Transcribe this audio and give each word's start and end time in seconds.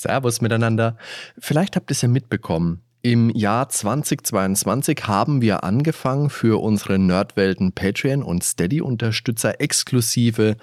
Servus 0.00 0.40
miteinander. 0.40 0.96
Vielleicht 1.38 1.76
habt 1.76 1.90
ihr 1.90 1.92
es 1.92 2.02
ja 2.02 2.08
mitbekommen. 2.08 2.82
Im 3.02 3.30
Jahr 3.30 3.68
2022 3.68 5.06
haben 5.06 5.40
wir 5.40 5.64
angefangen, 5.64 6.28
für 6.28 6.60
unsere 6.60 6.98
Nerdwelten 6.98 7.72
Patreon 7.72 8.22
und 8.22 8.44
Steady-Unterstützer 8.44 9.60
exklusive 9.60 10.56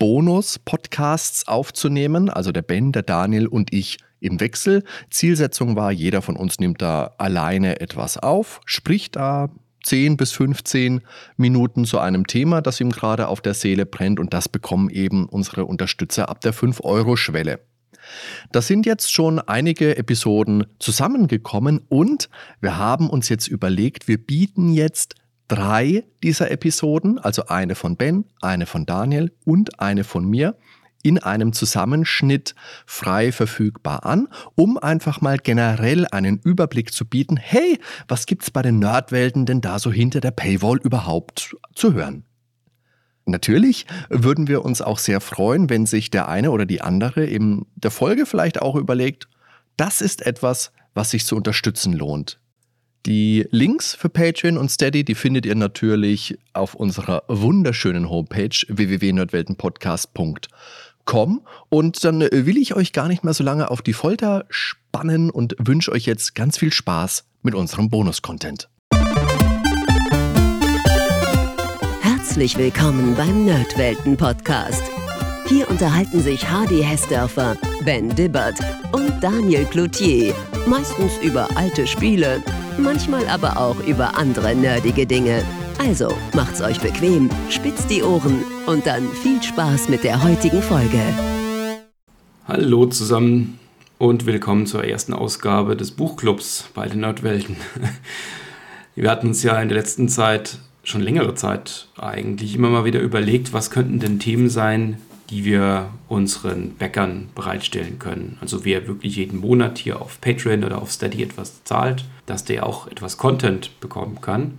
Bonus-Podcasts 0.00 1.46
aufzunehmen. 1.46 2.30
Also 2.30 2.50
der 2.50 2.62
Ben, 2.62 2.90
der 2.90 3.02
Daniel 3.02 3.46
und 3.46 3.72
ich 3.72 3.98
im 4.18 4.40
Wechsel. 4.40 4.82
Zielsetzung 5.10 5.76
war, 5.76 5.92
jeder 5.92 6.22
von 6.22 6.36
uns 6.36 6.58
nimmt 6.58 6.82
da 6.82 7.14
alleine 7.18 7.80
etwas 7.80 8.16
auf, 8.16 8.60
spricht 8.64 9.16
da 9.16 9.50
10 9.84 10.16
bis 10.16 10.32
15 10.32 11.02
Minuten 11.36 11.84
zu 11.84 11.98
einem 11.98 12.26
Thema, 12.26 12.62
das 12.62 12.80
ihm 12.80 12.90
gerade 12.90 13.28
auf 13.28 13.40
der 13.40 13.54
Seele 13.54 13.86
brennt 13.86 14.18
und 14.18 14.32
das 14.34 14.48
bekommen 14.48 14.90
eben 14.90 15.26
unsere 15.26 15.66
Unterstützer 15.66 16.28
ab 16.28 16.40
der 16.40 16.54
5-Euro-Schwelle. 16.54 17.60
Da 18.52 18.62
sind 18.62 18.86
jetzt 18.86 19.12
schon 19.12 19.38
einige 19.38 19.96
Episoden 19.96 20.66
zusammengekommen 20.78 21.80
und 21.88 22.28
wir 22.60 22.78
haben 22.78 23.10
uns 23.10 23.28
jetzt 23.28 23.48
überlegt, 23.48 24.08
wir 24.08 24.18
bieten 24.18 24.72
jetzt 24.72 25.14
drei 25.48 26.04
dieser 26.22 26.50
Episoden, 26.50 27.18
also 27.18 27.46
eine 27.46 27.74
von 27.74 27.96
Ben, 27.96 28.24
eine 28.40 28.66
von 28.66 28.86
Daniel 28.86 29.32
und 29.44 29.80
eine 29.80 30.04
von 30.04 30.24
mir, 30.24 30.56
in 31.04 31.18
einem 31.18 31.52
Zusammenschnitt 31.52 32.54
frei 32.86 33.30
verfügbar 33.30 34.06
an, 34.06 34.26
um 34.54 34.78
einfach 34.78 35.20
mal 35.20 35.36
generell 35.36 36.06
einen 36.06 36.40
Überblick 36.42 36.92
zu 36.92 37.04
bieten, 37.04 37.36
hey, 37.36 37.78
was 38.08 38.24
gibt's 38.24 38.50
bei 38.50 38.62
den 38.62 38.78
Nerdwelten 38.78 39.44
denn 39.44 39.60
da 39.60 39.78
so 39.78 39.92
hinter 39.92 40.20
der 40.20 40.30
Paywall 40.30 40.78
überhaupt 40.78 41.56
zu 41.74 41.92
hören? 41.92 42.24
Natürlich 43.26 43.86
würden 44.10 44.48
wir 44.48 44.64
uns 44.64 44.82
auch 44.82 44.98
sehr 44.98 45.20
freuen, 45.20 45.70
wenn 45.70 45.86
sich 45.86 46.10
der 46.10 46.28
eine 46.28 46.50
oder 46.50 46.66
die 46.66 46.82
andere 46.82 47.24
in 47.24 47.64
der 47.74 47.90
Folge 47.90 48.26
vielleicht 48.26 48.60
auch 48.60 48.76
überlegt, 48.76 49.28
das 49.76 50.00
ist 50.00 50.26
etwas, 50.26 50.72
was 50.94 51.10
sich 51.10 51.24
zu 51.24 51.36
unterstützen 51.36 51.94
lohnt. 51.94 52.38
Die 53.06 53.46
Links 53.50 53.94
für 53.94 54.08
Patreon 54.08 54.56
und 54.56 54.70
Steady, 54.70 55.04
die 55.04 55.14
findet 55.14 55.44
ihr 55.44 55.54
natürlich 55.54 56.38
auf 56.54 56.74
unserer 56.74 57.24
wunderschönen 57.28 58.08
Homepage 58.08 58.56
www.nerdweltenpodcast.com. 58.68 61.42
Und 61.68 62.04
dann 62.04 62.20
will 62.20 62.56
ich 62.56 62.74
euch 62.74 62.94
gar 62.94 63.08
nicht 63.08 63.22
mehr 63.22 63.34
so 63.34 63.44
lange 63.44 63.70
auf 63.70 63.82
die 63.82 63.92
Folter 63.92 64.46
spannen 64.48 65.28
und 65.28 65.54
wünsche 65.58 65.92
euch 65.92 66.06
jetzt 66.06 66.34
ganz 66.34 66.56
viel 66.56 66.72
Spaß 66.72 67.26
mit 67.42 67.54
unserem 67.54 67.90
Bonus-Content. 67.90 68.70
Herzlich 72.34 72.58
willkommen 72.58 73.14
beim 73.14 73.44
Nerdwelten 73.44 74.16
Podcast. 74.16 74.82
Hier 75.46 75.70
unterhalten 75.70 76.20
sich 76.20 76.50
Hardy 76.50 76.82
Hessdörfer, 76.82 77.56
Ben 77.84 78.08
Dibbert 78.08 78.58
und 78.90 79.22
Daniel 79.22 79.64
Cloutier. 79.66 80.34
Meistens 80.66 81.12
über 81.22 81.46
alte 81.56 81.86
Spiele, 81.86 82.42
manchmal 82.76 83.24
aber 83.28 83.56
auch 83.56 83.78
über 83.86 84.18
andere 84.18 84.52
nerdige 84.56 85.06
Dinge. 85.06 85.44
Also 85.78 86.12
macht's 86.34 86.60
euch 86.60 86.80
bequem, 86.80 87.30
spitzt 87.50 87.88
die 87.88 88.02
Ohren 88.02 88.42
und 88.66 88.84
dann 88.84 89.08
viel 89.12 89.40
Spaß 89.40 89.88
mit 89.88 90.02
der 90.02 90.24
heutigen 90.24 90.60
Folge. 90.60 91.02
Hallo 92.48 92.86
zusammen 92.86 93.60
und 93.98 94.26
willkommen 94.26 94.66
zur 94.66 94.82
ersten 94.82 95.12
Ausgabe 95.12 95.76
des 95.76 95.92
Buchclubs 95.92 96.68
bei 96.74 96.88
den 96.88 96.98
Nerdwelten. 96.98 97.54
Wir 98.96 99.08
hatten 99.08 99.28
uns 99.28 99.44
ja 99.44 99.62
in 99.62 99.68
der 99.68 99.78
letzten 99.78 100.08
Zeit 100.08 100.58
schon 100.84 101.00
längere 101.00 101.34
Zeit 101.34 101.88
eigentlich 101.98 102.54
immer 102.54 102.70
mal 102.70 102.84
wieder 102.84 103.00
überlegt, 103.00 103.52
was 103.52 103.70
könnten 103.70 103.98
denn 103.98 104.18
Themen 104.18 104.48
sein, 104.48 104.98
die 105.30 105.44
wir 105.44 105.88
unseren 106.08 106.70
Bäckern 106.74 107.28
bereitstellen 107.34 107.98
können. 107.98 108.36
Also 108.40 108.64
wer 108.64 108.86
wirklich 108.86 109.16
jeden 109.16 109.40
Monat 109.40 109.78
hier 109.78 110.00
auf 110.00 110.20
Patreon 110.20 110.64
oder 110.64 110.80
auf 110.80 110.92
Steady 110.92 111.22
etwas 111.22 111.64
zahlt, 111.64 112.04
dass 112.26 112.44
der 112.44 112.66
auch 112.66 112.86
etwas 112.88 113.16
Content 113.16 113.80
bekommen 113.80 114.20
kann. 114.20 114.58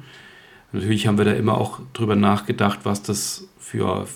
Natürlich 0.71 1.07
haben 1.07 1.17
wir 1.17 1.25
da 1.25 1.33
immer 1.33 1.57
auch 1.57 1.79
drüber 1.94 2.16
nachgedacht, 2.16 2.79
was 2.83 3.03
das 3.03 3.47
für 3.59 4.07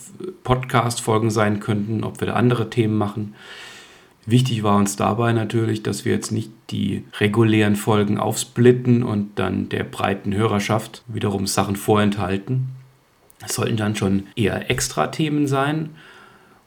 Podcast-Folgen 0.44 1.32
sein 1.32 1.60
könnten, 1.60 2.04
ob 2.04 2.20
wir 2.20 2.28
da 2.28 2.34
andere 2.34 2.70
Themen 2.70 2.98
machen. 2.98 3.36
Wichtig 4.26 4.64
war 4.64 4.78
uns 4.78 4.96
dabei 4.96 5.34
natürlich, 5.34 5.82
dass 5.82 6.06
wir 6.06 6.14
jetzt 6.14 6.32
nicht 6.32 6.52
die 6.70 7.04
regulären 7.20 7.76
Folgen 7.76 8.18
aufsplitten 8.18 9.04
und 9.04 9.40
dann 9.40 9.70
der 9.70 9.84
breiten 9.84 10.36
Hörerschaft 10.36 11.04
wiederum 11.08 11.48
Sachen 11.48 11.76
vorenthalten. 11.76 12.70
Es 13.44 13.56
sollten 13.56 13.78
dann 13.78 13.96
schon 13.96 14.28
eher 14.36 14.70
Extra-Themen 14.70 15.48
sein 15.48 15.92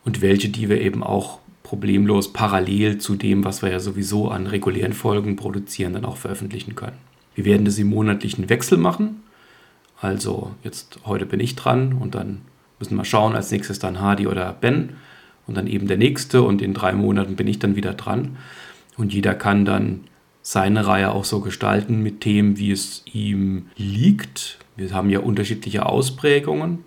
und 0.04 0.22
welche, 0.22 0.48
die 0.48 0.68
wir 0.68 0.80
eben 0.80 1.02
auch 1.02 1.38
problemlos 1.62 2.32
parallel 2.32 2.98
zu 2.98 3.14
dem, 3.14 3.44
was 3.44 3.62
wir 3.62 3.70
ja 3.70 3.80
sowieso 3.80 4.28
an 4.28 4.46
regulären 4.46 4.92
Folgen 4.92 5.36
produzieren, 5.36 5.92
dann 5.92 6.04
auch 6.04 6.16
veröffentlichen 6.16 6.74
können. 6.74 6.98
Wir 7.34 7.44
werden 7.44 7.64
das 7.64 7.78
im 7.78 7.88
monatlichen 7.88 8.48
Wechsel 8.48 8.78
machen. 8.78 9.22
Also 10.00 10.54
jetzt 10.64 10.98
heute 11.06 11.26
bin 11.26 11.40
ich 11.40 11.54
dran 11.54 11.92
und 11.92 12.14
dann 12.14 12.42
müssen 12.78 12.96
wir 12.96 13.04
schauen, 13.04 13.34
als 13.34 13.50
nächstes 13.50 13.78
dann 13.78 14.00
Hardy 14.00 14.26
oder 14.26 14.52
Ben 14.52 14.96
und 15.46 15.56
dann 15.56 15.66
eben 15.66 15.88
der 15.88 15.96
nächste 15.96 16.42
und 16.42 16.62
in 16.62 16.74
drei 16.74 16.92
Monaten 16.92 17.36
bin 17.36 17.46
ich 17.46 17.58
dann 17.58 17.76
wieder 17.76 17.94
dran. 17.94 18.36
Und 18.96 19.12
jeder 19.12 19.34
kann 19.34 19.64
dann 19.64 20.00
seine 20.42 20.86
Reihe 20.86 21.12
auch 21.12 21.24
so 21.24 21.40
gestalten 21.40 22.02
mit 22.02 22.20
Themen, 22.20 22.58
wie 22.58 22.72
es 22.72 23.04
ihm 23.12 23.66
liegt. 23.76 24.58
Wir 24.76 24.92
haben 24.92 25.10
ja 25.10 25.20
unterschiedliche 25.20 25.86
Ausprägungen. 25.86 26.84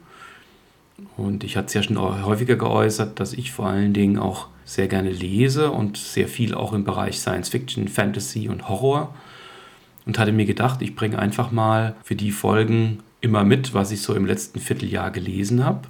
Und 1.17 1.43
ich 1.43 1.57
hatte 1.57 1.67
es 1.67 1.73
ja 1.73 1.83
schon 1.83 1.99
häufiger 1.99 2.55
geäußert, 2.55 3.19
dass 3.19 3.33
ich 3.33 3.51
vor 3.51 3.67
allen 3.67 3.93
Dingen 3.93 4.17
auch 4.17 4.47
sehr 4.63 4.87
gerne 4.87 5.11
lese 5.11 5.71
und 5.71 5.97
sehr 5.97 6.27
viel 6.27 6.53
auch 6.53 6.73
im 6.73 6.83
Bereich 6.83 7.19
Science 7.19 7.49
Fiction, 7.49 7.87
Fantasy 7.87 8.49
und 8.49 8.69
Horror. 8.69 9.13
Und 10.05 10.19
hatte 10.19 10.31
mir 10.31 10.45
gedacht, 10.45 10.81
ich 10.81 10.95
bringe 10.95 11.17
einfach 11.17 11.51
mal 11.51 11.95
für 12.03 12.15
die 12.15 12.31
Folgen 12.31 12.99
immer 13.21 13.43
mit, 13.43 13.73
was 13.73 13.91
ich 13.91 14.01
so 14.01 14.13
im 14.13 14.25
letzten 14.25 14.59
Vierteljahr 14.59 15.11
gelesen 15.11 15.65
habe 15.65 15.87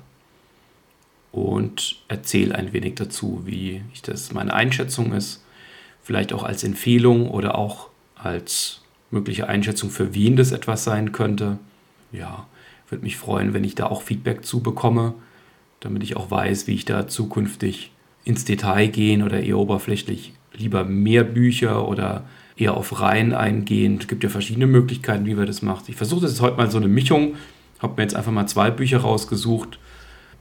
und 1.35 1.97
erzähle 2.07 2.55
ein 2.55 2.71
wenig 2.71 2.95
dazu, 2.95 3.41
wie 3.43 3.81
ich 3.93 4.01
das 4.01 4.31
meine 4.31 4.53
Einschätzung 4.53 5.11
ist. 5.11 5.43
Vielleicht 6.01 6.31
auch 6.31 6.43
als 6.43 6.63
Empfehlung 6.63 7.29
oder 7.29 7.57
auch 7.57 7.89
als 8.15 8.81
mögliche 9.11 9.49
Einschätzung, 9.49 9.89
für 9.89 10.15
wen 10.15 10.37
das 10.37 10.53
etwas 10.53 10.85
sein 10.85 11.11
könnte. 11.11 11.57
Ja, 12.13 12.47
würde 12.87 13.03
mich 13.03 13.17
freuen, 13.17 13.53
wenn 13.53 13.65
ich 13.65 13.75
da 13.75 13.87
auch 13.87 14.01
Feedback 14.01 14.45
zu 14.45 14.61
bekomme, 14.61 15.13
damit 15.81 16.03
ich 16.03 16.15
auch 16.15 16.31
weiß, 16.31 16.67
wie 16.67 16.75
ich 16.75 16.85
da 16.85 17.09
zukünftig 17.09 17.91
ins 18.23 18.45
Detail 18.45 18.87
gehen 18.87 19.21
oder 19.21 19.43
eher 19.43 19.57
oberflächlich 19.57 20.31
lieber 20.53 20.85
mehr 20.85 21.25
Bücher 21.25 21.85
oder 21.85 22.23
eher 22.55 22.77
auf 22.77 23.01
Reihen 23.01 23.33
eingehen. 23.33 23.97
Es 23.99 24.07
gibt 24.07 24.23
ja 24.23 24.29
verschiedene 24.29 24.67
Möglichkeiten, 24.67 25.25
wie 25.25 25.33
man 25.33 25.47
das 25.47 25.61
macht. 25.61 25.89
Ich 25.89 25.97
versuche 25.97 26.21
das 26.21 26.31
jetzt 26.31 26.41
heute 26.41 26.55
mal 26.55 26.71
so 26.71 26.77
eine 26.77 26.87
Mischung. 26.87 27.35
Habe 27.79 27.95
mir 27.97 28.03
jetzt 28.03 28.15
einfach 28.15 28.31
mal 28.31 28.47
zwei 28.47 28.71
Bücher 28.71 28.99
rausgesucht, 28.99 29.79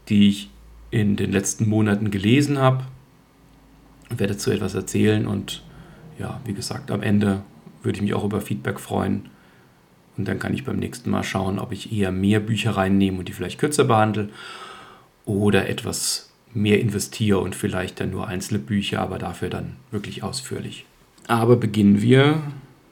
die 0.08 0.28
ich 0.28 0.50
in 0.94 1.16
den 1.16 1.32
letzten 1.32 1.68
Monaten 1.68 2.12
gelesen 2.12 2.58
habe. 2.58 2.84
Ich 4.10 4.18
werde 4.20 4.34
dazu 4.34 4.52
etwas 4.52 4.76
erzählen 4.76 5.26
und 5.26 5.64
ja, 6.20 6.40
wie 6.44 6.54
gesagt, 6.54 6.92
am 6.92 7.02
Ende 7.02 7.42
würde 7.82 7.96
ich 7.96 8.02
mich 8.02 8.14
auch 8.14 8.24
über 8.24 8.40
Feedback 8.40 8.78
freuen. 8.78 9.28
Und 10.16 10.28
dann 10.28 10.38
kann 10.38 10.54
ich 10.54 10.64
beim 10.64 10.76
nächsten 10.76 11.10
Mal 11.10 11.24
schauen, 11.24 11.58
ob 11.58 11.72
ich 11.72 11.92
eher 11.92 12.12
mehr 12.12 12.38
Bücher 12.38 12.76
reinnehme 12.76 13.18
und 13.18 13.26
die 13.26 13.32
vielleicht 13.32 13.58
kürzer 13.58 13.82
behandle 13.82 14.28
oder 15.24 15.68
etwas 15.68 16.32
mehr 16.52 16.80
investiere 16.80 17.40
und 17.40 17.56
vielleicht 17.56 17.98
dann 17.98 18.12
nur 18.12 18.28
einzelne 18.28 18.60
Bücher, 18.60 19.00
aber 19.00 19.18
dafür 19.18 19.50
dann 19.50 19.74
wirklich 19.90 20.22
ausführlich. 20.22 20.86
Aber 21.26 21.56
beginnen 21.56 22.00
wir 22.00 22.40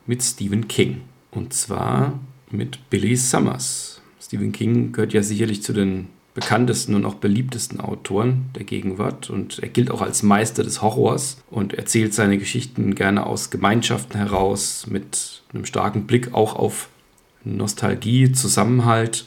mit 0.09 0.25
Stephen 0.25 0.67
King 0.67 1.03
und 1.31 1.53
zwar 1.53 2.19
mit 2.51 2.91
Billy 2.91 3.15
Summers. 3.15 4.03
Stephen 4.21 4.51
King 4.51 4.91
gehört 4.91 5.13
ja 5.13 5.23
sicherlich 5.23 5.63
zu 5.63 5.73
den 5.73 6.09
bekanntesten 6.35 6.95
und 6.95 7.05
auch 7.05 7.15
beliebtesten 7.15 7.81
Autoren 7.81 8.47
der 8.55 8.65
Gegenwart 8.65 9.29
und 9.29 9.59
er 9.59 9.69
gilt 9.69 9.91
auch 9.91 10.01
als 10.01 10.23
Meister 10.23 10.63
des 10.63 10.81
Horrors 10.81 11.43
und 11.51 11.75
erzählt 11.75 12.15
seine 12.15 12.39
Geschichten 12.39 12.95
gerne 12.95 13.27
aus 13.27 13.51
Gemeinschaften 13.51 14.17
heraus 14.17 14.87
mit 14.89 15.43
einem 15.53 15.67
starken 15.67 16.07
Blick 16.07 16.33
auch 16.33 16.57
auf 16.57 16.89
Nostalgie, 17.45 18.33
Zusammenhalt 18.33 19.27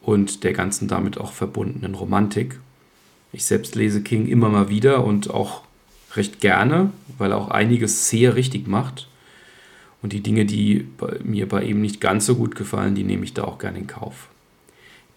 und 0.00 0.44
der 0.44 0.52
ganzen 0.52 0.86
damit 0.86 1.18
auch 1.18 1.32
verbundenen 1.32 1.94
Romantik. 1.94 2.60
Ich 3.32 3.44
selbst 3.44 3.74
lese 3.74 4.02
King 4.02 4.28
immer 4.28 4.48
mal 4.48 4.68
wieder 4.68 5.04
und 5.04 5.30
auch 5.30 5.62
recht 6.14 6.40
gerne, 6.40 6.92
weil 7.18 7.32
er 7.32 7.38
auch 7.38 7.48
einiges 7.48 8.08
sehr 8.08 8.36
richtig 8.36 8.68
macht. 8.68 9.08
Und 10.02 10.12
die 10.12 10.20
Dinge, 10.20 10.44
die 10.44 10.86
mir 11.24 11.48
bei 11.48 11.64
ihm 11.64 11.80
nicht 11.80 12.00
ganz 12.00 12.26
so 12.26 12.36
gut 12.36 12.54
gefallen, 12.54 12.94
die 12.94 13.02
nehme 13.02 13.24
ich 13.24 13.34
da 13.34 13.42
auch 13.42 13.58
gerne 13.58 13.78
in 13.78 13.88
Kauf 13.88 14.28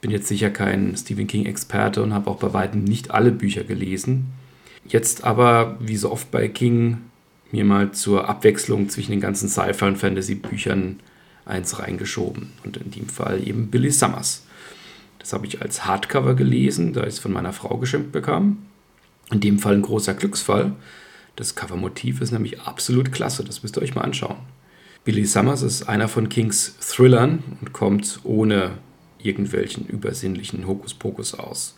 bin 0.02 0.12
jetzt 0.12 0.28
sicher 0.28 0.50
kein 0.50 0.96
Stephen 0.98 1.28
King-Experte 1.28 2.02
und 2.02 2.14
habe 2.14 2.30
auch 2.30 2.38
bei 2.38 2.54
weitem 2.54 2.84
nicht 2.84 3.12
alle 3.12 3.32
Bücher 3.32 3.64
gelesen. 3.64 4.28
Jetzt 4.88 5.24
aber, 5.24 5.78
wie 5.80 5.96
so 5.96 6.12
oft 6.12 6.32
bei 6.32 6.48
King, 6.48 6.98
mir 7.52 7.64
mal 7.66 7.92
zur 7.92 8.28
Abwechslung 8.28 8.90
zwischen 8.90 9.12
den 9.12 9.22
ganzen 9.22 9.48
Sci-Fi- 9.48 9.86
und 9.86 9.98
Fantasy-Büchern 9.98 11.00
eins 11.46 11.80
reingeschoben. 11.80 12.50
Und 12.64 12.78
in 12.78 12.92
dem 12.92 13.08
Fall 13.08 13.48
eben 13.48 13.68
Billy 13.68 13.92
Summers. 13.92 14.46
Das 15.20 15.34
habe 15.34 15.46
ich 15.46 15.62
als 15.62 15.86
Hardcover 15.86 16.34
gelesen, 16.34 16.94
da 16.94 17.02
ich 17.02 17.10
es 17.10 17.20
von 17.20 17.32
meiner 17.32 17.54
Frau 17.54 17.78
geschenkt 17.78 18.12
bekam. 18.12 18.58
In 19.32 19.40
dem 19.40 19.60
Fall 19.60 19.76
ein 19.76 19.82
großer 19.84 20.14
Glücksfall, 20.14 20.74
Das 21.36 21.56
Covermotiv 21.56 22.22
ist 22.22 22.32
nämlich 22.32 22.62
absolut 22.62 23.12
klasse, 23.12 23.44
das 23.44 23.64
müsst 23.64 23.78
ihr 23.78 23.82
euch 23.82 23.96
mal 23.96 24.02
anschauen. 24.02 24.36
Billy 25.06 25.26
Summers 25.26 25.62
ist 25.62 25.88
einer 25.88 26.08
von 26.08 26.28
Kings 26.28 26.76
Thrillern 26.80 27.42
und 27.62 27.72
kommt 27.72 28.20
ohne 28.24 28.72
irgendwelchen 29.24 29.86
übersinnlichen 29.86 30.68
Hokuspokus 30.68 31.34
aus. 31.34 31.76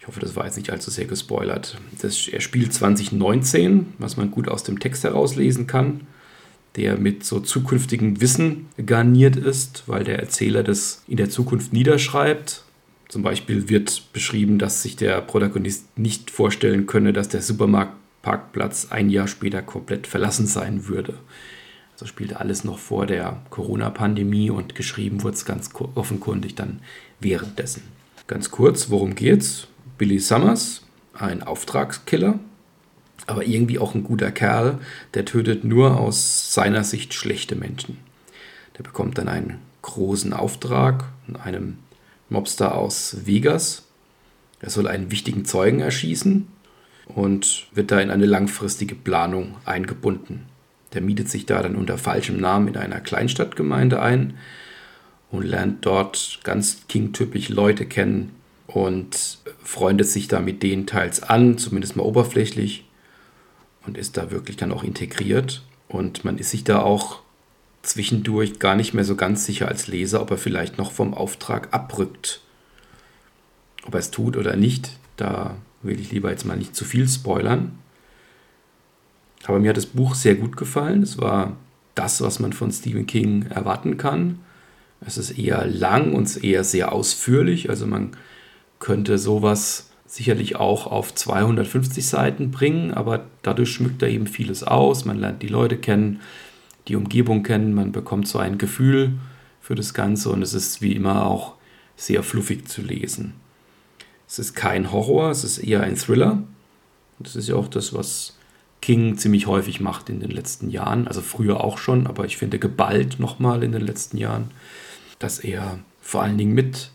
Ich 0.00 0.06
hoffe, 0.06 0.20
das 0.20 0.36
war 0.36 0.46
jetzt 0.46 0.56
nicht 0.56 0.70
allzu 0.70 0.90
sehr 0.90 1.04
gespoilert. 1.04 1.78
Das, 2.00 2.28
er 2.28 2.40
spielt 2.40 2.72
2019, 2.72 3.94
was 3.98 4.16
man 4.16 4.30
gut 4.30 4.48
aus 4.48 4.62
dem 4.62 4.78
Text 4.78 5.04
herauslesen 5.04 5.66
kann, 5.66 6.06
der 6.76 6.96
mit 6.96 7.24
so 7.24 7.40
zukünftigem 7.40 8.20
Wissen 8.20 8.66
garniert 8.84 9.36
ist, 9.36 9.84
weil 9.86 10.04
der 10.04 10.18
Erzähler 10.20 10.62
das 10.62 11.02
in 11.08 11.16
der 11.16 11.30
Zukunft 11.30 11.72
niederschreibt. 11.72 12.62
Zum 13.08 13.22
Beispiel 13.22 13.68
wird 13.68 14.12
beschrieben, 14.12 14.58
dass 14.58 14.82
sich 14.82 14.96
der 14.96 15.20
Protagonist 15.22 15.98
nicht 15.98 16.30
vorstellen 16.30 16.86
könne, 16.86 17.12
dass 17.12 17.28
der 17.28 17.42
Supermarktparkplatz 17.42 18.88
ein 18.90 19.10
Jahr 19.10 19.28
später 19.28 19.62
komplett 19.62 20.06
verlassen 20.06 20.46
sein 20.46 20.86
würde. 20.88 21.14
Also 21.98 22.06
spielt 22.06 22.36
alles 22.36 22.62
noch 22.62 22.78
vor 22.78 23.06
der 23.06 23.42
Corona-Pandemie 23.50 24.50
und 24.50 24.76
geschrieben 24.76 25.24
wurde 25.24 25.34
es 25.34 25.44
ganz 25.44 25.70
offenkundig 25.96 26.54
dann 26.54 26.78
währenddessen. 27.18 27.82
Ganz 28.28 28.52
kurz, 28.52 28.88
worum 28.88 29.16
geht's? 29.16 29.66
Billy 29.96 30.20
Summers, 30.20 30.82
ein 31.12 31.42
Auftragskiller, 31.42 32.38
aber 33.26 33.46
irgendwie 33.46 33.80
auch 33.80 33.96
ein 33.96 34.04
guter 34.04 34.30
Kerl, 34.30 34.78
der 35.14 35.24
tötet 35.24 35.64
nur 35.64 35.98
aus 35.98 36.54
seiner 36.54 36.84
Sicht 36.84 37.14
schlechte 37.14 37.56
Menschen. 37.56 37.98
Der 38.76 38.84
bekommt 38.84 39.18
dann 39.18 39.26
einen 39.26 39.58
großen 39.82 40.32
Auftrag 40.32 41.06
von 41.26 41.34
einem 41.34 41.78
Mobster 42.28 42.76
aus 42.76 43.26
Vegas. 43.26 43.88
Er 44.60 44.70
soll 44.70 44.86
einen 44.86 45.10
wichtigen 45.10 45.44
Zeugen 45.44 45.80
erschießen 45.80 46.46
und 47.06 47.66
wird 47.72 47.90
da 47.90 47.98
in 47.98 48.12
eine 48.12 48.26
langfristige 48.26 48.94
Planung 48.94 49.56
eingebunden. 49.64 50.46
Der 50.94 51.02
mietet 51.02 51.28
sich 51.28 51.46
da 51.46 51.62
dann 51.62 51.76
unter 51.76 51.98
falschem 51.98 52.40
Namen 52.40 52.68
in 52.68 52.76
einer 52.76 53.00
Kleinstadtgemeinde 53.00 54.00
ein 54.00 54.34
und 55.30 55.44
lernt 55.44 55.84
dort 55.84 56.40
ganz 56.44 56.86
king-typisch 56.88 57.48
Leute 57.50 57.86
kennen 57.86 58.34
und 58.66 59.38
freundet 59.62 60.08
sich 60.08 60.28
da 60.28 60.40
mit 60.40 60.62
denen 60.62 60.86
teils 60.86 61.22
an, 61.22 61.58
zumindest 61.58 61.96
mal 61.96 62.04
oberflächlich 62.04 62.84
und 63.86 63.98
ist 63.98 64.16
da 64.16 64.30
wirklich 64.30 64.56
dann 64.56 64.72
auch 64.72 64.84
integriert. 64.84 65.62
Und 65.88 66.24
man 66.24 66.38
ist 66.38 66.50
sich 66.50 66.64
da 66.64 66.80
auch 66.80 67.20
zwischendurch 67.82 68.58
gar 68.58 68.76
nicht 68.76 68.92
mehr 68.92 69.04
so 69.04 69.16
ganz 69.16 69.46
sicher 69.46 69.68
als 69.68 69.86
Leser, 69.86 70.20
ob 70.20 70.30
er 70.30 70.38
vielleicht 70.38 70.78
noch 70.78 70.92
vom 70.92 71.14
Auftrag 71.14 71.72
abrückt. 71.72 72.42
Ob 73.84 73.94
er 73.94 74.00
es 74.00 74.10
tut 74.10 74.36
oder 74.36 74.56
nicht, 74.56 74.98
da 75.16 75.56
will 75.82 75.98
ich 75.98 76.12
lieber 76.12 76.30
jetzt 76.30 76.44
mal 76.44 76.56
nicht 76.56 76.76
zu 76.76 76.84
viel 76.84 77.08
spoilern. 77.08 77.78
Aber 79.48 79.58
mir 79.60 79.70
hat 79.70 79.78
das 79.78 79.86
Buch 79.86 80.14
sehr 80.14 80.34
gut 80.34 80.58
gefallen. 80.58 81.02
Es 81.02 81.18
war 81.18 81.56
das, 81.94 82.20
was 82.20 82.38
man 82.38 82.52
von 82.52 82.70
Stephen 82.70 83.06
King 83.06 83.46
erwarten 83.46 83.96
kann. 83.96 84.40
Es 85.00 85.16
ist 85.16 85.38
eher 85.38 85.66
lang 85.66 86.12
und 86.12 86.44
eher 86.44 86.64
sehr 86.64 86.92
ausführlich. 86.92 87.70
Also 87.70 87.86
man 87.86 88.10
könnte 88.78 89.16
sowas 89.16 89.88
sicherlich 90.06 90.56
auch 90.56 90.86
auf 90.86 91.14
250 91.14 92.06
Seiten 92.06 92.50
bringen, 92.50 92.92
aber 92.92 93.24
dadurch 93.42 93.70
schmückt 93.70 94.02
er 94.02 94.10
eben 94.10 94.26
vieles 94.26 94.64
aus. 94.64 95.06
Man 95.06 95.18
lernt 95.18 95.42
die 95.42 95.48
Leute 95.48 95.78
kennen, 95.78 96.20
die 96.86 96.96
Umgebung 96.96 97.42
kennen, 97.42 97.74
man 97.74 97.90
bekommt 97.90 98.28
so 98.28 98.38
ein 98.38 98.58
Gefühl 98.58 99.14
für 99.62 99.74
das 99.74 99.94
Ganze 99.94 100.28
und 100.28 100.42
es 100.42 100.52
ist 100.52 100.82
wie 100.82 100.92
immer 100.92 101.26
auch 101.26 101.54
sehr 101.96 102.22
fluffig 102.22 102.68
zu 102.68 102.82
lesen. 102.82 103.32
Es 104.26 104.38
ist 104.38 104.54
kein 104.54 104.92
Horror, 104.92 105.30
es 105.30 105.42
ist 105.42 105.58
eher 105.58 105.82
ein 105.82 105.96
Thriller. 105.96 106.42
Das 107.18 107.34
ist 107.34 107.48
ja 107.48 107.54
auch 107.54 107.68
das, 107.68 107.94
was 107.94 108.37
King 108.80 109.18
ziemlich 109.18 109.46
häufig 109.46 109.80
macht 109.80 110.08
in 110.08 110.20
den 110.20 110.30
letzten 110.30 110.70
Jahren. 110.70 111.08
Also 111.08 111.20
früher 111.20 111.62
auch 111.62 111.78
schon, 111.78 112.06
aber 112.06 112.24
ich 112.24 112.36
finde 112.36 112.58
geballt 112.58 113.18
nochmal 113.18 113.62
in 113.62 113.72
den 113.72 113.82
letzten 113.82 114.18
Jahren, 114.18 114.50
dass 115.18 115.38
er 115.38 115.78
vor 116.00 116.22
allen 116.22 116.38
Dingen 116.38 116.54
mit 116.54 116.90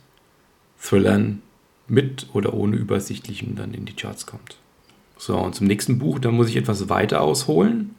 Thrillern, 0.81 1.41
mit 1.87 2.27
oder 2.33 2.53
ohne 2.53 2.75
Übersichtlichem 2.75 3.55
dann 3.55 3.73
in 3.73 3.85
die 3.85 3.95
Charts 3.95 4.25
kommt. 4.25 4.57
So, 5.17 5.37
und 5.37 5.55
zum 5.55 5.67
nächsten 5.67 5.99
Buch, 5.99 6.19
da 6.19 6.31
muss 6.31 6.49
ich 6.49 6.57
etwas 6.57 6.89
weiter 6.89 7.21
ausholen. 7.21 7.95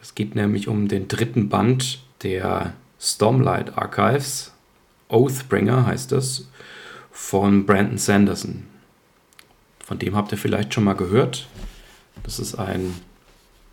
Es 0.00 0.14
geht 0.14 0.34
nämlich 0.34 0.68
um 0.68 0.88
den 0.88 1.08
dritten 1.08 1.48
Band 1.48 2.00
der 2.22 2.74
Stormlight 3.00 3.76
Archives. 3.78 4.52
Oathbringer 5.08 5.86
heißt 5.86 6.12
das, 6.12 6.48
von 7.10 7.66
Brandon 7.66 7.98
Sanderson. 7.98 8.64
Von 9.84 9.98
dem 9.98 10.14
habt 10.14 10.32
ihr 10.32 10.38
vielleicht 10.38 10.74
schon 10.74 10.84
mal 10.84 10.94
gehört. 10.94 11.48
Das 12.22 12.38
ist 12.38 12.56
ein 12.56 12.94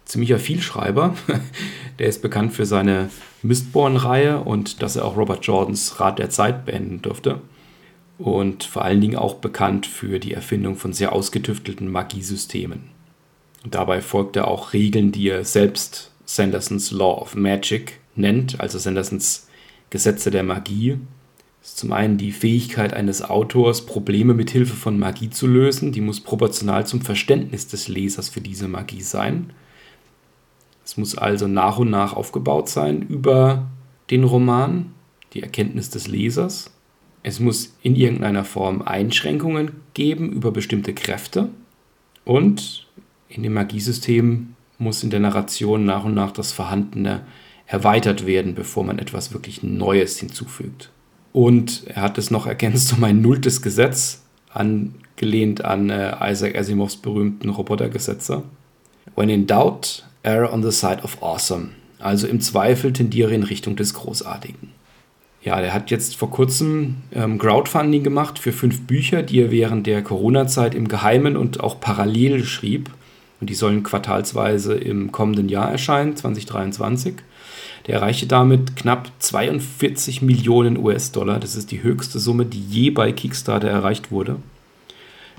ziemlicher 0.05 0.39
Vielschreiber. 0.39 1.15
Der 1.99 2.07
ist 2.07 2.21
bekannt 2.21 2.53
für 2.53 2.65
seine 2.65 3.09
Mistborn-Reihe 3.43 4.39
und 4.39 4.81
dass 4.81 4.95
er 4.95 5.05
auch 5.05 5.17
Robert 5.17 5.45
Jordans 5.45 5.99
Rat 5.99 6.19
der 6.19 6.29
Zeit 6.29 6.65
beenden 6.65 7.01
durfte. 7.01 7.41
Und 8.17 8.63
vor 8.63 8.83
allen 8.83 9.01
Dingen 9.01 9.17
auch 9.17 9.35
bekannt 9.35 9.85
für 9.85 10.19
die 10.19 10.33
Erfindung 10.33 10.77
von 10.77 10.93
sehr 10.93 11.13
ausgetüftelten 11.13 11.91
Magiesystemen. 11.91 12.95
Dabei 13.69 14.01
folgt 14.01 14.35
er 14.35 14.47
auch 14.47 14.73
Regeln, 14.73 15.11
die 15.11 15.29
er 15.29 15.43
selbst 15.43 16.11
Sandersons 16.25 16.91
Law 16.91 17.21
of 17.21 17.35
Magic 17.35 17.99
nennt, 18.15 18.59
also 18.59 18.77
Sandersons 18.77 19.47
Gesetze 19.89 20.31
der 20.31 20.43
Magie. 20.43 20.97
Das 21.61 21.69
ist 21.69 21.77
zum 21.77 21.93
einen 21.93 22.17
die 22.17 22.31
Fähigkeit 22.31 22.93
eines 22.93 23.21
Autors, 23.21 23.85
Probleme 23.85 24.33
mit 24.33 24.51
Hilfe 24.51 24.75
von 24.75 24.99
Magie 24.99 25.29
zu 25.29 25.47
lösen. 25.47 25.91
Die 25.91 26.01
muss 26.01 26.19
proportional 26.19 26.85
zum 26.85 27.01
Verständnis 27.01 27.67
des 27.67 27.87
Lesers 27.87 28.29
für 28.29 28.41
diese 28.41 28.67
Magie 28.67 29.01
sein. 29.01 29.51
Es 30.95 30.97
muss 30.97 31.17
also 31.17 31.49
nach 31.49 31.77
und 31.77 31.89
nach 31.89 32.13
aufgebaut 32.13 32.69
sein 32.69 33.01
über 33.01 33.67
den 34.09 34.23
Roman, 34.23 34.93
die 35.33 35.43
Erkenntnis 35.43 35.89
des 35.89 36.07
Lesers. 36.07 36.71
Es 37.21 37.41
muss 37.41 37.75
in 37.83 37.97
irgendeiner 37.97 38.45
Form 38.45 38.81
Einschränkungen 38.81 39.71
geben 39.93 40.31
über 40.31 40.51
bestimmte 40.51 40.93
Kräfte. 40.93 41.49
Und 42.23 42.87
in 43.27 43.43
dem 43.43 43.51
Magiesystem 43.55 44.55
muss 44.77 45.03
in 45.03 45.09
der 45.09 45.19
Narration 45.19 45.83
nach 45.83 46.05
und 46.05 46.13
nach 46.13 46.31
das 46.31 46.53
Vorhandene 46.53 47.25
erweitert 47.67 48.25
werden, 48.25 48.55
bevor 48.55 48.85
man 48.85 48.97
etwas 48.97 49.33
wirklich 49.33 49.63
Neues 49.63 50.17
hinzufügt. 50.17 50.91
Und 51.33 51.87
er 51.87 52.03
hat 52.03 52.17
es 52.17 52.31
noch 52.31 52.47
ergänzt 52.47 52.93
um 52.93 53.03
ein 53.03 53.21
nulltes 53.21 53.61
Gesetz, 53.61 54.23
angelehnt 54.49 55.65
an 55.65 55.89
äh, 55.89 56.15
Isaac 56.31 56.57
Asimovs 56.57 56.95
berühmten 56.95 57.49
Robotergesetze. 57.49 58.43
When 59.13 59.27
in 59.27 59.45
doubt, 59.45 60.05
err 60.25 60.51
on 60.51 60.63
the 60.63 60.71
side 60.71 61.03
of 61.03 61.21
awesome. 61.21 61.69
Also 61.99 62.27
im 62.27 62.41
Zweifel 62.41 62.91
tendiere 62.91 63.33
in 63.33 63.43
Richtung 63.43 63.75
des 63.75 63.93
Großartigen. 63.93 64.71
Ja, 65.43 65.61
der 65.61 65.73
hat 65.73 65.91
jetzt 65.91 66.15
vor 66.15 66.31
kurzem 66.31 66.95
ähm, 67.13 67.37
Crowdfunding 67.37 68.03
gemacht 68.03 68.39
für 68.39 68.51
fünf 68.51 68.87
Bücher, 68.87 69.21
die 69.21 69.41
er 69.41 69.51
während 69.51 69.85
der 69.85 70.01
Corona-Zeit 70.01 70.73
im 70.73 70.87
Geheimen 70.87 71.37
und 71.37 71.59
auch 71.59 71.79
parallel 71.79 72.43
schrieb. 72.43 72.89
Und 73.39 73.49
die 73.49 73.53
sollen 73.53 73.83
quartalsweise 73.83 74.73
im 74.73 75.11
kommenden 75.11 75.49
Jahr 75.49 75.69
erscheinen, 75.69 76.15
2023. 76.15 77.15
Der 77.85 77.95
erreichte 77.95 78.25
damit 78.25 78.75
knapp 78.75 79.11
42 79.19 80.23
Millionen 80.23 80.77
US-Dollar. 80.77 81.39
Das 81.39 81.55
ist 81.55 81.69
die 81.69 81.83
höchste 81.83 82.17
Summe, 82.17 82.45
die 82.45 82.61
je 82.61 82.89
bei 82.89 83.11
Kickstarter 83.11 83.67
erreicht 83.67 84.09
wurde. 84.09 84.37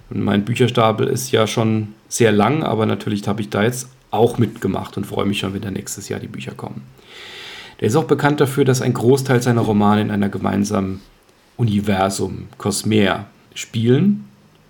Und 0.08 0.22
mein 0.22 0.44
Bücherstapel 0.44 1.08
ist 1.08 1.32
ja 1.32 1.48
schon 1.48 1.94
sehr 2.08 2.30
lang, 2.30 2.62
aber 2.62 2.86
natürlich 2.86 3.26
habe 3.26 3.40
ich 3.40 3.50
da 3.50 3.64
jetzt 3.64 3.88
auch 4.10 4.38
mitgemacht 4.38 4.96
und 4.96 5.06
freue 5.06 5.26
mich 5.26 5.38
schon, 5.38 5.54
wenn 5.54 5.62
da 5.62 5.70
nächstes 5.70 6.08
Jahr 6.08 6.20
die 6.20 6.28
Bücher 6.28 6.52
kommen. 6.52 6.82
Der 7.80 7.88
ist 7.88 7.96
auch 7.96 8.04
bekannt 8.04 8.40
dafür, 8.40 8.64
dass 8.64 8.82
ein 8.82 8.94
Großteil 8.94 9.42
seiner 9.42 9.60
Romane 9.60 10.00
in 10.00 10.10
einer 10.10 10.28
gemeinsamen 10.28 11.00
Universum, 11.56 12.48
Cosmere, 12.58 13.26
spielen. 13.54 14.24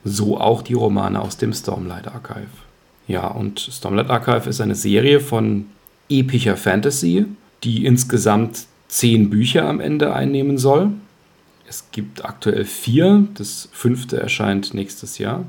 So 0.05 0.41
auch 0.41 0.63
die 0.63 0.75
Romane 0.75 1.21
aus 1.21 1.37
dem 1.37 1.53
Stormlight 1.53 2.09
Archive. 2.09 2.47
Ja, 3.09 3.29
und 3.29 3.61
Stormlight 3.61 4.11
Archive 4.11 4.49
ist 4.49 4.61
eine 4.61 4.75
Serie 4.75 5.21
von 5.21 5.67
epischer 6.09 6.57
Fantasy, 6.57 7.27
die 7.65 7.85
insgesamt 7.85 8.67
zehn 8.89 9.31
Bücher 9.31 9.69
am 9.69 9.81
Ende 9.81 10.15
einnehmen 10.15 10.59
soll. 10.59 10.91
Es 11.69 11.85
gibt 11.91 12.25
aktuell 12.25 12.65
vier, 12.65 13.27
das 13.35 13.69
fünfte 13.73 14.21
erscheint 14.21 14.75
nächstes 14.75 15.19
Jahr. 15.19 15.45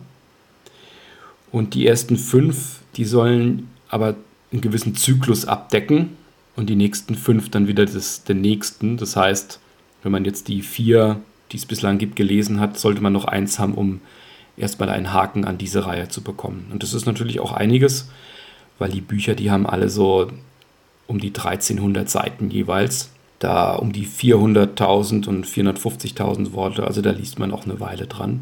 Und 1.52 1.76
die 1.76 1.86
ersten 1.86 2.18
fünf, 2.18 2.80
die 2.96 3.06
sollen 3.06 3.70
aber 3.90 4.16
einen 4.52 4.62
gewissen 4.62 4.96
Zyklus 4.96 5.46
abdecken 5.46 6.18
und 6.56 6.70
die 6.70 6.76
nächsten 6.76 7.16
fünf 7.16 7.50
dann 7.50 7.68
wieder 7.68 7.86
das, 7.86 8.24
den 8.24 8.42
nächsten. 8.42 8.98
Das 8.98 9.16
heißt, 9.16 9.60
wenn 10.04 10.12
man 10.12 10.26
jetzt 10.26 10.48
die 10.48 10.62
vier, 10.62 11.20
die 11.52 11.58
es 11.58 11.66
bislang 11.66 11.98
gibt, 11.98 12.16
gelesen 12.16 12.60
hat, 12.60 12.78
sollte 12.80 13.02
man 13.02 13.14
noch 13.14 13.26
eins 13.26 13.60
haben, 13.60 13.74
um 13.74 14.02
erstmal 14.58 14.90
einen 14.90 15.14
Haken 15.14 15.46
an 15.46 15.58
diese 15.58 15.86
Reihe 15.86 16.10
zu 16.10 16.22
bekommen. 16.22 16.68
Und 16.72 16.84
das 16.84 16.94
ist 16.94 17.06
natürlich 17.06 17.40
auch 17.40 17.52
einiges, 17.52 18.10
weil 18.80 18.90
die 18.90 19.02
Bücher, 19.02 19.36
die 19.36 19.52
haben 19.52 19.68
alle 19.68 19.90
so 19.90 20.32
um 21.06 21.20
die 21.20 21.30
1300 21.30 22.10
Seiten 22.10 22.50
jeweils. 22.50 23.12
Da 23.40 23.76
um 23.76 23.94
die 23.94 24.08
400.000 24.08 25.28
und 25.28 25.46
450.000 25.46 26.54
Worte, 26.54 26.88
also 26.88 27.02
da 27.02 27.12
liest 27.12 27.38
man 27.38 27.52
auch 27.52 27.66
eine 27.66 27.80
Weile 27.80 28.08
dran. 28.08 28.42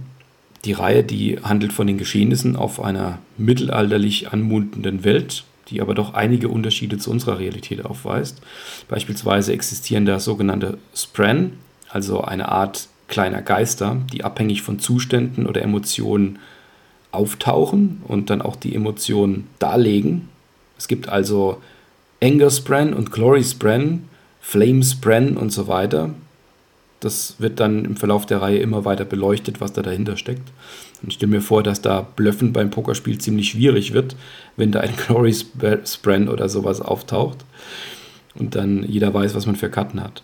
Die 0.65 0.73
Reihe, 0.73 1.03
die 1.03 1.37
handelt 1.43 1.73
von 1.73 1.85
den 1.85 1.97
Geschehnissen 1.97 2.55
auf 2.55 2.81
einer 2.81 3.19
mittelalterlich 3.37 4.33
anmutenden 4.33 5.03
Welt, 5.03 5.43
die 5.69 5.79
aber 5.81 5.93
doch 5.93 6.13
einige 6.15 6.49
Unterschiede 6.49 6.97
zu 6.97 7.11
unserer 7.11 7.39
Realität 7.39 7.85
aufweist. 7.85 8.41
Beispielsweise 8.87 9.53
existieren 9.53 10.05
da 10.05 10.19
sogenannte 10.19 10.79
Spren, 10.95 11.53
also 11.89 12.21
eine 12.21 12.49
Art 12.49 12.87
kleiner 13.07 13.43
Geister, 13.43 13.97
die 14.11 14.23
abhängig 14.23 14.63
von 14.63 14.79
Zuständen 14.79 15.45
oder 15.45 15.61
Emotionen 15.61 16.39
auftauchen 17.11 18.01
und 18.07 18.31
dann 18.31 18.41
auch 18.41 18.55
die 18.55 18.75
Emotionen 18.75 19.47
darlegen. 19.59 20.29
Es 20.77 20.87
gibt 20.87 21.09
also 21.09 21.61
Anger 22.21 22.49
Spren 22.49 22.93
und 22.93 23.11
Glory 23.11 23.43
Spren, 23.43 24.09
Flame 24.41 24.83
Spren 24.83 25.37
und 25.37 25.51
so 25.51 25.67
weiter. 25.67 26.09
Das 26.99 27.35
wird 27.39 27.59
dann 27.59 27.85
im 27.85 27.97
Verlauf 27.97 28.25
der 28.25 28.41
Reihe 28.41 28.59
immer 28.59 28.85
weiter 28.85 29.05
beleuchtet, 29.05 29.61
was 29.61 29.73
da 29.73 29.81
dahinter 29.81 30.17
steckt. 30.17 30.49
Und 31.01 31.09
ich 31.09 31.15
stelle 31.15 31.31
mir 31.31 31.41
vor, 31.41 31.61
dass 31.61 31.81
da 31.81 32.01
Blöffen 32.01 32.53
beim 32.53 32.71
Pokerspiel 32.71 33.17
ziemlich 33.17 33.49
schwierig 33.49 33.93
wird, 33.93 34.15
wenn 34.55 34.71
da 34.71 34.79
ein 34.79 34.95
Glory 35.07 35.35
Spren 35.85 36.29
oder 36.29 36.49
sowas 36.49 36.81
auftaucht 36.81 37.45
und 38.37 38.55
dann 38.55 38.83
jeder 38.83 39.13
weiß, 39.13 39.35
was 39.35 39.45
man 39.45 39.55
für 39.55 39.69
Karten 39.69 40.01
hat. 40.01 40.23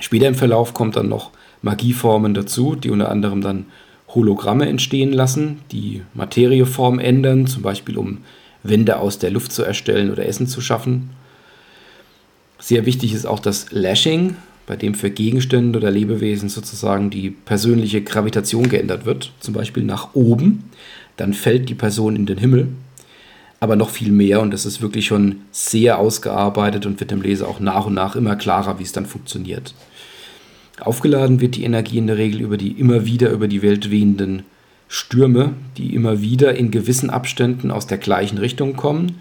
Später 0.00 0.26
im 0.26 0.34
Verlauf 0.34 0.74
kommt 0.74 0.96
dann 0.96 1.08
noch 1.08 1.30
Magieformen 1.62 2.34
dazu, 2.34 2.74
die 2.74 2.90
unter 2.90 3.10
anderem 3.10 3.40
dann 3.40 3.66
Hologramme 4.08 4.68
entstehen 4.68 5.12
lassen, 5.12 5.60
die 5.70 6.02
Materieform 6.14 6.98
ändern, 6.98 7.46
zum 7.46 7.62
Beispiel 7.62 7.96
um 7.96 8.18
Wände 8.62 8.98
aus 8.98 9.18
der 9.18 9.30
Luft 9.30 9.52
zu 9.52 9.62
erstellen 9.62 10.10
oder 10.10 10.26
Essen 10.26 10.46
zu 10.46 10.60
schaffen. 10.60 11.10
Sehr 12.58 12.84
wichtig 12.84 13.14
ist 13.14 13.26
auch 13.26 13.40
das 13.40 13.72
Lashing, 13.72 14.36
bei 14.66 14.76
dem 14.76 14.94
für 14.94 15.10
Gegenstände 15.10 15.78
oder 15.78 15.90
Lebewesen 15.90 16.48
sozusagen 16.48 17.10
die 17.10 17.30
persönliche 17.30 18.02
Gravitation 18.02 18.68
geändert 18.68 19.04
wird, 19.04 19.32
zum 19.40 19.54
Beispiel 19.54 19.82
nach 19.82 20.14
oben, 20.14 20.64
dann 21.16 21.34
fällt 21.34 21.68
die 21.68 21.74
Person 21.74 22.16
in 22.16 22.26
den 22.26 22.38
Himmel. 22.38 22.68
Aber 23.60 23.76
noch 23.76 23.90
viel 23.90 24.10
mehr 24.10 24.40
und 24.40 24.52
das 24.52 24.66
ist 24.66 24.82
wirklich 24.82 25.06
schon 25.06 25.42
sehr 25.52 25.98
ausgearbeitet 25.98 26.84
und 26.84 26.98
wird 26.98 27.12
dem 27.12 27.22
Leser 27.22 27.46
auch 27.46 27.60
nach 27.60 27.86
und 27.86 27.94
nach 27.94 28.16
immer 28.16 28.34
klarer, 28.34 28.78
wie 28.78 28.82
es 28.82 28.92
dann 28.92 29.06
funktioniert. 29.06 29.74
Aufgeladen 30.80 31.40
wird 31.40 31.54
die 31.54 31.64
Energie 31.64 31.98
in 31.98 32.08
der 32.08 32.16
Regel 32.16 32.40
über 32.40 32.56
die 32.56 32.72
immer 32.72 33.06
wieder 33.06 33.30
über 33.30 33.46
die 33.46 33.62
Welt 33.62 33.90
wehenden 33.90 34.42
Stürme, 34.88 35.54
die 35.76 35.94
immer 35.94 36.20
wieder 36.20 36.56
in 36.56 36.70
gewissen 36.70 37.08
Abständen 37.08 37.70
aus 37.70 37.86
der 37.86 37.98
gleichen 37.98 38.38
Richtung 38.38 38.74
kommen 38.74 39.20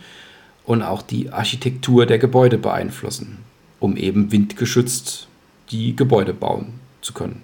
und 0.66 0.82
auch 0.82 1.02
die 1.02 1.30
Architektur 1.30 2.06
der 2.06 2.18
Gebäude 2.18 2.58
beeinflussen, 2.58 3.38
um 3.80 3.96
eben 3.96 4.32
windgeschützt 4.32 5.28
die 5.72 5.96
Gebäude 5.96 6.34
bauen 6.34 6.74
zu 7.02 7.14
können. 7.14 7.42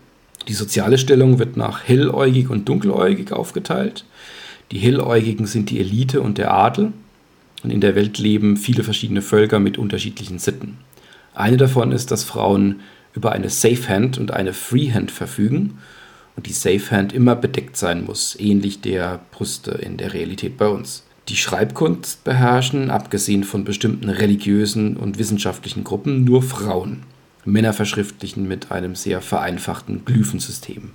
Die 0.48 0.53
soziale 0.53 0.98
Stellung 0.98 1.39
wird 1.39 1.57
nach 1.57 1.84
helläugig 1.84 2.50
und 2.50 2.69
dunkeläugig 2.69 3.31
aufgeteilt. 3.31 4.05
Die 4.72 4.79
helläugigen 4.79 5.46
sind 5.46 5.69
die 5.69 5.79
Elite 5.79 6.22
und 6.22 6.38
der 6.38 6.53
Adel 6.53 6.93
und 7.63 7.72
in 7.72 7.81
der 7.81 7.96
Welt 7.96 8.17
leben 8.17 8.57
viele 8.57 8.84
verschiedene 8.84 9.22
Völker 9.22 9.60
mit 9.60 9.77
unterschiedlichen 9.77 10.39
Sitten. 10.39 10.77
Eine 11.34 11.57
davon 11.57 11.91
ist, 11.91 12.12
dass 12.12 12.24
Frauen 12.24 12.81
über 13.13 13.31
eine 13.31 13.50
Safe 13.50 13.89
Hand 13.89 14.17
und 14.17 14.31
eine 14.31 14.53
Free 14.53 14.91
Hand 14.91 15.12
verfügen 15.12 15.79
und 16.36 16.46
die 16.46 16.53
Safe 16.53 16.91
Hand 16.91 17.13
immer 17.13 17.36
bedeckt 17.36 17.77
sein 17.77 18.05
muss, 18.05 18.38
ähnlich 18.39 18.81
der 18.81 19.19
Brüste 19.31 19.72
in 19.72 19.98
der 19.98 20.13
Realität 20.13 20.57
bei 20.57 20.67
uns. 20.67 21.03
Die 21.29 21.36
Schreibkunst 21.36 22.24
beherrschen, 22.24 22.89
abgesehen 22.89 23.43
von 23.43 23.65
bestimmten 23.65 24.10
religiösen 24.10 24.96
und 24.96 25.17
wissenschaftlichen 25.17 25.84
Gruppen, 25.84 26.24
nur 26.24 26.41
Frauen. 26.41 27.03
Männer 27.48 27.74
verschriftlichen 27.74 28.48
mit 28.48 28.72
einem 28.72 28.96
sehr 28.96 29.22
vereinfachten 29.22 30.06
Glyphensystem. 30.06 30.92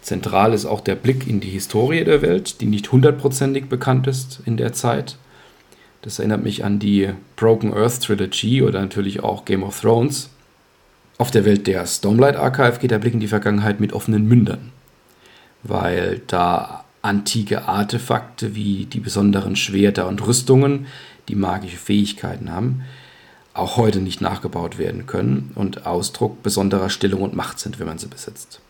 Zentral 0.00 0.54
ist 0.54 0.66
auch 0.66 0.80
der 0.80 0.94
Blick 0.94 1.26
in 1.26 1.40
die 1.40 1.50
Historie 1.50 2.04
der 2.04 2.22
Welt, 2.22 2.60
die 2.60 2.66
nicht 2.66 2.90
hundertprozentig 2.92 3.66
bekannt 3.66 4.06
ist 4.06 4.40
in 4.46 4.56
der 4.56 4.72
Zeit. 4.72 5.16
Das 6.02 6.18
erinnert 6.18 6.42
mich 6.42 6.64
an 6.64 6.78
die 6.78 7.10
Broken 7.34 7.74
Earth 7.74 8.02
Trilogy 8.02 8.62
oder 8.62 8.80
natürlich 8.80 9.22
auch 9.22 9.44
Game 9.44 9.62
of 9.62 9.80
Thrones. 9.80 10.30
Auf 11.18 11.30
der 11.30 11.44
Welt 11.44 11.66
der 11.66 11.86
Stormlight 11.86 12.36
Archive 12.36 12.78
geht 12.78 12.90
der 12.92 12.98
Blick 12.98 13.14
in 13.14 13.20
die 13.20 13.26
Vergangenheit 13.26 13.80
mit 13.80 13.92
offenen 13.92 14.26
Mündern, 14.26 14.70
weil 15.62 16.22
da 16.28 16.84
antike 17.02 17.66
Artefakte 17.66 18.54
wie 18.54 18.86
die 18.86 19.00
besonderen 19.00 19.56
Schwerter 19.56 20.08
und 20.08 20.24
Rüstungen, 20.26 20.86
die 21.28 21.34
magische 21.34 21.76
Fähigkeiten 21.76 22.52
haben, 22.52 22.82
auch 23.58 23.76
heute 23.76 24.00
nicht 24.00 24.20
nachgebaut 24.20 24.78
werden 24.78 25.06
können 25.06 25.52
und 25.54 25.86
Ausdruck 25.86 26.42
besonderer 26.42 26.90
Stellung 26.90 27.22
und 27.22 27.34
Macht 27.34 27.58
sind, 27.58 27.78
wenn 27.78 27.86
man 27.86 27.98
sie 27.98 28.08
besitzt. 28.08 28.60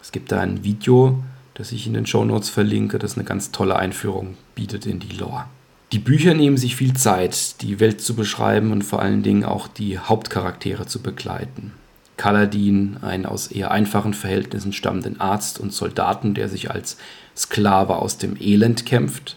Es 0.00 0.12
gibt 0.12 0.32
da 0.32 0.40
ein 0.40 0.64
Video, 0.64 1.22
das 1.54 1.72
ich 1.72 1.86
in 1.86 1.94
den 1.94 2.06
Show 2.06 2.24
Notes 2.24 2.48
verlinke, 2.48 2.98
das 2.98 3.16
eine 3.16 3.24
ganz 3.24 3.52
tolle 3.52 3.76
Einführung 3.76 4.36
bietet 4.54 4.86
in 4.86 5.00
die 5.00 5.16
Lore. 5.16 5.44
Die 5.92 5.98
Bücher 5.98 6.34
nehmen 6.34 6.56
sich 6.56 6.76
viel 6.76 6.94
Zeit, 6.94 7.60
die 7.62 7.80
Welt 7.80 8.00
zu 8.00 8.14
beschreiben 8.14 8.70
und 8.70 8.82
vor 8.82 9.02
allen 9.02 9.22
Dingen 9.22 9.44
auch 9.44 9.66
die 9.66 9.98
Hauptcharaktere 9.98 10.86
zu 10.86 11.02
begleiten. 11.02 11.72
Kaladin, 12.16 12.98
ein 13.02 13.26
aus 13.26 13.48
eher 13.48 13.70
einfachen 13.70 14.14
Verhältnissen 14.14 14.72
stammenden 14.72 15.20
Arzt 15.20 15.58
und 15.58 15.72
Soldaten, 15.72 16.34
der 16.34 16.48
sich 16.48 16.70
als 16.70 16.96
Sklave 17.36 17.96
aus 17.96 18.18
dem 18.18 18.36
Elend 18.38 18.86
kämpft. 18.86 19.36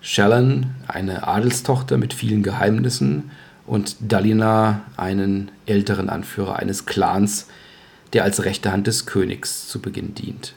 Shallan, 0.00 0.74
eine 0.88 1.28
Adelstochter 1.28 1.98
mit 1.98 2.14
vielen 2.14 2.42
Geheimnissen. 2.42 3.30
Und 3.66 3.96
Dalina, 4.00 4.82
einen 4.96 5.50
älteren 5.66 6.10
Anführer 6.10 6.56
eines 6.56 6.86
Clans, 6.86 7.48
der 8.12 8.24
als 8.24 8.44
rechte 8.44 8.70
Hand 8.70 8.86
des 8.86 9.06
Königs 9.06 9.68
zu 9.68 9.80
Beginn 9.80 10.14
dient. 10.14 10.54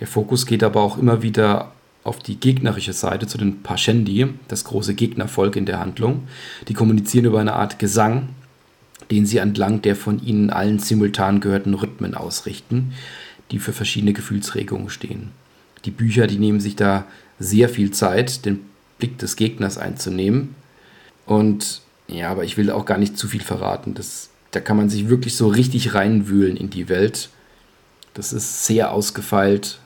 Der 0.00 0.06
Fokus 0.06 0.46
geht 0.46 0.62
aber 0.62 0.82
auch 0.82 0.98
immer 0.98 1.22
wieder 1.22 1.72
auf 2.04 2.20
die 2.20 2.38
gegnerische 2.38 2.92
Seite 2.92 3.26
zu 3.26 3.36
den 3.38 3.62
Pashendi, 3.62 4.28
das 4.48 4.64
große 4.64 4.94
Gegnervolk 4.94 5.56
in 5.56 5.66
der 5.66 5.80
Handlung. 5.80 6.28
Die 6.68 6.74
kommunizieren 6.74 7.24
über 7.24 7.40
eine 7.40 7.54
Art 7.54 7.78
Gesang, 7.78 8.28
den 9.10 9.26
sie 9.26 9.38
entlang 9.38 9.82
der 9.82 9.96
von 9.96 10.22
ihnen 10.22 10.50
allen 10.50 10.78
simultan 10.78 11.40
gehörten 11.40 11.74
Rhythmen 11.74 12.14
ausrichten, 12.14 12.92
die 13.50 13.58
für 13.58 13.72
verschiedene 13.72 14.12
Gefühlsregungen 14.12 14.88
stehen. 14.88 15.30
Die 15.84 15.90
Bücher, 15.90 16.26
die 16.26 16.38
nehmen 16.38 16.60
sich 16.60 16.76
da 16.76 17.06
sehr 17.38 17.68
viel 17.68 17.90
Zeit, 17.90 18.44
den 18.44 18.60
Blick 18.98 19.18
des 19.18 19.36
Gegners 19.36 19.78
einzunehmen. 19.78 20.54
Und 21.26 21.82
ja, 22.08 22.30
aber 22.30 22.44
ich 22.44 22.56
will 22.56 22.70
auch 22.70 22.84
gar 22.84 22.98
nicht 22.98 23.18
zu 23.18 23.28
viel 23.28 23.40
verraten. 23.40 23.94
Das, 23.94 24.30
da 24.52 24.60
kann 24.60 24.76
man 24.76 24.88
sich 24.88 25.08
wirklich 25.08 25.36
so 25.36 25.48
richtig 25.48 25.94
reinwühlen 25.94 26.56
in 26.56 26.70
die 26.70 26.88
Welt. 26.88 27.30
Das 28.14 28.32
ist 28.32 28.64
sehr 28.64 28.92
ausgefeilt, 28.92 29.78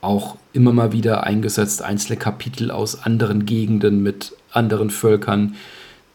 auch 0.00 0.36
immer 0.52 0.72
mal 0.72 0.92
wieder 0.92 1.24
eingesetzt, 1.24 1.82
einzelne 1.82 2.18
Kapitel 2.18 2.70
aus 2.70 3.02
anderen 3.02 3.46
Gegenden 3.46 4.02
mit 4.02 4.36
anderen 4.50 4.90
Völkern, 4.90 5.56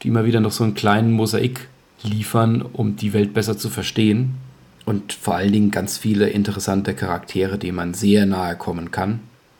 die 0.02 0.10
immer 0.10 0.26
wieder 0.26 0.40
noch 0.40 0.52
so 0.52 0.64
einen 0.64 0.76
kleinen 0.76 1.12
Mosaik 1.12 1.68
liefern, 2.04 2.62
um 2.62 2.96
die 2.96 3.14
Welt 3.14 3.34
besser 3.34 3.58
zu 3.58 3.70
verstehen. 3.70 4.36
Und 4.86 5.12
vor 5.12 5.36
allen 5.36 5.52
Dingen 5.52 5.72
ganz 5.72 5.98
viele 5.98 6.30
interessante 6.30 6.94
Charaktere, 6.94 7.58
denen 7.58 7.76
man 7.76 7.94
sehr 7.94 8.26
nahe 8.26 8.56
kommen 8.56 8.92
kann. 8.92 9.20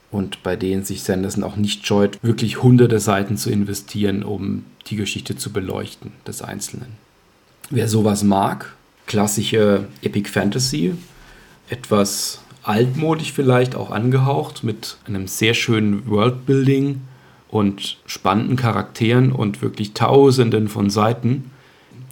Und 0.10 0.42
bei 0.44 0.56
denen 0.56 0.86
sich 0.86 1.04
Sanderson 1.04 1.44
auch 1.44 1.58
nicht 1.58 1.86
scheut, 1.86 2.24
wirklich 2.24 2.64
hunderte 2.64 3.00
Seiten 3.00 3.36
zu 3.36 3.50
investieren, 3.50 4.24
um 4.24 4.64
die 4.90 4.96
Geschichte 4.96 5.36
zu 5.36 5.52
beleuchten 5.52 6.12
des 6.26 6.42
Einzelnen. 6.42 6.94
Wer 7.70 7.88
sowas 7.88 8.24
mag, 8.24 8.76
klassische 9.06 9.88
Epic 10.02 10.30
Fantasy, 10.30 10.94
etwas 11.70 12.40
altmodisch 12.64 13.32
vielleicht 13.32 13.76
auch 13.76 13.92
angehaucht, 13.92 14.64
mit 14.64 14.98
einem 15.06 15.28
sehr 15.28 15.54
schönen 15.54 16.10
Worldbuilding 16.10 17.02
und 17.50 17.98
spannenden 18.06 18.58
Charakteren 18.58 19.32
und 19.32 19.62
wirklich 19.62 19.94
tausenden 19.94 20.68
von 20.68 20.90
Seiten, 20.90 21.52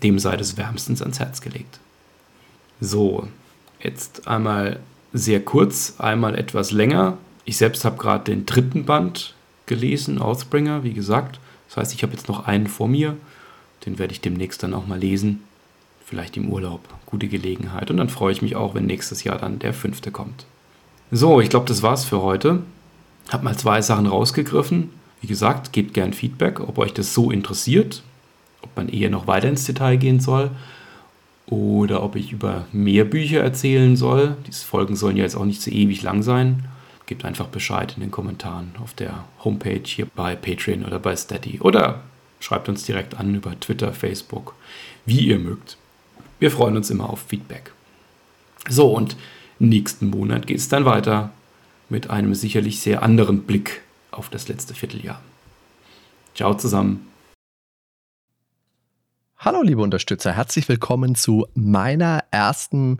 dem 0.01 0.19
sei 0.19 0.37
des 0.37 0.57
wärmstens 0.57 1.01
ans 1.01 1.19
Herz 1.19 1.41
gelegt. 1.41 1.79
So, 2.79 3.27
jetzt 3.81 4.27
einmal 4.27 4.79
sehr 5.13 5.43
kurz, 5.43 5.95
einmal 5.97 6.37
etwas 6.37 6.71
länger. 6.71 7.17
Ich 7.45 7.57
selbst 7.57 7.85
habe 7.85 7.97
gerade 7.97 8.23
den 8.25 8.45
dritten 8.45 8.85
Band 8.85 9.33
gelesen, 9.65 10.21
Oathbringer, 10.21 10.83
wie 10.83 10.93
gesagt. 10.93 11.39
Das 11.75 11.83
heißt, 11.83 11.93
ich 11.93 12.03
habe 12.03 12.13
jetzt 12.13 12.27
noch 12.27 12.47
einen 12.47 12.67
vor 12.67 12.87
mir. 12.87 13.17
Den 13.85 13.99
werde 13.99 14.13
ich 14.13 14.21
demnächst 14.21 14.63
dann 14.63 14.73
auch 14.73 14.87
mal 14.87 14.99
lesen. 14.99 15.43
Vielleicht 16.05 16.37
im 16.37 16.49
Urlaub. 16.49 16.81
Gute 17.05 17.27
Gelegenheit. 17.27 17.91
Und 17.91 17.97
dann 17.97 18.09
freue 18.09 18.31
ich 18.31 18.41
mich 18.41 18.55
auch, 18.55 18.73
wenn 18.73 18.85
nächstes 18.85 19.23
Jahr 19.23 19.37
dann 19.37 19.59
der 19.59 19.73
fünfte 19.73 20.11
kommt. 20.11 20.45
So, 21.11 21.41
ich 21.41 21.49
glaube, 21.49 21.67
das 21.67 21.83
war's 21.83 22.05
für 22.05 22.21
heute. 22.21 22.63
Hab 23.29 23.43
mal 23.43 23.57
zwei 23.57 23.81
Sachen 23.81 24.07
rausgegriffen. 24.07 24.89
Wie 25.21 25.27
gesagt, 25.27 25.73
gebt 25.73 25.93
gern 25.93 26.13
Feedback, 26.13 26.59
ob 26.59 26.77
euch 26.77 26.93
das 26.93 27.13
so 27.13 27.31
interessiert 27.31 28.03
ob 28.65 28.75
man 28.75 28.89
eher 28.89 29.09
noch 29.09 29.27
weiter 29.27 29.47
ins 29.47 29.65
Detail 29.65 29.97
gehen 29.97 30.19
soll 30.19 30.51
oder 31.45 32.03
ob 32.03 32.15
ich 32.15 32.31
über 32.31 32.65
mehr 32.71 33.05
Bücher 33.05 33.41
erzählen 33.41 33.95
soll. 33.95 34.35
Diese 34.47 34.65
Folgen 34.65 34.95
sollen 34.95 35.17
ja 35.17 35.23
jetzt 35.23 35.35
auch 35.35 35.45
nicht 35.45 35.61
so 35.61 35.71
ewig 35.71 36.01
lang 36.01 36.23
sein. 36.23 36.65
Gebt 37.07 37.23
einfach 37.23 37.47
Bescheid 37.47 37.93
in 37.95 38.01
den 38.01 38.11
Kommentaren 38.11 38.73
auf 38.81 38.93
der 38.93 39.25
Homepage 39.43 39.83
hier 39.83 40.07
bei 40.07 40.35
Patreon 40.35 40.85
oder 40.85 40.99
bei 40.99 41.15
Steady 41.15 41.59
oder 41.59 42.01
schreibt 42.39 42.67
uns 42.67 42.83
direkt 42.83 43.15
an 43.19 43.35
über 43.35 43.59
Twitter, 43.59 43.93
Facebook, 43.93 44.55
wie 45.05 45.27
ihr 45.27 45.37
mögt. 45.37 45.77
Wir 46.39 46.51
freuen 46.51 46.75
uns 46.75 46.89
immer 46.89 47.09
auf 47.09 47.21
Feedback. 47.21 47.71
So, 48.67 48.91
und 48.91 49.15
nächsten 49.59 50.09
Monat 50.09 50.47
geht 50.47 50.57
es 50.57 50.69
dann 50.69 50.85
weiter 50.85 51.31
mit 51.89 52.09
einem 52.09 52.33
sicherlich 52.33 52.79
sehr 52.79 53.03
anderen 53.03 53.43
Blick 53.43 53.81
auf 54.11 54.29
das 54.29 54.47
letzte 54.47 54.73
Vierteljahr. 54.73 55.21
Ciao 56.33 56.55
zusammen. 56.55 57.07
Hallo 59.37 59.61
liebe 59.61 59.81
Unterstützer, 59.81 60.31
herzlich 60.33 60.67
willkommen 60.67 61.13
zu 61.13 61.45
meiner 61.53 62.23
ersten 62.31 62.99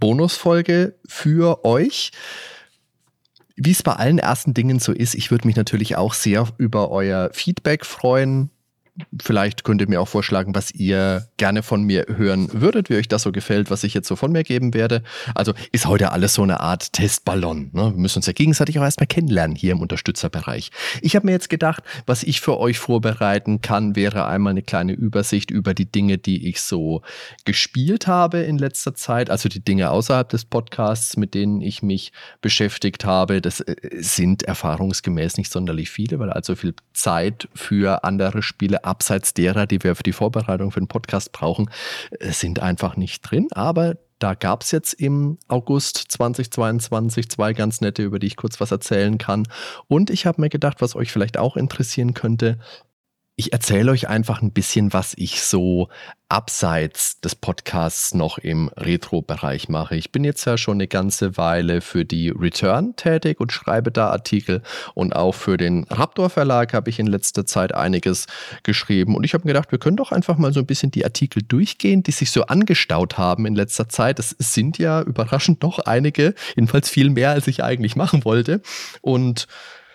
Bonusfolge 0.00 0.96
für 1.06 1.64
euch. 1.64 2.10
Wie 3.56 3.70
es 3.70 3.82
bei 3.82 3.94
allen 3.94 4.18
ersten 4.18 4.52
Dingen 4.52 4.78
so 4.78 4.92
ist, 4.92 5.14
ich 5.14 5.30
würde 5.30 5.46
mich 5.46 5.56
natürlich 5.56 5.96
auch 5.96 6.12
sehr 6.12 6.46
über 6.58 6.90
euer 6.90 7.30
Feedback 7.32 7.86
freuen. 7.86 8.50
Vielleicht 9.20 9.64
könnt 9.64 9.80
ihr 9.80 9.88
mir 9.88 10.00
auch 10.00 10.08
vorschlagen, 10.08 10.54
was 10.54 10.70
ihr 10.70 11.28
gerne 11.36 11.62
von 11.62 11.82
mir 11.82 12.06
hören 12.08 12.48
würdet, 12.52 12.88
wie 12.88 12.96
euch 12.96 13.08
das 13.08 13.22
so 13.22 13.32
gefällt, 13.32 13.70
was 13.70 13.84
ich 13.84 13.92
jetzt 13.92 14.08
so 14.08 14.16
von 14.16 14.32
mir 14.32 14.42
geben 14.42 14.72
werde. 14.74 15.02
Also 15.34 15.52
ist 15.72 15.86
heute 15.86 16.12
alles 16.12 16.34
so 16.34 16.42
eine 16.42 16.60
Art 16.60 16.92
Testballon. 16.92 17.70
Ne? 17.72 17.92
Wir 17.92 18.00
müssen 18.00 18.18
uns 18.18 18.26
ja 18.26 18.32
gegenseitig 18.32 18.78
auch 18.78 18.84
erstmal 18.84 19.06
kennenlernen 19.06 19.54
hier 19.54 19.72
im 19.72 19.80
Unterstützerbereich. 19.80 20.70
Ich 21.02 21.14
habe 21.14 21.26
mir 21.26 21.32
jetzt 21.32 21.50
gedacht, 21.50 21.82
was 22.06 22.22
ich 22.22 22.40
für 22.40 22.58
euch 22.58 22.78
vorbereiten 22.78 23.60
kann, 23.60 23.96
wäre 23.96 24.26
einmal 24.26 24.52
eine 24.52 24.62
kleine 24.62 24.92
Übersicht 24.92 25.50
über 25.50 25.74
die 25.74 25.90
Dinge, 25.90 26.16
die 26.16 26.48
ich 26.48 26.60
so 26.62 27.02
gespielt 27.44 28.06
habe 28.06 28.38
in 28.38 28.56
letzter 28.56 28.94
Zeit. 28.94 29.28
Also 29.28 29.48
die 29.48 29.60
Dinge 29.60 29.90
außerhalb 29.90 30.28
des 30.28 30.46
Podcasts, 30.46 31.16
mit 31.16 31.34
denen 31.34 31.60
ich 31.60 31.82
mich 31.82 32.12
beschäftigt 32.40 33.04
habe. 33.04 33.42
Das 33.42 33.60
äh, 33.60 33.74
sind 33.98 34.42
erfahrungsgemäß 34.44 35.36
nicht 35.36 35.52
sonderlich 35.52 35.90
viele, 35.90 36.18
weil 36.18 36.30
allzu 36.30 36.56
viel 36.56 36.74
Zeit 36.94 37.48
für 37.54 38.04
andere 38.04 38.42
Spiele 38.42 38.85
abseits 38.86 39.34
derer, 39.34 39.66
die 39.66 39.82
wir 39.82 39.94
für 39.94 40.02
die 40.02 40.12
Vorbereitung 40.12 40.70
für 40.70 40.80
den 40.80 40.88
Podcast 40.88 41.32
brauchen, 41.32 41.70
äh, 42.20 42.32
sind 42.32 42.60
einfach 42.60 42.96
nicht 42.96 43.22
drin. 43.22 43.48
Aber 43.52 43.96
da 44.18 44.34
gab 44.34 44.62
es 44.62 44.70
jetzt 44.70 44.94
im 44.94 45.38
August 45.48 45.98
2022 46.08 47.28
zwei 47.28 47.52
ganz 47.52 47.80
nette, 47.80 48.02
über 48.02 48.18
die 48.18 48.28
ich 48.28 48.36
kurz 48.36 48.60
was 48.60 48.70
erzählen 48.70 49.18
kann. 49.18 49.46
Und 49.88 50.08
ich 50.08 50.24
habe 50.24 50.40
mir 50.40 50.48
gedacht, 50.48 50.80
was 50.80 50.96
euch 50.96 51.12
vielleicht 51.12 51.36
auch 51.36 51.56
interessieren 51.56 52.14
könnte, 52.14 52.58
ich 53.38 53.52
erzähle 53.52 53.90
euch 53.90 54.08
einfach 54.08 54.40
ein 54.40 54.50
bisschen, 54.50 54.94
was 54.94 55.12
ich 55.18 55.42
so 55.42 55.90
abseits 56.30 57.20
des 57.20 57.34
Podcasts 57.34 58.14
noch 58.14 58.38
im 58.38 58.70
Retro-Bereich 58.74 59.68
mache. 59.68 59.94
Ich 59.94 60.10
bin 60.10 60.24
jetzt 60.24 60.46
ja 60.46 60.56
schon 60.56 60.78
eine 60.78 60.88
ganze 60.88 61.36
Weile 61.36 61.82
für 61.82 62.06
die 62.06 62.30
Return 62.30 62.96
tätig 62.96 63.38
und 63.38 63.52
schreibe 63.52 63.92
da 63.92 64.08
Artikel 64.08 64.62
und 64.94 65.14
auch 65.14 65.34
für 65.34 65.58
den 65.58 65.84
Raptor 65.84 66.30
Verlag 66.30 66.72
habe 66.72 66.88
ich 66.88 66.98
in 66.98 67.06
letzter 67.06 67.44
Zeit 67.44 67.74
einiges 67.74 68.26
geschrieben 68.62 69.14
und 69.14 69.24
ich 69.24 69.34
habe 69.34 69.42
mir 69.44 69.52
gedacht, 69.52 69.70
wir 69.70 69.78
können 69.78 69.98
doch 69.98 70.12
einfach 70.12 70.38
mal 70.38 70.54
so 70.54 70.60
ein 70.60 70.66
bisschen 70.66 70.90
die 70.90 71.04
Artikel 71.04 71.42
durchgehen, 71.42 72.02
die 72.02 72.12
sich 72.12 72.30
so 72.30 72.44
angestaut 72.46 73.18
haben 73.18 73.44
in 73.44 73.54
letzter 73.54 73.90
Zeit. 73.90 74.18
Es 74.18 74.34
sind 74.38 74.78
ja 74.78 75.02
überraschend 75.02 75.62
noch 75.62 75.78
einige, 75.80 76.34
jedenfalls 76.56 76.88
viel 76.88 77.10
mehr, 77.10 77.32
als 77.32 77.46
ich 77.48 77.62
eigentlich 77.62 77.96
machen 77.96 78.24
wollte 78.24 78.62
und 79.02 79.46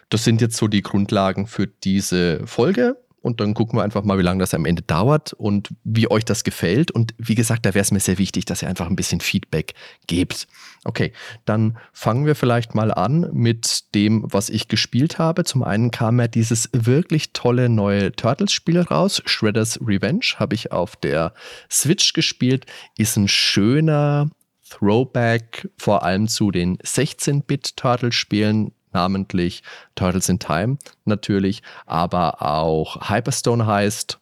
das 0.09 0.25
sind 0.25 0.41
jetzt 0.41 0.57
so 0.57 0.67
die 0.67 0.83
Grundlagen 0.83 1.47
für 1.47 1.65
diese 1.65 2.45
Folge 2.45 2.97
und 3.21 3.39
dann 3.39 3.53
gucken 3.53 3.77
wir 3.77 3.83
einfach 3.83 4.03
mal, 4.03 4.17
wie 4.17 4.23
lange 4.23 4.39
das 4.39 4.53
am 4.53 4.65
Ende 4.65 4.81
dauert 4.81 5.33
und 5.33 5.69
wie 5.83 6.09
euch 6.09 6.25
das 6.25 6.43
gefällt. 6.43 6.89
Und 6.91 7.13
wie 7.17 7.35
gesagt, 7.35 7.65
da 7.65 7.73
wäre 7.73 7.83
es 7.83 7.91
mir 7.91 7.99
sehr 7.99 8.17
wichtig, 8.17 8.45
dass 8.45 8.63
ihr 8.63 8.67
einfach 8.67 8.87
ein 8.87 8.95
bisschen 8.95 9.21
Feedback 9.21 9.75
gebt. 10.07 10.47
Okay, 10.83 11.13
dann 11.45 11.77
fangen 11.93 12.25
wir 12.25 12.35
vielleicht 12.35 12.73
mal 12.73 12.91
an 12.91 13.29
mit 13.31 13.93
dem, 13.93 14.25
was 14.25 14.49
ich 14.49 14.67
gespielt 14.67 15.19
habe. 15.19 15.43
Zum 15.43 15.61
einen 15.63 15.91
kam 15.91 16.19
ja 16.19 16.27
dieses 16.27 16.69
wirklich 16.73 17.33
tolle 17.33 17.69
neue 17.69 18.11
Turtles-Spiel 18.11 18.81
raus. 18.81 19.21
Shredder's 19.25 19.79
Revenge 19.85 20.25
habe 20.37 20.55
ich 20.55 20.71
auf 20.71 20.95
der 20.95 21.33
Switch 21.69 22.13
gespielt. 22.13 22.65
Ist 22.97 23.17
ein 23.17 23.27
schöner 23.27 24.31
Throwback 24.67 25.69
vor 25.77 26.03
allem 26.03 26.27
zu 26.27 26.49
den 26.49 26.77
16-Bit-Turtle-Spielen 26.77 28.71
namentlich 28.93 29.63
Turtles 29.95 30.29
in 30.29 30.39
Time 30.39 30.77
natürlich, 31.05 31.61
aber 31.85 32.41
auch 32.41 33.09
Hyperstone 33.09 33.65
heißt. 33.65 34.19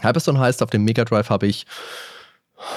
Hyperstone 0.00 0.38
heißt, 0.38 0.62
auf 0.62 0.70
dem 0.70 0.84
Mega 0.84 1.04
Drive 1.04 1.30
habe 1.30 1.46
ich, 1.46 1.66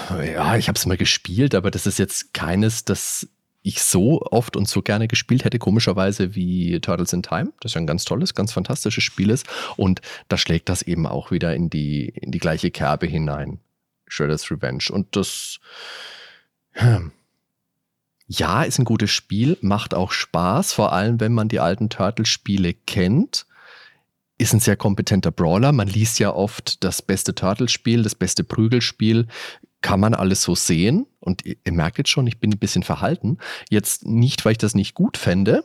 ja, 0.10 0.58
ich 0.58 0.67
habe 0.67 0.78
es 0.78 0.86
mal 0.86 0.98
gespielt, 0.98 1.56
aber 1.56 1.71
das 1.71 1.86
ist 1.86 2.00
jetzt 2.00 2.34
keines, 2.34 2.86
das 2.86 3.28
ich 3.65 3.82
so 3.82 4.21
oft 4.21 4.56
und 4.56 4.69
so 4.69 4.84
gerne 4.84 5.08
gespielt 5.08 5.43
hätte, 5.43 5.58
komischerweise 5.58 6.36
wie 6.36 6.80
Turtles 6.82 7.13
in 7.13 7.24
Time, 7.24 7.52
das 7.62 7.74
ja 7.74 7.82
ein 7.82 7.88
ganz 7.88 8.06
tolles, 8.06 8.36
ganz 8.36 8.52
fantastisches 8.52 9.04
Spiel 9.04 9.32
ist. 9.32 9.48
Und 9.76 10.02
da 10.28 10.38
schlägt 10.38 10.69
das 10.69 10.84
eben 10.84 11.08
auch 11.08 11.32
wieder 11.32 11.56
in 11.56 11.71
die, 11.71 12.10
in 12.10 12.32
die 12.32 12.38
gleiche 12.38 12.69
Kerbe 12.69 13.08
hinein. 13.08 13.60
Shredder's 14.08 14.52
Revenge. 14.52 14.86
Und 14.91 15.15
das, 15.15 15.60
hm, 16.74 17.12
ja, 18.27 18.63
ist 18.63 18.79
ein 18.79 18.85
gutes 18.85 19.11
Spiel, 19.11 19.57
macht 19.61 19.93
auch 19.93 20.11
Spaß, 20.11 20.73
vor 20.73 20.93
allem 20.93 21.19
wenn 21.19 21.33
man 21.33 21.47
die 21.47 21.59
alten 21.59 21.89
Turtle-Spiele 21.89 22.73
kennt. 22.73 23.45
Ist 24.38 24.53
ein 24.53 24.59
sehr 24.59 24.75
kompetenter 24.75 25.31
Brawler. 25.31 25.71
Man 25.71 25.88
liest 25.88 26.19
ja 26.19 26.33
oft 26.33 26.83
das 26.83 27.01
beste 27.01 27.35
Turtle-Spiel, 27.35 28.03
das 28.03 28.15
beste 28.15 28.43
Prügelspiel. 28.43 29.27
Kann 29.81 29.99
man 29.99 30.13
alles 30.13 30.41
so 30.41 30.55
sehen? 30.55 31.05
Und 31.19 31.45
ihr 31.45 31.57
merkt 31.71 31.99
jetzt 31.99 32.09
schon, 32.09 32.27
ich 32.27 32.39
bin 32.39 32.51
ein 32.51 32.59
bisschen 32.59 32.83
verhalten. 32.83 33.38
Jetzt 33.69 34.05
nicht, 34.05 34.43
weil 34.43 34.53
ich 34.53 34.57
das 34.57 34.75
nicht 34.75 34.93
gut 34.93 35.17
fände, 35.17 35.63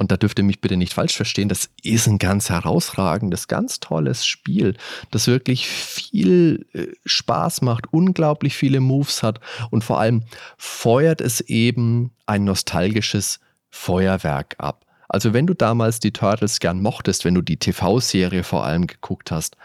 und 0.00 0.10
da 0.10 0.16
dürft 0.16 0.38
ihr 0.38 0.44
mich 0.44 0.62
bitte 0.62 0.78
nicht 0.78 0.94
falsch 0.94 1.14
verstehen, 1.14 1.50
das 1.50 1.68
ist 1.82 2.08
ein 2.08 2.16
ganz 2.16 2.48
herausragendes, 2.48 3.48
ganz 3.48 3.80
tolles 3.80 4.24
Spiel, 4.24 4.74
das 5.10 5.26
wirklich 5.26 5.68
viel 5.68 6.66
äh, 6.72 6.86
Spaß 7.04 7.60
macht, 7.60 7.92
unglaublich 7.92 8.56
viele 8.56 8.80
Moves 8.80 9.22
hat 9.22 9.40
und 9.70 9.84
vor 9.84 10.00
allem 10.00 10.22
feuert 10.56 11.20
es 11.20 11.42
eben 11.42 12.12
ein 12.24 12.44
nostalgisches 12.44 13.40
Feuerwerk 13.68 14.54
ab. 14.56 14.86
Also 15.06 15.34
wenn 15.34 15.46
du 15.46 15.52
damals 15.52 16.00
die 16.00 16.12
Turtles 16.12 16.60
gern 16.60 16.80
mochtest, 16.80 17.26
wenn 17.26 17.34
du 17.34 17.42
die 17.42 17.58
TV-Serie 17.58 18.42
vor 18.42 18.64
allem 18.64 18.86
geguckt 18.86 19.30
hast, 19.30 19.58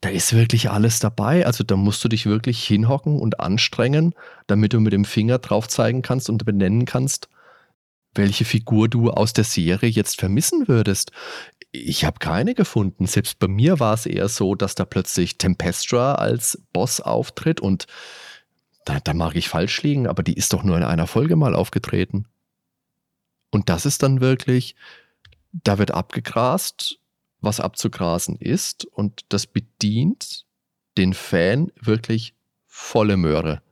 da 0.00 0.08
ist 0.08 0.32
wirklich 0.32 0.70
alles 0.70 1.00
dabei. 1.00 1.44
Also 1.44 1.64
da 1.64 1.76
musst 1.76 2.02
du 2.02 2.08
dich 2.08 2.24
wirklich 2.24 2.64
hinhocken 2.64 3.18
und 3.18 3.40
anstrengen, 3.40 4.14
damit 4.46 4.72
du 4.72 4.80
mit 4.80 4.94
dem 4.94 5.04
Finger 5.04 5.38
drauf 5.38 5.68
zeigen 5.68 6.00
kannst 6.00 6.30
und 6.30 6.46
benennen 6.46 6.86
kannst, 6.86 7.28
welche 8.16 8.44
Figur 8.44 8.88
du 8.88 9.10
aus 9.10 9.32
der 9.32 9.44
Serie 9.44 9.90
jetzt 9.90 10.18
vermissen 10.18 10.68
würdest. 10.68 11.12
Ich 11.72 12.04
habe 12.04 12.18
keine 12.18 12.54
gefunden. 12.54 13.06
Selbst 13.06 13.38
bei 13.38 13.48
mir 13.48 13.80
war 13.80 13.94
es 13.94 14.06
eher 14.06 14.28
so, 14.28 14.54
dass 14.54 14.74
da 14.74 14.84
plötzlich 14.84 15.38
Tempestra 15.38 16.14
als 16.14 16.62
Boss 16.72 17.00
auftritt 17.00 17.60
und 17.60 17.86
da, 18.84 19.00
da 19.00 19.14
mag 19.14 19.34
ich 19.34 19.48
falsch 19.48 19.82
liegen, 19.82 20.06
aber 20.06 20.22
die 20.22 20.34
ist 20.34 20.52
doch 20.52 20.62
nur 20.62 20.76
in 20.76 20.84
einer 20.84 21.06
Folge 21.06 21.36
mal 21.36 21.54
aufgetreten. 21.54 22.26
Und 23.50 23.68
das 23.68 23.84
ist 23.84 24.02
dann 24.02 24.20
wirklich, 24.20 24.76
da 25.52 25.78
wird 25.78 25.90
abgegrast, 25.90 26.98
was 27.40 27.60
abzugrasen 27.60 28.36
ist 28.36 28.84
und 28.84 29.24
das 29.28 29.46
bedient 29.46 30.46
den 30.96 31.14
Fan 31.14 31.72
wirklich 31.80 32.34
volle 32.66 33.16
Möhre. 33.16 33.62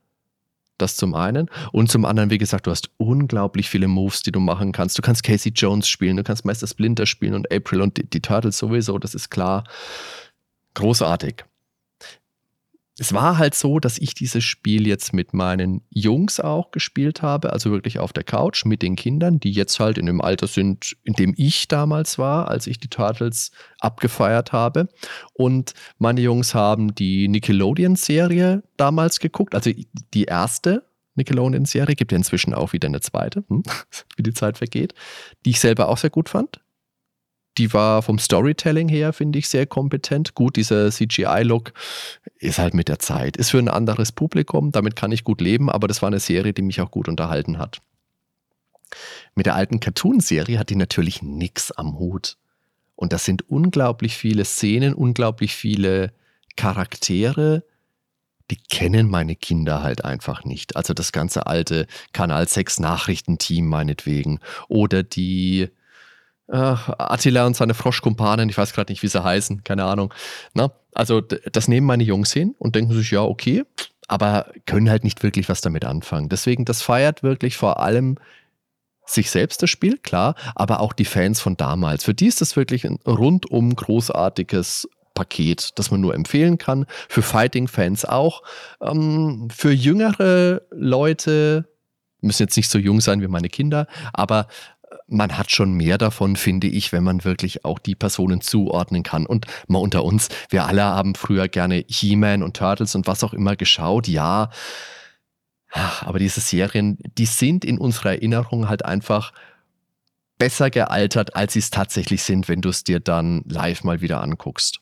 Das 0.78 0.96
zum 0.96 1.14
einen. 1.14 1.48
Und 1.72 1.90
zum 1.90 2.04
anderen, 2.04 2.30
wie 2.30 2.38
gesagt, 2.38 2.66
du 2.66 2.70
hast 2.70 2.90
unglaublich 2.96 3.68
viele 3.68 3.86
Moves, 3.86 4.22
die 4.22 4.32
du 4.32 4.40
machen 4.40 4.72
kannst. 4.72 4.98
Du 4.98 5.02
kannst 5.02 5.22
Casey 5.22 5.52
Jones 5.54 5.86
spielen, 5.88 6.16
du 6.16 6.24
kannst 6.24 6.44
Meister 6.44 6.66
Splinter 6.66 7.06
spielen 7.06 7.34
und 7.34 7.52
April 7.52 7.80
und 7.80 7.96
die, 7.96 8.08
die 8.08 8.20
Turtles 8.20 8.58
sowieso, 8.58 8.98
das 8.98 9.14
ist 9.14 9.30
klar. 9.30 9.64
Großartig 10.74 11.44
es 12.98 13.12
war 13.12 13.38
halt 13.38 13.54
so, 13.54 13.80
dass 13.80 13.98
ich 13.98 14.14
dieses 14.14 14.44
Spiel 14.44 14.86
jetzt 14.86 15.12
mit 15.12 15.34
meinen 15.34 15.82
Jungs 15.90 16.38
auch 16.38 16.70
gespielt 16.70 17.22
habe, 17.22 17.52
also 17.52 17.72
wirklich 17.72 17.98
auf 17.98 18.12
der 18.12 18.22
Couch 18.22 18.64
mit 18.64 18.82
den 18.82 18.94
Kindern, 18.94 19.40
die 19.40 19.50
jetzt 19.50 19.80
halt 19.80 19.98
in 19.98 20.06
dem 20.06 20.20
Alter 20.20 20.46
sind, 20.46 20.96
in 21.02 21.14
dem 21.14 21.34
ich 21.36 21.66
damals 21.66 22.18
war, 22.18 22.48
als 22.48 22.68
ich 22.68 22.78
die 22.78 22.88
Turtles 22.88 23.50
abgefeiert 23.80 24.52
habe. 24.52 24.88
Und 25.32 25.74
meine 25.98 26.20
Jungs 26.20 26.54
haben 26.54 26.94
die 26.94 27.26
Nickelodeon-Serie 27.26 28.62
damals 28.76 29.18
geguckt, 29.18 29.56
also 29.56 29.70
die 30.14 30.24
erste 30.24 30.84
Nickelodeon-Serie, 31.16 31.96
gibt 31.96 32.12
ja 32.12 32.18
inzwischen 32.18 32.54
auch 32.54 32.72
wieder 32.72 32.86
eine 32.88 33.00
zweite, 33.00 33.44
hm, 33.48 33.64
wie 34.16 34.22
die 34.22 34.34
Zeit 34.34 34.58
vergeht, 34.58 34.94
die 35.44 35.50
ich 35.50 35.60
selber 35.60 35.88
auch 35.88 35.98
sehr 35.98 36.10
gut 36.10 36.28
fand. 36.28 36.60
Die 37.58 37.72
war 37.72 38.02
vom 38.02 38.18
Storytelling 38.18 38.88
her, 38.88 39.12
finde 39.12 39.38
ich, 39.38 39.48
sehr 39.48 39.66
kompetent. 39.66 40.34
Gut, 40.34 40.56
dieser 40.56 40.90
CGI-Look 40.90 41.72
ist 42.38 42.58
halt 42.58 42.74
mit 42.74 42.88
der 42.88 42.98
Zeit. 42.98 43.36
Ist 43.36 43.50
für 43.50 43.58
ein 43.58 43.68
anderes 43.68 44.12
Publikum, 44.12 44.72
damit 44.72 44.96
kann 44.96 45.12
ich 45.12 45.24
gut 45.24 45.40
leben, 45.40 45.70
aber 45.70 45.86
das 45.86 46.02
war 46.02 46.08
eine 46.08 46.20
Serie, 46.20 46.52
die 46.52 46.62
mich 46.62 46.80
auch 46.80 46.90
gut 46.90 47.08
unterhalten 47.08 47.58
hat. 47.58 47.80
Mit 49.34 49.46
der 49.46 49.54
alten 49.54 49.80
Cartoon-Serie 49.80 50.58
hat 50.58 50.70
die 50.70 50.76
natürlich 50.76 51.22
nichts 51.22 51.72
am 51.72 51.98
Hut. 51.98 52.36
Und 52.96 53.12
das 53.12 53.24
sind 53.24 53.48
unglaublich 53.48 54.16
viele 54.16 54.44
Szenen, 54.44 54.94
unglaublich 54.94 55.54
viele 55.54 56.12
Charaktere, 56.56 57.64
die 58.50 58.56
kennen 58.56 59.08
meine 59.08 59.36
Kinder 59.36 59.82
halt 59.82 60.04
einfach 60.04 60.44
nicht. 60.44 60.76
Also 60.76 60.92
das 60.94 61.12
ganze 61.12 61.46
alte 61.46 61.86
Kanal 62.12 62.46
6 62.46 62.80
Nachrichtenteam 62.80 63.66
meinetwegen 63.66 64.40
oder 64.68 65.02
die 65.02 65.68
Attila 66.46 67.46
und 67.46 67.56
seine 67.56 67.74
Froschkumpanen, 67.74 68.48
ich 68.48 68.58
weiß 68.58 68.74
gerade 68.74 68.92
nicht, 68.92 69.02
wie 69.02 69.08
sie 69.08 69.22
heißen, 69.22 69.64
keine 69.64 69.84
Ahnung. 69.84 70.12
Na, 70.52 70.72
also 70.92 71.20
das 71.20 71.68
nehmen 71.68 71.86
meine 71.86 72.04
Jungs 72.04 72.32
hin 72.32 72.54
und 72.58 72.74
denken 72.76 72.92
sich, 72.92 73.10
ja, 73.10 73.22
okay, 73.22 73.64
aber 74.08 74.52
können 74.66 74.90
halt 74.90 75.04
nicht 75.04 75.22
wirklich 75.22 75.48
was 75.48 75.62
damit 75.62 75.84
anfangen. 75.84 76.28
Deswegen, 76.28 76.64
das 76.64 76.82
feiert 76.82 77.22
wirklich 77.22 77.56
vor 77.56 77.80
allem 77.80 78.18
sich 79.06 79.30
selbst 79.30 79.62
das 79.62 79.70
Spiel, 79.70 79.98
klar, 79.98 80.34
aber 80.54 80.80
auch 80.80 80.92
die 80.92 81.04
Fans 81.04 81.40
von 81.40 81.56
damals. 81.56 82.04
Für 82.04 82.14
die 82.14 82.26
ist 82.26 82.40
das 82.40 82.56
wirklich 82.56 82.84
ein 82.84 82.98
rundum 83.06 83.74
großartiges 83.74 84.88
Paket, 85.14 85.78
das 85.78 85.90
man 85.90 86.00
nur 86.00 86.14
empfehlen 86.14 86.58
kann. 86.58 86.86
Für 87.08 87.22
Fighting-Fans 87.22 88.04
auch. 88.04 88.42
Ähm, 88.80 89.48
für 89.54 89.72
jüngere 89.72 90.62
Leute, 90.70 91.68
müssen 92.20 92.42
jetzt 92.42 92.56
nicht 92.56 92.70
so 92.70 92.78
jung 92.78 93.00
sein 93.00 93.20
wie 93.20 93.28
meine 93.28 93.48
Kinder, 93.48 93.86
aber 94.12 94.48
man 95.06 95.36
hat 95.36 95.50
schon 95.50 95.72
mehr 95.74 95.98
davon, 95.98 96.36
finde 96.36 96.66
ich, 96.66 96.92
wenn 96.92 97.04
man 97.04 97.24
wirklich 97.24 97.64
auch 97.64 97.78
die 97.78 97.94
Personen 97.94 98.40
zuordnen 98.40 99.02
kann. 99.02 99.26
Und 99.26 99.46
mal 99.68 99.78
unter 99.78 100.04
uns, 100.04 100.28
wir 100.48 100.66
alle 100.66 100.82
haben 100.82 101.14
früher 101.14 101.48
gerne 101.48 101.84
He-Man 101.86 102.42
und 102.42 102.56
Turtles 102.56 102.94
und 102.94 103.06
was 103.06 103.22
auch 103.22 103.34
immer 103.34 103.56
geschaut, 103.56 104.08
ja. 104.08 104.50
Aber 106.00 106.18
diese 106.18 106.40
Serien, 106.40 106.98
die 107.18 107.26
sind 107.26 107.64
in 107.64 107.78
unserer 107.78 108.12
Erinnerung 108.12 108.68
halt 108.68 108.84
einfach 108.84 109.32
besser 110.38 110.70
gealtert, 110.70 111.36
als 111.36 111.52
sie 111.52 111.58
es 111.58 111.70
tatsächlich 111.70 112.22
sind, 112.22 112.48
wenn 112.48 112.60
du 112.60 112.68
es 112.68 112.84
dir 112.84 113.00
dann 113.00 113.42
live 113.46 113.84
mal 113.84 114.00
wieder 114.00 114.22
anguckst. 114.22 114.80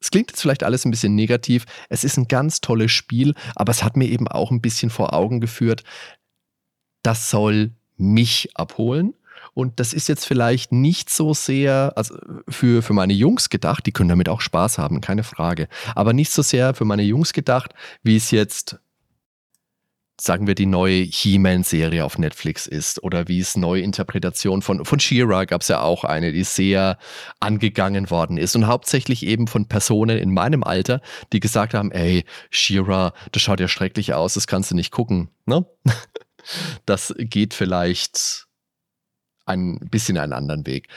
Es 0.00 0.10
klingt 0.10 0.30
jetzt 0.30 0.40
vielleicht 0.40 0.62
alles 0.62 0.84
ein 0.84 0.90
bisschen 0.90 1.14
negativ. 1.14 1.64
Es 1.88 2.04
ist 2.04 2.16
ein 2.16 2.28
ganz 2.28 2.60
tolles 2.60 2.92
Spiel, 2.92 3.34
aber 3.54 3.70
es 3.70 3.82
hat 3.82 3.96
mir 3.96 4.06
eben 4.06 4.28
auch 4.28 4.50
ein 4.50 4.60
bisschen 4.60 4.90
vor 4.90 5.12
Augen 5.12 5.40
geführt, 5.40 5.82
das 7.02 7.30
soll 7.30 7.72
mich 7.96 8.50
abholen. 8.54 9.14
Und 9.54 9.80
das 9.80 9.92
ist 9.92 10.08
jetzt 10.08 10.26
vielleicht 10.26 10.72
nicht 10.72 11.10
so 11.10 11.34
sehr, 11.34 11.92
also 11.96 12.16
für, 12.48 12.82
für 12.82 12.92
meine 12.92 13.12
Jungs 13.12 13.50
gedacht, 13.50 13.86
die 13.86 13.92
können 13.92 14.08
damit 14.08 14.28
auch 14.28 14.40
Spaß 14.40 14.78
haben, 14.78 15.00
keine 15.00 15.22
Frage. 15.22 15.68
Aber 15.94 16.12
nicht 16.12 16.32
so 16.32 16.42
sehr 16.42 16.74
für 16.74 16.84
meine 16.84 17.02
Jungs 17.02 17.32
gedacht, 17.32 17.74
wie 18.02 18.16
es 18.16 18.30
jetzt 18.30 18.78
sagen 20.20 20.46
wir, 20.46 20.54
die 20.54 20.66
neue 20.66 21.02
He-Man-Serie 21.02 22.04
auf 22.04 22.18
Netflix 22.18 22.66
ist 22.66 23.02
oder 23.02 23.28
wie 23.28 23.38
es 23.38 23.56
neue 23.56 23.82
Interpretation 23.82 24.62
von, 24.62 24.84
von 24.84 24.98
She-Ra 24.98 25.44
gab 25.44 25.62
es 25.62 25.68
ja 25.68 25.80
auch 25.80 26.04
eine, 26.04 26.32
die 26.32 26.42
sehr 26.42 26.98
angegangen 27.38 28.10
worden 28.10 28.36
ist 28.36 28.56
und 28.56 28.66
hauptsächlich 28.66 29.24
eben 29.24 29.46
von 29.46 29.68
Personen 29.68 30.18
in 30.18 30.32
meinem 30.32 30.64
Alter, 30.64 31.00
die 31.32 31.40
gesagt 31.40 31.74
haben, 31.74 31.92
ey, 31.92 32.24
She-Ra, 32.50 33.12
das 33.30 33.42
schaut 33.42 33.60
ja 33.60 33.68
schrecklich 33.68 34.14
aus, 34.14 34.34
das 34.34 34.46
kannst 34.46 34.70
du 34.70 34.74
nicht 34.74 34.90
gucken, 34.90 35.30
ne? 35.46 35.66
Das 36.86 37.14
geht 37.18 37.52
vielleicht 37.52 38.47
ein 39.48 39.78
bisschen 39.90 40.18
einen 40.18 40.32
anderen 40.32 40.66
Weg 40.66 40.88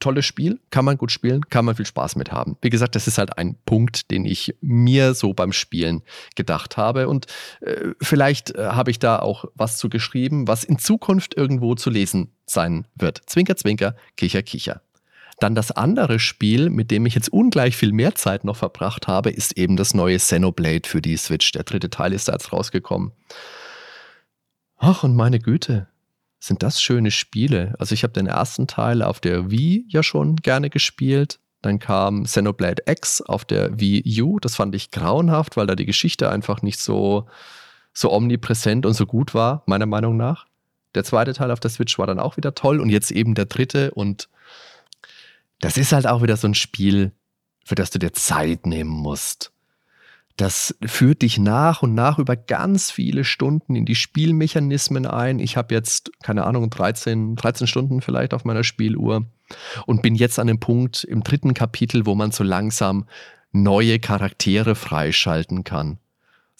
tolles 0.00 0.26
Spiel, 0.26 0.58
kann 0.70 0.84
man 0.84 0.96
gut 0.96 1.12
spielen, 1.12 1.48
kann 1.48 1.64
man 1.64 1.76
viel 1.76 1.86
Spaß 1.86 2.16
mit 2.16 2.32
haben. 2.32 2.56
Wie 2.62 2.70
gesagt, 2.70 2.96
das 2.96 3.06
ist 3.06 3.18
halt 3.18 3.38
ein 3.38 3.56
Punkt, 3.66 4.10
den 4.10 4.24
ich 4.24 4.56
mir 4.60 5.14
so 5.14 5.32
beim 5.34 5.52
Spielen 5.52 6.02
gedacht 6.34 6.76
habe. 6.76 7.06
Und 7.06 7.26
äh, 7.60 7.90
vielleicht 8.00 8.54
äh, 8.54 8.70
habe 8.70 8.90
ich 8.90 8.98
da 8.98 9.18
auch 9.20 9.44
was 9.54 9.76
zu 9.76 9.88
geschrieben, 9.88 10.48
was 10.48 10.64
in 10.64 10.78
Zukunft 10.78 11.36
irgendwo 11.36 11.74
zu 11.74 11.90
lesen 11.90 12.32
sein 12.46 12.86
wird. 12.96 13.20
Zwinker, 13.26 13.56
zwinker, 13.56 13.94
kicher, 14.16 14.42
kicher. 14.42 14.82
Dann 15.38 15.54
das 15.54 15.70
andere 15.70 16.18
Spiel, 16.18 16.68
mit 16.68 16.90
dem 16.90 17.06
ich 17.06 17.14
jetzt 17.14 17.32
ungleich 17.32 17.76
viel 17.76 17.92
mehr 17.92 18.14
Zeit 18.14 18.44
noch 18.44 18.56
verbracht 18.56 19.06
habe, 19.06 19.30
ist 19.30 19.56
eben 19.56 19.76
das 19.76 19.94
neue 19.94 20.18
Xenoblade 20.18 20.88
für 20.88 21.00
die 21.00 21.16
Switch. 21.16 21.52
Der 21.52 21.62
dritte 21.62 21.88
Teil 21.88 22.12
ist 22.12 22.28
da 22.28 22.32
jetzt 22.32 22.52
rausgekommen. 22.52 23.12
Ach, 24.76 25.02
und 25.02 25.14
meine 25.14 25.38
Güte, 25.38 25.88
sind 26.40 26.62
das 26.62 26.82
schöne 26.82 27.10
Spiele. 27.10 27.74
Also 27.78 27.92
ich 27.94 28.02
habe 28.02 28.14
den 28.14 28.26
ersten 28.26 28.66
Teil 28.66 29.02
auf 29.02 29.20
der 29.20 29.50
Wii 29.50 29.84
ja 29.88 30.02
schon 30.02 30.36
gerne 30.36 30.70
gespielt. 30.70 31.38
Dann 31.62 31.78
kam 31.78 32.24
Xenoblade 32.24 32.82
X 32.86 33.20
auf 33.20 33.44
der 33.44 33.78
Wii 33.78 34.22
U. 34.22 34.40
Das 34.40 34.56
fand 34.56 34.74
ich 34.74 34.90
grauenhaft, 34.90 35.58
weil 35.58 35.66
da 35.66 35.76
die 35.76 35.84
Geschichte 35.84 36.30
einfach 36.30 36.62
nicht 36.62 36.80
so, 36.80 37.28
so 37.92 38.10
omnipräsent 38.10 38.86
und 38.86 38.94
so 38.94 39.04
gut 39.04 39.34
war, 39.34 39.62
meiner 39.66 39.84
Meinung 39.84 40.16
nach. 40.16 40.46
Der 40.94 41.04
zweite 41.04 41.34
Teil 41.34 41.50
auf 41.50 41.60
der 41.60 41.70
Switch 41.70 41.98
war 41.98 42.06
dann 42.06 42.18
auch 42.18 42.38
wieder 42.38 42.54
toll 42.54 42.80
und 42.80 42.88
jetzt 42.88 43.10
eben 43.10 43.34
der 43.34 43.44
dritte. 43.44 43.90
Und 43.90 44.30
das 45.60 45.76
ist 45.76 45.92
halt 45.92 46.06
auch 46.06 46.22
wieder 46.22 46.38
so 46.38 46.48
ein 46.48 46.54
Spiel, 46.54 47.12
für 47.66 47.74
das 47.74 47.90
du 47.90 47.98
dir 47.98 48.14
Zeit 48.14 48.64
nehmen 48.64 48.90
musst 48.90 49.52
das 50.40 50.74
führt 50.86 51.20
dich 51.20 51.38
nach 51.38 51.82
und 51.82 51.94
nach 51.94 52.18
über 52.18 52.34
ganz 52.34 52.90
viele 52.90 53.24
Stunden 53.24 53.76
in 53.76 53.84
die 53.84 53.94
Spielmechanismen 53.94 55.06
ein. 55.06 55.38
Ich 55.38 55.58
habe 55.58 55.74
jetzt, 55.74 56.10
keine 56.22 56.44
Ahnung, 56.44 56.70
13, 56.70 57.36
13 57.36 57.66
Stunden 57.66 58.00
vielleicht 58.00 58.32
auf 58.32 58.44
meiner 58.46 58.64
Spieluhr 58.64 59.26
und 59.84 60.00
bin 60.00 60.14
jetzt 60.14 60.38
an 60.38 60.46
dem 60.46 60.58
Punkt 60.58 61.04
im 61.04 61.22
dritten 61.22 61.52
Kapitel, 61.52 62.06
wo 62.06 62.14
man 62.14 62.30
so 62.30 62.42
langsam 62.42 63.06
neue 63.52 63.98
Charaktere 63.98 64.74
freischalten 64.74 65.62
kann. 65.64 65.98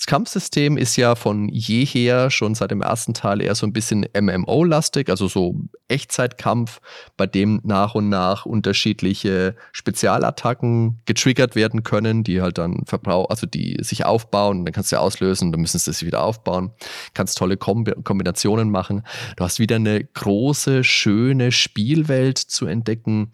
Das 0.00 0.06
Kampfsystem 0.06 0.78
ist 0.78 0.96
ja 0.96 1.14
von 1.14 1.50
jeher 1.50 2.30
schon 2.30 2.54
seit 2.54 2.70
dem 2.70 2.80
ersten 2.80 3.12
Teil 3.12 3.42
eher 3.42 3.54
so 3.54 3.66
ein 3.66 3.74
bisschen 3.74 4.06
MMO-lastig, 4.18 5.10
also 5.10 5.28
so 5.28 5.56
Echtzeitkampf, 5.88 6.80
bei 7.18 7.26
dem 7.26 7.60
nach 7.64 7.94
und 7.94 8.08
nach 8.08 8.46
unterschiedliche 8.46 9.56
Spezialattacken 9.72 11.02
getriggert 11.04 11.54
werden 11.54 11.82
können, 11.82 12.24
die 12.24 12.40
halt 12.40 12.56
dann 12.56 12.86
verbrauch, 12.86 13.28
also 13.28 13.46
die 13.46 13.76
sich 13.82 14.06
aufbauen, 14.06 14.64
dann 14.64 14.72
kannst 14.72 14.90
du 14.90 14.98
auslösen, 14.98 15.52
dann 15.52 15.60
müssen 15.60 15.78
sie 15.78 15.92
sich 15.92 16.06
wieder 16.06 16.24
aufbauen, 16.24 16.70
kannst 17.12 17.36
tolle 17.36 17.58
Kombi 17.58 17.92
Kombinationen 18.02 18.70
machen. 18.70 19.02
Du 19.36 19.44
hast 19.44 19.58
wieder 19.58 19.76
eine 19.76 20.02
große, 20.02 20.82
schöne 20.82 21.52
Spielwelt 21.52 22.38
zu 22.38 22.64
entdecken. 22.64 23.32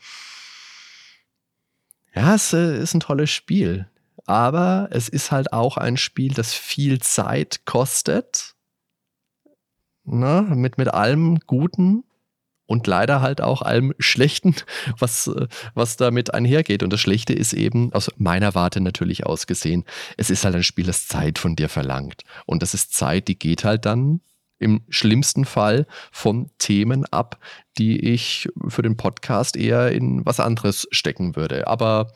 Ja, 2.13 2.35
es 2.35 2.53
äh, 2.53 2.77
ist 2.77 2.95
ein 2.95 3.01
tolles 3.01 3.31
Spiel 3.31 3.87
aber 4.27 4.89
es 4.91 5.09
ist 5.09 5.31
halt 5.31 5.53
auch 5.53 5.77
ein 5.77 5.97
Spiel, 5.97 6.35
das 6.35 6.53
viel 6.53 7.01
Zeit 7.01 7.65
kostet. 7.65 8.55
Ne? 10.05 10.43
Mit, 10.55 10.79
mit 10.79 10.89
allem 10.89 11.39
Guten 11.47 12.05
und 12.67 12.87
leider 12.87 13.21
halt 13.21 13.41
auch 13.41 13.63
allem 13.63 13.95
Schlechten, 13.99 14.55
was, 14.99 15.31
was 15.75 15.97
damit 15.97 16.35
einhergeht. 16.35 16.83
Und 16.83 16.93
das 16.93 17.01
Schlechte 17.01 17.33
ist 17.33 17.53
eben, 17.53 17.93
aus 17.93 18.11
meiner 18.17 18.55
Warte 18.55 18.81
natürlich 18.81 19.25
ausgesehen, 19.25 19.85
es 20.17 20.31
ist 20.31 20.45
halt 20.45 20.57
ein 20.57 20.63
Spiel, 20.65 20.87
das 20.87 21.07
Zeit 21.07 21.39
von 21.39 21.57
dir 21.57 21.69
verlangt. 21.69 22.23
Und 22.45 22.63
das 22.63 22.75
ist 22.75 22.95
Zeit, 22.95 23.29
die 23.29 23.39
geht 23.39 23.65
halt 23.65 23.87
dann 23.87 24.21
im 24.59 24.83
schlimmsten 24.89 25.45
Fall 25.45 25.87
von 26.11 26.51
Themen 26.59 27.05
ab, 27.07 27.39
die 27.79 28.01
ich 28.01 28.49
für 28.69 28.83
den 28.83 28.97
Podcast 28.97 29.57
eher 29.57 29.93
in 29.93 30.25
was 30.25 30.41
anderes 30.41 30.89
stecken 30.91 31.37
würde. 31.37 31.67
Aber 31.67 32.11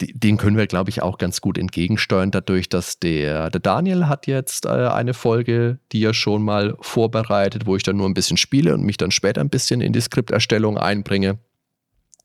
den 0.00 0.36
können 0.36 0.56
wir, 0.56 0.66
glaube 0.66 0.90
ich, 0.90 1.02
auch 1.02 1.18
ganz 1.18 1.40
gut 1.40 1.56
entgegensteuern, 1.56 2.30
dadurch, 2.30 2.68
dass 2.68 2.98
der, 2.98 3.50
der 3.50 3.60
Daniel 3.60 4.06
hat 4.06 4.26
jetzt 4.26 4.66
äh, 4.66 4.68
eine 4.68 5.14
Folge, 5.14 5.78
die 5.92 6.04
er 6.04 6.12
schon 6.12 6.42
mal 6.42 6.76
vorbereitet, 6.80 7.66
wo 7.66 7.76
ich 7.76 7.82
dann 7.82 7.96
nur 7.96 8.08
ein 8.08 8.14
bisschen 8.14 8.36
spiele 8.36 8.74
und 8.74 8.82
mich 8.82 8.98
dann 8.98 9.10
später 9.10 9.40
ein 9.40 9.48
bisschen 9.48 9.80
in 9.80 9.92
die 9.92 10.00
Skripterstellung 10.00 10.76
einbringe. 10.76 11.38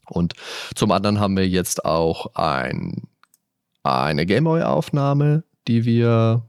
Und 0.07 0.33
zum 0.75 0.91
anderen 0.91 1.19
haben 1.19 1.37
wir 1.37 1.47
jetzt 1.47 1.85
auch 1.85 2.35
ein, 2.35 3.07
eine 3.83 4.25
Gameboy-Aufnahme, 4.25 5.43
die 5.67 5.85
wir 5.85 6.43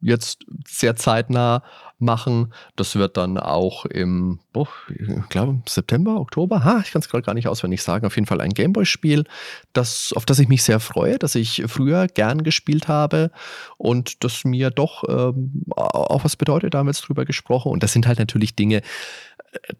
jetzt 0.00 0.44
sehr 0.66 0.96
zeitnah 0.96 1.62
machen. 2.04 2.52
Das 2.76 2.94
wird 2.94 3.16
dann 3.16 3.38
auch 3.38 3.84
im, 3.86 4.40
oh, 4.54 4.66
ich 4.88 5.28
glaube, 5.28 5.62
September, 5.68 6.20
Oktober, 6.20 6.64
ha, 6.64 6.80
ich 6.84 6.92
kann 6.92 7.00
es 7.00 7.08
gerade 7.08 7.24
gar 7.24 7.34
nicht 7.34 7.48
auswendig 7.48 7.82
sagen, 7.82 8.06
auf 8.06 8.16
jeden 8.16 8.26
Fall 8.26 8.40
ein 8.40 8.50
Gameboy-Spiel, 8.50 9.24
das, 9.72 10.12
auf 10.14 10.26
das 10.26 10.38
ich 10.38 10.48
mich 10.48 10.62
sehr 10.62 10.80
freue, 10.80 11.18
das 11.18 11.34
ich 11.34 11.64
früher 11.66 12.06
gern 12.06 12.44
gespielt 12.44 12.88
habe 12.88 13.30
und 13.76 14.22
das 14.24 14.44
mir 14.44 14.70
doch 14.70 15.04
ähm, 15.08 15.64
auch 15.74 16.24
was 16.24 16.36
bedeutet, 16.36 16.74
da 16.74 16.78
haben 16.78 16.86
wir 16.86 16.92
jetzt 16.92 17.08
drüber 17.08 17.24
gesprochen. 17.24 17.72
Und 17.72 17.82
das 17.82 17.92
sind 17.92 18.06
halt 18.06 18.18
natürlich 18.18 18.54
Dinge, 18.54 18.82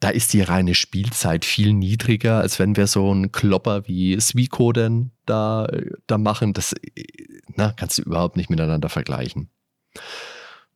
da 0.01 0.09
ist 0.11 0.33
die 0.33 0.43
reine 0.43 0.75
Spielzeit 0.75 1.45
viel 1.45 1.73
niedriger, 1.73 2.39
als 2.41 2.59
wenn 2.59 2.77
wir 2.77 2.87
so 2.87 3.11
einen 3.11 3.33
Klopper 3.33 3.87
wie 3.87 4.19
Suikoden 4.21 5.13
da, 5.27 5.69
da 6.07 6.19
machen. 6.19 6.53
Das 6.53 6.75
na, 7.57 7.73
kannst 7.73 7.99
du 7.99 8.03
überhaupt 8.03 8.37
nicht 8.37 8.51
miteinander 8.51 8.89
vergleichen. 8.89 9.49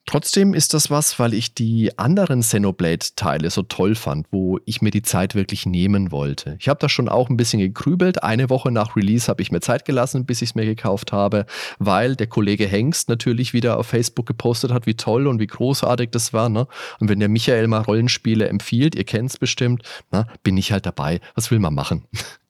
Trotzdem 0.08 0.54
ist 0.54 0.72
das 0.72 0.90
was, 0.90 1.18
weil 1.18 1.34
ich 1.34 1.52
die 1.52 1.98
anderen 1.98 2.40
Xenoblade-Teile 2.40 3.50
so 3.50 3.60
toll 3.60 3.94
fand, 3.94 4.26
wo 4.30 4.58
ich 4.64 4.80
mir 4.80 4.90
die 4.90 5.02
Zeit 5.02 5.34
wirklich 5.34 5.66
nehmen 5.66 6.10
wollte. 6.10 6.56
Ich 6.58 6.70
habe 6.70 6.80
da 6.80 6.88
schon 6.88 7.10
auch 7.10 7.28
ein 7.28 7.36
bisschen 7.36 7.60
gegrübelt. 7.60 8.22
Eine 8.22 8.48
Woche 8.48 8.70
nach 8.70 8.96
Release 8.96 9.28
habe 9.28 9.42
ich 9.42 9.52
mir 9.52 9.60
Zeit 9.60 9.84
gelassen, 9.84 10.24
bis 10.24 10.40
ich 10.40 10.48
es 10.48 10.54
mir 10.54 10.64
gekauft 10.64 11.12
habe, 11.12 11.44
weil 11.78 12.16
der 12.16 12.26
Kollege 12.26 12.66
Hengst 12.66 13.10
natürlich 13.10 13.52
wieder 13.52 13.78
auf 13.78 13.88
Facebook 13.88 14.24
gepostet 14.24 14.72
hat, 14.72 14.86
wie 14.86 14.94
toll 14.94 15.26
und 15.26 15.40
wie 15.40 15.46
großartig 15.46 16.08
das 16.08 16.32
war. 16.32 16.48
Ne? 16.48 16.66
Und 17.00 17.10
wenn 17.10 17.20
der 17.20 17.28
Michael 17.28 17.66
mal 17.66 17.82
Rollenspiele 17.82 18.48
empfiehlt, 18.48 18.94
ihr 18.94 19.04
kennt 19.04 19.28
es 19.28 19.36
bestimmt, 19.36 19.82
na, 20.10 20.26
bin 20.42 20.56
ich 20.56 20.72
halt 20.72 20.86
dabei. 20.86 21.20
Was 21.34 21.50
will 21.50 21.58
man 21.58 21.74
machen? 21.74 22.06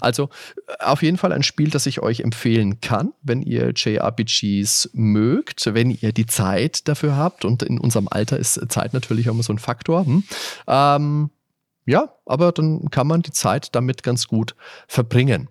Also 0.00 0.30
auf 0.78 1.02
jeden 1.02 1.16
Fall 1.16 1.32
ein 1.32 1.42
Spiel, 1.42 1.70
das 1.70 1.86
ich 1.86 2.00
euch 2.00 2.20
empfehlen 2.20 2.80
kann, 2.80 3.12
wenn 3.22 3.42
ihr 3.42 3.72
JRPGs 3.74 4.90
mögt, 4.92 5.74
wenn 5.74 5.90
ihr 5.90 6.12
die 6.12 6.26
Zeit 6.26 6.88
dafür 6.88 7.16
habt. 7.16 7.44
Und 7.44 7.62
in 7.62 7.78
unserem 7.78 8.08
Alter 8.08 8.38
ist 8.38 8.60
Zeit 8.68 8.92
natürlich 8.92 9.28
auch 9.28 9.34
immer 9.34 9.42
so 9.42 9.52
ein 9.52 9.58
Faktor. 9.58 10.06
Hm? 10.06 10.24
Ähm, 10.66 11.30
ja, 11.86 12.14
aber 12.26 12.52
dann 12.52 12.90
kann 12.90 13.06
man 13.06 13.22
die 13.22 13.32
Zeit 13.32 13.74
damit 13.74 14.02
ganz 14.02 14.26
gut 14.26 14.56
verbringen. 14.88 15.48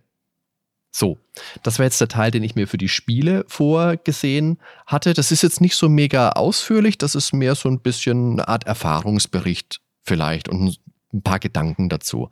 So, 0.91 1.17
das 1.61 1.77
war 1.77 1.85
jetzt 1.85 1.99
der 1.99 2.07
Teil, 2.07 2.31
den 2.31 2.43
ich 2.43 2.55
mir 2.55 2.69
für 2.69 2.77
die 2.77 2.87
Spiele 2.87 3.43
vorgesehen 3.49 4.59
hatte. 4.85 5.13
Das 5.13 5.29
ist 5.31 5.43
jetzt 5.43 5.59
nicht 5.59 5.75
so 5.75 5.89
mega 5.89 6.29
ausführlich, 6.29 6.97
das 6.97 7.15
ist 7.15 7.33
mehr 7.33 7.55
so 7.55 7.67
ein 7.67 7.81
bisschen 7.81 8.33
eine 8.33 8.47
Art 8.47 8.65
Erfahrungsbericht 8.65 9.81
vielleicht 10.03 10.47
und 10.47 10.79
ein 11.13 11.21
paar 11.21 11.39
Gedanken 11.39 11.89
dazu. 11.89 12.29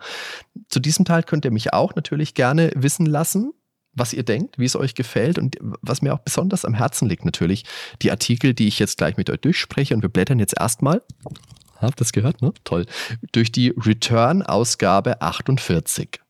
Zu 0.69 0.79
diesem 0.79 1.05
Teil 1.05 1.23
könnt 1.23 1.45
ihr 1.45 1.51
mich 1.51 1.73
auch 1.73 1.95
natürlich 1.95 2.33
gerne 2.33 2.71
wissen 2.75 3.05
lassen, 3.05 3.53
was 3.93 4.13
ihr 4.13 4.23
denkt, 4.23 4.57
wie 4.57 4.65
es 4.65 4.75
euch 4.75 4.95
gefällt 4.95 5.37
und 5.37 5.57
was 5.81 6.01
mir 6.01 6.13
auch 6.13 6.19
besonders 6.19 6.65
am 6.65 6.73
Herzen 6.73 7.07
liegt 7.07 7.25
natürlich, 7.25 7.63
die 8.01 8.11
Artikel, 8.11 8.53
die 8.53 8.67
ich 8.67 8.79
jetzt 8.79 8.97
gleich 8.97 9.17
mit 9.17 9.29
euch 9.29 9.39
durchspreche 9.39 9.93
und 9.93 10.01
wir 10.01 10.09
blättern 10.09 10.39
jetzt 10.39 10.57
erstmal, 10.59 11.01
habt 11.79 12.01
das 12.01 12.11
gehört, 12.11 12.41
ne? 12.41 12.53
Toll, 12.63 12.85
durch 13.31 13.51
die 13.51 13.73
Return-Ausgabe 13.77 15.21
48. 15.21 16.22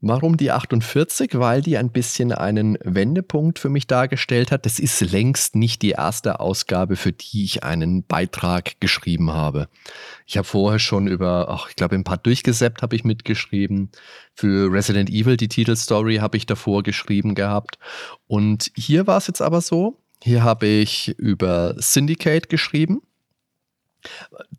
Warum 0.00 0.36
die 0.36 0.52
48? 0.52 1.40
Weil 1.40 1.60
die 1.60 1.76
ein 1.76 1.90
bisschen 1.90 2.30
einen 2.30 2.78
Wendepunkt 2.84 3.58
für 3.58 3.68
mich 3.68 3.88
dargestellt 3.88 4.52
hat. 4.52 4.64
Das 4.64 4.78
ist 4.78 5.00
längst 5.00 5.56
nicht 5.56 5.82
die 5.82 5.90
erste 5.90 6.38
Ausgabe, 6.38 6.94
für 6.94 7.12
die 7.12 7.42
ich 7.42 7.64
einen 7.64 8.04
Beitrag 8.04 8.80
geschrieben 8.80 9.32
habe. 9.32 9.68
Ich 10.24 10.36
habe 10.36 10.46
vorher 10.46 10.78
schon 10.78 11.08
über, 11.08 11.48
ach, 11.48 11.68
ich 11.70 11.74
glaube, 11.74 11.96
ein 11.96 12.04
paar 12.04 12.16
durchgesäppt 12.16 12.80
habe 12.82 12.94
ich 12.94 13.02
mitgeschrieben. 13.02 13.90
Für 14.34 14.72
Resident 14.72 15.10
Evil, 15.10 15.36
die 15.36 15.48
Titelstory, 15.48 16.16
habe 16.18 16.36
ich 16.36 16.46
davor 16.46 16.84
geschrieben 16.84 17.34
gehabt. 17.34 17.78
Und 18.28 18.70
hier 18.76 19.08
war 19.08 19.18
es 19.18 19.26
jetzt 19.26 19.42
aber 19.42 19.60
so, 19.60 20.00
hier 20.22 20.44
habe 20.44 20.66
ich 20.66 21.08
über 21.18 21.74
Syndicate 21.76 22.48
geschrieben. 22.48 23.00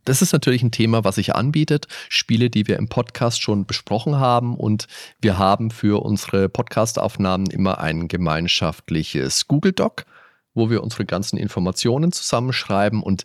Das 0.05 0.21
ist 0.21 0.33
natürlich 0.33 0.63
ein 0.63 0.71
Thema, 0.71 1.03
was 1.03 1.15
sich 1.15 1.35
anbietet. 1.35 1.87
Spiele, 2.09 2.49
die 2.49 2.67
wir 2.67 2.77
im 2.77 2.89
Podcast 2.89 3.41
schon 3.41 3.65
besprochen 3.65 4.17
haben. 4.17 4.55
Und 4.55 4.87
wir 5.21 5.37
haben 5.37 5.71
für 5.71 6.03
unsere 6.03 6.49
Podcastaufnahmen 6.49 7.47
immer 7.47 7.79
ein 7.79 8.07
gemeinschaftliches 8.07 9.47
Google 9.47 9.73
Doc, 9.73 10.05
wo 10.53 10.69
wir 10.69 10.83
unsere 10.83 11.05
ganzen 11.05 11.37
Informationen 11.37 12.11
zusammenschreiben. 12.11 13.03
Und 13.03 13.23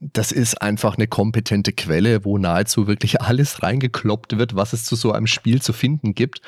das 0.00 0.30
ist 0.30 0.62
einfach 0.62 0.96
eine 0.96 1.08
kompetente 1.08 1.72
Quelle, 1.72 2.24
wo 2.24 2.38
nahezu 2.38 2.86
wirklich 2.86 3.20
alles 3.20 3.64
reingekloppt 3.64 4.38
wird, 4.38 4.54
was 4.54 4.72
es 4.72 4.84
zu 4.84 4.94
so 4.94 5.10
einem 5.10 5.26
Spiel 5.26 5.60
zu 5.60 5.72
finden 5.72 6.14
gibt. 6.14 6.40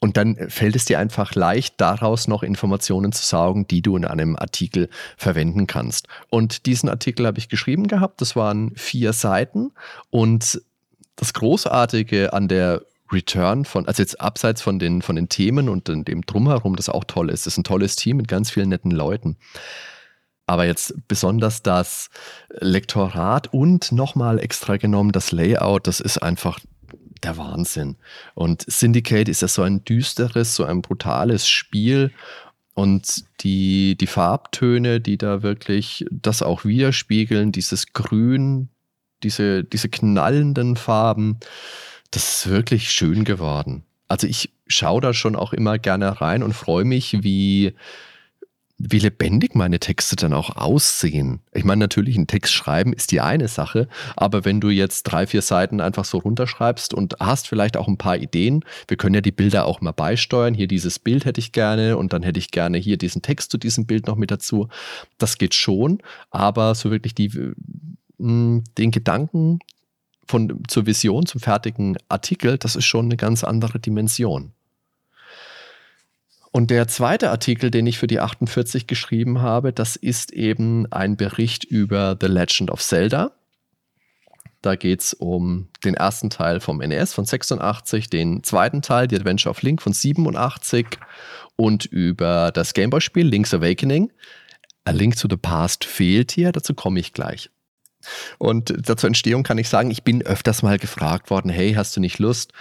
Und 0.00 0.18
dann 0.18 0.36
fällt 0.50 0.76
es 0.76 0.84
dir 0.84 0.98
einfach 0.98 1.34
leicht, 1.34 1.80
daraus 1.80 2.28
noch 2.28 2.42
Informationen 2.42 3.12
zu 3.12 3.24
saugen, 3.24 3.66
die 3.66 3.80
du 3.80 3.96
in 3.96 4.04
einem 4.04 4.36
Artikel 4.36 4.90
verwenden 5.16 5.66
kannst. 5.66 6.08
Und 6.28 6.66
diesen 6.66 6.90
Artikel 6.90 7.26
habe 7.26 7.38
ich 7.38 7.48
geschrieben 7.48 7.88
gehabt. 7.88 8.20
Das 8.20 8.36
waren 8.36 8.72
vier 8.76 9.14
Seiten. 9.14 9.72
Und 10.10 10.60
das 11.16 11.32
Großartige 11.32 12.34
an 12.34 12.48
der 12.48 12.82
Return 13.10 13.64
von, 13.64 13.88
also 13.88 14.02
jetzt 14.02 14.20
abseits 14.20 14.60
von 14.60 14.78
den, 14.78 15.00
von 15.00 15.16
den 15.16 15.30
Themen 15.30 15.70
und 15.70 15.88
dem 15.88 16.20
Drumherum, 16.26 16.76
das 16.76 16.90
auch 16.90 17.04
toll 17.04 17.30
ist. 17.30 17.46
Das 17.46 17.54
ist 17.54 17.58
ein 17.58 17.64
tolles 17.64 17.96
Team 17.96 18.18
mit 18.18 18.28
ganz 18.28 18.50
vielen 18.50 18.68
netten 18.68 18.90
Leuten. 18.90 19.36
Aber 20.50 20.66
jetzt 20.66 20.94
besonders 21.06 21.62
das 21.62 22.10
Lektorat 22.58 23.54
und 23.54 23.92
nochmal 23.92 24.40
extra 24.40 24.78
genommen 24.78 25.12
das 25.12 25.30
Layout, 25.30 25.86
das 25.86 26.00
ist 26.00 26.18
einfach 26.18 26.58
der 27.22 27.36
Wahnsinn. 27.36 27.94
Und 28.34 28.64
Syndicate 28.66 29.28
ist 29.28 29.42
ja 29.42 29.46
so 29.46 29.62
ein 29.62 29.84
düsteres, 29.84 30.56
so 30.56 30.64
ein 30.64 30.82
brutales 30.82 31.48
Spiel. 31.48 32.10
Und 32.74 33.26
die, 33.44 33.96
die 33.96 34.08
Farbtöne, 34.08 35.00
die 35.00 35.18
da 35.18 35.44
wirklich 35.44 36.04
das 36.10 36.42
auch 36.42 36.64
widerspiegeln, 36.64 37.52
dieses 37.52 37.92
Grün, 37.92 38.70
diese, 39.22 39.62
diese 39.62 39.88
knallenden 39.88 40.74
Farben, 40.74 41.38
das 42.10 42.40
ist 42.40 42.50
wirklich 42.50 42.90
schön 42.90 43.22
geworden. 43.22 43.84
Also 44.08 44.26
ich 44.26 44.50
schaue 44.66 45.00
da 45.00 45.14
schon 45.14 45.36
auch 45.36 45.52
immer 45.52 45.78
gerne 45.78 46.20
rein 46.20 46.42
und 46.42 46.54
freue 46.54 46.84
mich, 46.84 47.22
wie, 47.22 47.72
wie 48.82 48.98
lebendig 48.98 49.54
meine 49.54 49.78
Texte 49.78 50.16
dann 50.16 50.32
auch 50.32 50.56
aussehen. 50.56 51.40
Ich 51.52 51.64
meine, 51.64 51.80
natürlich, 51.80 52.16
ein 52.16 52.26
Text 52.26 52.54
schreiben 52.54 52.94
ist 52.94 53.12
die 53.12 53.20
eine 53.20 53.46
Sache, 53.46 53.88
aber 54.16 54.46
wenn 54.46 54.58
du 54.60 54.70
jetzt 54.70 55.02
drei, 55.02 55.26
vier 55.26 55.42
Seiten 55.42 55.82
einfach 55.82 56.06
so 56.06 56.16
runterschreibst 56.16 56.94
und 56.94 57.16
hast 57.20 57.46
vielleicht 57.46 57.76
auch 57.76 57.88
ein 57.88 57.98
paar 57.98 58.16
Ideen, 58.16 58.64
wir 58.88 58.96
können 58.96 59.14
ja 59.14 59.20
die 59.20 59.32
Bilder 59.32 59.66
auch 59.66 59.82
mal 59.82 59.92
beisteuern. 59.92 60.54
Hier 60.54 60.66
dieses 60.66 60.98
Bild 60.98 61.26
hätte 61.26 61.40
ich 61.40 61.52
gerne 61.52 61.98
und 61.98 62.14
dann 62.14 62.22
hätte 62.22 62.38
ich 62.38 62.50
gerne 62.52 62.78
hier 62.78 62.96
diesen 62.96 63.20
Text 63.20 63.50
zu 63.50 63.58
diesem 63.58 63.84
Bild 63.84 64.06
noch 64.06 64.16
mit 64.16 64.30
dazu. 64.30 64.68
Das 65.18 65.36
geht 65.36 65.54
schon, 65.54 65.98
aber 66.30 66.74
so 66.74 66.90
wirklich 66.90 67.14
die, 67.14 67.28
mm, 68.16 68.64
den 68.78 68.90
Gedanken 68.92 69.58
von, 70.26 70.62
zur 70.68 70.86
Vision, 70.86 71.26
zum 71.26 71.42
fertigen 71.42 71.98
Artikel, 72.08 72.56
das 72.56 72.76
ist 72.76 72.86
schon 72.86 73.06
eine 73.06 73.18
ganz 73.18 73.44
andere 73.44 73.78
Dimension. 73.78 74.52
Und 76.52 76.70
der 76.70 76.88
zweite 76.88 77.30
Artikel, 77.30 77.70
den 77.70 77.86
ich 77.86 77.98
für 77.98 78.08
die 78.08 78.20
48 78.20 78.86
geschrieben 78.86 79.40
habe, 79.40 79.72
das 79.72 79.96
ist 79.96 80.32
eben 80.32 80.90
ein 80.92 81.16
Bericht 81.16 81.64
über 81.64 82.16
The 82.20 82.26
Legend 82.26 82.70
of 82.70 82.82
Zelda. 82.82 83.32
Da 84.62 84.74
geht 84.74 85.00
es 85.00 85.14
um 85.14 85.68
den 85.84 85.94
ersten 85.94 86.28
Teil 86.28 86.60
vom 86.60 86.78
NES 86.78 87.14
von 87.14 87.24
86, 87.24 88.10
den 88.10 88.42
zweiten 88.42 88.82
Teil, 88.82 89.08
The 89.08 89.16
Adventure 89.16 89.50
of 89.50 89.62
Link 89.62 89.80
von 89.80 89.92
87 89.92 90.86
und 91.56 91.86
über 91.86 92.50
das 92.52 92.74
Gameboy-Spiel 92.74 93.26
Link's 93.26 93.54
Awakening. 93.54 94.12
A 94.84 94.90
Link 94.90 95.16
to 95.16 95.28
the 95.30 95.36
Past 95.36 95.84
fehlt 95.84 96.32
hier, 96.32 96.52
dazu 96.52 96.74
komme 96.74 97.00
ich 97.00 97.12
gleich. 97.12 97.48
Und 98.38 98.74
zur 98.86 99.08
Entstehung 99.08 99.42
kann 99.42 99.58
ich 99.58 99.68
sagen, 99.68 99.90
ich 99.90 100.02
bin 100.02 100.22
öfters 100.22 100.62
mal 100.62 100.78
gefragt 100.78 101.30
worden, 101.30 101.50
hey, 101.50 101.74
hast 101.74 101.96
du 101.96 102.00
nicht 102.00 102.18
Lust, 102.18 102.52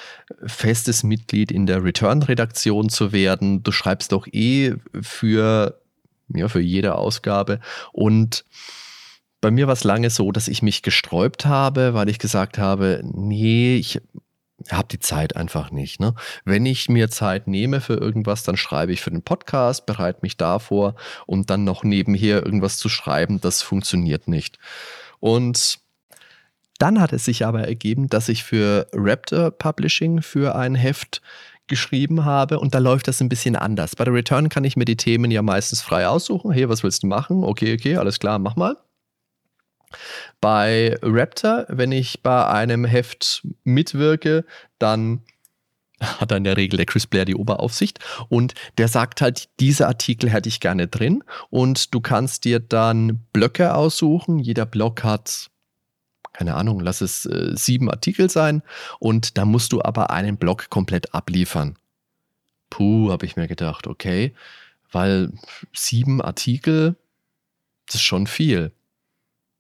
festes 0.45 1.04
Mitglied 1.04 1.52
in 1.52 1.65
der 1.65 1.84
Return-Redaktion 1.84 2.89
zu 2.89 3.12
werden? 3.12 3.63
Du 3.63 3.71
schreibst 3.71 4.12
doch 4.12 4.28
eh 4.28 4.75
für, 5.02 5.80
ja, 6.34 6.47
für 6.47 6.62
jede 6.62 6.95
Ausgabe. 6.95 7.60
Und 7.91 8.45
bei 9.41 9.52
mir 9.52 9.67
war 9.67 9.73
es 9.73 9.84
lange 9.84 10.10
so, 10.10 10.32
dass 10.32 10.47
ich 10.47 10.62
mich 10.62 10.82
gesträubt 10.82 11.45
habe, 11.45 11.93
weil 11.93 12.10
ich 12.10 12.19
gesagt 12.19 12.58
habe, 12.58 13.02
nee, 13.04 13.78
ich 13.78 14.02
habe 14.69 14.88
die 14.89 14.99
Zeit 14.99 15.36
einfach 15.36 15.71
nicht. 15.71 15.99
Ne? 15.99 16.13
Wenn 16.43 16.65
ich 16.65 16.89
mir 16.89 17.10
Zeit 17.10 17.47
nehme 17.47 17.80
für 17.80 17.93
irgendwas, 17.93 18.43
dann 18.43 18.58
schreibe 18.58 18.91
ich 18.91 19.02
für 19.02 19.12
den 19.12 19.21
Podcast, 19.21 19.86
bereite 19.86 20.19
mich 20.21 20.38
davor 20.38 20.95
und 21.25 21.49
dann 21.49 21.63
noch 21.63 21.84
nebenher 21.84 22.45
irgendwas 22.45 22.78
zu 22.78 22.89
schreiben, 22.89 23.39
das 23.39 23.62
funktioniert 23.62 24.28
nicht. 24.28 24.60
Und 25.19 25.79
dann 26.77 27.01
hat 27.01 27.13
es 27.13 27.25
sich 27.25 27.45
aber 27.45 27.67
ergeben, 27.67 28.08
dass 28.08 28.29
ich 28.29 28.43
für 28.43 28.88
Raptor 28.93 29.51
Publishing 29.51 30.21
für 30.21 30.55
ein 30.55 30.75
Heft 30.75 31.21
geschrieben 31.67 32.25
habe 32.25 32.60
und 32.60 32.73
da 32.73 32.79
läuft 32.79 33.08
das 33.08 33.21
ein 33.21 33.29
bisschen 33.29 33.55
anders. 33.55 33.95
Bei 33.95 34.03
der 34.03 34.13
Return 34.13 34.49
kann 34.49 34.63
ich 34.63 34.75
mir 34.75 34.86
die 34.86 34.97
Themen 34.97 35.29
ja 35.29 35.41
meistens 35.41 35.82
frei 35.82 36.08
aussuchen. 36.08 36.51
Hey, 36.51 36.67
was 36.67 36.84
willst 36.84 37.03
du 37.03 37.08
machen? 37.08 37.43
Okay, 37.43 37.73
okay, 37.73 37.95
alles 37.95 38.19
klar, 38.19 38.39
mach 38.39 38.55
mal. 38.55 38.75
Bei 40.41 40.97
Raptor, 41.01 41.65
wenn 41.69 41.91
ich 41.91 42.21
bei 42.21 42.45
einem 42.47 42.86
Heft 42.86 43.45
mitwirke, 43.63 44.45
dann 44.79 45.21
hat 46.19 46.31
in 46.31 46.43
der 46.43 46.57
Regel 46.57 46.77
der 46.77 46.85
Chris 46.85 47.07
Blair 47.07 47.25
die 47.25 47.35
Oberaufsicht 47.35 47.99
und 48.29 48.53
der 48.77 48.88
sagt 48.88 49.21
halt, 49.21 49.49
diese 49.59 49.88
Artikel 49.88 50.29
hätte 50.29 50.49
ich 50.49 50.59
gerne 50.59 50.88
drin 50.88 51.23
und 51.49 51.93
du 51.93 51.99
kannst 51.99 52.45
dir 52.45 52.59
dann 52.59 53.19
Blöcke 53.33 53.75
aussuchen. 53.75 54.39
Jeder 54.39 54.65
Block 54.65 55.03
hat, 55.03 55.49
keine 56.33 56.55
Ahnung, 56.55 56.79
lass 56.79 57.01
es 57.01 57.25
äh, 57.25 57.51
sieben 57.55 57.89
Artikel 57.89 58.29
sein 58.29 58.62
und 58.99 59.38
da 59.38 59.45
musst 59.45 59.71
du 59.73 59.81
aber 59.81 60.09
einen 60.09 60.38
Block 60.38 60.69
komplett 60.69 61.13
abliefern. 61.13 61.77
Puh, 62.69 63.12
habe 63.12 63.25
ich 63.25 63.35
mir 63.35 63.47
gedacht, 63.47 63.88
okay, 63.88 64.33
weil 64.91 65.31
sieben 65.73 66.21
Artikel, 66.21 66.95
das 67.88 67.95
ist 67.95 68.03
schon 68.03 68.27
viel. 68.27 68.71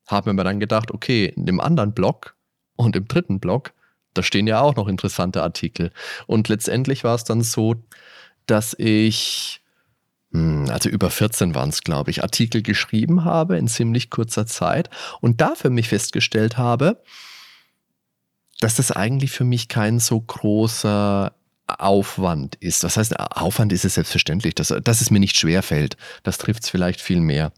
Haben 0.07 0.37
wir 0.37 0.43
dann 0.43 0.59
gedacht, 0.59 0.91
okay, 0.91 1.25
in 1.25 1.45
dem 1.45 1.59
anderen 1.59 1.93
Block 1.93 2.35
und 2.75 2.95
im 2.95 3.07
dritten 3.07 3.39
Block 3.39 3.73
da 4.19 4.23
stehen 4.23 4.47
ja 4.47 4.59
auch 4.59 4.75
noch 4.75 4.89
interessante 4.89 5.41
Artikel. 5.41 5.91
Und 6.27 6.49
letztendlich 6.49 7.05
war 7.05 7.15
es 7.15 7.23
dann 7.23 7.41
so, 7.41 7.75
dass 8.47 8.75
ich, 8.77 9.61
hm, 10.33 10.65
also 10.69 10.89
über 10.89 11.09
14 11.09 11.55
waren 11.55 11.69
es, 11.69 11.83
glaube 11.83 12.11
ich, 12.11 12.21
Artikel 12.21 12.61
geschrieben 12.61 13.23
habe 13.23 13.57
in 13.57 13.69
ziemlich 13.69 14.09
kurzer 14.09 14.45
Zeit 14.45 14.89
und 15.21 15.39
da 15.39 15.55
für 15.55 15.69
mich 15.69 15.87
festgestellt 15.87 16.57
habe, 16.57 17.01
dass 18.59 18.75
das 18.75 18.91
eigentlich 18.91 19.31
für 19.31 19.45
mich 19.45 19.69
kein 19.69 19.99
so 19.99 20.19
großer 20.19 21.33
Aufwand 21.77 22.55
ist. 22.55 22.83
Das 22.83 22.97
heißt, 22.97 23.19
Aufwand 23.19 23.73
ist 23.73 23.85
es 23.85 23.95
selbstverständlich, 23.95 24.55
dass, 24.55 24.73
dass 24.83 25.01
es 25.01 25.11
mir 25.11 25.19
nicht 25.19 25.37
schwer 25.37 25.63
fällt. 25.63 25.97
Das 26.23 26.37
trifft 26.37 26.63
es 26.63 26.69
vielleicht 26.69 27.01
viel 27.01 27.21
mehr. 27.21 27.51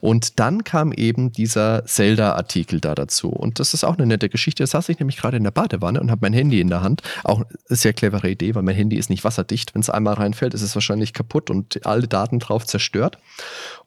Und 0.00 0.38
dann 0.40 0.64
kam 0.64 0.92
eben 0.92 1.32
dieser 1.32 1.84
Zelda-Artikel 1.84 2.80
da 2.80 2.94
dazu. 2.94 3.28
Und 3.28 3.58
das 3.60 3.74
ist 3.74 3.84
auch 3.84 3.96
eine 3.96 4.06
nette 4.06 4.28
Geschichte. 4.28 4.62
Da 4.62 4.66
saß 4.66 4.88
ich 4.88 4.98
nämlich 4.98 5.16
gerade 5.16 5.36
in 5.36 5.44
der 5.44 5.50
Badewanne 5.50 6.00
und 6.00 6.10
habe 6.10 6.20
mein 6.22 6.32
Handy 6.32 6.60
in 6.60 6.68
der 6.68 6.82
Hand. 6.82 7.02
Auch 7.24 7.38
eine 7.38 7.46
sehr 7.68 7.92
clevere 7.92 8.30
Idee, 8.30 8.54
weil 8.54 8.62
mein 8.62 8.76
Handy 8.76 8.96
ist 8.96 9.10
nicht 9.10 9.24
wasserdicht. 9.24 9.74
Wenn 9.74 9.80
es 9.80 9.90
einmal 9.90 10.14
reinfällt, 10.14 10.54
ist 10.54 10.62
es 10.62 10.74
wahrscheinlich 10.74 11.12
kaputt 11.12 11.50
und 11.50 11.84
alle 11.86 12.08
Daten 12.08 12.38
drauf 12.38 12.66
zerstört. 12.66 13.18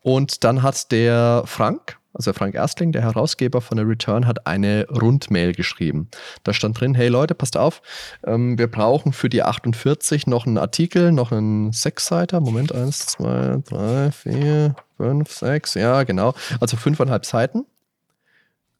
Und 0.01 0.43
dann 0.43 0.63
hat 0.63 0.91
der 0.91 1.43
Frank, 1.45 1.99
also 2.17 2.33
Frank 2.33 2.55
Erstling, 2.55 2.91
der 2.91 3.03
Herausgeber 3.03 3.61
von 3.61 3.77
der 3.77 3.87
Return, 3.87 4.25
hat 4.25 4.47
eine 4.47 4.87
Rundmail 4.89 5.53
geschrieben. 5.53 6.09
Da 6.43 6.51
stand 6.51 6.79
drin, 6.79 6.95
hey 6.95 7.07
Leute, 7.07 7.35
passt 7.35 7.55
auf, 7.55 7.81
ähm, 8.25 8.57
wir 8.57 8.67
brauchen 8.67 9.13
für 9.13 9.29
die 9.29 9.43
48 9.43 10.27
noch 10.27 10.45
einen 10.45 10.57
Artikel, 10.57 11.11
noch 11.11 11.31
einen 11.31 11.71
Sechsseiter. 11.71 12.41
Moment, 12.41 12.73
eins, 12.73 13.05
zwei, 13.05 13.61
drei, 13.63 14.11
vier, 14.11 14.75
fünf, 14.97 15.31
sechs, 15.31 15.75
ja 15.75 16.03
genau, 16.03 16.33
also 16.59 16.75
fünfeinhalb 16.75 17.25
Seiten 17.25 17.65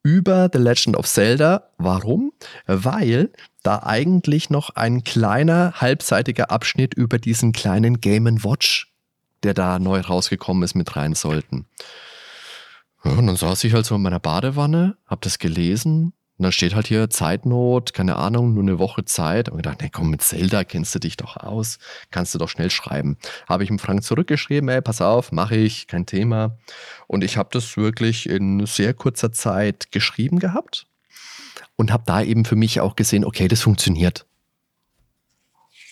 über 0.02 0.48
The 0.52 0.58
Legend 0.58 0.96
of 0.96 1.06
Zelda. 1.06 1.70
Warum? 1.76 2.32
Weil 2.66 3.30
da 3.62 3.82
eigentlich 3.84 4.50
noch 4.50 4.70
ein 4.70 5.04
kleiner 5.04 5.74
halbseitiger 5.76 6.50
Abschnitt 6.50 6.94
über 6.94 7.18
diesen 7.18 7.52
kleinen 7.52 8.00
Game 8.00 8.42
Watch, 8.42 8.92
der 9.42 9.54
da 9.54 9.78
neu 9.78 10.00
rausgekommen 10.00 10.62
ist, 10.62 10.74
mit 10.74 10.96
rein 10.96 11.14
sollten. 11.14 11.66
Ja, 13.08 13.14
und 13.14 13.26
dann 13.26 13.36
saß 13.36 13.64
ich 13.64 13.72
halt 13.72 13.86
so 13.86 13.94
in 13.94 14.02
meiner 14.02 14.20
Badewanne, 14.20 14.98
hab 15.06 15.22
das 15.22 15.38
gelesen 15.38 16.12
und 16.36 16.42
dann 16.42 16.52
steht 16.52 16.74
halt 16.74 16.86
hier 16.86 17.08
Zeitnot, 17.08 17.94
keine 17.94 18.16
Ahnung, 18.16 18.52
nur 18.52 18.62
eine 18.62 18.78
Woche 18.78 19.06
Zeit. 19.06 19.48
Und 19.48 19.56
gedacht, 19.56 19.80
nee, 19.80 19.88
komm, 19.90 20.10
mit 20.10 20.20
Zelda 20.20 20.62
kennst 20.62 20.94
du 20.94 20.98
dich 20.98 21.16
doch 21.16 21.38
aus, 21.38 21.78
kannst 22.10 22.34
du 22.34 22.38
doch 22.38 22.50
schnell 22.50 22.70
schreiben. 22.70 23.16
Habe 23.48 23.64
ich 23.64 23.70
ihm 23.70 23.78
Frank 23.78 24.02
zurückgeschrieben, 24.02 24.68
ey, 24.68 24.82
pass 24.82 25.00
auf, 25.00 25.32
mache 25.32 25.56
ich, 25.56 25.86
kein 25.86 26.04
Thema. 26.04 26.58
Und 27.06 27.24
ich 27.24 27.38
habe 27.38 27.48
das 27.50 27.78
wirklich 27.78 28.28
in 28.28 28.66
sehr 28.66 28.92
kurzer 28.92 29.32
Zeit 29.32 29.90
geschrieben 29.90 30.38
gehabt 30.38 30.86
und 31.76 31.90
habe 31.90 32.04
da 32.06 32.20
eben 32.20 32.44
für 32.44 32.56
mich 32.56 32.80
auch 32.80 32.94
gesehen, 32.94 33.24
okay, 33.24 33.48
das 33.48 33.62
funktioniert. 33.62 34.26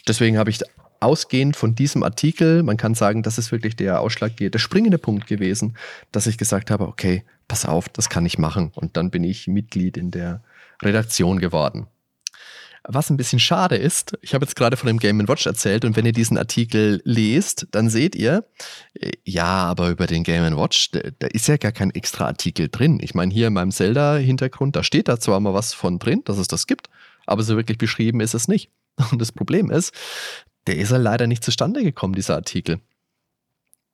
Deswegen 0.07 0.37
habe 0.37 0.51
ich 0.51 0.61
ausgehend 1.01 1.57
von 1.57 1.75
diesem 1.75 2.03
Artikel, 2.03 2.63
man 2.63 2.77
kann 2.77 2.95
sagen, 2.95 3.23
das 3.23 3.39
ist 3.39 3.53
wirklich 3.53 3.77
der 3.77 4.01
ausschlaggebende, 4.01 4.53
der 4.53 4.59
springende 4.59 4.99
Punkt 4.99 5.27
gewesen, 5.27 5.77
dass 6.13 6.27
ich 6.27 6.39
gesagt 6.39 6.71
habe, 6.71 6.87
okay, 6.87 7.25
pass 7.49 7.65
auf, 7.65 7.89
das 7.89 8.09
kann 8.09 8.27
ich 8.27 8.39
machen. 8.39 8.73
Und 8.75 8.97
dann 8.97 9.11
bin 9.11 9.25
ich 9.25 9.47
Mitglied 9.47 9.97
in 9.97 10.11
der 10.11 10.43
Redaktion 10.83 11.39
geworden. 11.39 11.87
Was 12.89 13.11
ein 13.11 13.17
bisschen 13.17 13.41
schade 13.41 13.77
ist, 13.77 14.17
ich 14.21 14.33
habe 14.33 14.45
jetzt 14.45 14.55
gerade 14.55 14.77
von 14.77 14.87
dem 14.87 14.99
Game 14.99 15.27
Watch 15.27 15.47
erzählt 15.47 15.85
und 15.85 15.97
wenn 15.97 16.07
ihr 16.07 16.13
diesen 16.13 16.39
Artikel 16.39 17.03
lest, 17.05 17.67
dann 17.73 17.91
seht 17.91 18.15
ihr, 18.15 18.45
äh, 18.95 19.11
ja, 19.25 19.45
aber 19.45 19.91
über 19.91 20.07
den 20.07 20.23
Game 20.23 20.57
Watch, 20.57 20.93
da, 20.93 21.01
da 21.19 21.27
ist 21.27 21.49
ja 21.49 21.57
gar 21.57 21.73
kein 21.73 21.91
extra 21.91 22.27
Artikel 22.27 22.69
drin. 22.69 23.01
Ich 23.03 23.15
meine, 23.15 23.35
hier 23.35 23.49
in 23.49 23.55
meinem 23.55 23.73
Zelda-Hintergrund, 23.73 24.77
da 24.77 24.85
steht 24.85 25.09
da 25.09 25.19
zwar 25.19 25.41
mal 25.41 25.53
was 25.53 25.75
von 25.75 25.99
drin, 25.99 26.23
dass 26.25 26.39
es 26.39 26.47
das 26.47 26.69
gibt, 26.69 26.89
aber 27.27 27.43
so 27.43 27.57
wirklich 27.57 27.79
beschrieben 27.79 28.21
ist 28.21 28.35
es 28.35 28.47
nicht. 28.47 28.71
Und 29.11 29.21
das 29.21 29.33
Problem 29.33 29.71
ist, 29.71 29.93
der 30.67 30.77
ist 30.77 30.91
ja 30.91 30.97
leider 30.97 31.27
nicht 31.27 31.45
zustande 31.45 31.83
gekommen, 31.83 32.15
dieser 32.15 32.35
Artikel. 32.35 32.81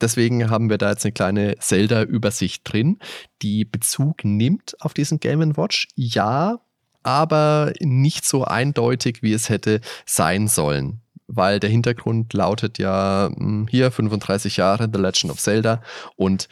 Deswegen 0.01 0.51
haben 0.51 0.69
wir 0.69 0.79
da 0.79 0.91
jetzt 0.91 1.05
eine 1.05 1.13
kleine 1.13 1.57
Zelda-Übersicht 1.59 2.63
drin, 2.65 2.99
die 3.41 3.65
Bezug 3.65 4.25
nimmt 4.25 4.75
auf 4.81 4.95
diesen 4.95 5.21
Game 5.21 5.57
Watch. 5.57 5.87
Ja, 5.95 6.59
aber 7.05 7.73
nicht 7.81 8.27
so 8.27 8.45
eindeutig, 8.45 9.23
wie 9.23 9.33
es 9.33 9.49
hätte 9.49 9.81
sein 10.05 10.49
sollen. 10.49 11.01
Weil 11.29 11.61
der 11.61 11.71
Hintergrund 11.71 12.33
lautet 12.33 12.79
ja 12.79 13.31
hm, 13.35 13.69
hier 13.71 13.93
35 13.93 14.57
Jahre 14.57 14.89
The 14.93 15.01
Legend 15.01 15.33
of 15.33 15.39
Zelda 15.39 15.83
und 16.17 16.49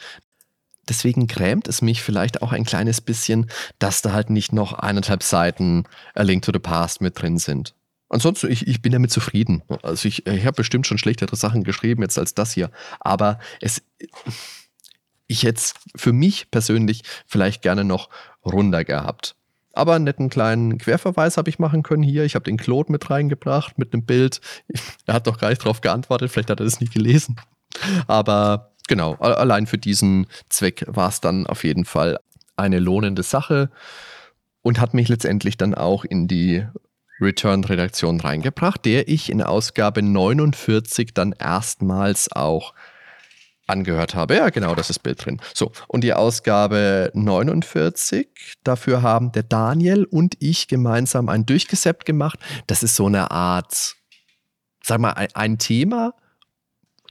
deswegen 0.89 1.27
grämt 1.27 1.67
es 1.69 1.83
mich 1.83 2.03
vielleicht 2.03 2.43
auch 2.43 2.53
ein 2.53 2.65
kleines 2.65 3.01
bisschen, 3.01 3.51
dass 3.79 4.01
da 4.01 4.13
halt 4.13 4.31
nicht 4.31 4.53
noch 4.53 4.73
eineinhalb 4.75 5.23
Seiten 5.23 5.85
A 6.15 6.23
Link 6.23 6.43
to 6.43 6.53
the 6.53 6.61
Past 6.61 7.01
mit 7.01 7.21
drin 7.21 7.39
sind. 7.39 7.75
Ansonsten, 8.11 8.51
ich, 8.51 8.67
ich 8.67 8.83
bin 8.83 8.93
damit 8.93 9.13
zufrieden. 9.13 9.63
Also 9.83 10.09
ich, 10.09 10.27
ich 10.27 10.45
habe 10.45 10.57
bestimmt 10.57 10.87
schon 10.87 10.99
schlechtere 10.99 11.37
Sachen 11.37 11.63
geschrieben 11.63 12.03
jetzt 12.03 12.19
als 12.19 12.35
das 12.35 12.53
hier. 12.53 12.71
Aber 12.99 13.39
es, 13.61 13.83
ich 15.29 15.45
hätte 15.45 15.59
es 15.59 15.75
für 15.95 16.13
mich 16.13 16.51
persönlich 16.51 17.03
vielleicht 17.25 17.63
gerne 17.63 17.85
noch 17.85 18.11
runder 18.45 18.85
gehabt. 18.85 19.37
Aber 19.73 19.95
einen 19.95 20.05
netten 20.05 20.29
kleinen 20.29 20.79
Querverweis 20.79 21.37
habe 21.37 21.49
ich 21.49 21.61
machen 21.61 21.85
können 21.85 22.03
hier. 22.03 22.25
Ich 22.25 22.35
habe 22.35 22.43
den 22.43 22.57
Claude 22.57 22.91
mit 22.91 23.09
reingebracht 23.09 23.79
mit 23.79 23.95
einem 23.95 24.05
Bild. 24.05 24.41
Er 25.07 25.15
hat 25.15 25.29
doch 25.29 25.39
gar 25.39 25.51
nicht 25.51 25.63
darauf 25.63 25.81
geantwortet, 25.81 26.33
vielleicht 26.33 26.51
hat 26.51 26.61
er 26.61 26.65
das 26.65 26.81
nicht 26.81 26.93
gelesen. 26.93 27.37
Aber 28.09 28.73
genau, 28.89 29.15
allein 29.15 29.69
für 29.69 29.79
diesen 29.79 30.27
Zweck 30.49 30.85
war 30.89 31.09
es 31.09 31.21
dann 31.21 31.47
auf 31.47 31.63
jeden 31.63 31.85
Fall 31.85 32.19
eine 32.57 32.81
lohnende 32.81 33.23
Sache 33.23 33.71
und 34.63 34.81
hat 34.81 34.95
mich 34.95 35.09
letztendlich 35.09 35.57
dann 35.57 35.75
auch 35.75 36.05
in 36.05 36.27
die 36.27 36.67
Return-Redaktion 37.21 38.21
reingebracht, 38.21 38.85
der 38.85 39.09
ich 39.09 39.31
in 39.31 39.43
Ausgabe 39.43 40.03
49 40.03 41.15
dann 41.15 41.33
erstmals 41.33 42.31
auch 42.33 42.75
angehört 43.71 44.15
habe. 44.15 44.37
Ja, 44.37 44.51
genau, 44.51 44.75
das 44.75 44.91
ist 44.91 44.99
Bild 44.99 45.25
drin. 45.25 45.41
So, 45.55 45.73
und 45.89 46.03
die 46.03 46.13
Ausgabe 46.13 47.11
49, 47.15 48.29
dafür 48.65 49.03
haben 49.03 49.33
der 49.33 49.45
Daniel 49.45 50.05
und 50.05 50.35
ich 50.41 50.69
gemeinsam 50.69 51.29
ein 51.29 51.47
Durchgesäppt 51.47 52.05
gemacht. 52.05 52.39
Das 52.67 52.83
ist 52.83 52.97
so 52.97 53.07
eine 53.07 53.31
Art, 53.31 53.95
sag 54.83 55.01
mal, 55.01 55.13
ein 55.13 55.59
Thema, 55.59 56.15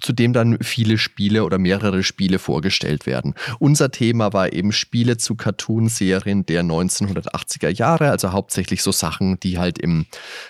zu 0.01 0.13
dem 0.13 0.33
dann 0.33 0.57
viele 0.61 0.97
Spiele 0.97 1.43
oder 1.43 1.57
mehrere 1.57 2.03
Spiele 2.03 2.39
vorgestellt 2.39 3.05
werden. 3.05 3.33
Unser 3.59 3.91
Thema 3.91 4.33
war 4.33 4.53
eben 4.53 4.71
Spiele 4.71 5.17
zu 5.17 5.35
Cartoonserien 5.35 6.45
der 6.45 6.63
1980er 6.63 7.69
Jahre, 7.69 8.09
also 8.09 8.31
hauptsächlich 8.31 8.81
so 8.83 8.91
Sachen, 8.91 9.39
die 9.39 9.57
halt 9.57 9.79
im 9.79 10.05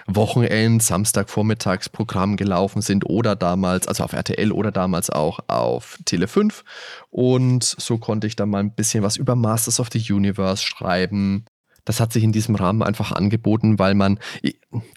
Wochenend, 0.08 0.84
Samstagvormittagsprogramm 0.84 2.38
gelaufen 2.38 2.82
sind 2.82 3.06
oder 3.06 3.36
damals, 3.36 3.88
also 3.88 4.04
auf 4.04 4.14
RTL 4.14 4.52
oder 4.52 4.72
damals 4.72 5.10
auch 5.10 5.40
auf 5.48 5.98
Tele 6.06 6.28
5. 6.28 6.64
Und 7.10 7.64
so 7.64 7.98
konnte 7.98 8.28
ich 8.28 8.36
dann 8.36 8.50
mal 8.50 8.60
ein 8.60 8.74
bisschen 8.74 9.04
was 9.04 9.18
über 9.18 9.36
Masters 9.36 9.80
of 9.80 9.90
the 9.92 10.14
Universe 10.14 10.64
schreiben, 10.64 11.46
das 11.90 12.00
hat 12.00 12.14
sich 12.14 12.24
in 12.24 12.32
diesem 12.32 12.54
Rahmen 12.54 12.84
einfach 12.84 13.14
angeboten, 13.14 13.80
weil 13.80 13.96
man 13.96 14.20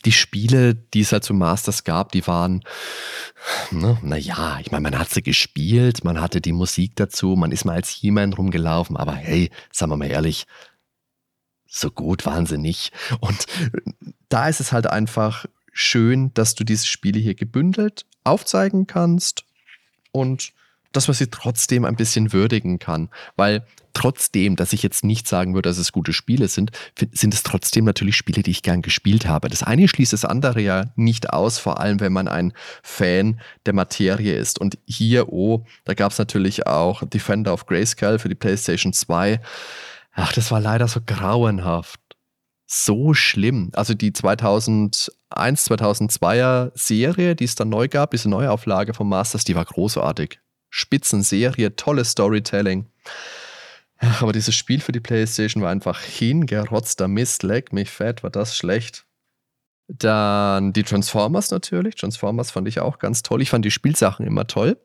die 0.05 0.13
Spiele, 0.13 0.75
die 0.75 1.01
es 1.01 1.11
halt 1.11 1.25
zu 1.25 1.33
Masters 1.33 1.85
gab, 1.85 2.13
die 2.13 2.27
waren, 2.27 2.63
ne, 3.71 3.97
naja, 4.03 4.59
ich 4.61 4.71
meine, 4.73 4.83
man 4.83 4.99
hat 4.99 5.09
sie 5.09 5.23
gespielt, 5.23 6.05
man 6.05 6.21
hatte 6.21 6.43
die 6.43 6.53
Musik 6.53 6.95
dazu, 6.97 7.29
man 7.35 7.51
ist 7.51 7.65
mal 7.65 7.77
als 7.77 7.89
He-Man 7.89 8.35
rumgelaufen, 8.35 8.99
aber 8.99 9.15
hey, 9.15 9.51
sagen 9.73 9.91
wir 9.91 9.97
mal 9.97 10.11
ehrlich, 10.11 10.47
so 11.67 11.91
gut 11.91 12.27
waren 12.27 12.45
sie 12.45 12.59
nicht. 12.59 12.93
Und 13.21 13.47
da 14.29 14.51
ist 14.51 14.61
es 14.61 14.73
halt 14.73 14.87
einfach 14.87 15.47
schön, 15.73 16.35
dass 16.35 16.55
du 16.55 16.63
diese 16.63 16.87
Spiele 16.87 17.19
hier 17.19 17.35
gebündelt 17.35 18.05
aufzeigen 18.23 18.87
kannst 18.87 19.47
und 20.11 20.53
dass 20.93 21.09
man 21.09 21.15
sie 21.15 21.29
trotzdem 21.29 21.85
ein 21.85 21.97
bisschen 21.97 22.33
würdigen 22.33 22.79
kann. 22.79 23.09
Weil 23.37 23.67
trotzdem, 23.93 24.57
dass 24.57 24.73
ich 24.73 24.83
jetzt 24.83 25.05
nicht 25.05 25.29
sagen 25.29 25.55
würde, 25.55 25.69
dass 25.69 25.79
es 25.79 25.93
gute 25.93 26.13
Spiele 26.13 26.49
sind, 26.49 26.71
sind 27.13 27.35
es 27.35 27.43
trotzdem 27.43 27.85
natürlich 27.85 28.17
Spiele, 28.17 28.43
die 28.43 28.51
ich 28.51 28.63
gern 28.63 28.83
gespielt 28.83 29.27
habe. 29.27 29.49
Das 29.49 29.63
eine 29.63 29.89
schließt 29.89 30.13
das 30.13 30.25
andere 30.25 30.61
ja 30.61 30.87
nicht 30.97 31.31
aus, 31.31 31.59
vor 31.59 31.81
allem 31.81 32.01
wenn 32.01 32.13
man 32.13 32.29
ein 32.29 32.53
Fan 32.83 33.41
der 33.67 33.75
Materie 33.75 34.35
ist. 34.35 34.59
Und 34.59 34.79
hier, 34.87 35.33
oh, 35.33 35.65
da 35.85 35.95
gab 35.95 36.13
es 36.13 36.19
natürlich 36.19 36.67
auch 36.67 37.03
Defender 37.05 37.53
of 37.53 37.67
Grayscale 37.67 38.19
für 38.19 38.29
die 38.29 38.35
PlayStation 38.35 38.93
2. 38.93 39.41
Ach, 40.15 40.33
das 40.33 40.51
war 40.51 40.61
leider 40.61 40.89
so 40.89 41.01
grauenhaft. 41.05 42.01
So 42.67 43.13
schlimm. 43.13 43.71
Also 43.75 43.93
die 43.93 44.13
2001, 44.13 45.11
2002er 45.31 46.73
Serie, 46.75 47.37
die 47.37 47.45
es 47.45 47.55
dann 47.55 47.69
neu 47.69 47.89
gab, 47.89 48.13
diese 48.13 48.31
Neuauflage 48.31 48.95
von 48.95 49.09
Masters, 49.09 49.45
die 49.45 49.55
war 49.55 49.65
großartig. 49.65 50.42
Spitzenserie, 50.75 51.77
tolles 51.77 52.13
Storytelling. 52.13 52.87
Aber 54.21 54.33
dieses 54.33 54.55
Spiel 54.55 54.81
für 54.81 54.91
die 54.91 55.01
PlayStation 55.01 55.63
war 55.63 55.71
einfach 55.71 56.01
hingerotzter 56.01 57.09
Mist. 57.09 57.43
Leck 57.43 57.73
mich 57.73 57.91
fett, 57.91 58.23
war 58.23 58.31
das 58.31 58.57
schlecht. 58.57 59.05
Dann 59.87 60.73
die 60.73 60.83
Transformers 60.83 61.51
natürlich. 61.51 61.97
Transformers 61.97 62.51
fand 62.51 62.67
ich 62.69 62.81
auch 62.81 62.99
ganz 62.99 63.23
toll. 63.23 63.43
Ich 63.43 63.51
fand 63.51 63.67
die 63.67 63.71
Spielsachen 63.71 64.27
immer 64.27 64.47
toll. 64.47 64.79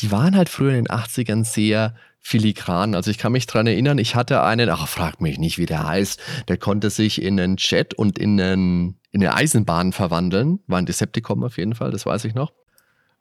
Die 0.00 0.10
waren 0.10 0.34
halt 0.34 0.48
früher 0.48 0.70
in 0.70 0.84
den 0.84 0.86
80ern 0.86 1.44
sehr 1.44 1.94
filigran. 2.18 2.94
Also 2.94 3.10
ich 3.10 3.18
kann 3.18 3.32
mich 3.32 3.46
daran 3.46 3.66
erinnern, 3.66 3.98
ich 3.98 4.14
hatte 4.14 4.42
einen, 4.42 4.70
ach, 4.70 4.88
frag 4.88 5.20
mich 5.20 5.38
nicht, 5.38 5.58
wie 5.58 5.66
der 5.66 5.86
heißt, 5.86 6.20
der 6.48 6.56
konnte 6.56 6.88
sich 6.88 7.20
in 7.20 7.38
einen 7.38 7.56
Jet 7.58 7.92
und 7.92 8.18
in, 8.18 8.40
einen, 8.40 9.00
in 9.10 9.22
eine 9.22 9.34
Eisenbahn 9.34 9.92
verwandeln. 9.92 10.60
War 10.66 10.78
ein 10.78 10.86
Decepticon 10.86 11.44
auf 11.44 11.58
jeden 11.58 11.74
Fall, 11.74 11.90
das 11.90 12.06
weiß 12.06 12.24
ich 12.24 12.34
noch. 12.34 12.52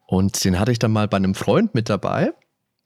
Und 0.08 0.44
den 0.44 0.58
hatte 0.60 0.72
ich 0.72 0.80
dann 0.80 0.94
mal 0.94 1.08
bei 1.08 1.18
einem 1.18 1.36
Freund 1.36 1.76
mit 1.76 1.90
dabei. 1.90 2.34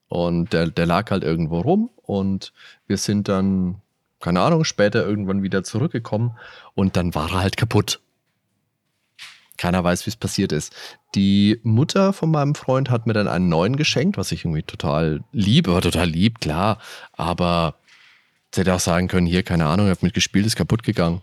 Und 0.09 0.51
der, 0.51 0.67
der 0.67 0.85
lag 0.85 1.09
halt 1.09 1.23
irgendwo 1.23 1.61
rum 1.61 1.89
und 2.01 2.51
wir 2.85 2.97
sind 2.97 3.29
dann, 3.29 3.81
keine 4.19 4.41
Ahnung, 4.41 4.65
später 4.65 5.05
irgendwann 5.05 5.41
wieder 5.41 5.63
zurückgekommen 5.63 6.37
und 6.73 6.97
dann 6.97 7.15
war 7.15 7.31
er 7.31 7.39
halt 7.39 7.55
kaputt. 7.55 8.01
Keiner 9.55 9.83
weiß, 9.83 10.05
wie 10.05 10.09
es 10.09 10.17
passiert 10.17 10.51
ist. 10.51 10.75
Die 11.15 11.61
Mutter 11.63 12.11
von 12.11 12.29
meinem 12.29 12.55
Freund 12.55 12.89
hat 12.89 13.07
mir 13.07 13.13
dann 13.13 13.29
einen 13.29 13.47
neuen 13.47 13.77
geschenkt, 13.77 14.17
was 14.17 14.33
ich 14.33 14.43
irgendwie 14.43 14.63
total 14.63 15.23
lieb, 15.31 15.69
aber 15.69 15.79
total 15.79 16.09
lieb, 16.09 16.41
klar. 16.41 16.79
Aber 17.13 17.75
sie 18.53 18.61
hätte 18.61 18.73
auch 18.73 18.79
sagen 18.81 19.07
können, 19.07 19.27
hier, 19.27 19.43
keine 19.43 19.67
Ahnung, 19.67 19.85
ich 19.85 19.91
habe 19.91 20.05
mitgespielt, 20.05 20.45
ist 20.45 20.57
kaputt 20.57 20.83
gegangen. 20.83 21.21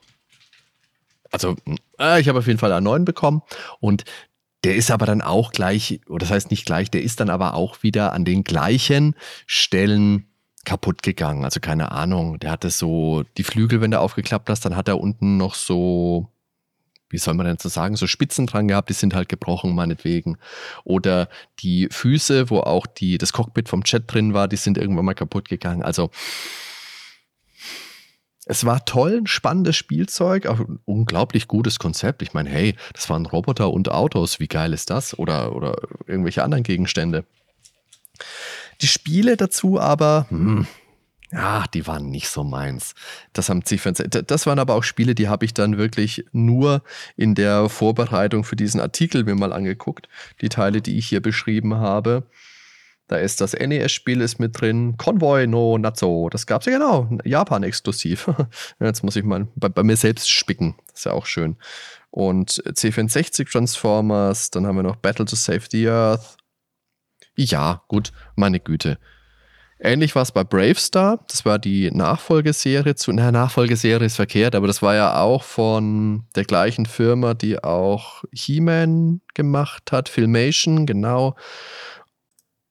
Also, 1.31 1.57
äh, 1.99 2.20
ich 2.20 2.29
habe 2.29 2.39
auf 2.39 2.47
jeden 2.47 2.59
Fall 2.59 2.72
einen 2.72 2.85
neuen 2.85 3.05
bekommen 3.05 3.43
und 3.81 4.05
der 4.65 4.75
ist 4.75 4.91
aber 4.91 5.07
dann 5.07 5.23
auch 5.23 5.53
gleich, 5.53 6.01
oder 6.09 6.21
das 6.21 6.31
heißt 6.31 6.51
nicht 6.51 6.67
gleich, 6.67 6.91
der 6.91 7.03
ist 7.03 7.21
dann 7.21 7.31
aber 7.31 7.55
auch 7.55 7.83
wieder 7.83 8.13
an 8.13 8.25
den 8.25 8.45
gleichen 8.45 9.15
Stellen 9.47 10.27
kaputt 10.65 11.03
gegangen. 11.03 11.45
Also 11.45 11.61
keine 11.61 11.93
Ahnung. 11.93 12.39
Der 12.41 12.51
hatte 12.51 12.71
so 12.71 13.25
die 13.37 13.45
Flügel, 13.45 13.81
wenn 13.81 13.91
du 13.91 14.01
aufgeklappt 14.01 14.51
hast, 14.51 14.65
dann 14.65 14.77
hat 14.77 14.89
er 14.89 15.01
unten 15.01 15.37
noch 15.37 15.55
so, 15.55 16.29
wie 17.09 17.19
soll 17.19 17.35
man 17.35 17.47
denn 17.47 17.57
so 17.59 17.69
sagen, 17.69 17.97
so 17.97 18.07
Spitzen 18.07 18.47
dran 18.47 18.69
gehabt, 18.69 18.91
die 18.91 18.95
sind 18.95 19.15
halt 19.15 19.29
gebrochen, 19.29 19.75
meinetwegen. 19.75 20.37
Oder 20.85 21.29
die 21.61 21.89
Füße, 21.91 22.51
wo 22.51 22.61
auch 22.61 22.87
die, 22.87 23.17
das 23.17 23.33
Cockpit 23.33 23.69
vom 23.69 23.83
Jet 23.85 24.13
drin 24.13 24.35
war, 24.35 24.49
die 24.49 24.57
sind 24.57 24.77
irgendwann 24.77 25.07
mal 25.07 25.15
kaputt 25.15 25.49
gegangen. 25.49 25.83
Also 25.83 26.11
es 28.49 28.64
war 28.64 28.84
toll, 28.86 29.18
ein 29.18 29.26
spannendes 29.26 29.76
Spielzeug, 29.76 30.46
auch 30.46 30.59
ein 30.59 30.80
unglaublich 30.86 31.49
gutes 31.49 31.78
Konzept. 31.78 32.22
Ich 32.22 32.32
meine, 32.32 32.49
hey, 32.49 32.74
das 32.94 33.11
waren 33.11 33.26
Roboter 33.26 33.70
und 33.70 33.90
Autos, 33.90 34.40
wie 34.40 34.49
geil 34.49 34.72
ist 34.72 34.88
das? 34.88 35.18
Oder, 35.18 35.55
oder 35.55 35.76
irgendwelche 36.07 36.42
anderen 36.42 36.64
Gegenstände. 36.64 37.24
Die 38.80 38.86
Spiele 38.86 39.36
dazu 39.36 39.78
aber, 39.78 40.26
hm, 40.30 40.66
ja, 41.30 41.66
die 41.74 41.86
waren 41.86 42.09
nicht 42.09 42.30
so 42.30 42.42
meins. 42.42 42.94
Das 43.34 43.51
haben 43.51 43.61
C4, 43.61 44.22
das 44.22 44.46
waren 44.46 44.59
aber 44.59 44.76
auch 44.76 44.82
Spiele, 44.82 45.14
die 45.14 45.28
habe 45.28 45.44
ich 45.44 45.53
dann 45.53 45.76
wirklich 45.76 46.24
nur 46.32 46.82
in 47.16 47.34
der 47.34 47.68
Vorbereitung 47.68 48.44
für 48.44 48.57
diesen 48.57 48.80
Artikel 48.80 49.24
mir 49.24 49.34
mal 49.34 49.53
angeguckt. 49.53 50.09
Die 50.40 50.49
Teile, 50.49 50.80
die 50.80 50.96
ich 50.96 51.07
hier 51.07 51.20
beschrieben 51.20 51.74
habe. 51.74 52.26
Da 53.09 53.17
ist 53.17 53.41
das 53.41 53.55
NES-Spiel 53.55 54.21
ist 54.21 54.39
mit 54.39 54.61
drin. 54.61 54.97
Convoy 54.99 55.47
no 55.47 55.79
Natso. 55.79 56.29
Das 56.29 56.47
gab 56.47 56.61
es 56.61 56.67
ja 56.67 56.73
genau. 56.73 57.09
Japan 57.25 57.63
exklusiv. 57.63 58.29
Jetzt 58.81 59.03
muss 59.03 59.17
ich 59.17 59.25
mal 59.25 59.49
bei, 59.57 59.71
bei, 59.71 59.83
mir 59.83 59.97
selbst 59.97 60.31
spicken. 60.31 60.77
Das 60.89 61.01
ist 61.01 61.05
ja 61.07 61.13
auch 61.13 61.25
schön. 61.25 61.57
Und 62.11 62.63
C64 62.67 63.51
Transformers. 63.51 64.51
Dann 64.51 64.67
haben 64.67 64.77
wir 64.77 64.83
noch 64.83 64.97
Battle 64.97 65.25
to 65.25 65.37
Save 65.37 65.63
the 65.71 65.89
Earth. 65.89 66.37
Ja, 67.35 67.83
gut. 67.89 68.13
Meine 68.37 68.61
Güte. 68.61 68.99
Ähnlich 69.81 70.15
war 70.15 70.23
es 70.23 70.33
bei 70.33 70.45
Bravestar. 70.45 71.25
Das 71.29 71.47
war 71.47 71.59
die 71.59 71.91
Nachfolgeserie 71.91 72.95
zu. 72.95 73.13
Na, 73.13 73.33
Nachfolgeserie 73.33 74.05
ist 74.05 74.17
verkehrt, 74.17 74.55
aber 74.55 74.67
das 74.67 74.83
war 74.83 74.95
ja 74.97 75.23
auch 75.23 75.45
von 75.45 76.27
der 76.35 76.45
gleichen 76.45 76.85
Firma, 76.85 77.33
die 77.33 77.63
auch 77.63 78.25
He-Man 78.33 79.23
gemacht 79.35 79.93
hat. 79.93 80.11
Filmation, 80.11 80.85
genau 80.85 81.37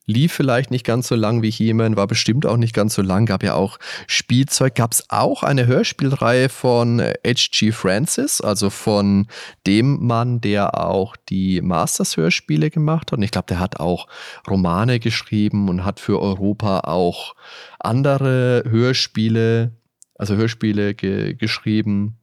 lief 0.07 0.33
vielleicht 0.33 0.71
nicht 0.71 0.85
ganz 0.85 1.09
so 1.09 1.15
lang 1.15 1.41
wie 1.43 1.51
He-Man, 1.51 1.97
war 1.97 2.07
bestimmt 2.07 2.45
auch 2.45 2.57
nicht 2.57 2.73
ganz 2.73 2.95
so 2.95 3.01
lang, 3.01 3.25
gab 3.25 3.43
ja 3.43 3.53
auch 3.53 3.77
Spielzeug, 4.07 4.73
gab 4.73 4.93
es 4.93 5.09
auch 5.09 5.43
eine 5.43 5.67
Hörspielreihe 5.67 6.49
von 6.49 6.99
H.G. 6.99 7.73
Francis, 7.73 8.39
also 8.41 8.69
von 8.69 9.27
dem 9.67 10.05
Mann, 10.07 10.39
der 10.39 10.79
auch 10.79 11.17
die 11.17 11.61
Masters-Hörspiele 11.61 12.71
gemacht 12.71 13.11
hat. 13.11 13.17
Und 13.17 13.23
ich 13.23 13.31
glaube, 13.31 13.47
der 13.47 13.59
hat 13.59 13.79
auch 13.79 14.07
Romane 14.49 14.99
geschrieben 14.99 15.67
und 15.67 15.83
hat 15.83 15.99
für 15.99 16.21
Europa 16.21 16.79
auch 16.81 17.35
andere 17.79 18.63
Hörspiele, 18.65 19.75
also 20.15 20.35
Hörspiele 20.35 20.95
ge 20.95 21.33
geschrieben. 21.33 22.17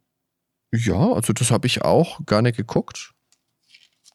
Ja, 0.73 1.13
also 1.13 1.33
das 1.33 1.51
habe 1.51 1.67
ich 1.67 1.83
auch 1.83 2.19
nicht 2.43 2.57
geguckt 2.57 3.14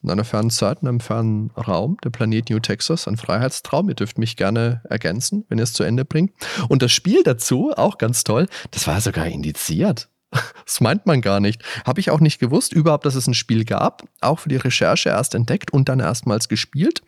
in 0.02 0.10
einer 0.10 0.24
fernen 0.24 0.50
Zeit, 0.50 0.82
in 0.82 0.88
einem 0.88 1.00
fernen 1.00 1.50
Raum, 1.50 1.96
der 2.02 2.10
Planet 2.10 2.50
New 2.50 2.60
Texas, 2.60 3.06
ein 3.06 3.16
Freiheitstraum. 3.16 3.88
Ihr 3.88 3.94
dürft 3.94 4.18
mich 4.18 4.36
gerne 4.36 4.80
ergänzen, 4.88 5.44
wenn 5.48 5.58
ihr 5.58 5.64
es 5.64 5.72
zu 5.72 5.82
Ende 5.82 6.04
bringt. 6.04 6.32
Und 6.68 6.82
das 6.82 6.92
Spiel 6.92 7.22
dazu, 7.22 7.72
auch 7.76 7.98
ganz 7.98 8.24
toll, 8.24 8.46
das 8.70 8.86
war 8.86 9.00
sogar 9.00 9.26
indiziert. 9.26 10.08
Das 10.64 10.80
meint 10.80 11.06
man 11.06 11.20
gar 11.20 11.40
nicht. 11.40 11.64
Habe 11.84 11.98
ich 11.98 12.10
auch 12.10 12.20
nicht 12.20 12.38
gewusst, 12.38 12.72
überhaupt, 12.72 13.04
dass 13.04 13.16
es 13.16 13.26
ein 13.26 13.34
Spiel 13.34 13.64
gab. 13.64 14.04
Auch 14.20 14.38
für 14.38 14.48
die 14.48 14.56
Recherche 14.56 15.08
erst 15.08 15.34
entdeckt 15.34 15.72
und 15.72 15.88
dann 15.88 15.98
erstmals 15.98 16.48
gespielt. 16.48 17.02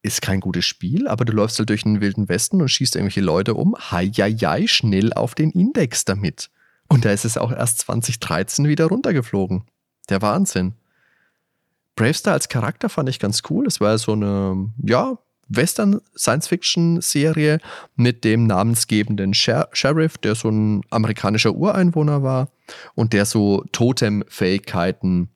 Ist 0.00 0.22
kein 0.22 0.40
gutes 0.40 0.64
Spiel, 0.64 1.06
aber 1.06 1.26
du 1.26 1.34
läufst 1.34 1.58
halt 1.58 1.68
durch 1.68 1.82
den 1.82 2.00
wilden 2.00 2.30
Westen 2.30 2.62
und 2.62 2.70
schießt 2.70 2.96
irgendwelche 2.96 3.20
Leute 3.20 3.52
um. 3.52 3.76
Heieiei, 3.76 4.66
schnell 4.66 5.12
auf 5.12 5.34
den 5.34 5.50
Index 5.50 6.06
damit. 6.06 6.48
Und 6.88 7.04
da 7.04 7.10
ist 7.10 7.26
es 7.26 7.36
auch 7.36 7.52
erst 7.52 7.80
2013 7.80 8.66
wieder 8.66 8.86
runtergeflogen. 8.86 9.64
Der 10.08 10.22
Wahnsinn. 10.22 10.74
Bravestar 12.00 12.32
als 12.32 12.48
Charakter 12.48 12.88
fand 12.88 13.10
ich 13.10 13.18
ganz 13.18 13.42
cool. 13.50 13.66
Es 13.66 13.78
war 13.78 13.98
so 13.98 14.12
eine, 14.12 14.72
ja, 14.82 15.18
Western-Science-Fiction-Serie 15.48 17.58
mit 17.94 18.24
dem 18.24 18.46
namensgebenden 18.46 19.34
Sher 19.34 19.68
Sheriff, 19.74 20.16
der 20.16 20.34
so 20.34 20.48
ein 20.48 20.80
amerikanischer 20.88 21.54
Ureinwohner 21.54 22.22
war 22.22 22.48
und 22.94 23.12
der 23.12 23.26
so 23.26 23.66
Totem-Fähigkeiten 23.72 25.28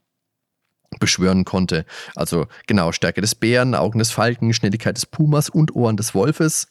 beschwören 1.00 1.44
konnte. 1.44 1.84
Also 2.16 2.46
genau, 2.66 2.92
Stärke 2.92 3.20
des 3.20 3.34
Bären, 3.34 3.74
Augen 3.74 3.98
des 3.98 4.10
Falken, 4.10 4.54
Schnelligkeit 4.54 4.96
des 4.96 5.04
Pumas 5.04 5.50
und 5.50 5.76
Ohren 5.76 5.98
des 5.98 6.14
Wolfes. 6.14 6.68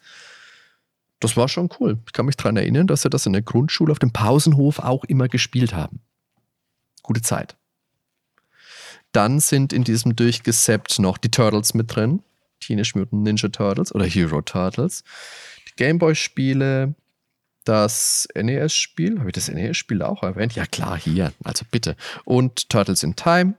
Das 1.19 1.37
war 1.37 1.47
schon 1.47 1.69
cool. 1.79 1.99
Ich 2.07 2.13
kann 2.13 2.25
mich 2.25 2.37
daran 2.37 2.57
erinnern, 2.57 2.87
dass 2.87 3.03
wir 3.03 3.11
das 3.11 3.27
in 3.27 3.33
der 3.33 3.43
Grundschule 3.43 3.91
auf 3.91 3.99
dem 3.99 4.11
Pausenhof 4.11 4.79
auch 4.79 5.03
immer 5.03 5.27
gespielt 5.27 5.75
haben. 5.75 5.99
Gute 7.03 7.21
Zeit. 7.21 7.55
Dann 9.13 9.39
sind 9.39 9.71
in 9.71 9.83
diesem 9.83 10.15
durchgesappt 10.15 10.99
noch 10.99 11.17
die 11.17 11.31
Turtles 11.31 11.73
mit 11.73 11.95
drin. 11.95 12.21
Teenage 12.59 12.93
Mutant 12.95 13.23
Ninja 13.23 13.49
Turtles 13.49 13.93
oder 13.93 14.05
Hero 14.05 14.41
Turtles. 14.41 15.03
Die 15.69 15.75
Gameboy-Spiele, 15.77 16.95
das 17.63 18.27
NES-Spiel. 18.35 19.19
Habe 19.19 19.29
ich 19.29 19.33
das 19.33 19.49
NES-Spiel 19.49 20.01
auch 20.01 20.23
erwähnt? 20.23 20.55
Ja, 20.55 20.65
klar, 20.65 20.97
hier. 20.97 21.31
Also 21.43 21.65
bitte. 21.69 21.95
Und 22.25 22.69
Turtles 22.69 23.03
in 23.03 23.15
Time. 23.15 23.53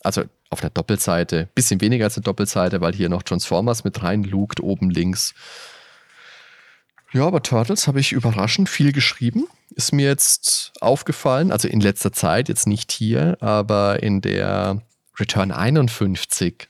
Also 0.00 0.24
auf 0.50 0.60
der 0.60 0.70
Doppelseite. 0.70 1.48
Bisschen 1.54 1.80
weniger 1.80 2.04
als 2.04 2.16
eine 2.16 2.24
Doppelseite, 2.24 2.80
weil 2.80 2.94
hier 2.94 3.08
noch 3.08 3.22
Transformers 3.22 3.84
mit 3.84 4.02
rein 4.02 4.22
lugt, 4.22 4.60
oben 4.60 4.90
links. 4.90 5.34
Ja, 7.12 7.26
aber 7.26 7.42
Turtles 7.42 7.86
habe 7.88 8.00
ich 8.00 8.12
überraschend 8.12 8.68
viel 8.68 8.92
geschrieben. 8.92 9.46
Ist 9.74 9.92
mir 9.92 10.06
jetzt 10.06 10.72
aufgefallen, 10.80 11.50
also 11.50 11.68
in 11.68 11.80
letzter 11.80 12.12
Zeit, 12.12 12.48
jetzt 12.48 12.66
nicht 12.66 12.92
hier, 12.92 13.36
aber 13.40 14.02
in 14.02 14.20
der 14.20 14.82
Return 15.18 15.52
51, 15.52 16.68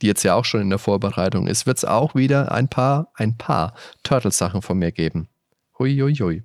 die 0.00 0.06
jetzt 0.06 0.22
ja 0.22 0.34
auch 0.34 0.44
schon 0.44 0.60
in 0.60 0.70
der 0.70 0.78
Vorbereitung 0.78 1.46
ist, 1.46 1.66
wird 1.66 1.78
es 1.78 1.84
auch 1.84 2.14
wieder 2.14 2.52
ein 2.52 2.68
paar, 2.68 3.12
ein 3.14 3.36
paar 3.36 3.74
Turtles-Sachen 4.02 4.62
von 4.62 4.78
mir 4.78 4.92
geben. 4.92 5.28
Hui, 5.78 5.96
hui, 5.98 6.14
hui. 6.14 6.42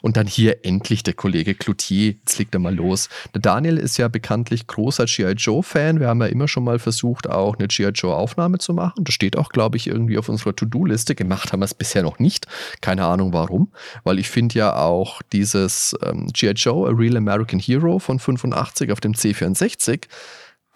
Und 0.00 0.16
dann 0.16 0.26
hier 0.26 0.64
endlich 0.64 1.02
der 1.02 1.14
Kollege 1.14 1.54
Cloutier. 1.54 2.12
Jetzt 2.12 2.38
legt 2.38 2.54
er 2.54 2.60
mal 2.60 2.74
los. 2.74 3.08
Der 3.34 3.40
Daniel 3.40 3.78
ist 3.78 3.96
ja 3.96 4.08
bekanntlich 4.08 4.66
großer 4.66 5.06
G.I. 5.06 5.32
Joe-Fan. 5.32 6.00
Wir 6.00 6.08
haben 6.08 6.20
ja 6.20 6.28
immer 6.28 6.48
schon 6.48 6.64
mal 6.64 6.78
versucht, 6.78 7.28
auch 7.28 7.56
eine 7.56 7.68
G.I. 7.68 7.88
Joe-Aufnahme 7.88 8.58
zu 8.58 8.74
machen. 8.74 9.04
Das 9.04 9.14
steht 9.14 9.36
auch, 9.36 9.48
glaube 9.50 9.76
ich, 9.76 9.86
irgendwie 9.86 10.18
auf 10.18 10.28
unserer 10.28 10.54
To-Do-Liste. 10.54 11.14
Gemacht 11.14 11.52
haben 11.52 11.60
wir 11.60 11.64
es 11.64 11.74
bisher 11.74 12.02
noch 12.02 12.18
nicht. 12.18 12.46
Keine 12.80 13.04
Ahnung 13.04 13.32
warum. 13.32 13.72
Weil 14.04 14.18
ich 14.18 14.28
finde 14.28 14.56
ja 14.56 14.76
auch 14.76 15.22
dieses 15.32 15.96
ähm, 16.02 16.28
G.I. 16.32 16.52
Joe, 16.52 16.88
A 16.88 16.92
Real 16.92 17.16
American 17.16 17.58
Hero 17.58 17.98
von 17.98 18.18
85 18.18 18.92
auf 18.92 19.00
dem 19.00 19.12
C64 19.12 20.04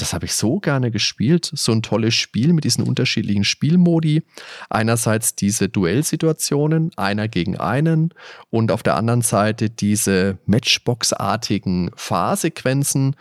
das 0.01 0.15
habe 0.15 0.25
ich 0.25 0.35
so 0.35 0.61
gerne 0.61 0.91
gespielt. 0.91 1.51
So 1.55 1.73
ein 1.73 1.83
tolles 1.83 2.15
Spiel 2.15 2.53
mit 2.53 2.65
diesen 2.65 2.85
unterschiedlichen 2.85 3.45
Spielmodi. 3.45 4.23
Einerseits 4.71 5.35
diese 5.35 5.69
Duellsituationen, 5.69 6.91
einer 6.97 7.29
gegen 7.29 7.59
einen 7.59 8.15
und 8.49 8.73
auf 8.73 8.83
der 8.83 8.97
anderen 8.97 9.23
Seite 9.23 9.69
diese 9.69 10.39
Matchbox-artigen 10.47 11.91
Fahrsequenzen. 11.95 13.17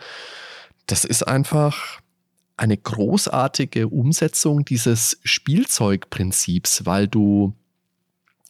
Das 0.86 1.04
ist 1.04 1.26
einfach 1.26 2.00
eine 2.56 2.76
großartige 2.76 3.88
Umsetzung 3.88 4.64
dieses 4.64 5.18
Spielzeugprinzips, 5.24 6.86
weil 6.86 7.08
du 7.08 7.54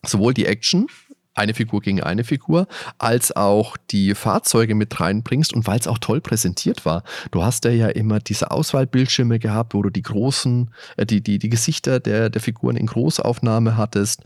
sowohl 0.04 0.34
die 0.34 0.46
Action 0.46 0.86
eine 1.34 1.54
Figur 1.54 1.80
gegen 1.80 2.02
eine 2.02 2.24
Figur, 2.24 2.66
als 2.98 3.34
auch 3.34 3.76
die 3.90 4.14
Fahrzeuge 4.14 4.74
mit 4.74 5.00
reinbringst 5.00 5.54
und 5.54 5.66
weil 5.66 5.78
es 5.78 5.86
auch 5.86 5.98
toll 5.98 6.20
präsentiert 6.20 6.84
war. 6.84 7.04
Du 7.30 7.42
hast 7.42 7.64
ja, 7.64 7.70
ja 7.70 7.88
immer 7.88 8.18
diese 8.20 8.50
Auswahlbildschirme 8.50 9.38
gehabt, 9.38 9.74
wo 9.74 9.82
du 9.82 9.90
die 9.90 10.02
großen, 10.02 10.70
äh, 10.96 11.06
die, 11.06 11.22
die, 11.22 11.38
die 11.38 11.48
Gesichter 11.48 12.00
der, 12.00 12.30
der 12.30 12.40
Figuren 12.40 12.76
in 12.76 12.86
Großaufnahme 12.86 13.76
hattest. 13.76 14.22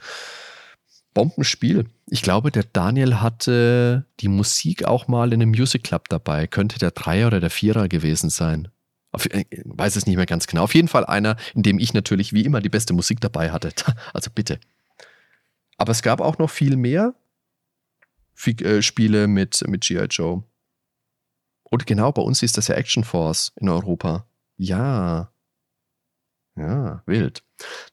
Bombenspiel. 1.12 1.86
Ich 2.10 2.22
glaube, 2.22 2.50
der 2.50 2.64
Daniel 2.64 3.20
hatte 3.20 4.04
die 4.20 4.28
Musik 4.28 4.84
auch 4.84 5.06
mal 5.06 5.32
in 5.32 5.40
einem 5.40 5.50
Music 5.50 5.84
Club 5.84 6.08
dabei. 6.08 6.46
Könnte 6.46 6.78
der 6.78 6.90
Dreier 6.90 7.28
oder 7.28 7.40
der 7.40 7.50
Vierer 7.50 7.88
gewesen 7.88 8.30
sein. 8.30 8.68
Auf, 9.12 9.26
äh, 9.26 9.44
weiß 9.64 9.94
es 9.94 10.06
nicht 10.06 10.16
mehr 10.16 10.26
ganz 10.26 10.48
genau. 10.48 10.64
Auf 10.64 10.74
jeden 10.74 10.88
Fall 10.88 11.06
einer, 11.06 11.36
in 11.54 11.62
dem 11.62 11.78
ich 11.78 11.94
natürlich 11.94 12.32
wie 12.32 12.44
immer 12.44 12.60
die 12.60 12.68
beste 12.68 12.92
Musik 12.92 13.20
dabei 13.20 13.52
hatte. 13.52 13.72
Also 14.12 14.30
bitte. 14.34 14.58
Aber 15.76 15.92
es 15.92 16.02
gab 16.02 16.20
auch 16.20 16.38
noch 16.38 16.50
viel 16.50 16.76
mehr 16.76 17.14
äh, 18.46 18.82
Spiele 18.82 19.26
mit, 19.26 19.66
mit 19.68 19.82
G.I. 19.82 20.06
Joe. 20.10 20.44
Und 21.64 21.86
genau, 21.86 22.12
bei 22.12 22.22
uns 22.22 22.42
ist 22.42 22.56
das 22.56 22.68
ja 22.68 22.76
Action 22.76 23.04
Force 23.04 23.52
in 23.56 23.68
Europa. 23.68 24.26
Ja. 24.56 25.30
Ja, 26.56 27.02
wild. 27.06 27.42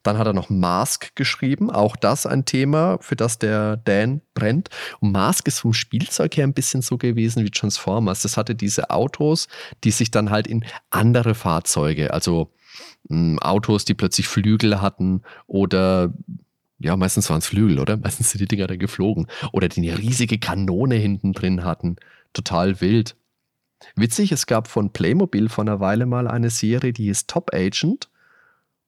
Dann 0.04 0.20
hat 0.20 0.28
er 0.28 0.34
noch 0.34 0.52
Mask 0.52 1.16
geschrieben, 1.16 1.72
auch 1.72 1.96
das 1.96 2.28
ein 2.28 2.46
Thema, 2.46 3.00
für 3.02 3.16
das 3.16 3.40
der 3.40 3.78
Dan 3.78 4.22
brennt. 4.36 4.70
Und 5.00 5.12
Mask 5.12 5.48
ist 5.48 5.60
vom 5.60 5.74
Spielzeug 5.74 6.38
her 6.38 6.46
ein 6.46 6.54
bisschen 6.54 6.84
so 6.84 7.00
gewesen 7.00 7.44
wie 7.44 7.50
Transformers. 7.50 8.22
Das 8.22 8.38
hatte 8.38 8.54
diese 8.54 8.92
Autos, 8.92 9.48
die 9.84 9.90
sich 9.90 10.12
dann 10.12 10.30
halt 10.30 10.46
in 10.46 10.64
andere 10.92 11.34
Fahrzeuge, 11.34 12.14
also 12.14 12.54
hm, 13.10 13.40
Autos, 13.40 13.84
die 13.86 13.96
plötzlich 13.96 14.28
Flügel 14.28 14.80
hatten 14.80 15.24
oder 15.48 16.14
ja, 16.82 16.96
meistens 16.98 17.30
waren 17.30 17.40
es 17.40 17.48
Flügel, 17.48 17.80
oder? 17.80 17.98
Meistens 18.02 18.32
sind 18.32 18.42
die 18.42 18.48
Dinger 18.48 18.68
da 18.68 18.76
geflogen. 18.76 19.28
Oder 19.52 19.70
die 19.70 19.90
eine 19.90 20.00
riesige 20.00 20.40
Kanone 20.40 20.96
hinten 20.96 21.34
drin 21.34 21.64
hatten. 21.64 21.98
Total 22.34 22.82
wild. 22.82 23.16
Witzig, 23.96 24.32
es 24.32 24.46
gab 24.46 24.68
von 24.68 24.92
Playmobil 24.94 25.50
vor 25.50 25.64
einer 25.64 25.80
Weile 25.80 26.06
mal 26.06 26.28
eine 26.28 26.50
Serie, 26.50 26.94
die 26.94 27.06
hieß 27.06 27.28
Top 27.28 27.54
Agent. 27.54 28.10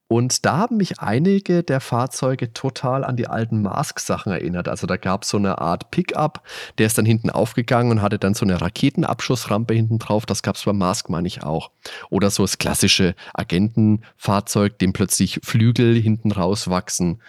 Und 0.08 0.46
da 0.46 0.58
haben 0.58 0.78
mich 0.78 1.00
einige 1.00 1.64
der 1.64 1.80
Fahrzeuge 1.80 2.54
total 2.54 3.04
an 3.04 3.18
die 3.18 3.28
alten 3.28 3.64
Mask-Sachen 3.64 4.32
erinnert. 4.32 4.68
Also 4.68 4.86
da 4.86 4.98
gab 4.98 5.24
es 5.24 5.30
so 5.30 5.38
eine 5.38 5.58
Art 5.58 5.90
Pickup, 5.90 6.44
der 6.78 6.86
ist 6.86 7.00
dann 7.00 7.06
hinten 7.06 7.32
aufgegangen 7.32 7.92
und 7.92 8.02
hatte 8.04 8.20
dann 8.20 8.36
so 8.36 8.46
eine 8.46 8.62
Raketenabschussrampe 8.62 9.74
hinten 9.74 9.98
drauf. 9.98 10.28
Das 10.28 10.44
gab 10.44 10.56
es 10.56 10.66
beim 10.66 10.78
Mask, 10.78 11.10
meine 11.10 11.28
ich 11.28 11.42
auch. 11.42 11.72
Oder 12.12 12.30
so 12.30 12.44
das 12.44 12.60
klassische 12.60 13.16
Agentenfahrzeug, 13.34 14.78
dem 14.78 14.94
plötzlich 14.94 15.40
Flügel 15.42 15.96
hinten 15.96 16.32
rauswachsen. 16.32 17.20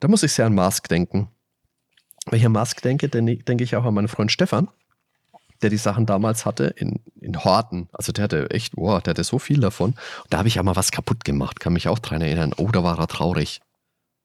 Da 0.00 0.08
muss 0.08 0.22
ich 0.22 0.32
sehr 0.32 0.46
an 0.46 0.54
Mask 0.54 0.88
denken. 0.88 1.28
Wenn 2.26 2.38
ich 2.38 2.46
an 2.46 2.52
Mask 2.52 2.80
denke, 2.82 3.08
denke 3.08 3.64
ich 3.64 3.76
auch 3.76 3.84
an 3.84 3.94
meinen 3.94 4.08
Freund 4.08 4.32
Stefan 4.32 4.68
der 5.62 5.70
die 5.70 5.76
Sachen 5.76 6.06
damals 6.06 6.46
hatte, 6.46 6.64
in, 6.76 7.00
in 7.20 7.44
Horten. 7.44 7.88
Also 7.92 8.12
der 8.12 8.24
hatte 8.24 8.50
echt, 8.50 8.76
boah, 8.76 9.00
der 9.00 9.12
hatte 9.12 9.24
so 9.24 9.38
viel 9.38 9.60
davon. 9.60 9.90
Und 9.90 10.32
da 10.32 10.38
habe 10.38 10.48
ich 10.48 10.58
auch 10.58 10.64
mal 10.64 10.76
was 10.76 10.90
kaputt 10.90 11.24
gemacht, 11.24 11.60
kann 11.60 11.72
mich 11.72 11.88
auch 11.88 11.98
dran 11.98 12.22
erinnern. 12.22 12.52
Oh, 12.56 12.68
da 12.68 12.82
war 12.82 12.98
er 12.98 13.06
traurig. 13.06 13.60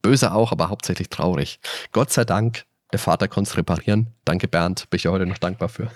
Böse 0.01 0.33
auch, 0.33 0.51
aber 0.51 0.69
hauptsächlich 0.69 1.09
traurig. 1.09 1.59
Gott 1.91 2.11
sei 2.11 2.25
Dank, 2.25 2.65
der 2.91 2.99
Vater 2.99 3.27
konnte 3.27 3.49
es 3.49 3.57
reparieren. 3.57 4.13
Danke 4.23 4.47
Bernd, 4.47 4.89
bin 4.89 4.97
ich 4.97 5.03
ja 5.03 5.11
heute 5.11 5.25
noch 5.25 5.37
dankbar 5.37 5.69
für. 5.69 5.91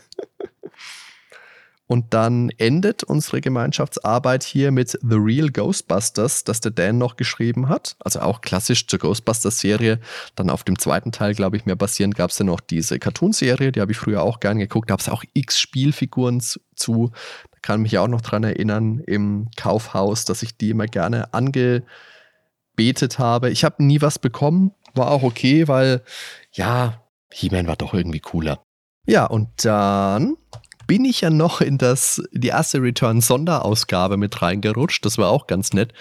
Und 1.92 2.14
dann 2.14 2.52
endet 2.60 3.04
unsere 3.04 3.42
Gemeinschaftsarbeit 3.42 4.44
hier 4.44 4.70
mit 4.70 4.92
The 4.92 5.16
Real 5.16 5.50
Ghostbusters, 5.50 6.44
das 6.44 6.62
der 6.62 6.70
Dan 6.70 7.00
noch 7.00 7.18
geschrieben 7.18 7.68
hat. 7.68 7.96
Also 8.00 8.20
auch 8.20 8.42
klassisch 8.42 8.86
zur 8.86 9.00
Ghostbusters-Serie. 9.00 10.00
Dann 10.36 10.52
auf 10.52 10.64
dem 10.64 10.78
zweiten 10.78 11.12
Teil, 11.12 11.34
glaube 11.34 11.58
ich, 11.58 11.66
mehr 11.66 11.76
basierend 11.76 12.14
gab 12.14 12.30
es 12.30 12.38
ja 12.38 12.46
noch 12.46 12.60
diese 12.60 13.00
Cartoon-Serie, 13.00 13.72
die 13.72 13.82
habe 13.82 13.92
ich 13.92 13.98
früher 13.98 14.22
auch 14.22 14.40
gern 14.40 14.60
geguckt. 14.60 14.88
Da 14.88 14.94
gab 14.94 15.00
es 15.00 15.10
auch 15.10 15.24
x 15.34 15.60
Spielfiguren 15.60 16.42
zu. 16.42 17.12
Da 17.52 17.58
kann 17.64 17.82
mich 17.82 17.98
auch 17.98 18.08
noch 18.08 18.22
dran 18.22 18.44
erinnern 18.44 19.00
im 19.00 19.50
Kaufhaus, 19.58 20.26
dass 20.26 20.44
ich 20.44 20.56
die 20.58 20.70
immer 20.70 20.86
gerne 20.86 21.34
angebetet 21.34 21.88
habe. 23.18 23.50
Ich 23.50 23.64
habe 23.64 23.84
nie 23.84 24.00
was 24.00 24.20
bekommen, 24.20 24.76
war 24.94 25.10
auch 25.10 25.24
okay, 25.24 25.68
weil 25.68 26.04
ja, 26.52 27.02
He-Man 27.32 27.66
war 27.66 27.78
doch 27.78 27.96
irgendwie 27.96 28.20
cooler. 28.20 28.62
Ja, 29.08 29.26
und 29.26 29.50
dann 29.66 30.38
bin 30.90 31.06
ich 31.06 31.22
ja 31.22 31.30
noch 31.30 31.62
in 31.62 31.78
das, 31.78 32.20
die 32.32 32.48
erste 32.48 32.82
Return-Sonderausgabe 32.82 34.18
mit 34.18 34.42
reingerutscht. 34.42 35.06
Das 35.06 35.20
war 35.20 35.30
auch 35.30 35.46
ganz 35.46 35.72
nett. 35.72 35.94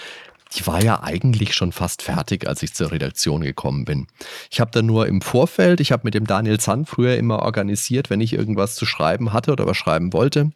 Die 0.57 0.66
war 0.66 0.82
ja 0.82 1.03
eigentlich 1.03 1.53
schon 1.53 1.72
fast 1.72 2.01
fertig, 2.01 2.49
als 2.49 2.62
ich 2.62 2.72
zur 2.72 2.91
Redaktion 2.91 3.43
gekommen 3.43 3.84
bin. 3.84 4.07
Ich 4.51 4.61
habe 4.61 4.70
da 4.70 4.80
nur 4.80 5.07
im 5.07 5.20
Vorfeld, 5.20 5.80
ich 5.80 5.93
habe 5.93 6.05
mit 6.05 6.14
dem 6.14 6.26
Daniel 6.26 6.59
Zahn 6.59 6.86
früher 6.86 7.18
immer 7.18 7.41
organisiert, 7.41 8.09
wenn 8.09 8.22
ich 8.22 8.32
irgendwas 8.32 8.76
zu 8.76 8.86
schreiben 8.86 9.34
hatte 9.34 9.53
oder 9.53 9.66
was 9.66 9.76
schreiben 9.76 10.14
wollte, 10.14 10.53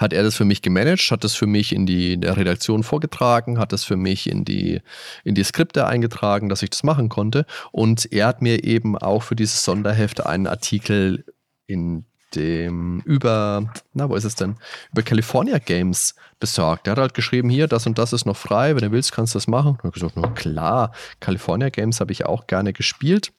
hat 0.00 0.12
er 0.12 0.24
das 0.24 0.34
für 0.34 0.44
mich 0.44 0.60
gemanagt, 0.60 1.08
hat 1.12 1.22
das 1.22 1.36
für 1.36 1.46
mich 1.46 1.72
in 1.72 1.86
die 1.86 2.14
in 2.14 2.22
der 2.22 2.36
Redaktion 2.36 2.82
vorgetragen, 2.82 3.60
hat 3.60 3.72
das 3.72 3.84
für 3.84 3.96
mich 3.96 4.28
in 4.28 4.44
die, 4.44 4.80
in 5.22 5.36
die 5.36 5.44
Skripte 5.44 5.86
eingetragen, 5.86 6.48
dass 6.48 6.64
ich 6.64 6.70
das 6.70 6.82
machen 6.82 7.08
konnte. 7.08 7.46
Und 7.70 8.12
er 8.12 8.26
hat 8.26 8.42
mir 8.42 8.64
eben 8.64 8.98
auch 8.98 9.22
für 9.22 9.36
dieses 9.36 9.62
Sonderheft 9.62 10.26
einen 10.26 10.48
Artikel 10.48 11.24
in 11.68 12.04
dem 12.36 13.00
über, 13.00 13.72
na, 13.94 14.08
wo 14.08 14.14
ist 14.14 14.24
es 14.24 14.34
denn? 14.34 14.56
Über 14.92 15.02
California 15.02 15.58
Games 15.58 16.14
besorgt. 16.38 16.86
Der 16.86 16.92
hat 16.92 16.98
halt 16.98 17.14
geschrieben, 17.14 17.48
hier, 17.48 17.66
das 17.66 17.86
und 17.86 17.98
das 17.98 18.12
ist 18.12 18.26
noch 18.26 18.36
frei, 18.36 18.76
wenn 18.76 18.82
du 18.82 18.92
willst, 18.92 19.12
kannst 19.12 19.34
du 19.34 19.38
das 19.38 19.48
machen. 19.48 19.70
Und 19.70 19.78
ich 19.78 19.84
habe 19.84 19.92
gesagt, 19.92 20.16
na 20.16 20.28
klar, 20.28 20.92
California 21.20 21.70
Games 21.70 22.00
habe 22.00 22.12
ich 22.12 22.26
auch 22.26 22.46
gerne 22.46 22.72
gespielt. 22.72 23.32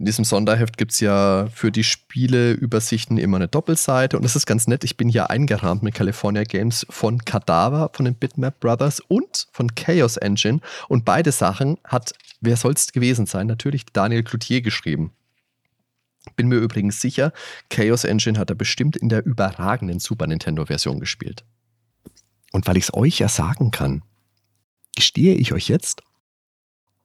In 0.00 0.06
diesem 0.06 0.24
Sonderheft 0.24 0.78
gibt 0.78 0.92
es 0.92 1.00
ja 1.00 1.48
für 1.52 1.70
die 1.70 1.84
Spieleübersichten 1.84 3.18
immer 3.18 3.36
eine 3.36 3.48
Doppelseite 3.48 4.16
und 4.16 4.24
das 4.24 4.34
ist 4.34 4.46
ganz 4.46 4.66
nett. 4.66 4.82
Ich 4.82 4.96
bin 4.96 5.10
hier 5.10 5.28
eingerahmt 5.28 5.82
mit 5.82 5.92
California 5.94 6.44
Games 6.44 6.86
von 6.88 7.22
Cadaver, 7.22 7.90
von 7.92 8.06
den 8.06 8.14
Bitmap 8.14 8.60
Brothers 8.60 9.00
und 9.00 9.48
von 9.52 9.74
Chaos 9.74 10.16
Engine. 10.16 10.60
Und 10.88 11.04
beide 11.04 11.32
Sachen 11.32 11.76
hat, 11.84 12.14
wer 12.40 12.56
soll 12.56 12.72
es 12.72 12.92
gewesen 12.92 13.26
sein? 13.26 13.46
Natürlich 13.46 13.84
Daniel 13.92 14.22
Cloutier 14.22 14.62
geschrieben. 14.62 15.12
Bin 16.36 16.48
mir 16.48 16.56
übrigens 16.56 17.00
sicher, 17.00 17.32
Chaos 17.70 18.04
Engine 18.04 18.38
hat 18.38 18.50
er 18.50 18.56
bestimmt 18.56 18.96
in 18.96 19.08
der 19.08 19.24
überragenden 19.24 20.00
Super 20.00 20.26
Nintendo-Version 20.26 21.00
gespielt. 21.00 21.44
Und 22.52 22.66
weil 22.66 22.76
ich 22.76 22.84
es 22.84 22.94
euch 22.94 23.18
ja 23.18 23.28
sagen 23.28 23.70
kann, 23.70 24.02
gestehe 24.94 25.34
ich 25.34 25.52
euch 25.52 25.68
jetzt, 25.68 26.02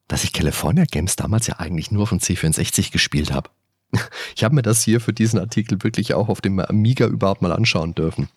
dass 0.07 0.23
ich 0.23 0.33
California 0.33 0.85
Games 0.85 1.15
damals 1.15 1.47
ja 1.47 1.59
eigentlich 1.59 1.91
nur 1.91 2.07
von 2.07 2.19
C64 2.19 2.91
gespielt 2.91 3.31
habe. 3.31 3.49
Ich 4.35 4.43
habe 4.43 4.55
mir 4.55 4.63
das 4.63 4.83
hier 4.83 4.99
für 4.99 5.13
diesen 5.13 5.39
Artikel 5.39 5.81
wirklich 5.81 6.13
auch 6.13 6.27
auf 6.27 6.41
dem 6.41 6.59
Amiga 6.59 7.07
überhaupt 7.07 7.41
mal 7.41 7.53
anschauen 7.53 7.95
dürfen. 7.95 8.27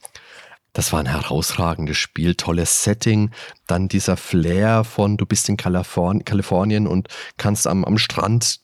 Das 0.72 0.92
war 0.92 1.00
ein 1.00 1.06
herausragendes 1.06 1.96
Spiel, 1.96 2.36
tolles 2.36 2.84
Setting, 2.84 3.32
dann 3.66 3.88
dieser 3.88 4.16
Flair 4.16 4.84
von 4.84 5.16
du 5.16 5.26
bist 5.26 5.48
in 5.48 5.56
Kalifornien 5.56 6.86
und 6.86 7.08
kannst 7.36 7.66
am, 7.66 7.84
am 7.84 7.98
Strand 7.98 8.60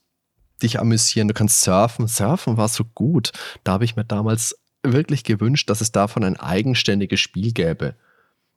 dich 0.65 0.81
amüsieren, 0.81 1.29
du 1.29 1.35
kannst 1.35 1.61
surfen. 1.61 2.09
Surfen 2.09 2.57
war 2.57 2.69
so 2.69 2.85
gut. 2.85 3.31
Da 3.63 3.73
habe 3.73 3.85
ich 3.85 3.97
mir 3.97 4.05
damals 4.05 4.59
wirklich 4.83 5.25
gewünscht, 5.25 5.71
dass 5.71 5.81
es 5.81 5.93
davon 5.93 6.25
ein 6.25 6.37
eigenständiges 6.37 7.21
Spiel 7.21 7.53
gäbe. 7.53 7.95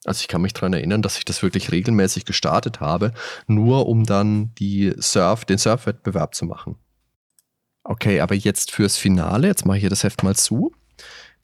Also 0.06 0.22
ich 0.22 0.28
kann 0.28 0.42
mich 0.42 0.54
daran 0.54 0.74
erinnern, 0.74 1.02
dass 1.02 1.18
ich 1.18 1.26
das 1.26 1.44
wirklich 1.44 1.72
regelmäßig 1.72 2.26
gestartet 2.26 2.80
habe, 2.80 3.14
nur 3.48 3.88
um 3.88 4.06
dann 4.06 4.54
die 4.56 4.94
Surf, 4.98 5.46
den 5.46 5.58
Surfwettbewerb 5.58 6.36
zu 6.36 6.46
machen. 6.46 6.76
Okay, 7.84 8.20
aber 8.20 8.36
jetzt 8.36 8.72
fürs 8.72 8.98
Finale, 8.98 9.48
jetzt 9.48 9.66
mache 9.66 9.78
ich 9.78 9.82
hier 9.82 9.90
das 9.90 10.04
Heft 10.04 10.24
mal 10.24 10.36
zu. 10.36 10.74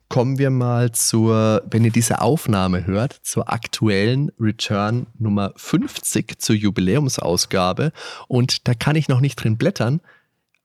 Kommen 0.09 0.37
wir 0.37 0.49
mal 0.49 0.91
zur, 0.91 1.63
wenn 1.69 1.83
ihr 1.85 1.91
diese 1.91 2.21
Aufnahme 2.21 2.85
hört, 2.85 3.13
zur 3.23 3.51
aktuellen 3.51 4.31
Return 4.39 5.07
Nummer 5.17 5.53
50 5.55 6.39
zur 6.39 6.55
Jubiläumsausgabe. 6.55 7.91
Und 8.27 8.67
da 8.67 8.73
kann 8.73 8.95
ich 8.95 9.07
noch 9.07 9.21
nicht 9.21 9.37
drin 9.37 9.57
blättern, 9.57 10.01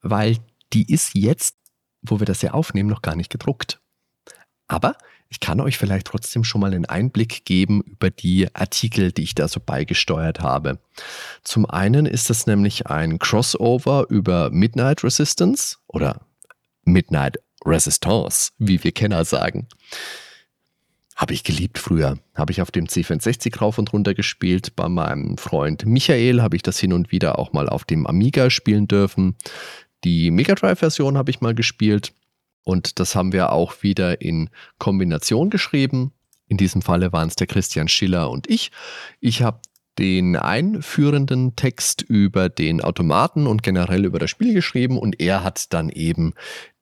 weil 0.02 0.36
die 0.72 0.92
ist 0.92 1.14
jetzt, 1.14 1.56
wo 2.02 2.20
wir 2.20 2.26
das 2.26 2.42
ja 2.42 2.52
aufnehmen, 2.52 2.88
noch 2.88 3.02
gar 3.02 3.16
nicht 3.16 3.30
gedruckt. 3.30 3.80
Aber 4.66 4.96
ich 5.30 5.40
kann 5.40 5.60
euch 5.60 5.76
vielleicht 5.76 6.06
trotzdem 6.06 6.42
schon 6.42 6.60
mal 6.60 6.72
einen 6.72 6.86
Einblick 6.86 7.44
geben 7.44 7.82
über 7.82 8.10
die 8.10 8.54
Artikel, 8.54 9.12
die 9.12 9.22
ich 9.22 9.34
da 9.34 9.46
so 9.48 9.60
beigesteuert 9.60 10.40
habe. 10.40 10.78
Zum 11.42 11.66
einen 11.66 12.06
ist 12.06 12.30
das 12.30 12.46
nämlich 12.46 12.86
ein 12.86 13.18
Crossover 13.18 14.06
über 14.08 14.50
Midnight 14.50 15.04
Resistance 15.04 15.76
oder 15.86 16.20
Midnight 16.84 17.38
Resistance, 17.64 18.52
wie 18.58 18.82
wir 18.82 18.92
Kenner 18.92 19.24
sagen. 19.24 19.68
Habe 21.14 21.34
ich 21.34 21.42
geliebt 21.42 21.78
früher. 21.78 22.16
Habe 22.34 22.52
ich 22.52 22.62
auf 22.62 22.70
dem 22.70 22.86
C64 22.86 23.58
rauf 23.58 23.76
und 23.78 23.92
runter 23.92 24.14
gespielt. 24.14 24.76
Bei 24.76 24.88
meinem 24.88 25.36
Freund 25.36 25.84
Michael 25.84 26.40
habe 26.40 26.56
ich 26.56 26.62
das 26.62 26.78
hin 26.78 26.92
und 26.92 27.10
wieder 27.10 27.38
auch 27.38 27.52
mal 27.52 27.68
auf 27.68 27.84
dem 27.84 28.06
Amiga 28.06 28.50
spielen 28.50 28.86
dürfen. 28.86 29.36
Die 30.04 30.30
Mega 30.30 30.54
Drive-Version 30.54 31.18
habe 31.18 31.30
ich 31.30 31.40
mal 31.40 31.54
gespielt 31.54 32.12
und 32.64 32.98
das 33.00 33.14
haben 33.14 33.32
wir 33.32 33.52
auch 33.52 33.82
wieder 33.82 34.20
in 34.20 34.50
Kombination 34.78 35.50
geschrieben. 35.50 36.12
In 36.46 36.56
diesem 36.56 36.82
Falle 36.82 37.12
waren 37.12 37.28
es 37.28 37.36
der 37.36 37.46
Christian 37.46 37.88
Schiller 37.88 38.30
und 38.30 38.48
ich. 38.48 38.70
Ich 39.20 39.42
habe 39.42 39.60
den 39.98 40.36
einführenden 40.36 41.56
Text 41.56 42.02
über 42.02 42.48
den 42.48 42.80
Automaten 42.80 43.46
und 43.46 43.62
generell 43.62 44.04
über 44.04 44.18
das 44.18 44.30
Spiel 44.30 44.54
geschrieben 44.54 44.98
und 44.98 45.20
er 45.20 45.42
hat 45.42 45.72
dann 45.72 45.88
eben 45.88 46.34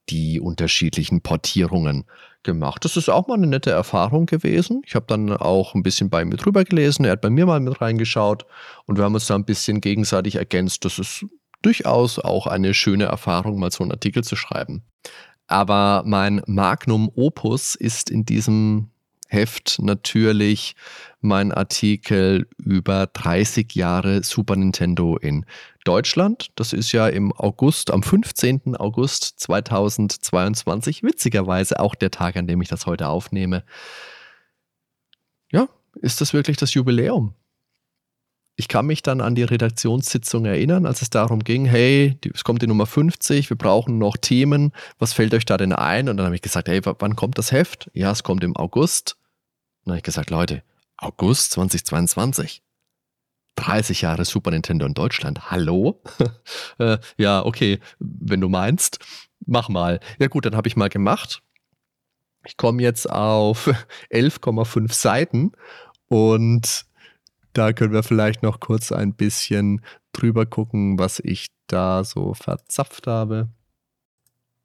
die 0.09 0.39
unterschiedlichen 0.39 1.21
Portierungen 1.21 2.05
gemacht. 2.43 2.85
Das 2.85 2.95
ist 2.95 3.09
auch 3.09 3.27
mal 3.27 3.33
eine 3.33 3.47
nette 3.47 3.71
Erfahrung 3.71 4.25
gewesen. 4.25 4.81
Ich 4.85 4.95
habe 4.95 5.05
dann 5.07 5.31
auch 5.31 5.75
ein 5.75 5.83
bisschen 5.83 6.09
bei 6.09 6.23
mir 6.23 6.37
drüber 6.37 6.63
gelesen, 6.63 7.05
er 7.05 7.13
hat 7.13 7.21
bei 7.21 7.29
mir 7.29 7.45
mal 7.45 7.59
mit 7.59 7.81
reingeschaut 7.81 8.45
und 8.85 8.97
wir 8.97 9.03
haben 9.03 9.15
uns 9.15 9.27
da 9.27 9.35
ein 9.35 9.45
bisschen 9.45 9.81
gegenseitig 9.81 10.35
ergänzt. 10.35 10.85
Das 10.85 10.99
ist 10.99 11.25
durchaus 11.61 12.19
auch 12.19 12.47
eine 12.47 12.73
schöne 12.73 13.05
Erfahrung, 13.05 13.59
mal 13.59 13.71
so 13.71 13.83
einen 13.83 13.91
Artikel 13.91 14.23
zu 14.23 14.35
schreiben. 14.35 14.83
Aber 15.47 16.03
mein 16.05 16.41
Magnum 16.45 17.09
Opus 17.15 17.75
ist 17.75 18.09
in 18.09 18.25
diesem 18.25 18.89
Heft 19.29 19.79
natürlich 19.79 20.75
mein 21.19 21.51
Artikel 21.51 22.47
über 22.57 23.07
30 23.07 23.75
Jahre 23.75 24.23
Super 24.23 24.55
Nintendo 24.55 25.17
in 25.17 25.45
Deutschland. 25.83 26.47
Das 26.55 26.73
ist 26.73 26.91
ja 26.91 27.07
im 27.07 27.33
August, 27.33 27.91
am 27.91 28.03
15. 28.03 28.75
August 28.77 29.39
2022, 29.39 31.03
witzigerweise 31.03 31.79
auch 31.79 31.95
der 31.95 32.11
Tag, 32.11 32.37
an 32.37 32.47
dem 32.47 32.61
ich 32.61 32.69
das 32.69 32.85
heute 32.85 33.09
aufnehme. 33.09 33.63
Ja, 35.51 35.67
ist 35.95 36.21
das 36.21 36.33
wirklich 36.33 36.57
das 36.57 36.73
Jubiläum? 36.73 37.33
Ich 38.59 38.67
kann 38.67 38.87
mich 38.87 39.03
dann 39.03 39.21
an 39.21 39.35
die 39.35 39.43
Redaktionssitzung 39.43 40.45
erinnern, 40.45 40.87
als 40.87 41.03
es 41.03 41.11
darum 41.11 41.43
ging, 41.43 41.65
hey, 41.65 42.17
es 42.33 42.43
kommt 42.43 42.63
die 42.63 42.67
Nummer 42.67 42.87
50, 42.87 43.51
wir 43.51 43.57
brauchen 43.57 43.99
noch 43.99 44.17
Themen, 44.17 44.73
was 44.97 45.13
fällt 45.13 45.35
euch 45.35 45.45
da 45.45 45.57
denn 45.57 45.73
ein? 45.73 46.09
Und 46.09 46.17
dann 46.17 46.25
habe 46.25 46.35
ich 46.35 46.41
gesagt, 46.41 46.67
hey, 46.67 46.81
wann 46.83 47.15
kommt 47.15 47.37
das 47.37 47.51
Heft? 47.51 47.91
Ja, 47.93 48.11
es 48.11 48.23
kommt 48.23 48.43
im 48.43 48.55
August. 48.55 49.15
Und 49.83 49.85
dann 49.85 49.91
habe 49.91 49.97
ich 49.97 50.03
gesagt, 50.03 50.31
Leute, 50.31 50.63
August 50.97 51.51
2022. 51.51 52.63
30 53.57 54.01
Jahre 54.01 54.25
Super 54.25 54.49
Nintendo 54.49 54.87
in 54.87 54.95
Deutschland. 54.95 55.51
Hallo? 55.51 56.01
äh, 56.79 56.97
ja, 57.17 57.45
okay, 57.45 57.79
wenn 57.99 58.41
du 58.41 58.49
meinst, 58.49 58.99
mach 59.45 59.69
mal. 59.69 59.99
Ja 60.17 60.27
gut, 60.27 60.45
dann 60.45 60.55
habe 60.55 60.67
ich 60.67 60.75
mal 60.75 60.89
gemacht. 60.89 61.43
Ich 62.43 62.57
komme 62.57 62.81
jetzt 62.81 63.07
auf 63.07 63.67
11,5 64.11 64.91
Seiten 64.91 65.51
und 66.07 66.87
da 67.57 67.73
können 67.73 67.93
wir 67.93 68.03
vielleicht 68.03 68.43
noch 68.43 68.59
kurz 68.59 68.91
ein 68.91 69.13
bisschen 69.13 69.81
drüber 70.13 70.45
gucken, 70.45 70.99
was 70.99 71.19
ich 71.19 71.47
da 71.67 72.03
so 72.03 72.33
verzapft 72.33 73.07
habe. 73.07 73.49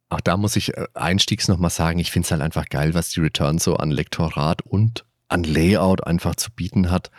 Auch 0.08 0.20
da 0.20 0.36
muss 0.36 0.56
ich 0.56 0.76
äh, 0.76 0.86
einstiegs 0.94 1.48
nochmal 1.48 1.70
sagen, 1.70 1.98
ich 1.98 2.10
finde 2.10 2.26
es 2.26 2.30
halt 2.30 2.42
einfach 2.42 2.68
geil, 2.68 2.94
was 2.94 3.08
die 3.10 3.20
Return 3.20 3.58
so 3.58 3.76
an 3.76 3.90
Lektorat 3.90 4.62
und 4.62 5.04
an 5.28 5.44
Layout 5.44 6.06
einfach 6.06 6.34
zu 6.34 6.50
bieten 6.50 6.90
hat. 6.90 7.10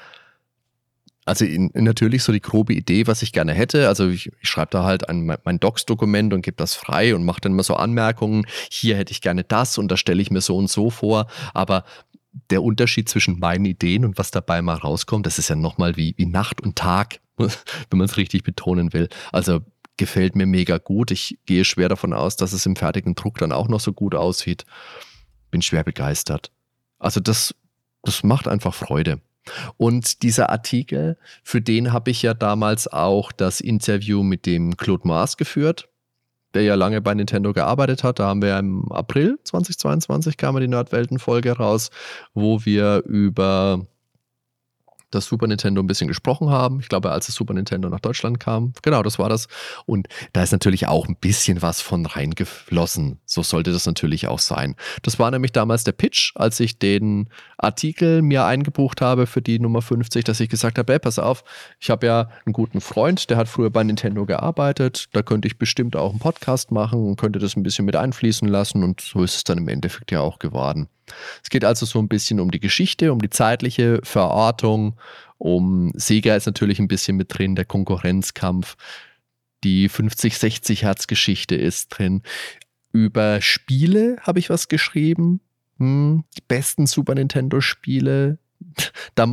Also 1.26 1.46
in, 1.46 1.72
natürlich 1.74 2.22
so 2.22 2.32
die 2.32 2.42
grobe 2.42 2.74
Idee, 2.74 3.08
was 3.08 3.22
ich 3.24 3.32
gerne 3.32 3.54
hätte. 3.54 3.88
Also 3.88 4.10
ich, 4.10 4.32
ich 4.42 4.50
schreibe 4.50 4.72
da 4.72 4.84
halt 4.84 5.10
ein, 5.10 5.26
mein 5.44 5.60
Docs-Dokument 5.60 6.34
und 6.34 6.42
gebe 6.44 6.58
das 6.58 6.76
frei 6.76 7.16
und 7.16 7.24
mache 7.24 7.42
dann 7.42 7.54
immer 7.54 7.64
so 7.64 7.76
Anmerkungen. 7.76 8.46
Hier 8.70 8.98
hätte 8.98 9.12
ich 9.12 9.22
gerne 9.22 9.44
das 9.44 9.78
und 9.78 9.88
da 9.88 9.98
stelle 9.98 10.22
ich 10.22 10.32
mir 10.32 10.42
so 10.42 10.56
und 10.58 10.70
so 10.70 10.90
vor. 10.90 11.28
Aber 11.54 11.86
der 12.50 12.64
Unterschied 12.64 13.10
zwischen 13.10 13.40
meinen 13.40 13.66
Ideen 13.66 14.06
und 14.06 14.18
was 14.18 14.32
dabei 14.32 14.62
mal 14.62 14.76
rauskommt, 14.76 15.26
das 15.26 15.40
ist 15.40 15.50
ja 15.50 15.56
nochmal 15.56 15.96
wie, 15.98 16.16
wie 16.18 16.26
Nacht 16.26 16.62
und 16.62 16.76
Tag, 16.76 17.20
wenn 17.38 17.50
man 17.92 18.06
es 18.06 18.18
richtig 18.18 18.44
betonen 18.44 18.94
will. 18.94 19.10
Also 19.32 19.62
gefällt 19.98 20.36
mir 20.36 20.46
mega 20.46 20.78
gut. 20.78 21.12
Ich 21.12 21.38
gehe 21.46 21.66
schwer 21.66 21.90
davon 21.90 22.14
aus, 22.14 22.36
dass 22.36 22.54
es 22.54 22.66
im 22.66 22.76
fertigen 22.76 23.16
Druck 23.16 23.38
dann 23.38 23.52
auch 23.52 23.68
noch 23.68 23.80
so 23.80 23.94
gut 23.94 24.16
aussieht. 24.16 24.66
Bin 25.52 25.62
schwer 25.62 25.84
begeistert. 25.84 26.52
Also 27.00 27.20
das, 27.20 27.54
das 28.02 28.24
macht 28.24 28.48
einfach 28.48 28.74
Freude. 28.74 29.22
Und 29.78 30.24
dieser 30.24 30.50
Artikel, 30.50 31.18
für 31.44 31.62
den 31.62 31.92
habe 31.92 32.12
ich 32.12 32.22
ja 32.22 32.34
damals 32.34 32.88
auch 32.88 33.32
das 33.32 33.60
Interview 33.60 34.24
mit 34.24 34.46
dem 34.46 34.78
Claude 34.78 35.08
Maas 35.08 35.38
geführt, 35.38 35.90
der 36.54 36.64
ja 36.64 36.76
lange 36.76 37.01
bei 37.01 37.14
Nintendo 37.14 37.54
gearbeitet 37.54 38.04
hat. 38.04 38.20
Da 38.20 38.28
haben 38.28 38.41
wir 38.41 38.58
im 38.58 38.91
April 38.91 39.38
2022 39.43 40.38
kam 40.38 40.60
die 40.60 40.68
Nerdwelten-Folge 40.68 41.54
raus, 41.54 41.89
wo 42.34 42.66
wir 42.66 43.04
über 43.06 43.86
das 45.14 45.26
Super 45.26 45.47
Nintendo 45.47 45.82
ein 45.82 45.88
bisschen 45.88 46.07
gesprochen 46.07 46.49
haben. 46.49 46.80
Ich 46.80 46.89
glaube, 46.89 47.11
als 47.11 47.28
das 47.28 47.36
Super 47.36 47.53
Nintendo 47.53 47.89
nach 47.89 47.99
Deutschland 47.99 48.39
kam. 48.39 48.74
Genau, 48.82 49.03
das 49.03 49.20
war 49.20 49.30
das. 49.30 49.47
Und 49.86 50.07
da 50.34 50.43
ist 50.43 50.51
natürlich 50.51 50.88
auch 50.88 51.07
ein 51.07 51.16
bisschen 51.16 51.61
was 51.61 51.82
von 51.82 52.05
reingeflossen. 52.05 53.20
So 53.26 53.43
sollte 53.43 53.72
das 53.72 53.86
natürlich 53.86 54.28
auch 54.28 54.39
sein. 54.39 54.76
Das 55.01 55.20
war 55.20 55.32
nämlich 55.32 55.51
damals 55.51 55.84
der 55.84 55.91
Pitch, 55.91 56.32
als 56.36 56.59
ich 56.59 56.80
den 56.80 57.30
Artikel 57.57 58.22
mir 58.22 58.45
eingebucht 58.45 59.01
habe 59.01 59.28
für 59.28 59.41
die 59.41 59.59
Nummer 59.59 59.82
50, 59.82 60.24
dass 60.24 60.39
ich 60.39 60.49
gesagt 60.49 60.78
habe, 60.78 60.93
hey, 60.93 60.99
pass 60.99 61.20
auf, 61.20 61.43
ich 61.80 61.89
habe 61.89 62.07
ja 62.07 62.30
einen 62.45 62.53
guten 62.53 62.82
Freund, 62.82 63.30
der 63.30 63.38
hat 63.38 63.47
früher 63.47 63.70
bei 63.70 63.84
Nintendo 63.84 64.26
gearbeitet. 64.26 65.07
Da 65.14 65.22
könnte 65.22 65.47
ich 65.47 65.57
bestimmt 65.57 65.95
auch 65.95 66.11
einen 66.11 66.20
Podcast 66.20 66.72
machen 66.72 67.05
und 67.05 67.16
könnte 67.16 67.39
das 67.39 67.55
ein 67.55 67.64
bisschen 67.64 67.86
mit 67.86 67.95
einfließen 67.95 68.47
lassen. 68.47 68.84
Und 68.84 69.01
so 69.01 69.24
ist 69.24 69.36
es 69.36 69.43
dann 69.43 69.57
im 69.57 69.68
Endeffekt 69.68 70.11
ja 70.11 70.22
auch 70.22 70.39
geworden. 70.39 70.88
Es 71.41 71.49
geht 71.49 71.66
also 71.66 71.86
so 71.86 71.99
ein 71.99 72.07
bisschen 72.07 72.39
um 72.39 72.51
die 72.51 72.59
Geschichte, 72.59 73.11
um 73.11 73.20
die 73.20 73.30
zeitliche 73.30 73.99
Verortung, 74.03 74.97
um 75.38 75.91
Sega 75.95 76.36
ist 76.36 76.45
natürlich 76.45 76.80
ein 76.80 76.88
bisschen 76.88 77.18
mit 77.18 77.38
drin, 77.38 77.55
der 77.55 77.66
Konkurrenzkampf, 77.66 78.76
die 79.64 79.89
50-60 79.89 80.82
Hertz 80.82 81.07
Geschichte 81.07 81.55
ist 81.55 81.89
drin. 81.89 82.22
Über 82.91 83.41
Spiele 83.41 84.18
habe 84.22 84.39
ich 84.39 84.49
was 84.49 84.68
geschrieben. 84.68 85.41
Hm, 85.80 86.24
die 86.38 86.43
besten 86.47 86.86
Super 86.86 87.16
Nintendo 87.16 87.59
Spiele, 87.59 88.38
da, 89.16 89.28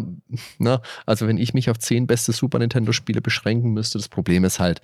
ne, 0.59 0.81
also 1.07 1.27
wenn 1.27 1.39
ich 1.39 1.55
mich 1.55 1.71
auf 1.71 1.79
zehn 1.79 2.07
beste 2.07 2.33
Super 2.33 2.59
Nintendo-Spiele 2.59 3.21
beschränken 3.21 3.73
müsste, 3.73 3.99
das 3.99 4.09
Problem 4.09 4.45
ist 4.45 4.61
halt, 4.61 4.81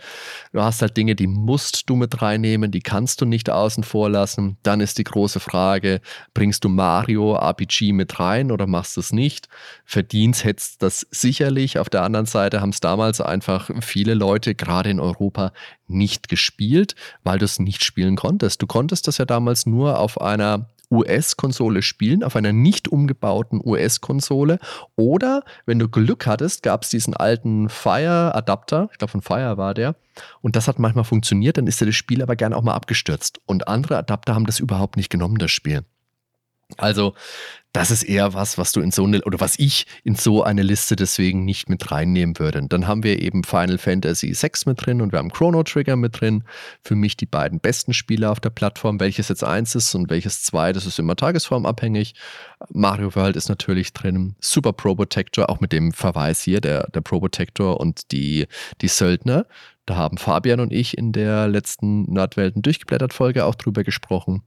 du 0.52 0.62
hast 0.62 0.82
halt 0.82 0.96
Dinge, 0.96 1.14
die 1.14 1.26
musst 1.26 1.88
du 1.88 1.96
mit 1.96 2.22
reinnehmen, 2.22 2.70
die 2.70 2.80
kannst 2.80 3.20
du 3.20 3.26
nicht 3.26 3.50
außen 3.50 3.84
vor 3.84 4.10
lassen. 4.10 4.56
Dann 4.62 4.80
ist 4.80 4.98
die 4.98 5.04
große 5.04 5.40
Frage, 5.40 6.00
bringst 6.34 6.64
du 6.64 6.68
Mario 6.68 7.36
RPG 7.36 7.92
mit 7.92 8.18
rein 8.18 8.50
oder 8.52 8.66
machst 8.66 8.96
du 8.96 9.00
es 9.00 9.12
nicht? 9.12 9.48
Verdienst 9.84 10.44
hättest 10.44 10.82
das 10.82 11.06
sicherlich. 11.10 11.78
Auf 11.78 11.88
der 11.88 12.02
anderen 12.02 12.26
Seite 12.26 12.60
haben 12.60 12.70
es 12.70 12.80
damals 12.80 13.20
einfach 13.20 13.70
viele 13.80 14.14
Leute, 14.14 14.54
gerade 14.54 14.90
in 14.90 15.00
Europa, 15.00 15.52
nicht 15.88 16.28
gespielt, 16.28 16.94
weil 17.22 17.38
du 17.38 17.44
es 17.44 17.58
nicht 17.58 17.84
spielen 17.84 18.16
konntest. 18.16 18.60
Du 18.62 18.66
konntest 18.66 19.06
das 19.06 19.18
ja 19.18 19.24
damals 19.24 19.66
nur 19.66 19.98
auf 19.98 20.20
einer 20.20 20.68
US-Konsole 20.96 21.82
spielen, 21.82 22.22
auf 22.22 22.36
einer 22.36 22.52
nicht 22.52 22.88
umgebauten 22.88 23.60
US-Konsole. 23.64 24.58
Oder 24.96 25.42
wenn 25.66 25.78
du 25.78 25.88
Glück 25.88 26.26
hattest, 26.26 26.62
gab 26.62 26.82
es 26.82 26.90
diesen 26.90 27.14
alten 27.14 27.68
Fire-Adapter, 27.68 28.88
ich 28.92 28.98
glaube 28.98 29.10
von 29.12 29.22
Fire 29.22 29.56
war 29.56 29.74
der. 29.74 29.96
Und 30.40 30.56
das 30.56 30.68
hat 30.68 30.78
manchmal 30.78 31.04
funktioniert, 31.04 31.58
dann 31.58 31.66
ist 31.66 31.80
dir 31.80 31.86
das 31.86 31.94
Spiel 31.94 32.22
aber 32.22 32.36
gerne 32.36 32.56
auch 32.56 32.62
mal 32.62 32.74
abgestürzt. 32.74 33.40
Und 33.46 33.68
andere 33.68 33.98
Adapter 33.98 34.34
haben 34.34 34.46
das 34.46 34.58
überhaupt 34.58 34.96
nicht 34.96 35.10
genommen, 35.10 35.38
das 35.38 35.50
Spiel. 35.50 35.84
Also, 36.76 37.14
das 37.76 37.90
ist 37.90 38.04
eher 38.04 38.32
was, 38.32 38.56
was 38.56 38.72
du 38.72 38.80
in 38.80 38.90
so 38.90 39.04
eine, 39.04 39.22
oder 39.24 39.38
was 39.38 39.58
ich 39.58 39.86
in 40.02 40.14
so 40.14 40.42
eine 40.42 40.62
Liste 40.62 40.96
deswegen 40.96 41.44
nicht 41.44 41.68
mit 41.68 41.90
reinnehmen 41.90 42.38
würde. 42.38 42.66
dann 42.68 42.86
haben 42.86 43.02
wir 43.02 43.20
eben 43.20 43.44
Final 43.44 43.76
Fantasy 43.76 44.34
VI 44.34 44.50
mit 44.64 44.84
drin 44.84 45.02
und 45.02 45.12
wir 45.12 45.18
haben 45.18 45.30
Chrono 45.30 45.62
Trigger 45.62 45.94
mit 45.94 46.18
drin. 46.18 46.44
Für 46.82 46.94
mich 46.94 47.18
die 47.18 47.26
beiden 47.26 47.60
besten 47.60 47.92
Spiele 47.92 48.30
auf 48.30 48.40
der 48.40 48.48
Plattform. 48.48 48.98
Welches 48.98 49.28
jetzt 49.28 49.44
eins 49.44 49.74
ist 49.74 49.94
und 49.94 50.08
welches 50.08 50.42
zwei, 50.42 50.72
das 50.72 50.86
ist 50.86 50.98
immer 50.98 51.16
tagesformabhängig. 51.16 52.14
Mario 52.70 53.14
World 53.14 53.36
ist 53.36 53.50
natürlich 53.50 53.92
drin. 53.92 54.36
Super 54.40 54.72
Pro 54.72 54.94
Protector, 54.94 55.50
auch 55.50 55.60
mit 55.60 55.72
dem 55.72 55.92
Verweis 55.92 56.40
hier, 56.40 56.62
der, 56.62 56.88
der 56.88 57.02
Pro 57.02 57.20
Protector 57.20 57.78
und 57.78 58.10
die, 58.10 58.46
die 58.80 58.88
Söldner. 58.88 59.46
Da 59.86 59.94
haben 59.94 60.18
Fabian 60.18 60.58
und 60.58 60.72
ich 60.72 60.98
in 60.98 61.12
der 61.12 61.46
letzten 61.46 62.12
Nerdwelten 62.12 62.60
durchgeblättert 62.60 63.12
Folge 63.12 63.44
auch 63.44 63.54
drüber 63.54 63.84
gesprochen. 63.84 64.42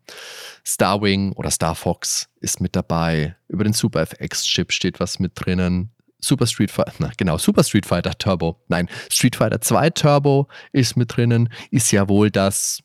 Starwing 0.66 1.32
oder 1.32 1.50
Star 1.50 1.76
Fox 1.76 2.30
ist 2.42 2.60
mit 2.60 2.76
dabei. 2.76 3.38
Über 3.48 3.64
den 3.64 3.74
Super 3.74 4.02
FX 4.02 4.44
Chip 4.44 4.74
steht 4.74 5.00
was 5.00 5.18
mit 5.20 5.32
drinnen. 5.36 5.92
Super 6.22 6.46
Street 6.46 6.72
Fighter, 6.72 6.92
na, 7.00 7.12
genau, 7.16 7.38
Super 7.38 7.64
Street 7.64 7.86
Fighter 7.86 8.18
Turbo. 8.18 8.62
Nein, 8.68 8.90
Street 9.10 9.38
Fighter 9.38 9.62
2 9.62 9.92
Turbo 9.92 10.50
ist 10.74 10.98
mit 10.98 11.16
drinnen. 11.16 11.48
Ist 11.72 11.92
ja 11.94 12.10
wohl 12.10 12.30
das, 12.30 12.84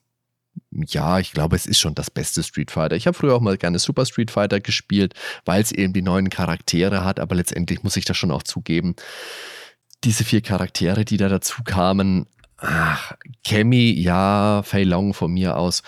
ja, 0.70 1.18
ich 1.18 1.32
glaube, 1.32 1.56
es 1.56 1.66
ist 1.66 1.80
schon 1.80 1.96
das 1.96 2.10
beste 2.10 2.44
Street 2.44 2.70
Fighter. 2.70 2.94
Ich 2.94 3.08
habe 3.08 3.16
früher 3.16 3.34
auch 3.34 3.40
mal 3.40 3.56
gerne 3.56 3.80
Super 3.80 4.06
Street 4.06 4.30
Fighter 4.30 4.60
gespielt, 4.60 5.14
weil 5.44 5.60
es 5.60 5.72
eben 5.72 5.92
die 5.92 6.02
neuen 6.02 6.30
Charaktere 6.30 7.04
hat, 7.04 7.18
aber 7.18 7.34
letztendlich 7.34 7.82
muss 7.82 7.96
ich 7.96 8.04
das 8.04 8.16
schon 8.16 8.30
auch 8.30 8.44
zugeben. 8.44 8.94
Diese 10.04 10.22
vier 10.22 10.42
Charaktere, 10.42 11.04
die 11.04 11.16
da 11.16 11.28
dazu 11.28 11.62
kamen, 11.64 12.26
ach, 12.58 13.12
Kemi, 13.44 13.92
ja, 13.92 14.62
Fei 14.64 14.84
Long 14.84 15.14
von 15.14 15.32
mir 15.32 15.56
aus, 15.56 15.82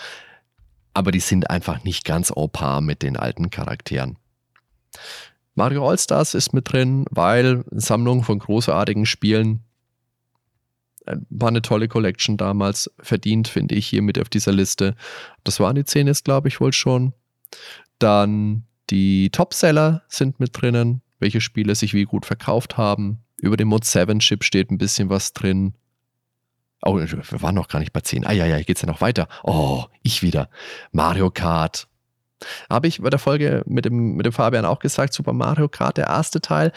aber 0.93 1.11
die 1.11 1.19
sind 1.19 1.49
einfach 1.49 1.83
nicht 1.83 2.05
ganz 2.05 2.31
au 2.31 2.47
par 2.47 2.81
mit 2.81 3.03
den 3.03 3.17
alten 3.17 3.49
Charakteren. 3.49 4.17
Mario 5.55 5.89
All-Stars 5.89 6.35
ist 6.35 6.53
mit 6.53 6.71
drin, 6.71 7.05
weil 7.09 7.63
Sammlung 7.71 8.23
von 8.23 8.37
großartigen 8.37 9.07
Spielen 9.07 9.63
äh, 11.05 11.17
war 11.29 11.49
eine 11.49 11.63
tolle 11.63 11.87
Collection 11.87 12.37
damals, 12.37 12.91
verdient, 12.99 13.47
finde 13.47 13.73
ich, 13.75 13.87
hier 13.87 14.03
mit 14.03 14.19
auf 14.19 14.29
dieser 14.29 14.51
Liste. 14.51 14.95
Das 15.43 15.59
waren 15.59 15.75
die 15.75 15.85
zehn 15.85 16.05
jetzt, 16.05 16.25
glaube 16.25 16.47
ich, 16.47 16.61
wohl 16.61 16.73
schon. 16.73 17.13
Dann 17.97 18.67
die 18.91 19.31
Topseller 19.31 20.03
sind 20.07 20.39
mit 20.39 20.61
drinnen, 20.61 21.01
welche 21.19 21.41
Spiele 21.41 21.75
sich 21.75 21.93
wie 21.93 22.05
gut 22.05 22.25
verkauft 22.25 22.77
haben. 22.77 23.23
Über 23.41 23.57
den 23.57 23.67
Mod 23.67 23.83
7 23.83 24.19
Chip 24.19 24.43
steht 24.43 24.71
ein 24.71 24.77
bisschen 24.77 25.09
was 25.09 25.33
drin. 25.33 25.73
Oh, 26.87 26.95
wir 26.95 27.41
waren 27.41 27.55
noch 27.55 27.67
gar 27.67 27.79
nicht 27.79 27.91
bei 27.91 27.99
10. 27.99 28.25
Ah 28.25 28.31
ja, 28.31 28.45
ja, 28.45 28.55
hier 28.55 28.63
geht's 28.63 28.81
ja 28.81 28.87
noch 28.87 29.01
weiter. 29.01 29.27
Oh, 29.43 29.83
ich 30.03 30.23
wieder. 30.23 30.49
Mario 30.93 31.29
Kart. 31.29 31.89
Habe 32.69 32.87
ich 32.87 33.01
bei 33.01 33.09
der 33.09 33.19
Folge 33.19 33.63
mit 33.65 33.83
dem, 33.83 34.15
mit 34.15 34.25
dem 34.25 34.31
Fabian 34.31 34.63
auch 34.63 34.79
gesagt, 34.79 35.11
Super 35.11 35.33
Mario 35.33 35.67
Kart, 35.67 35.97
der 35.97 36.07
erste 36.07 36.39
Teil, 36.39 36.71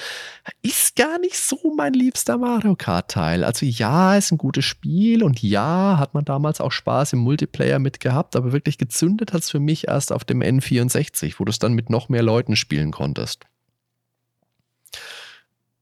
ist 0.63 0.97
gar 0.97 1.21
nicht 1.21 1.37
so 1.37 1.75
mein 1.77 1.93
liebster 1.93 2.39
Mario 2.39 2.75
Kart-Teil. 2.75 3.45
Also 3.45 3.67
ja, 3.67 4.17
ist 4.17 4.33
ein 4.33 4.39
gutes 4.39 4.65
Spiel 4.65 5.23
und 5.23 5.43
ja, 5.43 5.97
hat 5.99 6.13
man 6.13 6.25
damals 6.25 6.61
auch 6.61 6.73
Spaß 6.73 7.13
im 7.13 7.21
Multiplayer 7.21 7.79
mit 7.79 8.01
gehabt, 8.01 8.35
aber 8.35 8.53
wirklich 8.53 8.79
gezündet 8.79 9.33
hat 9.33 9.43
es 9.43 9.51
für 9.51 9.61
mich 9.61 9.87
erst 9.87 10.13
auf 10.13 10.25
dem 10.25 10.41
N64, 10.41 11.35
wo 11.39 11.45
du 11.45 11.51
es 11.51 11.61
dann 11.61 11.75
mit 11.75 11.89
noch 11.89 12.09
mehr 12.09 12.23
Leuten 12.23 12.57
spielen 12.57 12.91
konntest. 12.91 13.47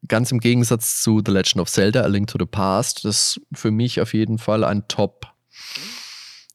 Ganz 0.09 0.33
im 0.33 0.41
Gegensatz 0.41 1.03
zu 1.03 1.23
The 1.25 1.33
Legend 1.33 1.61
of 1.61 1.71
Zelda, 1.71 2.03
A 2.03 2.07
Link 2.07 2.29
to 2.29 2.39
the 2.39 2.47
Past, 2.47 3.05
das 3.05 3.41
für 3.53 3.71
mich 3.71 4.01
auf 4.01 4.15
jeden 4.15 4.39
Fall 4.39 4.65
ein 4.65 4.89
Top. 4.89 5.27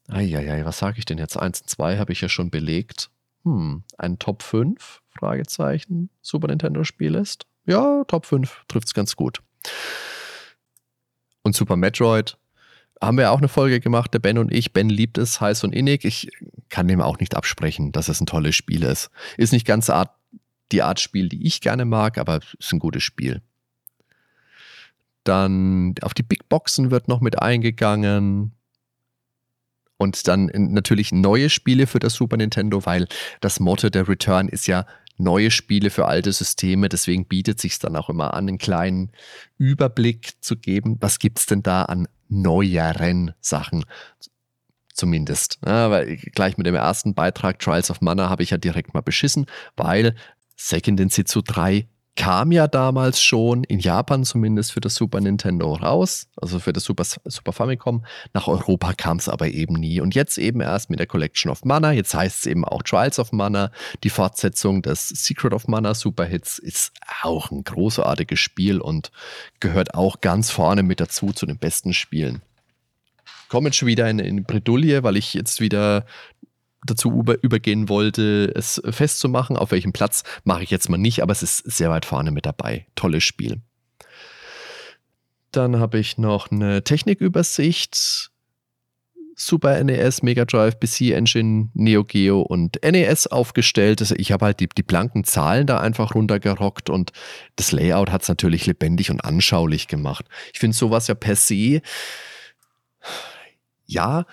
Eieiei, 0.08 0.64
was 0.64 0.78
sage 0.78 0.98
ich 0.98 1.04
denn 1.04 1.18
jetzt? 1.18 1.36
1 1.36 1.62
und 1.62 1.70
2 1.70 1.98
habe 1.98 2.12
ich 2.12 2.20
ja 2.20 2.28
schon 2.28 2.50
belegt. 2.50 3.10
Hm, 3.44 3.84
ein 3.96 4.18
Top 4.18 4.42
5? 4.42 5.00
Fragezeichen. 5.16 6.10
Super 6.20 6.48
Nintendo 6.48 6.84
Spiel 6.84 7.14
ist. 7.14 7.46
Ja, 7.66 8.04
Top 8.04 8.26
5 8.26 8.64
trifft 8.68 8.88
es 8.88 8.94
ganz 8.94 9.16
gut. 9.16 9.40
Und 11.42 11.54
Super 11.54 11.76
Metroid 11.76 12.36
haben 13.00 13.18
wir 13.18 13.30
auch 13.30 13.38
eine 13.38 13.48
Folge 13.48 13.80
gemacht, 13.80 14.14
der 14.14 14.18
Ben 14.18 14.38
und 14.38 14.52
ich. 14.52 14.72
Ben 14.72 14.88
liebt 14.88 15.18
es 15.18 15.40
heiß 15.40 15.64
und 15.64 15.74
innig. 15.74 16.04
Ich 16.04 16.30
kann 16.68 16.88
dem 16.88 17.00
auch 17.00 17.18
nicht 17.18 17.36
absprechen, 17.36 17.92
dass 17.92 18.08
es 18.08 18.20
ein 18.20 18.26
tolles 18.26 18.56
Spiel 18.56 18.82
ist. 18.82 19.10
Ist 19.36 19.52
nicht 19.52 19.66
ganz 19.66 19.90
Art 19.90 20.10
die 20.72 20.82
Art 20.82 21.00
Spiel, 21.00 21.28
die 21.28 21.46
ich 21.46 21.60
gerne 21.60 21.84
mag, 21.84 22.18
aber 22.18 22.38
es 22.38 22.54
ist 22.58 22.72
ein 22.72 22.78
gutes 22.78 23.02
Spiel. 23.02 23.42
Dann 25.24 25.94
auf 26.02 26.14
die 26.14 26.22
Big 26.22 26.48
Boxen 26.48 26.90
wird 26.90 27.08
noch 27.08 27.20
mit 27.20 27.40
eingegangen. 27.40 28.52
Und 29.96 30.28
dann 30.28 30.50
natürlich 30.54 31.12
neue 31.12 31.48
Spiele 31.48 31.86
für 31.86 31.98
das 31.98 32.14
Super 32.14 32.36
Nintendo, 32.36 32.84
weil 32.84 33.06
das 33.40 33.60
Motto 33.60 33.88
der 33.88 34.08
Return 34.08 34.48
ist 34.48 34.66
ja 34.66 34.86
neue 35.16 35.50
Spiele 35.50 35.90
für 35.90 36.06
alte 36.06 36.32
Systeme. 36.32 36.88
Deswegen 36.88 37.26
bietet 37.26 37.60
sich 37.60 37.78
dann 37.78 37.96
auch 37.96 38.10
immer 38.10 38.34
an, 38.34 38.48
einen 38.48 38.58
kleinen 38.58 39.12
Überblick 39.56 40.32
zu 40.42 40.56
geben. 40.56 40.96
Was 41.00 41.18
gibt 41.18 41.38
es 41.38 41.46
denn 41.46 41.62
da 41.62 41.84
an 41.84 42.08
neueren 42.28 43.32
Sachen? 43.40 43.84
Zumindest. 44.92 45.58
Ja, 45.66 45.90
weil 45.90 46.16
gleich 46.16 46.56
mit 46.56 46.66
dem 46.66 46.74
ersten 46.74 47.14
Beitrag 47.14 47.58
Trials 47.58 47.90
of 47.90 48.00
Mana 48.00 48.28
habe 48.28 48.42
ich 48.42 48.50
ja 48.50 48.58
direkt 48.58 48.94
mal 48.94 49.00
beschissen, 49.00 49.46
weil 49.76 50.14
Second 50.56 51.00
in 51.00 51.08
Situ 51.10 51.40
3 51.42 51.86
kam 52.16 52.52
ja 52.52 52.68
damals 52.68 53.20
schon, 53.20 53.64
in 53.64 53.80
Japan 53.80 54.24
zumindest, 54.24 54.72
für 54.72 54.80
das 54.80 54.94
Super 54.94 55.20
Nintendo 55.20 55.74
raus, 55.74 56.28
also 56.40 56.60
für 56.60 56.72
das 56.72 56.84
Super, 56.84 57.04
Super 57.04 57.52
Famicom. 57.52 58.04
Nach 58.32 58.46
Europa 58.46 58.92
kam 58.92 59.16
es 59.16 59.28
aber 59.28 59.48
eben 59.48 59.74
nie. 59.74 60.00
Und 60.00 60.14
jetzt 60.14 60.38
eben 60.38 60.60
erst 60.60 60.90
mit 60.90 61.00
der 61.00 61.06
Collection 61.06 61.50
of 61.50 61.64
Mana. 61.64 61.92
Jetzt 61.92 62.14
heißt 62.14 62.40
es 62.40 62.46
eben 62.46 62.64
auch 62.64 62.82
Trials 62.82 63.18
of 63.18 63.32
Mana. 63.32 63.72
Die 64.04 64.10
Fortsetzung 64.10 64.82
des 64.82 65.08
Secret 65.08 65.52
of 65.52 65.66
Mana 65.66 65.94
Super 65.94 66.24
Hits 66.24 66.58
ist 66.58 66.92
auch 67.22 67.50
ein 67.50 67.64
großartiges 67.64 68.38
Spiel 68.38 68.80
und 68.80 69.10
gehört 69.58 69.94
auch 69.94 70.20
ganz 70.20 70.50
vorne 70.50 70.84
mit 70.84 71.00
dazu 71.00 71.32
zu 71.32 71.46
den 71.46 71.58
besten 71.58 71.92
Spielen. 71.92 72.42
Komme 73.48 73.68
jetzt 73.68 73.76
schon 73.76 73.88
wieder 73.88 74.08
in, 74.08 74.20
in 74.20 74.44
Bredouille, 74.44 75.02
weil 75.02 75.16
ich 75.16 75.34
jetzt 75.34 75.60
wieder 75.60 76.06
dazu 76.84 77.10
über, 77.12 77.42
übergehen 77.42 77.88
wollte, 77.88 78.52
es 78.54 78.80
festzumachen. 78.88 79.56
Auf 79.56 79.70
welchem 79.70 79.92
Platz 79.92 80.22
mache 80.44 80.62
ich 80.62 80.70
jetzt 80.70 80.88
mal 80.88 80.98
nicht, 80.98 81.22
aber 81.22 81.32
es 81.32 81.42
ist 81.42 81.58
sehr 81.58 81.90
weit 81.90 82.04
vorne 82.04 82.30
mit 82.30 82.46
dabei. 82.46 82.86
Tolles 82.94 83.24
Spiel. 83.24 83.60
Dann 85.50 85.78
habe 85.78 85.98
ich 85.98 86.18
noch 86.18 86.50
eine 86.50 86.82
Technikübersicht. 86.82 88.30
Super 89.36 89.82
NES, 89.82 90.22
Mega 90.22 90.44
Drive, 90.44 90.78
PC 90.78 91.12
Engine, 91.12 91.70
Neo 91.74 92.04
Geo 92.04 92.40
und 92.40 92.78
NES 92.84 93.26
aufgestellt. 93.26 94.00
Also 94.00 94.14
ich 94.16 94.30
habe 94.30 94.44
halt 94.46 94.60
die, 94.60 94.68
die 94.68 94.84
blanken 94.84 95.24
Zahlen 95.24 95.66
da 95.66 95.80
einfach 95.80 96.14
runtergerockt 96.14 96.88
und 96.88 97.10
das 97.56 97.72
Layout 97.72 98.10
hat 98.10 98.22
es 98.22 98.28
natürlich 98.28 98.66
lebendig 98.66 99.10
und 99.10 99.24
anschaulich 99.24 99.88
gemacht. 99.88 100.26
Ich 100.52 100.60
finde 100.60 100.76
sowas 100.76 101.08
ja 101.08 101.14
per 101.14 101.34
se, 101.34 101.82
ja, 103.86 104.24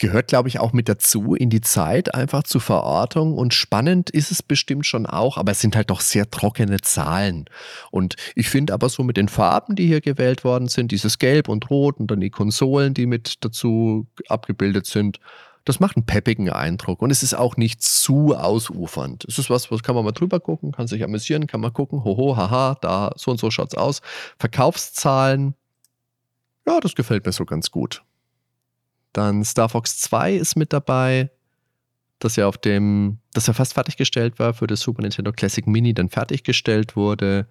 gehört, 0.00 0.28
glaube 0.28 0.48
ich, 0.48 0.58
auch 0.58 0.72
mit 0.72 0.88
dazu 0.88 1.34
in 1.34 1.50
die 1.50 1.60
Zeit, 1.60 2.14
einfach 2.14 2.42
zur 2.42 2.60
Verortung. 2.60 3.34
Und 3.34 3.54
spannend 3.54 4.10
ist 4.10 4.32
es 4.32 4.42
bestimmt 4.42 4.86
schon 4.86 5.06
auch, 5.06 5.36
aber 5.36 5.52
es 5.52 5.60
sind 5.60 5.76
halt 5.76 5.90
doch 5.90 6.00
sehr 6.00 6.30
trockene 6.30 6.80
Zahlen. 6.80 7.44
Und 7.90 8.16
ich 8.34 8.48
finde 8.48 8.72
aber 8.74 8.88
so 8.88 9.04
mit 9.04 9.16
den 9.16 9.28
Farben, 9.28 9.76
die 9.76 9.86
hier 9.86 10.00
gewählt 10.00 10.42
worden 10.42 10.68
sind, 10.68 10.90
dieses 10.90 11.18
Gelb 11.18 11.48
und 11.48 11.70
Rot 11.70 12.00
und 12.00 12.10
dann 12.10 12.20
die 12.20 12.30
Konsolen, 12.30 12.94
die 12.94 13.06
mit 13.06 13.44
dazu 13.44 14.06
abgebildet 14.28 14.86
sind, 14.86 15.20
das 15.64 15.78
macht 15.78 15.96
einen 15.96 16.06
peppigen 16.06 16.48
Eindruck. 16.50 17.02
Und 17.02 17.10
es 17.10 17.22
ist 17.22 17.34
auch 17.34 17.56
nicht 17.56 17.82
zu 17.82 18.34
ausufernd. 18.34 19.24
Es 19.26 19.38
ist 19.38 19.50
was, 19.50 19.70
was 19.70 19.82
kann 19.82 19.94
man 19.94 20.04
mal 20.04 20.12
drüber 20.12 20.40
gucken, 20.40 20.72
kann 20.72 20.86
sich 20.86 21.04
amüsieren, 21.04 21.46
kann 21.46 21.60
man 21.60 21.72
gucken, 21.72 22.02
hoho, 22.02 22.36
haha, 22.36 22.76
da 22.80 23.12
so 23.16 23.30
und 23.30 23.38
so 23.38 23.50
schaut's 23.50 23.74
aus. 23.74 24.00
Verkaufszahlen, 24.38 25.54
ja, 26.66 26.80
das 26.80 26.94
gefällt 26.94 27.26
mir 27.26 27.32
so 27.32 27.44
ganz 27.44 27.70
gut. 27.70 28.02
Dann 29.12 29.44
Star 29.44 29.68
Fox 29.68 29.98
2 29.98 30.34
ist 30.34 30.56
mit 30.56 30.72
dabei, 30.72 31.30
das 32.18 32.36
ja 32.36 32.46
auf 32.46 32.58
dem, 32.58 33.18
das 33.32 33.46
ja 33.46 33.52
fast 33.52 33.74
fertiggestellt 33.74 34.38
war 34.38 34.54
für 34.54 34.66
das 34.66 34.80
Super 34.80 35.02
Nintendo 35.02 35.32
Classic 35.32 35.66
Mini, 35.66 35.94
dann 35.94 36.08
fertiggestellt 36.08 36.96
wurde. 36.96 37.48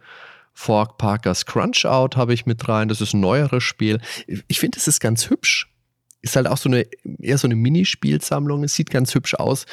Fork 0.53 0.97
Parkers 0.97 1.45
Crunch 1.45 1.85
Out 1.85 2.17
habe 2.17 2.33
ich 2.33 2.45
mit 2.45 2.67
rein. 2.67 2.89
Das 2.89 3.01
ist 3.01 3.13
ein 3.13 3.21
neueres 3.21 3.63
Spiel. 3.63 4.01
Ich 4.47 4.59
finde, 4.59 4.77
es 4.77 4.87
ist 4.87 4.99
ganz 4.99 5.29
hübsch. 5.29 5.71
Ist 6.21 6.35
halt 6.35 6.47
auch 6.47 6.57
so 6.57 6.69
eine, 6.69 6.85
eher 7.19 7.37
so 7.37 7.47
eine 7.47 7.55
Minispielsammlung. 7.55 8.63
Es 8.63 8.75
sieht 8.75 8.89
ganz 8.89 9.15
hübsch 9.15 9.35
aus. 9.35 9.65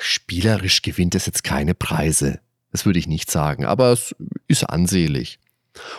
Spielerisch 0.00 0.82
gewinnt 0.82 1.14
es 1.14 1.26
jetzt 1.26 1.44
keine 1.44 1.74
Preise. 1.74 2.40
Das 2.72 2.84
würde 2.84 2.98
ich 2.98 3.06
nicht 3.06 3.30
sagen, 3.30 3.64
aber 3.64 3.92
es 3.92 4.14
ist 4.48 4.64
ansehlich. 4.64 5.38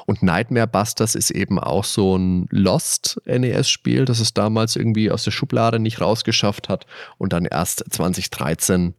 Und 0.06 0.22
Nightmare 0.22 0.68
Busters 0.68 1.16
ist 1.16 1.32
eben 1.32 1.60
auch 1.60 1.84
so 1.84 2.16
ein 2.16 2.48
Lost 2.52 3.22
NES-Spiel, 3.26 4.06
das 4.06 4.20
es 4.20 4.34
damals 4.34 4.76
irgendwie 4.76 5.12
aus 5.12 5.24
der 5.24 5.32
Schublade 5.32 5.80
nicht 5.80 6.02
rausgeschafft 6.02 6.70
hat 6.70 6.86
und 7.18 7.34
dann 7.34 7.46
erst 7.46 7.84
2013 7.90 8.94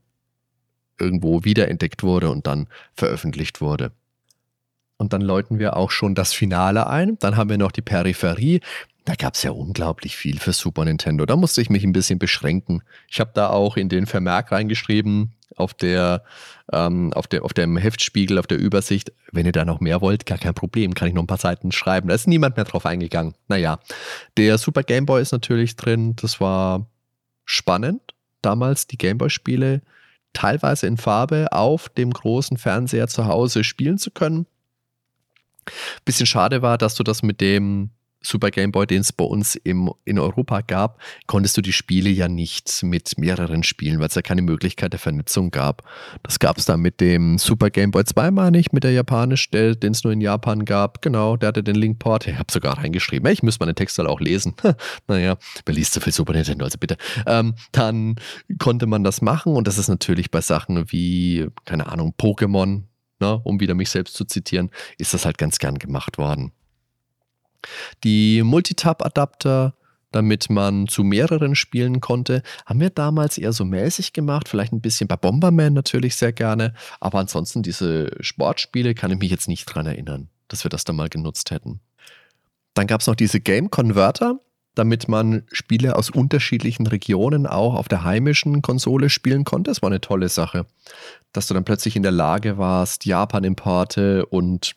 irgendwo 0.99 1.45
wiederentdeckt 1.45 2.03
wurde 2.03 2.31
und 2.31 2.47
dann 2.47 2.69
veröffentlicht 2.95 3.61
wurde. 3.61 3.93
Und 4.97 5.13
dann 5.13 5.23
läuten 5.23 5.59
wir 5.59 5.77
auch 5.77 5.91
schon 5.91 6.15
das 6.15 6.33
Finale 6.33 6.87
ein. 6.87 7.19
Dann 7.19 7.37
haben 7.37 7.51
wir 7.51 7.59
noch 7.59 7.73
die 7.73 7.83
Peripherie. 7.83 8.61
Da 9.05 9.15
gab 9.15 9.35
es 9.35 9.43
ja 9.43 9.51
unglaublich 9.51 10.17
viel 10.17 10.39
für 10.39 10.55
Super 10.55 10.87
Nintendo. 10.87 11.27
Da 11.27 11.37
musste 11.37 11.61
ich 11.61 11.69
mich 11.69 11.85
ein 11.85 11.93
bisschen 11.93 12.19
beschränken. 12.19 12.83
Ich 13.09 13.21
habe 13.21 13.33
da 13.35 13.51
auch 13.51 13.77
in 13.77 13.91
den 13.91 14.07
Vermerk 14.07 14.51
reingeschrieben, 14.51 15.35
auf 15.57 15.75
der, 15.75 16.25
ähm, 16.73 17.13
auf 17.13 17.27
der, 17.27 17.45
auf 17.45 17.53
dem 17.53 17.77
Heftspiegel, 17.77 18.39
auf 18.39 18.47
der 18.47 18.59
Übersicht. 18.59 19.13
Wenn 19.31 19.45
ihr 19.45 19.53
da 19.53 19.67
noch 19.67 19.81
mehr 19.81 20.01
wollt, 20.01 20.25
gar 20.25 20.39
kein 20.39 20.55
Problem, 20.55 20.95
kann 20.95 21.09
ich 21.09 21.15
noch 21.15 21.23
ein 21.23 21.27
paar 21.27 21.39
Seiten 21.39 21.71
schreiben. 21.71 22.09
Da 22.09 22.15
ist 22.15 22.27
niemand 22.27 22.57
mehr 22.57 22.65
drauf 22.65 22.87
eingegangen. 22.87 23.35
Naja, 23.47 23.79
der 24.39 24.57
Super 24.57 24.83
Game 24.83 25.05
Boy 25.05 25.21
ist 25.21 25.33
natürlich 25.33 25.77
drin. 25.77 26.17
Das 26.17 26.41
war 26.41 26.87
spannend. 27.45 28.01
Damals 28.41 28.87
die 28.87 28.99
Game 28.99 29.19
Boy 29.19 29.29
Spiele 29.29 29.83
teilweise 30.33 30.87
in 30.87 30.97
Farbe 30.97 31.53
auf 31.53 31.91
dem 31.91 32.11
großen 32.11 32.57
Fernseher 32.57 33.09
zu 33.09 33.27
Hause 33.27 33.65
spielen 33.65 33.99
zu 33.99 34.11
können. 34.11 34.47
Bisschen 36.05 36.27
schade 36.27 36.63
war, 36.63 36.79
dass 36.79 36.95
du 36.95 37.03
das 37.03 37.23
mit 37.23 37.41
dem 37.41 37.91
Super 38.25 38.51
Game 38.51 38.73
Boy, 38.73 38.87
den 38.87 39.03
es 39.03 39.13
bei 39.13 39.25
uns 39.25 39.55
im, 39.55 39.93
in 40.05 40.19
Europa 40.19 40.63
gab, 40.63 41.01
konntest 41.27 41.57
du 41.57 41.61
die 41.61 41.73
Spiele 41.73 42.11
ja 42.11 42.29
nicht 42.29 42.83
mit 42.83 43.19
mehreren 43.19 43.63
spielen, 43.63 44.01
weil 44.01 44.09
es 44.09 44.15
ja 44.15 44.23
keine 44.23 44.43
Möglichkeit 44.43 44.93
der 44.93 45.01
Vernetzung 45.01 45.51
gab. 45.51 45.83
Das 46.23 46.39
gab 46.39 46.59
es 46.59 46.65
dann 46.65 46.81
mit 46.81 47.01
dem 47.01 47.39
Super 47.39 47.71
Game 47.71 47.91
Boy 47.91 48.05
2 48.05 48.31
mal 48.31 48.51
nicht, 48.51 48.73
mit 48.73 48.85
der 48.85 48.93
japanisch, 48.93 49.51
den 49.51 49.93
es 49.93 50.05
nur 50.05 50.13
in 50.13 50.21
Japan 50.21 50.65
gab. 50.65 51.03
Genau, 51.03 51.37
der 51.37 51.49
hatte 51.49 51.63
den 51.63 51.77
Linkport. 51.77 52.27
Ich 52.27 52.39
habe 52.39 52.51
sogar 52.51 52.79
reingeschrieben. 52.79 53.31
Ich 53.31 53.43
muss 53.43 53.61
meine 53.61 53.75
Texte 53.75 54.09
auch 54.09 54.21
lesen. 54.21 54.55
naja, 55.09 55.37
wer 55.65 55.75
liest 55.75 55.95
so 55.95 56.01
viel 56.01 56.13
Super 56.13 56.33
Nintendo, 56.33 56.65
also 56.65 56.79
bitte. 56.79 56.97
Ähm, 57.27 57.55
dann 57.73 58.17
konnte 58.59 58.87
man 58.87 59.05
das 59.05 59.23
machen 59.23 59.55
und 59.55 59.67
das 59.67 59.79
ist 59.79 59.89
natürlich 59.89 60.31
bei 60.31 60.41
Sachen 60.41 60.91
wie, 60.91 61.47
keine 61.65 61.87
Ahnung, 61.87 62.15
Pokémon, 62.19 62.83
ne, 63.21 63.41
um 63.45 63.61
wieder 63.61 63.75
mich 63.75 63.91
selbst 63.91 64.15
zu 64.15 64.25
zitieren, 64.25 64.71
ist 64.99 65.15
das 65.15 65.25
halt 65.25 65.39
ganz 65.39 65.59
gern 65.59 65.79
gemacht 65.79 66.19
worden. 66.19 66.53
Die 68.03 68.43
Multitab-Adapter, 68.43 69.75
damit 70.13 70.49
man 70.49 70.87
zu 70.87 71.03
mehreren 71.03 71.55
spielen 71.57 72.01
konnte, 72.01 72.43
haben 72.67 72.81
wir 72.81 72.91
damals 72.91 73.37
eher 73.37 73.53
so 73.53 73.65
mäßig 73.65 74.13
gemacht, 74.13 74.49
vielleicht 74.49 74.73
ein 74.73 74.81
bisschen 74.81 75.09
bei 75.09 75.17
Bomberman 75.17 75.73
natürlich 75.73 76.17
sehr 76.17 76.33
gerne, 76.33 76.75
aber 77.01 77.19
ansonsten 77.19 77.63
diese 77.63 78.11
Sportspiele 78.21 78.95
kann 78.95 79.11
ich 79.11 79.19
mich 79.19 79.31
jetzt 79.31 79.49
nicht 79.49 79.67
dran 79.67 79.87
erinnern, 79.87 80.29
dass 80.49 80.65
wir 80.65 80.69
das 80.69 80.85
da 80.85 80.93
mal 80.93 81.09
genutzt 81.09 81.51
hätten. 81.51 81.81
Dann 82.75 82.87
gab 82.87 83.01
es 83.01 83.07
noch 83.07 83.15
diese 83.15 83.41
Game 83.41 83.71
Converter, 83.71 84.39
damit 84.75 85.09
man 85.09 85.45
Spiele 85.53 85.97
aus 85.97 86.11
unterschiedlichen 86.11 86.87
Regionen 86.87 87.47
auch 87.47 87.75
auf 87.75 87.89
der 87.89 88.05
heimischen 88.05 88.63
Konsole 88.63 89.09
spielen 89.09 89.45
konnte. 89.45 89.71
Das 89.71 89.83
war 89.83 89.89
eine 89.89 90.01
tolle 90.01 90.29
Sache, 90.29 90.67
dass 91.33 91.47
du 91.47 91.55
dann 91.55 91.65
plötzlich 91.65 91.97
in 91.97 92.03
der 92.03 92.13
Lage 92.13 92.59
warst, 92.59 93.05
Japan-Importe 93.05 94.27
und 94.27 94.75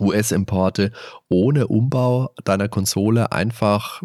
US-Importe 0.00 0.92
ohne 1.28 1.68
Umbau 1.68 2.30
deiner 2.44 2.68
Konsole 2.68 3.32
einfach 3.32 4.02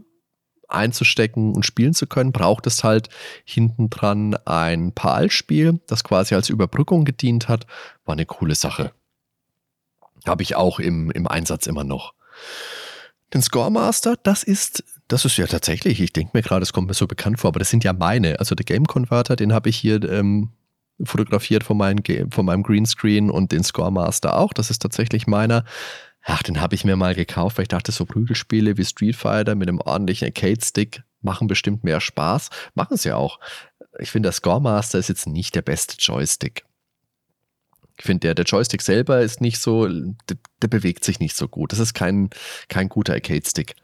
einzustecken 0.70 1.54
und 1.54 1.66
spielen 1.66 1.94
zu 1.94 2.08
können, 2.08 2.32
braucht 2.32 2.68
es 2.68 2.84
halt 2.84 3.10
hinten 3.44 3.90
dran 3.90 4.36
ein 4.46 4.94
PAL-Spiel, 4.94 5.80
das 5.88 6.04
quasi 6.04 6.36
als 6.36 6.50
Überbrückung 6.50 7.06
gedient 7.06 7.48
hat. 7.48 7.66
War 8.06 8.14
eine 8.14 8.26
coole 8.26 8.56
Sache. 8.56 8.92
Habe 10.28 10.44
ich 10.44 10.56
auch 10.56 10.80
im, 10.80 11.12
im 11.12 11.28
Einsatz 11.28 11.66
immer 11.68 11.84
noch. 11.84 12.14
Den 13.34 13.42
Scoremaster, 13.42 14.16
das 14.24 14.44
ist, 14.44 14.84
das 15.08 15.26
ist 15.26 15.38
ja 15.38 15.48
tatsächlich, 15.48 16.02
ich 16.02 16.14
denke 16.14 16.32
mir 16.34 16.42
gerade, 16.42 16.64
es 16.64 16.74
kommt 16.74 16.88
mir 16.88 16.94
so 16.94 17.08
bekannt 17.08 17.40
vor, 17.40 17.50
aber 17.50 17.60
das 17.60 17.70
sind 17.70 17.84
ja 17.84 17.94
meine. 17.94 18.40
Also 18.40 18.56
der 18.56 18.66
Game 18.66 18.86
Converter, 18.86 19.36
den 19.36 19.54
habe 19.54 19.70
ich 19.70 19.78
hier 19.78 20.04
ähm, 20.10 20.52
fotografiert 21.04 21.64
von, 21.64 21.78
meinem, 21.78 22.04
von 22.32 22.46
meinem 22.46 22.64
Greenscreen 22.64 23.30
und 23.30 23.52
den 23.52 23.64
Scoremaster 23.64 24.38
auch. 24.38 24.54
Das 24.54 24.70
ist 24.70 24.82
tatsächlich 24.82 25.28
meiner. 25.28 25.66
Ach, 26.24 26.44
den 26.44 26.60
habe 26.60 26.76
ich 26.76 26.84
mir 26.84 26.96
mal 26.96 27.16
gekauft, 27.16 27.58
weil 27.58 27.64
ich 27.64 27.70
dachte, 27.70 27.92
so 27.92 28.06
Prügelspiele 28.06 28.78
wie 28.78 28.86
Street 28.86 29.16
Fighter 29.16 29.56
mit 29.56 29.70
einem 29.70 29.80
ordentlichen 29.80 30.28
Arcade-Stick 30.28 31.04
machen 31.22 31.48
bestimmt 31.48 31.84
mehr 31.84 32.02
Spaß. 32.02 32.50
Machen 32.76 32.98
sie 32.98 33.14
auch. 33.14 33.40
Ich 34.00 34.12
finde, 34.12 34.28
der 34.28 34.34
Scoremaster 34.34 35.00
ist 35.00 35.10
jetzt 35.10 35.28
nicht 35.28 35.56
der 35.56 35.62
beste 35.62 35.96
Joystick. 35.98 36.66
Ich 37.98 38.06
finde, 38.06 38.20
der, 38.22 38.36
der 38.36 38.46
Joystick 38.46 38.82
selber 38.82 39.22
ist 39.22 39.42
nicht 39.42 39.60
so, 39.60 39.88
der, 39.88 40.38
der, 40.62 40.68
bewegt 40.70 41.04
sich 41.04 41.20
nicht 41.20 41.36
so 41.36 41.48
gut. 41.48 41.74
Das 41.74 41.80
ist 41.80 41.94
kein, 41.94 42.30
kein 42.70 42.88
guter 42.88 43.14
Arcade-Stick. 43.14 43.76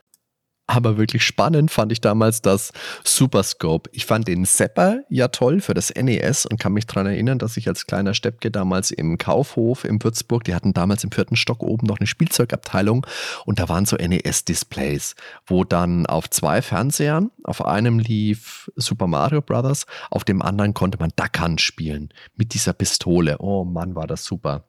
Aber 0.68 0.97
wirklich 0.97 1.24
spannend 1.24 1.70
fand 1.70 1.91
ich 1.91 2.01
damals 2.01 2.41
das 2.41 2.72
Super 3.03 3.43
Scope. 3.43 3.88
Ich 3.93 4.07
fand 4.07 4.28
den 4.28 4.45
Zapper 4.45 5.01
ja 5.09 5.28
toll 5.28 5.61
für 5.61 5.76
das 5.76 5.93
NES 5.93 6.47
und 6.47 6.59
kann 6.59 6.74
mich 6.74 6.88
daran 6.88 7.05
erinnern, 7.05 7.38
dass 7.38 7.55
ich 7.57 7.68
als 7.68 7.86
kleiner 7.86 8.16
Steppke 8.16 8.49
damals 8.49 8.89
im 8.89 9.20
Kaufhof 9.20 9.84
in 9.84 10.03
Würzburg, 10.03 10.43
die 10.43 10.55
hatten 10.55 10.74
damals 10.74 11.03
im 11.03 11.11
vierten 11.11 11.36
Stock 11.36 11.61
oben 11.61 11.86
noch 11.86 11.99
eine 11.99 12.07
Spielzeugabteilung 12.07 13.05
und 13.45 13.59
da 13.59 13.70
waren 13.70 13.86
so 13.86 13.95
NES-Displays, 13.95 15.16
wo 15.45 15.63
dann 15.63 16.07
auf 16.07 16.32
zwei 16.32 16.63
Fernsehern, 16.63 17.30
auf 17.43 17.63
einem 17.63 17.99
lief 17.99 18.72
Super 18.76 19.05
Mario 19.05 19.41
Brothers, 19.41 19.86
auf 20.09 20.24
dem 20.24 20.41
anderen 20.41 20.74
konnte 20.74 20.97
man 20.97 21.11
Duck 21.16 21.39
Hunt 21.39 21.61
spielen 21.61 22.09
mit 22.36 22.55
dieser 22.55 22.74
Pistole. 22.74 23.38
Oh 23.38 23.66
Mann, 23.66 23.93
war 23.93 24.07
das 24.07 24.26
super. 24.26 24.63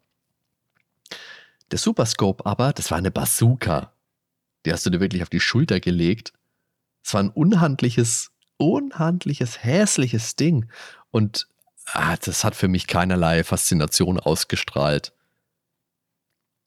Der 1.71 1.79
Super 1.79 2.05
Scope 2.05 2.45
aber, 2.45 2.75
das 2.75 2.91
war 2.91 2.99
eine 2.99 3.11
Bazooka. 3.11 3.93
Die 4.67 4.73
hast 4.73 4.85
du 4.85 4.91
dir 4.91 5.01
wirklich 5.01 5.23
auf 5.23 5.31
die 5.31 5.41
Schulter 5.41 5.81
gelegt. 5.81 6.33
Es 7.05 7.15
war 7.15 7.23
ein 7.23 7.31
unhandliches, 7.31 8.33
unhandliches, 8.57 9.63
hässliches 9.63 10.35
Ding. 10.35 10.69
Und 11.11 11.47
ah, 11.93 12.17
das 12.17 12.43
hat 12.43 12.57
für 12.57 12.69
mich 12.69 12.89
keinerlei 12.89 13.45
Faszination 13.45 14.19
ausgestrahlt. 14.19 15.13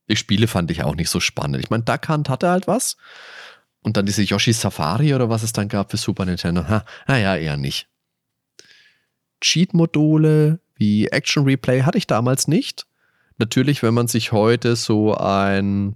Die 0.10 0.16
Spiele 0.16 0.48
fand 0.48 0.72
ich 0.72 0.84
auch 0.84 0.96
nicht 0.96 1.10
so 1.10 1.20
spannend. 1.20 1.62
Ich 1.62 1.70
meine, 1.70 1.84
Duck 1.84 2.08
Hunt 2.08 2.30
hatte 2.30 2.50
halt 2.50 2.68
was. 2.68 2.98
Und 3.82 3.98
dann 3.98 4.06
diese 4.06 4.24
Yoshi 4.24 4.54
Safari 4.54 5.14
oder 5.14 5.30
was 5.30 5.44
es 5.44 5.54
dann 5.54 5.68
gab 5.68 5.92
für 5.92 5.98
Super 5.98 6.26
Nintendo. 6.26 6.68
Ha, 6.68 6.86
naja, 7.08 7.36
eher 7.36 7.58
nicht. 7.58 7.88
Cheat-Module 9.42 10.60
wie 10.76 11.08
Action 11.08 11.44
Replay 11.44 11.84
hatte 11.84 11.98
ich 11.98 12.08
damals 12.08 12.48
nicht. 12.48 12.88
Natürlich, 13.38 13.84
wenn 13.84 13.94
man 13.94 14.08
sich 14.08 14.32
heute 14.32 14.76
so 14.76 15.16
ein 15.16 15.96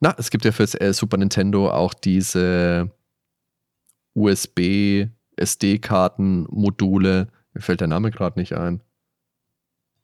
na, 0.00 0.14
es 0.18 0.30
gibt 0.30 0.44
ja 0.44 0.52
für 0.52 0.64
äh, 0.80 0.92
Super 0.92 1.16
Nintendo 1.16 1.70
auch 1.70 1.94
diese 1.94 2.90
USB 4.14 5.06
SD-Karten-Module. 5.36 7.28
Mir 7.54 7.60
fällt 7.60 7.80
der 7.80 7.88
Name 7.88 8.10
gerade 8.10 8.38
nicht 8.38 8.54
ein. 8.54 8.82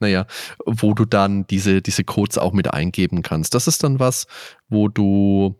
Naja, 0.00 0.26
wo 0.66 0.94
du 0.94 1.04
dann 1.04 1.46
diese, 1.46 1.80
diese 1.80 2.04
Codes 2.04 2.38
auch 2.38 2.52
mit 2.52 2.72
eingeben 2.72 3.22
kannst. 3.22 3.54
Das 3.54 3.68
ist 3.68 3.82
dann 3.84 4.00
was, 4.00 4.26
wo 4.68 4.88
du 4.88 5.56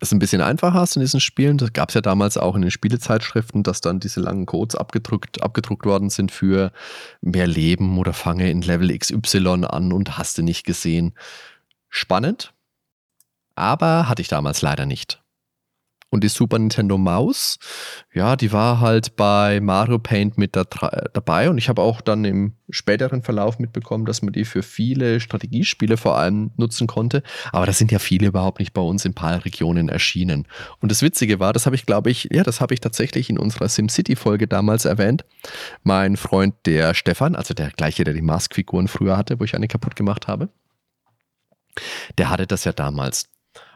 es 0.00 0.12
ein 0.12 0.18
bisschen 0.18 0.40
einfacher 0.40 0.74
hast 0.74 0.96
in 0.96 1.00
diesen 1.00 1.20
Spielen. 1.20 1.58
Das 1.58 1.72
gab 1.72 1.90
es 1.90 1.94
ja 1.94 2.00
damals 2.00 2.36
auch 2.36 2.56
in 2.56 2.62
den 2.62 2.70
Spielezeitschriften, 2.70 3.62
dass 3.62 3.80
dann 3.80 4.00
diese 4.00 4.20
langen 4.20 4.46
Codes 4.46 4.74
abgedruckt, 4.74 5.42
abgedruckt 5.42 5.86
worden 5.86 6.10
sind 6.10 6.32
für 6.32 6.72
mehr 7.20 7.46
Leben 7.46 7.96
oder 7.98 8.12
fange 8.12 8.50
in 8.50 8.62
Level 8.62 8.96
XY 8.96 9.66
an 9.66 9.92
und 9.92 10.18
hast 10.18 10.38
du 10.38 10.42
nicht 10.42 10.64
gesehen. 10.64 11.14
Spannend, 11.88 12.52
aber 13.54 14.08
hatte 14.08 14.22
ich 14.22 14.28
damals 14.28 14.62
leider 14.62 14.86
nicht. 14.86 15.24
Und 16.14 16.22
die 16.22 16.28
Super 16.28 16.60
Nintendo 16.60 16.96
Maus, 16.96 17.58
ja, 18.12 18.36
die 18.36 18.52
war 18.52 18.78
halt 18.78 19.16
bei 19.16 19.58
Mario 19.60 19.98
Paint 19.98 20.38
mit 20.38 20.54
da, 20.54 20.62
dabei. 21.12 21.50
Und 21.50 21.58
ich 21.58 21.68
habe 21.68 21.82
auch 21.82 22.00
dann 22.00 22.24
im 22.24 22.52
späteren 22.70 23.24
Verlauf 23.24 23.58
mitbekommen, 23.58 24.04
dass 24.04 24.22
man 24.22 24.32
die 24.32 24.44
für 24.44 24.62
viele 24.62 25.18
Strategiespiele 25.18 25.96
vor 25.96 26.16
allem 26.16 26.52
nutzen 26.56 26.86
konnte. 26.86 27.24
Aber 27.50 27.66
da 27.66 27.72
sind 27.72 27.90
ja 27.90 27.98
viele 27.98 28.28
überhaupt 28.28 28.60
nicht 28.60 28.72
bei 28.72 28.80
uns 28.80 29.04
in 29.04 29.14
PAL-Regionen 29.14 29.88
erschienen. 29.88 30.46
Und 30.78 30.92
das 30.92 31.02
Witzige 31.02 31.40
war, 31.40 31.52
das 31.52 31.66
habe 31.66 31.74
ich, 31.74 31.84
glaube 31.84 32.12
ich, 32.12 32.28
ja, 32.30 32.44
das 32.44 32.60
habe 32.60 32.74
ich 32.74 32.80
tatsächlich 32.80 33.28
in 33.28 33.36
unserer 33.36 33.68
SimCity-Folge 33.68 34.46
damals 34.46 34.84
erwähnt. 34.84 35.24
Mein 35.82 36.16
Freund, 36.16 36.54
der 36.64 36.94
Stefan, 36.94 37.34
also 37.34 37.54
der 37.54 37.70
gleiche, 37.70 38.04
der 38.04 38.14
die 38.14 38.22
Mask-Figuren 38.22 38.86
früher 38.86 39.16
hatte, 39.16 39.40
wo 39.40 39.44
ich 39.44 39.56
eine 39.56 39.66
kaputt 39.66 39.96
gemacht 39.96 40.28
habe, 40.28 40.48
der 42.18 42.30
hatte 42.30 42.46
das 42.46 42.62
ja 42.62 42.72
damals. 42.72 43.33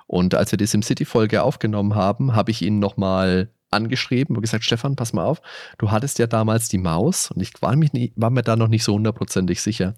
Und 0.08 0.34
als 0.34 0.50
wir 0.50 0.56
die 0.56 0.66
SimCity-Folge 0.66 1.42
aufgenommen 1.42 1.94
haben, 1.94 2.34
habe 2.34 2.50
ich 2.50 2.62
ihn 2.62 2.80
nochmal 2.80 3.50
angeschrieben 3.70 4.34
und 4.34 4.42
gesagt, 4.42 4.64
Stefan, 4.64 4.96
pass 4.96 5.12
mal 5.12 5.24
auf, 5.24 5.42
du 5.76 5.90
hattest 5.90 6.18
ja 6.18 6.26
damals 6.26 6.68
die 6.68 6.78
Maus 6.78 7.30
und 7.30 7.42
ich 7.42 7.52
war, 7.60 7.76
nie, 7.76 8.12
war 8.16 8.30
mir 8.30 8.42
da 8.42 8.56
noch 8.56 8.68
nicht 8.68 8.82
so 8.82 8.94
hundertprozentig 8.94 9.60
sicher. 9.60 9.94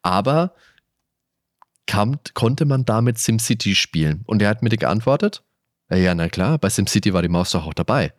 Aber 0.00 0.54
kam, 1.86 2.18
konnte 2.32 2.64
man 2.64 2.86
damit 2.86 3.18
SimCity 3.18 3.74
spielen? 3.74 4.22
Und 4.24 4.40
er 4.40 4.48
hat 4.48 4.62
mir 4.62 4.70
geantwortet, 4.70 5.44
ja, 5.90 6.14
na 6.14 6.30
klar, 6.30 6.56
bei 6.56 6.70
SimCity 6.70 7.12
war 7.12 7.20
die 7.20 7.28
Maus 7.28 7.50
doch 7.50 7.66
auch 7.66 7.74
dabei. 7.74 8.14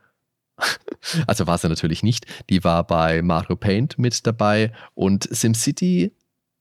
also 1.25 1.47
war 1.47 1.57
sie 1.57 1.67
natürlich 1.67 2.03
nicht. 2.03 2.27
Die 2.51 2.63
war 2.63 2.85
bei 2.85 3.23
Mario 3.23 3.55
Paint 3.55 3.97
mit 3.97 4.27
dabei 4.27 4.71
und 4.93 5.27
SimCity 5.31 6.11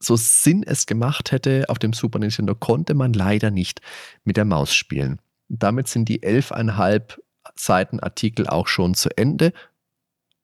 so 0.02 0.16
Sinn 0.16 0.62
es 0.62 0.86
gemacht 0.86 1.32
hätte 1.32 1.64
auf 1.68 1.78
dem 1.78 1.92
Super 1.92 2.18
Nintendo, 2.18 2.54
konnte 2.54 2.94
man 2.94 3.12
leider 3.12 3.50
nicht 3.50 3.80
mit 4.24 4.36
der 4.36 4.44
Maus 4.44 4.74
spielen. 4.74 5.20
damit 5.48 5.86
sind 5.88 6.08
die 6.08 6.22
elfeinhalb 6.22 7.20
Seiten 7.54 8.00
Artikel 8.00 8.46
auch 8.46 8.68
schon 8.68 8.94
zu 8.94 9.10
Ende. 9.16 9.52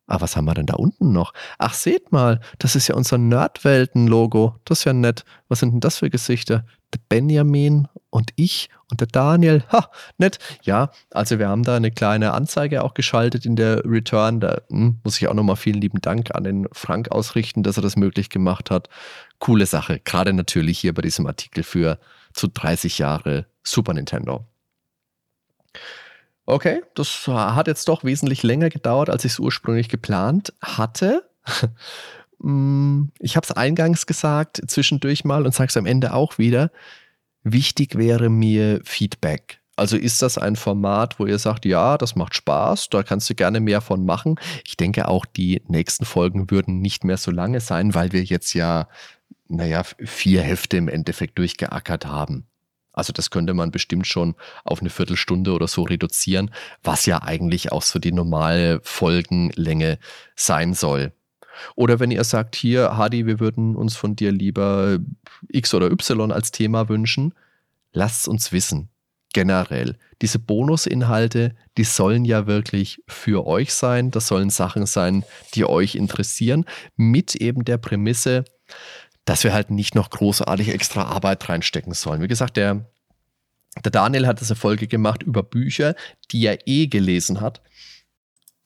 Ah, 0.06 0.20
was 0.20 0.36
haben 0.36 0.46
wir 0.46 0.54
denn 0.54 0.66
da 0.66 0.74
unten 0.74 1.12
noch? 1.12 1.32
Ach, 1.58 1.74
seht 1.74 2.12
mal, 2.12 2.40
das 2.58 2.76
ist 2.76 2.88
ja 2.88 2.94
unser 2.94 3.18
Nerdwelten-Logo. 3.18 4.56
Das 4.64 4.80
ist 4.80 4.84
ja 4.84 4.92
nett. 4.92 5.24
Was 5.48 5.60
sind 5.60 5.72
denn 5.72 5.80
das 5.80 5.98
für 5.98 6.10
Gesichter? 6.10 6.64
Der 6.94 7.00
Benjamin 7.08 7.88
und 8.10 8.30
ich 8.36 8.70
und 8.90 9.00
der 9.00 9.08
Daniel. 9.08 9.64
Ha, 9.72 9.90
nett. 10.16 10.38
Ja, 10.62 10.90
also 11.10 11.38
wir 11.38 11.48
haben 11.48 11.62
da 11.62 11.76
eine 11.76 11.90
kleine 11.90 12.32
Anzeige 12.32 12.82
auch 12.82 12.94
geschaltet 12.94 13.44
in 13.44 13.56
der 13.56 13.84
Return. 13.84 14.40
Da 14.40 14.62
hm, 14.68 14.98
muss 15.04 15.20
ich 15.20 15.28
auch 15.28 15.34
nochmal 15.34 15.56
vielen 15.56 15.80
lieben 15.80 16.00
Dank 16.00 16.34
an 16.34 16.44
den 16.44 16.68
Frank 16.72 17.10
ausrichten, 17.10 17.62
dass 17.62 17.76
er 17.76 17.82
das 17.82 17.96
möglich 17.96 18.30
gemacht 18.30 18.70
hat. 18.70 18.88
Coole 19.38 19.66
Sache. 19.66 20.00
Gerade 20.00 20.32
natürlich 20.32 20.78
hier 20.78 20.94
bei 20.94 21.02
diesem 21.02 21.26
Artikel 21.26 21.62
für 21.62 21.98
zu 22.32 22.48
30 22.48 22.98
Jahre 22.98 23.46
Super 23.62 23.94
Nintendo. 23.94 24.46
Okay, 26.46 26.82
das 26.94 27.26
hat 27.26 27.66
jetzt 27.66 27.88
doch 27.88 28.04
wesentlich 28.04 28.42
länger 28.42 28.70
gedauert, 28.70 29.10
als 29.10 29.26
ich 29.26 29.32
es 29.32 29.38
ursprünglich 29.38 29.90
geplant 29.90 30.54
hatte. 30.62 31.28
Mm, 32.38 33.08
ich 33.18 33.36
habe 33.36 33.44
es 33.44 33.52
eingangs 33.52 34.06
gesagt, 34.06 34.62
zwischendurch 34.66 35.26
mal 35.26 35.44
und 35.44 35.54
sage 35.54 35.68
es 35.68 35.76
am 35.76 35.84
Ende 35.84 36.14
auch 36.14 36.38
wieder. 36.38 36.70
Wichtig 37.44 37.96
wäre 37.96 38.28
mir 38.28 38.80
Feedback. 38.84 39.60
Also 39.76 39.96
ist 39.96 40.22
das 40.22 40.38
ein 40.38 40.56
Format, 40.56 41.20
wo 41.20 41.26
ihr 41.26 41.38
sagt, 41.38 41.64
ja, 41.64 41.96
das 41.98 42.16
macht 42.16 42.34
Spaß, 42.34 42.88
da 42.90 43.04
kannst 43.04 43.30
du 43.30 43.36
gerne 43.36 43.60
mehr 43.60 43.80
von 43.80 44.04
machen. 44.04 44.34
Ich 44.66 44.76
denke 44.76 45.06
auch, 45.06 45.24
die 45.24 45.62
nächsten 45.68 46.04
Folgen 46.04 46.50
würden 46.50 46.80
nicht 46.80 47.04
mehr 47.04 47.16
so 47.16 47.30
lange 47.30 47.60
sein, 47.60 47.94
weil 47.94 48.10
wir 48.10 48.24
jetzt 48.24 48.54
ja, 48.54 48.88
naja, 49.46 49.84
vier 49.84 50.42
Hefte 50.42 50.76
im 50.76 50.88
Endeffekt 50.88 51.38
durchgeackert 51.38 52.06
haben. 52.06 52.48
Also 52.92 53.12
das 53.12 53.30
könnte 53.30 53.54
man 53.54 53.70
bestimmt 53.70 54.08
schon 54.08 54.34
auf 54.64 54.80
eine 54.80 54.90
Viertelstunde 54.90 55.52
oder 55.52 55.68
so 55.68 55.84
reduzieren, 55.84 56.50
was 56.82 57.06
ja 57.06 57.22
eigentlich 57.22 57.70
auch 57.70 57.82
so 57.82 58.00
die 58.00 58.10
normale 58.10 58.80
Folgenlänge 58.82 60.00
sein 60.34 60.74
soll. 60.74 61.12
Oder 61.76 62.00
wenn 62.00 62.10
ihr 62.10 62.24
sagt, 62.24 62.56
hier, 62.56 62.96
Hadi, 62.96 63.26
wir 63.26 63.40
würden 63.40 63.76
uns 63.76 63.96
von 63.96 64.16
dir 64.16 64.32
lieber 64.32 64.98
X 65.48 65.74
oder 65.74 65.90
Y 65.90 66.32
als 66.32 66.50
Thema 66.50 66.88
wünschen, 66.88 67.34
lasst 67.92 68.28
uns 68.28 68.52
wissen. 68.52 68.88
Generell. 69.34 69.98
Diese 70.22 70.38
Bonusinhalte, 70.38 71.54
die 71.76 71.84
sollen 71.84 72.24
ja 72.24 72.46
wirklich 72.46 73.02
für 73.06 73.46
euch 73.46 73.74
sein. 73.74 74.10
Das 74.10 74.26
sollen 74.26 74.48
Sachen 74.48 74.86
sein, 74.86 75.22
die 75.54 75.66
euch 75.66 75.96
interessieren, 75.96 76.64
mit 76.96 77.34
eben 77.34 77.64
der 77.64 77.76
Prämisse, 77.76 78.44
dass 79.26 79.44
wir 79.44 79.52
halt 79.52 79.70
nicht 79.70 79.94
noch 79.94 80.08
großartig 80.08 80.70
extra 80.70 81.02
Arbeit 81.02 81.46
reinstecken 81.48 81.92
sollen. 81.92 82.22
Wie 82.22 82.28
gesagt, 82.28 82.56
der, 82.56 82.86
der 83.84 83.92
Daniel 83.92 84.26
hat 84.26 84.40
diese 84.40 84.56
Folge 84.56 84.86
gemacht 84.86 85.22
über 85.22 85.42
Bücher, 85.42 85.94
die 86.30 86.46
er 86.46 86.66
eh 86.66 86.86
gelesen 86.86 87.42
hat. 87.42 87.60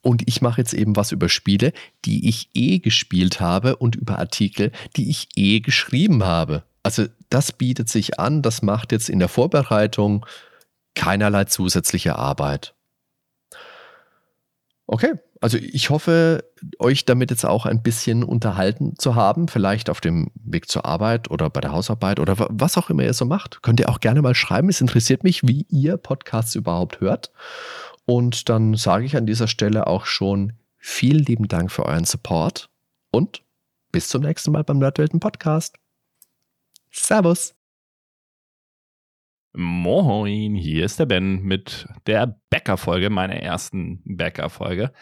Und 0.02 0.28
ich 0.28 0.42
mache 0.42 0.60
jetzt 0.60 0.74
eben 0.74 0.96
was 0.96 1.12
über 1.12 1.28
Spiele, 1.28 1.72
die 2.04 2.28
ich 2.28 2.50
eh 2.54 2.80
gespielt 2.80 3.40
habe 3.40 3.76
und 3.76 3.96
über 3.96 4.18
Artikel, 4.18 4.72
die 4.96 5.08
ich 5.08 5.28
eh 5.36 5.60
geschrieben 5.60 6.24
habe. 6.24 6.64
Also 6.82 7.06
das 7.30 7.52
bietet 7.52 7.88
sich 7.88 8.18
an, 8.18 8.42
das 8.42 8.62
macht 8.62 8.92
jetzt 8.92 9.08
in 9.08 9.20
der 9.20 9.28
Vorbereitung 9.28 10.26
keinerlei 10.94 11.44
zusätzliche 11.44 12.16
Arbeit. 12.16 12.74
Okay, 14.88 15.14
also 15.40 15.56
ich 15.58 15.90
hoffe, 15.90 16.44
euch 16.78 17.04
damit 17.04 17.30
jetzt 17.30 17.46
auch 17.46 17.66
ein 17.66 17.82
bisschen 17.82 18.24
unterhalten 18.24 18.94
zu 18.98 19.14
haben, 19.14 19.48
vielleicht 19.48 19.90
auf 19.90 20.00
dem 20.00 20.30
Weg 20.34 20.68
zur 20.68 20.84
Arbeit 20.84 21.30
oder 21.30 21.50
bei 21.50 21.60
der 21.60 21.72
Hausarbeit 21.72 22.20
oder 22.20 22.36
was 22.50 22.76
auch 22.76 22.90
immer 22.90 23.04
ihr 23.04 23.14
so 23.14 23.24
macht. 23.24 23.62
Könnt 23.62 23.80
ihr 23.80 23.88
auch 23.88 24.00
gerne 24.00 24.22
mal 24.22 24.34
schreiben. 24.34 24.68
Es 24.68 24.80
interessiert 24.80 25.24
mich, 25.24 25.46
wie 25.46 25.66
ihr 25.68 25.96
Podcasts 25.96 26.54
überhaupt 26.54 27.00
hört. 27.00 27.30
Und 28.04 28.48
dann 28.48 28.74
sage 28.74 29.04
ich 29.04 29.16
an 29.16 29.26
dieser 29.26 29.48
Stelle 29.48 29.86
auch 29.86 30.06
schon 30.06 30.54
vielen 30.78 31.24
lieben 31.24 31.48
Dank 31.48 31.70
für 31.70 31.86
euren 31.86 32.04
Support 32.04 32.70
und 33.10 33.42
bis 33.92 34.08
zum 34.08 34.22
nächsten 34.22 34.52
Mal 34.52 34.64
beim 34.64 34.78
Nerdwelten 34.78 35.20
Podcast. 35.20 35.78
Servus. 36.90 37.54
Moin, 39.54 40.54
hier 40.54 40.84
ist 40.84 40.98
der 40.98 41.06
Ben 41.06 41.42
mit 41.42 41.86
der 42.06 42.40
Bäcker-Folge, 42.48 43.10
meiner 43.10 43.36
ersten 43.36 44.02
Bäcker-Folge 44.04 44.92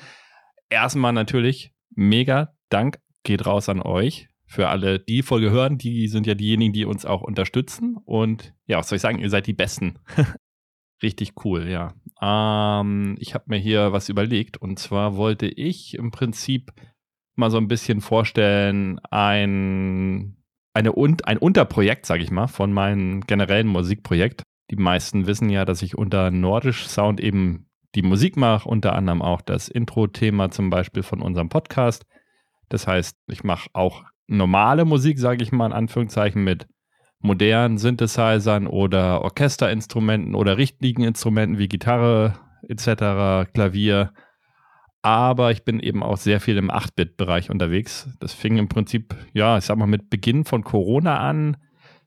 erstmal 0.70 1.12
natürlich 1.12 1.74
mega 1.90 2.55
Dank 2.70 3.01
geht 3.24 3.44
raus 3.44 3.68
an 3.68 3.82
euch. 3.82 4.28
Für 4.46 4.68
alle, 4.68 4.98
die 4.98 5.16
die 5.16 5.22
Folge 5.22 5.51
hören, 5.51 5.78
die 5.78 6.09
sind 6.09 6.26
ja 6.26 6.34
diejenigen, 6.34 6.72
die 6.72 6.84
uns 6.84 7.05
auch 7.05 7.20
unterstützen. 7.20 7.96
Und 8.05 8.55
ja, 8.66 8.78
was 8.78 8.88
soll 8.88 8.96
ich 8.96 9.03
sagen, 9.03 9.18
ihr 9.18 9.30
seid 9.30 9.46
die 9.46 9.53
Besten. 9.53 9.98
Richtig 11.03 11.32
cool, 11.44 11.68
ja. 11.68 11.94
Ähm, 12.20 13.16
ich 13.18 13.34
habe 13.34 13.44
mir 13.48 13.59
hier 13.59 13.92
was 13.92 14.09
überlegt 14.09 14.59
und 14.59 14.78
zwar 14.78 15.16
wollte 15.16 15.46
ich 15.46 15.94
im 15.94 16.11
Prinzip 16.11 16.72
mal 17.36 17.51
so 17.51 17.57
ein 17.57 17.68
bisschen 17.68 18.01
vorstellen, 18.01 18.98
ein, 19.11 20.36
eine, 20.74 20.92
ein 21.24 21.38
Unterprojekt, 21.38 22.07
sage 22.07 22.22
ich 22.22 22.30
mal, 22.30 22.48
von 22.48 22.72
meinem 22.72 23.22
generellen 23.22 23.66
Musikprojekt. 23.66 24.42
Die 24.70 24.76
meisten 24.76 25.26
wissen 25.26 25.48
ja, 25.48 25.64
dass 25.64 25.82
ich 25.82 25.96
unter 25.96 26.30
Nordisch 26.30 26.86
Sound 26.86 27.20
eben 27.20 27.70
die 27.94 28.03
Musik 28.03 28.36
mache, 28.36 28.68
unter 28.68 28.94
anderem 28.94 29.22
auch 29.22 29.40
das 29.40 29.68
Intro-Thema 29.68 30.51
zum 30.51 30.70
Beispiel 30.70 31.03
von 31.03 31.22
unserem 31.22 31.48
Podcast. 31.48 32.05
Das 32.68 32.86
heißt, 32.86 33.16
ich 33.26 33.42
mache 33.42 33.68
auch 33.72 34.05
normale 34.28 34.84
Musik, 34.84 35.18
sage 35.18 35.42
ich 35.42 35.51
mal 35.51 35.66
in 35.66 35.72
Anführungszeichen, 35.72 36.44
mit 36.44 36.68
modernen 37.21 37.79
Synthesizern 37.79 38.66
oder 38.66 39.23
Orchesterinstrumenten 39.23 40.35
oder 40.35 40.57
richtigen 40.57 41.03
Instrumenten 41.03 41.59
wie 41.59 41.68
Gitarre 41.68 42.35
etc., 42.68 43.51
Klavier. 43.53 44.12
Aber 45.03 45.51
ich 45.51 45.64
bin 45.64 45.81
eben 45.81 46.03
auch 46.03 46.18
sehr 46.18 46.41
viel 46.41 46.59
im 46.59 46.71
8-Bit-Bereich 46.71 47.51
unterwegs. 47.51 48.09
Das 48.21 48.35
fing 48.35 48.59
im 48.59 48.68
Prinzip, 48.68 49.14
ja, 49.33 49.57
ich 49.57 49.64
sag 49.64 49.77
mal, 49.77 49.87
mit 49.87 50.11
Beginn 50.11 50.45
von 50.45 50.62
Corona 50.62 51.21
an, 51.21 51.57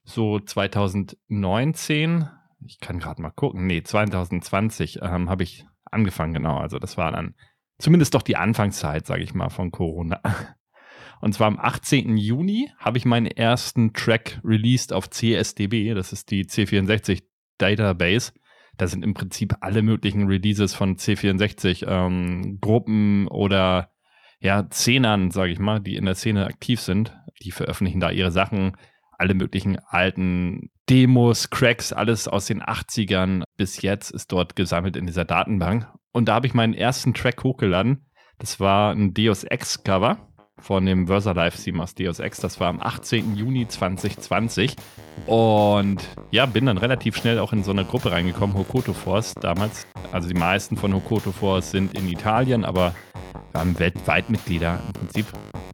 so 0.04 0.40
2019. 0.40 2.28
Ich 2.66 2.80
kann 2.80 3.00
gerade 3.00 3.22
mal 3.22 3.32
gucken. 3.32 3.66
Nee, 3.66 3.82
2020 3.82 5.00
ähm, 5.02 5.30
habe 5.30 5.44
ich 5.44 5.66
angefangen, 5.86 6.34
genau. 6.34 6.58
Also 6.58 6.78
das 6.78 6.98
war 6.98 7.12
dann 7.12 7.34
zumindest 7.80 8.14
doch 8.14 8.22
die 8.22 8.38
Anfangszeit, 8.38 9.08
sage 9.08 9.24
ich 9.24 9.34
mal, 9.34 9.50
von 9.50 9.72
Corona. 9.72 10.22
Und 11.24 11.32
zwar 11.32 11.48
am 11.48 11.58
18. 11.58 12.18
Juni 12.18 12.70
habe 12.78 12.98
ich 12.98 13.06
meinen 13.06 13.28
ersten 13.28 13.94
Track 13.94 14.42
released 14.44 14.92
auf 14.92 15.10
CSDB. 15.10 15.94
Das 15.94 16.12
ist 16.12 16.30
die 16.32 16.44
C64 16.44 17.24
Database. 17.58 18.34
Da 18.76 18.88
sind 18.88 19.06
im 19.06 19.14
Prinzip 19.14 19.56
alle 19.62 19.84
möglichen 19.84 20.28
Releases 20.28 20.74
von 20.74 20.98
C64 20.98 21.88
ähm, 21.88 22.58
Gruppen 22.60 23.30
oder 23.30 23.94
ja, 24.42 24.68
Szenern, 24.70 25.32
sage 25.32 25.54
ich 25.54 25.60
mal, 25.60 25.80
die 25.80 25.96
in 25.96 26.04
der 26.04 26.16
Szene 26.16 26.46
aktiv 26.46 26.82
sind. 26.82 27.18
Die 27.42 27.52
veröffentlichen 27.52 28.02
da 28.02 28.12
ihre 28.12 28.32
Sachen, 28.32 28.76
alle 29.18 29.34
möglichen 29.34 29.80
alten 29.80 30.72
Demos, 30.90 31.50
Cracks, 31.50 31.94
alles 31.94 32.28
aus 32.28 32.48
den 32.48 32.62
80ern 32.62 33.44
bis 33.56 33.82
jetzt 33.82 34.10
ist 34.10 34.30
dort 34.34 34.58
gesammelt 34.58 34.98
in 34.98 35.06
dieser 35.06 35.24
Datenbank. 35.24 35.88
Und 36.12 36.28
da 36.28 36.34
habe 36.34 36.48
ich 36.48 36.54
meinen 36.54 36.74
ersten 36.74 37.14
Track 37.14 37.46
hochgeladen. 37.46 38.10
Das 38.40 38.60
war 38.60 38.92
ein 38.92 39.14
Deus 39.14 39.46
Ex 39.46 39.86
Cover 39.86 40.33
von 40.64 40.86
dem 40.86 41.08
Versa 41.08 41.34
Live 41.34 41.58
aus 41.78 41.94
Deus 41.94 42.20
Ex. 42.20 42.40
Das 42.40 42.60
war 42.60 42.70
am 42.70 42.80
18. 42.80 43.36
Juni 43.36 43.68
2020. 43.68 44.76
Und 45.28 46.02
ja, 46.32 46.46
bin 46.46 46.66
dann 46.66 46.78
relativ 46.78 47.18
schnell 47.18 47.40
auch 47.40 47.52
in 47.52 47.64
so 47.64 47.72
eine 47.72 47.84
Gruppe 47.84 48.12
reingekommen, 48.12 48.56
Hokoto 48.56 48.94
Force 48.94 49.34
damals. 49.36 49.86
Also 50.12 50.30
die 50.30 50.34
meisten 50.34 50.78
von 50.78 50.94
Hokoto 50.94 51.32
Force 51.32 51.72
sind 51.72 51.98
in 51.98 52.08
Italien, 52.08 52.64
aber 52.64 52.96
wir 53.52 53.60
haben 53.60 53.78
weltweit 53.78 54.30
Mitglieder 54.30 54.80
im 54.88 54.94
Prinzip. 54.94 55.26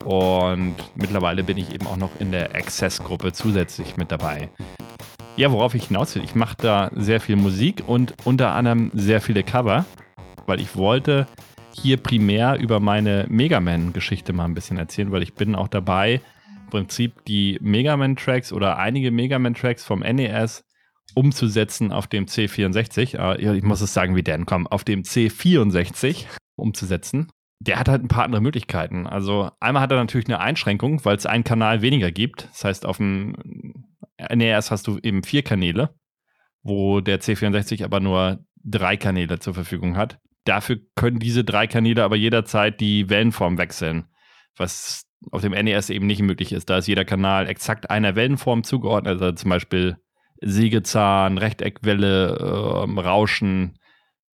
Und 0.03 0.75
mittlerweile 0.95 1.43
bin 1.43 1.57
ich 1.57 1.73
eben 1.73 1.85
auch 1.85 1.97
noch 1.97 2.19
in 2.19 2.31
der 2.31 2.55
Access-Gruppe 2.55 3.31
zusätzlich 3.31 3.95
mit 3.95 4.11
dabei. 4.11 4.49
Ja, 5.35 5.51
worauf 5.51 5.75
ich 5.75 5.87
hinaus 5.87 6.15
will, 6.15 6.23
ich 6.23 6.35
mache 6.35 6.57
da 6.57 6.89
sehr 6.95 7.21
viel 7.21 7.35
Musik 7.35 7.83
und 7.85 8.15
unter 8.25 8.53
anderem 8.53 8.89
sehr 8.93 9.21
viele 9.21 9.43
Cover, 9.43 9.85
weil 10.47 10.59
ich 10.59 10.75
wollte 10.75 11.27
hier 11.81 11.97
primär 11.97 12.59
über 12.59 12.79
meine 12.79 13.25
Mega 13.29 13.59
Man-Geschichte 13.59 14.33
mal 14.33 14.45
ein 14.45 14.53
bisschen 14.53 14.77
erzählen, 14.77 15.11
weil 15.11 15.23
ich 15.23 15.33
bin 15.33 15.55
auch 15.55 15.69
dabei, 15.69 16.21
im 16.65 16.69
Prinzip 16.69 17.23
die 17.25 17.57
Mega 17.61 17.95
Man-Tracks 17.95 18.51
oder 18.51 18.77
einige 18.77 19.11
Mega 19.11 19.39
Man-Tracks 19.39 19.85
vom 19.85 20.01
NES 20.01 20.65
umzusetzen 21.15 21.91
auf 21.91 22.07
dem 22.07 22.25
C64. 22.25 23.17
Äh, 23.17 23.57
ich 23.57 23.63
muss 23.63 23.81
es 23.81 23.93
sagen, 23.93 24.15
wie 24.15 24.23
Dan 24.23 24.45
kommt, 24.45 24.71
auf 24.71 24.83
dem 24.83 25.03
C64 25.03 26.25
umzusetzen. 26.55 27.31
Der 27.61 27.79
hat 27.79 27.89
halt 27.89 28.03
ein 28.03 28.09
paar 28.09 28.25
andere 28.25 28.41
Möglichkeiten. 28.41 29.07
Also 29.07 29.49
einmal 29.59 29.81
hat 29.81 29.91
er 29.91 29.97
natürlich 29.97 30.27
eine 30.27 30.39
Einschränkung, 30.39 31.03
weil 31.05 31.15
es 31.15 31.25
einen 31.25 31.43
Kanal 31.43 31.81
weniger 31.81 32.11
gibt. 32.11 32.47
Das 32.51 32.63
heißt, 32.63 32.85
auf 32.85 32.97
dem 32.97 33.35
NES 34.17 34.71
hast 34.71 34.87
du 34.87 34.99
eben 35.01 35.23
vier 35.23 35.43
Kanäle, 35.43 35.93
wo 36.61 36.99
der 36.99 37.21
C64 37.21 37.83
aber 37.83 37.99
nur 37.99 38.39
drei 38.63 38.97
Kanäle 38.97 39.39
zur 39.39 39.53
Verfügung 39.53 39.97
hat. 39.97 40.19
Dafür 40.49 40.79
können 40.95 41.19
diese 41.19 41.43
drei 41.43 41.67
Kanäle 41.67 42.03
aber 42.03 42.15
jederzeit 42.15 42.79
die 42.79 43.07
Wellenform 43.07 43.59
wechseln, 43.59 44.07
was 44.57 45.05
auf 45.29 45.41
dem 45.41 45.51
NES 45.51 45.91
eben 45.91 46.07
nicht 46.07 46.23
möglich 46.23 46.53
ist. 46.53 46.71
Da 46.71 46.79
ist 46.79 46.87
jeder 46.87 47.05
Kanal 47.05 47.47
exakt 47.47 47.91
einer 47.91 48.15
Wellenform 48.15 48.63
zugeordnet, 48.63 49.21
also 49.21 49.31
zum 49.33 49.51
Beispiel 49.51 49.97
Sägezahn, 50.41 51.37
Rechteckwelle, 51.37 52.35
äh, 52.39 52.99
Rauschen, 52.99 53.77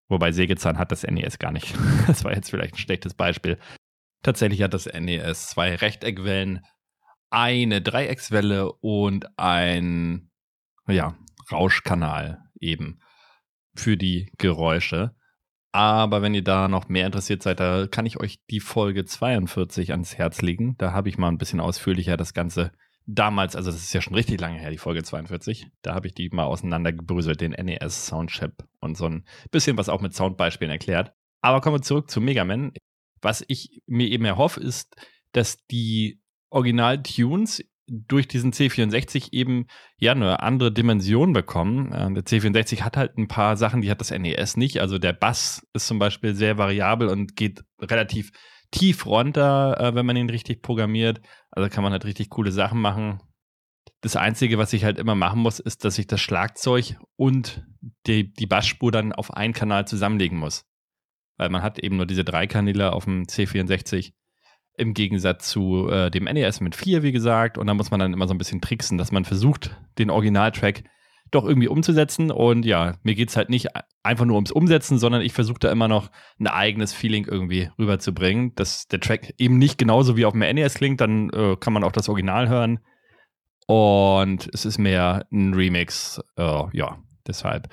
wobei 0.08 0.32
Sägezahn 0.32 0.78
hat 0.78 0.94
das 0.94 1.04
NES 1.04 1.38
gar 1.38 1.52
nicht. 1.52 1.76
das 2.08 2.24
war 2.24 2.34
jetzt 2.34 2.50
vielleicht 2.50 2.76
ein 2.76 2.80
schlechtes 2.80 3.14
Beispiel. 3.14 3.58
Tatsächlich 4.24 4.62
hat 4.62 4.74
das 4.74 4.86
NES 4.86 5.48
zwei 5.48 5.76
Rechteckwellen, 5.76 6.62
eine 7.30 7.82
Dreieckswelle 7.82 8.72
und 8.72 9.38
ein 9.38 10.32
ja, 10.88 11.18
Rauschkanal 11.52 12.40
eben 12.62 13.02
für 13.76 13.98
die 13.98 14.32
Geräusche. 14.38 15.14
Aber 15.76 16.22
wenn 16.22 16.34
ihr 16.34 16.42
da 16.42 16.70
noch 16.70 16.88
mehr 16.88 17.06
interessiert 17.06 17.44
seid, 17.44 17.60
da 17.60 17.86
kann 17.86 18.06
ich 18.06 18.18
euch 18.18 18.40
die 18.50 18.62
Folge 18.62 19.04
42 19.04 19.92
ans 19.92 20.18
Herz 20.18 20.42
legen. 20.42 20.76
Da 20.78 20.94
habe 20.94 21.10
ich 21.10 21.18
mal 21.18 21.28
ein 21.28 21.38
bisschen 21.38 21.60
ausführlicher 21.60 22.16
das 22.16 22.34
Ganze 22.34 22.72
damals, 23.08 23.58
also 23.58 23.72
das 23.72 23.82
ist 23.82 23.94
ja 23.94 24.00
schon 24.00 24.16
richtig 24.16 24.40
lange 24.40 24.58
her, 24.58 24.72
die 24.72 24.78
Folge 24.78 25.04
42. 25.04 25.68
Da 25.82 25.94
habe 25.94 26.08
ich 26.08 26.14
die 26.14 26.30
mal 26.30 26.46
auseinandergebröselt, 26.46 27.42
den 27.42 27.52
NES 27.52 28.06
Soundchip 28.06 28.64
und 28.80 28.96
so 28.96 29.10
ein 29.10 29.26
bisschen 29.52 29.78
was 29.78 29.90
auch 29.90 30.00
mit 30.00 30.14
Soundbeispielen 30.14 30.72
erklärt. 30.72 31.12
Aber 31.42 31.60
kommen 31.60 31.76
wir 31.76 31.82
zurück 31.82 32.10
zu 32.10 32.22
Mega 32.22 32.46
Man. 32.46 32.72
Was 33.22 33.44
ich 33.50 33.84
mir 33.86 34.08
eben 34.08 34.24
erhoffe, 34.24 34.62
ist, 34.62 34.96
dass 35.34 35.58
die 35.68 36.22
Original-Tunes 36.52 37.66
durch 37.88 38.28
diesen 38.28 38.52
C64 38.52 39.34
eben 39.34 39.68
ja 39.98 40.12
eine 40.12 40.42
andere 40.42 40.72
Dimension 40.72 41.34
bekommen. 41.34 41.92
Äh, 41.92 42.14
der 42.14 42.24
C64 42.24 42.82
hat 42.82 42.98
halt 42.98 43.18
ein 43.18 43.28
paar 43.28 43.58
Sachen, 43.58 43.82
die 43.82 43.92
hat 43.92 44.02
das 44.02 44.12
NES 44.12 44.58
nicht. 44.58 44.80
Also 44.80 44.98
der 44.98 45.14
Bass 45.14 45.66
ist 45.74 45.88
zum 45.88 46.00
Beispiel 46.00 46.36
sehr 46.36 46.58
variabel 46.58 47.08
und 47.08 47.36
geht 47.36 47.64
relativ 47.80 48.32
tief 48.72 49.06
runter, 49.06 49.80
äh, 49.80 49.96
wenn 49.96 50.06
man 50.06 50.18
ihn 50.18 50.30
richtig 50.30 50.62
programmiert. 50.62 51.22
Also 51.52 51.70
kann 51.70 51.84
man 51.84 51.92
halt 51.92 52.06
richtig 52.06 52.30
coole 52.30 52.52
Sachen 52.52 52.82
machen. 52.82 53.22
Das 54.02 54.16
Einzige, 54.16 54.58
was 54.58 54.74
ich 54.74 54.84
halt 54.84 55.00
immer 55.00 55.16
machen 55.16 55.40
muss, 55.40 55.60
ist, 55.60 55.86
dass 55.86 55.98
ich 55.98 56.08
das 56.08 56.22
Schlagzeug 56.22 56.96
und 57.16 57.66
die, 58.08 58.34
die 58.34 58.48
Bassspur 58.48 58.92
dann 58.92 59.14
auf 59.14 59.34
einen 59.34 59.54
Kanal 59.54 59.88
zusammenlegen 59.88 60.38
muss. 60.38 60.66
Weil 61.38 61.50
man 61.50 61.64
hat 61.64 61.80
eben 61.80 61.98
nur 61.98 62.06
diese 62.06 62.24
drei 62.24 62.48
Kanäle 62.48 62.94
auf 62.94 63.06
dem 63.06 63.24
C64 63.24 64.14
im 64.78 64.94
Gegensatz 64.94 65.50
zu 65.50 65.90
äh, 65.90 66.12
dem 66.12 66.26
NES 66.26 66.62
mit 66.62 66.76
4, 66.76 67.04
wie 67.04 67.12
gesagt. 67.12 67.58
Und 67.58 67.68
da 67.68 67.74
muss 67.74 67.92
man 67.92 68.00
dann 68.00 68.14
immer 68.14 68.28
so 68.28 68.34
ein 68.34 68.38
bisschen 68.38 68.62
tricksen, 68.62 68.98
dass 68.98 69.12
man 69.12 69.26
versucht, 69.26 69.76
den 69.98 70.10
Originaltrack 70.10 70.84
doch 71.32 71.46
irgendwie 71.46 71.68
umzusetzen. 71.68 72.32
Und 72.32 72.66
ja, 72.66 72.96
mir 73.04 73.16
geht 73.16 73.30
es 73.30 73.38
halt 73.38 73.50
nicht 73.50 73.70
einfach 74.04 74.26
nur 74.26 74.36
ums 74.36 74.52
Umsetzen, 74.52 74.98
sondern 74.98 75.22
ich 75.22 75.34
versuche 75.34 75.60
da 75.60 75.72
immer 75.72 75.88
noch 75.88 76.12
ein 76.40 76.48
eigenes 76.48 76.94
Feeling 76.94 77.26
irgendwie 77.26 77.70
rüberzubringen, 77.80 78.54
dass 78.56 78.88
der 78.88 79.00
Track 79.00 79.34
eben 79.38 79.58
nicht 79.58 79.78
genauso 79.78 80.18
wie 80.18 80.26
auf 80.26 80.34
dem 80.34 80.42
NES 80.42 80.76
klingt. 80.76 81.02
Dann 81.02 81.30
äh, 81.32 81.56
kann 81.60 81.74
man 81.74 81.84
auch 81.84 81.92
das 81.92 82.10
Original 82.10 82.50
hören. 82.50 82.80
Und 83.68 84.50
es 84.54 84.66
ist 84.66 84.78
mehr 84.78 85.26
ein 85.32 85.54
Remix. 85.54 86.22
Äh, 86.38 86.64
ja, 86.74 87.00
deshalb 87.28 87.70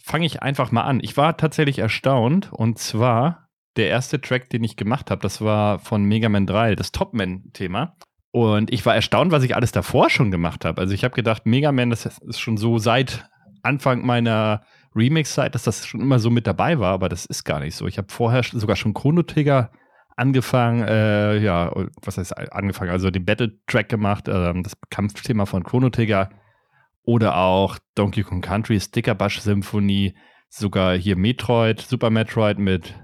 fange 0.00 0.26
ich 0.26 0.42
einfach 0.42 0.70
mal 0.70 0.82
an. 0.82 1.00
Ich 1.02 1.16
war 1.16 1.36
tatsächlich 1.36 1.80
erstaunt. 1.80 2.52
Und 2.52 2.78
zwar 2.78 3.47
der 3.78 3.88
erste 3.88 4.20
Track, 4.20 4.50
den 4.50 4.64
ich 4.64 4.76
gemacht 4.76 5.10
habe, 5.10 5.22
das 5.22 5.40
war 5.40 5.78
von 5.78 6.04
Mega 6.04 6.28
Man 6.28 6.46
3, 6.46 6.74
das 6.74 6.92
Top-Man-Thema. 6.92 7.96
Und 8.30 8.72
ich 8.72 8.84
war 8.84 8.94
erstaunt, 8.94 9.32
was 9.32 9.42
ich 9.42 9.56
alles 9.56 9.72
davor 9.72 10.10
schon 10.10 10.30
gemacht 10.30 10.64
habe. 10.64 10.80
Also 10.80 10.92
ich 10.92 11.04
habe 11.04 11.14
gedacht, 11.14 11.46
Mega 11.46 11.72
Man, 11.72 11.90
das 11.90 12.04
ist 12.06 12.40
schon 12.40 12.56
so 12.56 12.78
seit 12.78 13.24
Anfang 13.62 14.04
meiner 14.04 14.62
Remix-Zeit, 14.94 15.54
dass 15.54 15.62
das 15.62 15.86
schon 15.86 16.00
immer 16.00 16.18
so 16.18 16.30
mit 16.30 16.46
dabei 16.46 16.78
war, 16.78 16.92
aber 16.92 17.08
das 17.08 17.24
ist 17.24 17.44
gar 17.44 17.60
nicht 17.60 17.74
so. 17.74 17.86
Ich 17.86 17.98
habe 17.98 18.08
vorher 18.10 18.42
sogar 18.42 18.76
schon 18.76 18.94
Chrono 18.94 19.22
Trigger 19.22 19.70
angefangen, 20.16 20.82
äh, 20.82 21.38
ja, 21.38 21.72
was 22.02 22.18
heißt 22.18 22.36
angefangen, 22.52 22.90
also 22.90 23.10
den 23.10 23.24
Battle-Track 23.24 23.88
gemacht, 23.88 24.28
äh, 24.28 24.52
das 24.62 24.76
Kampfthema 24.90 25.46
von 25.46 25.62
Chrono 25.62 25.90
Trigger 25.90 26.30
oder 27.04 27.36
auch 27.36 27.78
Donkey 27.94 28.22
Kong 28.22 28.40
Country, 28.40 28.80
Sticker 28.80 29.14
Bush 29.14 29.40
Symphonie, 29.40 30.14
sogar 30.48 30.96
hier 30.96 31.16
Metroid, 31.16 31.80
Super 31.80 32.10
Metroid 32.10 32.58
mit 32.58 32.94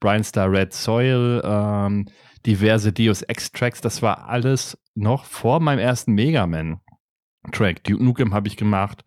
Brian 0.00 0.24
Star 0.24 0.50
Red 0.50 0.72
Soil, 0.72 1.42
ähm, 1.44 2.06
diverse 2.46 2.92
Deus 2.92 3.22
Ex-Tracks, 3.22 3.80
das 3.80 4.02
war 4.02 4.28
alles 4.28 4.78
noch 4.94 5.24
vor 5.24 5.60
meinem 5.60 5.78
ersten 5.78 6.12
Mega 6.14 6.46
Man-Track. 6.46 7.84
Duke 7.84 8.02
Nukem 8.02 8.34
habe 8.34 8.48
ich 8.48 8.56
gemacht. 8.56 9.04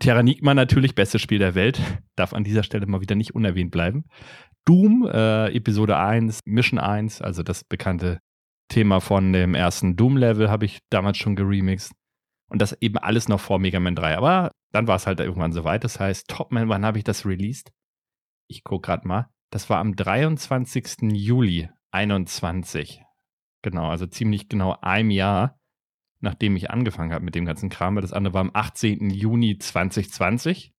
Terranigma 0.00 0.54
natürlich, 0.54 0.94
bestes 0.94 1.22
Spiel 1.22 1.38
der 1.38 1.54
Welt. 1.54 1.80
Darf 2.16 2.32
an 2.32 2.44
dieser 2.44 2.62
Stelle 2.62 2.86
mal 2.86 3.00
wieder 3.00 3.14
nicht 3.14 3.34
unerwähnt 3.34 3.70
bleiben. 3.70 4.04
Doom, 4.64 5.06
äh, 5.06 5.54
Episode 5.54 5.98
1, 5.98 6.40
Mission 6.46 6.78
1, 6.78 7.20
also 7.20 7.42
das 7.42 7.64
bekannte 7.64 8.20
Thema 8.68 9.00
von 9.00 9.32
dem 9.32 9.54
ersten 9.54 9.96
Doom-Level 9.96 10.50
habe 10.50 10.64
ich 10.64 10.80
damals 10.90 11.18
schon 11.18 11.36
geremixed. 11.36 11.92
Und 12.48 12.62
das 12.62 12.72
eben 12.80 12.98
alles 12.98 13.28
noch 13.28 13.40
vor 13.40 13.58
Mega 13.58 13.80
Man 13.80 13.94
3. 13.94 14.16
Aber 14.16 14.52
dann 14.72 14.86
war 14.86 14.96
es 14.96 15.06
halt 15.06 15.20
irgendwann 15.20 15.52
soweit. 15.52 15.84
Das 15.84 16.00
heißt, 16.00 16.28
Top 16.28 16.52
Man, 16.52 16.68
wann 16.68 16.84
habe 16.84 16.98
ich 16.98 17.04
das 17.04 17.26
released? 17.26 17.72
Ich 18.48 18.64
gucke 18.64 18.86
gerade 18.86 19.06
mal. 19.06 19.28
Das 19.50 19.70
war 19.70 19.78
am 19.78 19.94
23. 19.94 21.12
Juli 21.12 21.68
21. 21.90 23.02
Genau, 23.62 23.88
also 23.88 24.06
ziemlich 24.06 24.48
genau 24.48 24.76
ein 24.82 25.10
Jahr, 25.10 25.58
nachdem 26.20 26.56
ich 26.56 26.70
angefangen 26.70 27.12
habe 27.12 27.24
mit 27.24 27.34
dem 27.34 27.44
ganzen 27.44 27.70
Kram. 27.70 27.96
Das 27.96 28.12
andere 28.12 28.34
war 28.34 28.40
am 28.40 28.50
18. 28.52 29.10
Juni 29.10 29.58
2020. 29.58 30.74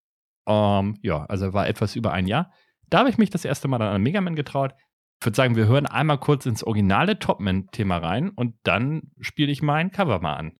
Ähm, 0.48 0.98
ja, 1.02 1.26
also 1.26 1.54
war 1.54 1.68
etwas 1.68 1.96
über 1.96 2.12
ein 2.12 2.28
Jahr. 2.28 2.52
Da 2.90 3.00
habe 3.00 3.10
ich 3.10 3.18
mich 3.18 3.30
das 3.30 3.46
erste 3.46 3.68
Mal 3.68 3.80
dann 3.80 3.94
an 3.94 4.04
Mega 4.04 4.22
Man 4.22 4.36
getraut. 4.36 4.74
Ich 5.20 5.26
würde 5.26 5.36
sagen, 5.36 5.56
wir 5.56 5.68
hören 5.68 5.86
einmal 5.88 6.20
kurz 6.20 6.46
ins 6.46 6.64
originale 6.64 7.18
Topman-Thema 7.18 7.98
rein 7.98 8.30
und 8.30 8.56
dann 8.64 9.12
spiele 9.20 9.52
ich 9.52 9.62
mein 9.62 9.92
Cover 9.92 10.20
mal 10.20 10.36
an. 10.36 10.58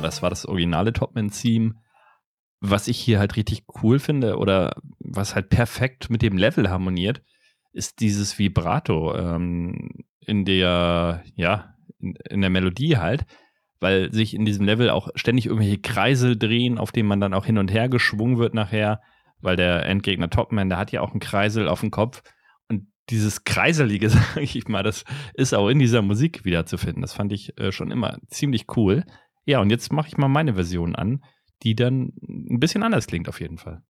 Das 0.00 0.22
war 0.22 0.30
das 0.30 0.46
originale 0.46 0.92
Topman-Theme. 0.92 1.74
Was 2.60 2.88
ich 2.88 2.98
hier 2.98 3.18
halt 3.18 3.36
richtig 3.36 3.64
cool 3.82 3.98
finde 3.98 4.36
oder 4.36 4.76
was 4.98 5.34
halt 5.34 5.48
perfekt 5.48 6.10
mit 6.10 6.20
dem 6.22 6.36
Level 6.36 6.68
harmoniert, 6.68 7.22
ist 7.72 8.00
dieses 8.00 8.38
Vibrato 8.38 9.14
ähm, 9.16 10.04
in 10.20 10.44
der, 10.44 11.22
ja, 11.34 11.74
in, 11.98 12.14
in, 12.28 12.40
der 12.40 12.50
Melodie 12.50 12.96
halt, 12.96 13.24
weil 13.80 14.12
sich 14.12 14.34
in 14.34 14.44
diesem 14.44 14.66
Level 14.66 14.90
auch 14.90 15.08
ständig 15.14 15.46
irgendwelche 15.46 15.78
Kreisel 15.78 16.36
drehen, 16.36 16.78
auf 16.78 16.92
denen 16.92 17.08
man 17.08 17.20
dann 17.20 17.34
auch 17.34 17.46
hin 17.46 17.58
und 17.58 17.72
her 17.72 17.88
geschwungen 17.88 18.38
wird 18.38 18.54
nachher, 18.54 19.00
weil 19.40 19.56
der 19.56 19.86
Endgegner 19.86 20.30
Topman, 20.30 20.68
der 20.68 20.78
hat 20.78 20.92
ja 20.92 21.00
auch 21.00 21.12
einen 21.12 21.20
Kreisel 21.20 21.68
auf 21.68 21.80
dem 21.80 21.90
Kopf 21.90 22.22
und 22.68 22.86
dieses 23.08 23.44
Kreiselige, 23.44 24.08
sage 24.10 24.42
ich 24.42 24.68
mal, 24.68 24.82
das 24.82 25.04
ist 25.34 25.54
auch 25.54 25.68
in 25.68 25.78
dieser 25.78 26.02
Musik 26.02 26.44
wieder 26.44 26.66
zu 26.66 26.76
finden. 26.76 27.00
Das 27.00 27.14
fand 27.14 27.32
ich 27.32 27.58
äh, 27.58 27.72
schon 27.72 27.90
immer 27.90 28.18
ziemlich 28.28 28.66
cool. 28.76 29.04
Ja, 29.44 29.60
und 29.60 29.70
jetzt 29.70 29.92
mache 29.92 30.08
ich 30.08 30.16
mal 30.16 30.28
meine 30.28 30.54
Version 30.54 30.94
an, 30.94 31.24
die 31.62 31.74
dann 31.74 32.12
ein 32.28 32.60
bisschen 32.60 32.82
anders 32.82 33.06
klingt 33.06 33.28
auf 33.28 33.40
jeden 33.40 33.58
Fall. 33.58 33.82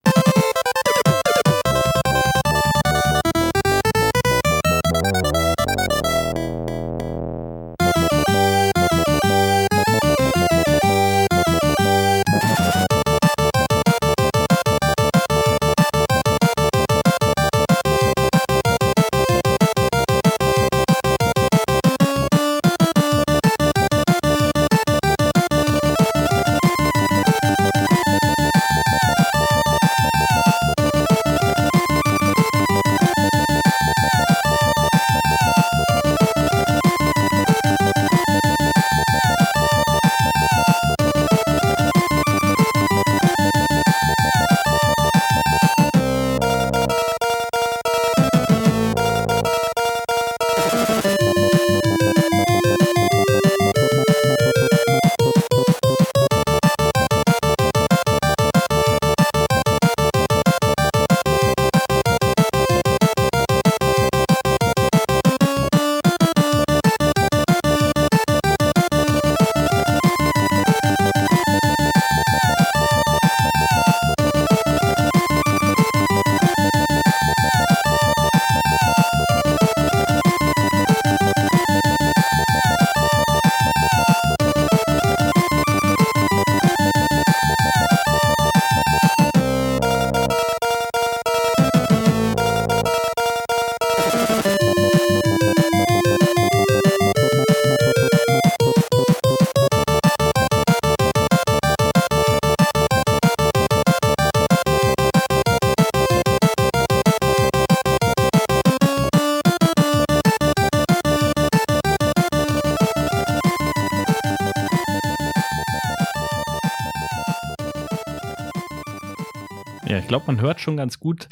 Hört 120.41 120.59
schon 120.59 120.77
ganz 120.77 120.99
gut. 120.99 121.29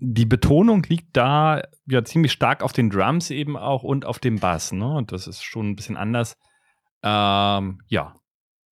Die 0.00 0.26
Betonung 0.26 0.84
liegt 0.84 1.16
da 1.16 1.62
ja 1.86 2.04
ziemlich 2.04 2.32
stark 2.32 2.62
auf 2.62 2.72
den 2.72 2.90
Drums 2.90 3.30
eben 3.30 3.56
auch 3.56 3.82
und 3.82 4.04
auf 4.04 4.18
dem 4.18 4.38
Bass. 4.38 4.72
Ne? 4.72 4.96
Und 4.96 5.12
das 5.12 5.26
ist 5.26 5.42
schon 5.42 5.70
ein 5.70 5.76
bisschen 5.76 5.96
anders. 5.96 6.36
Ähm, 7.02 7.80
ja, 7.88 8.16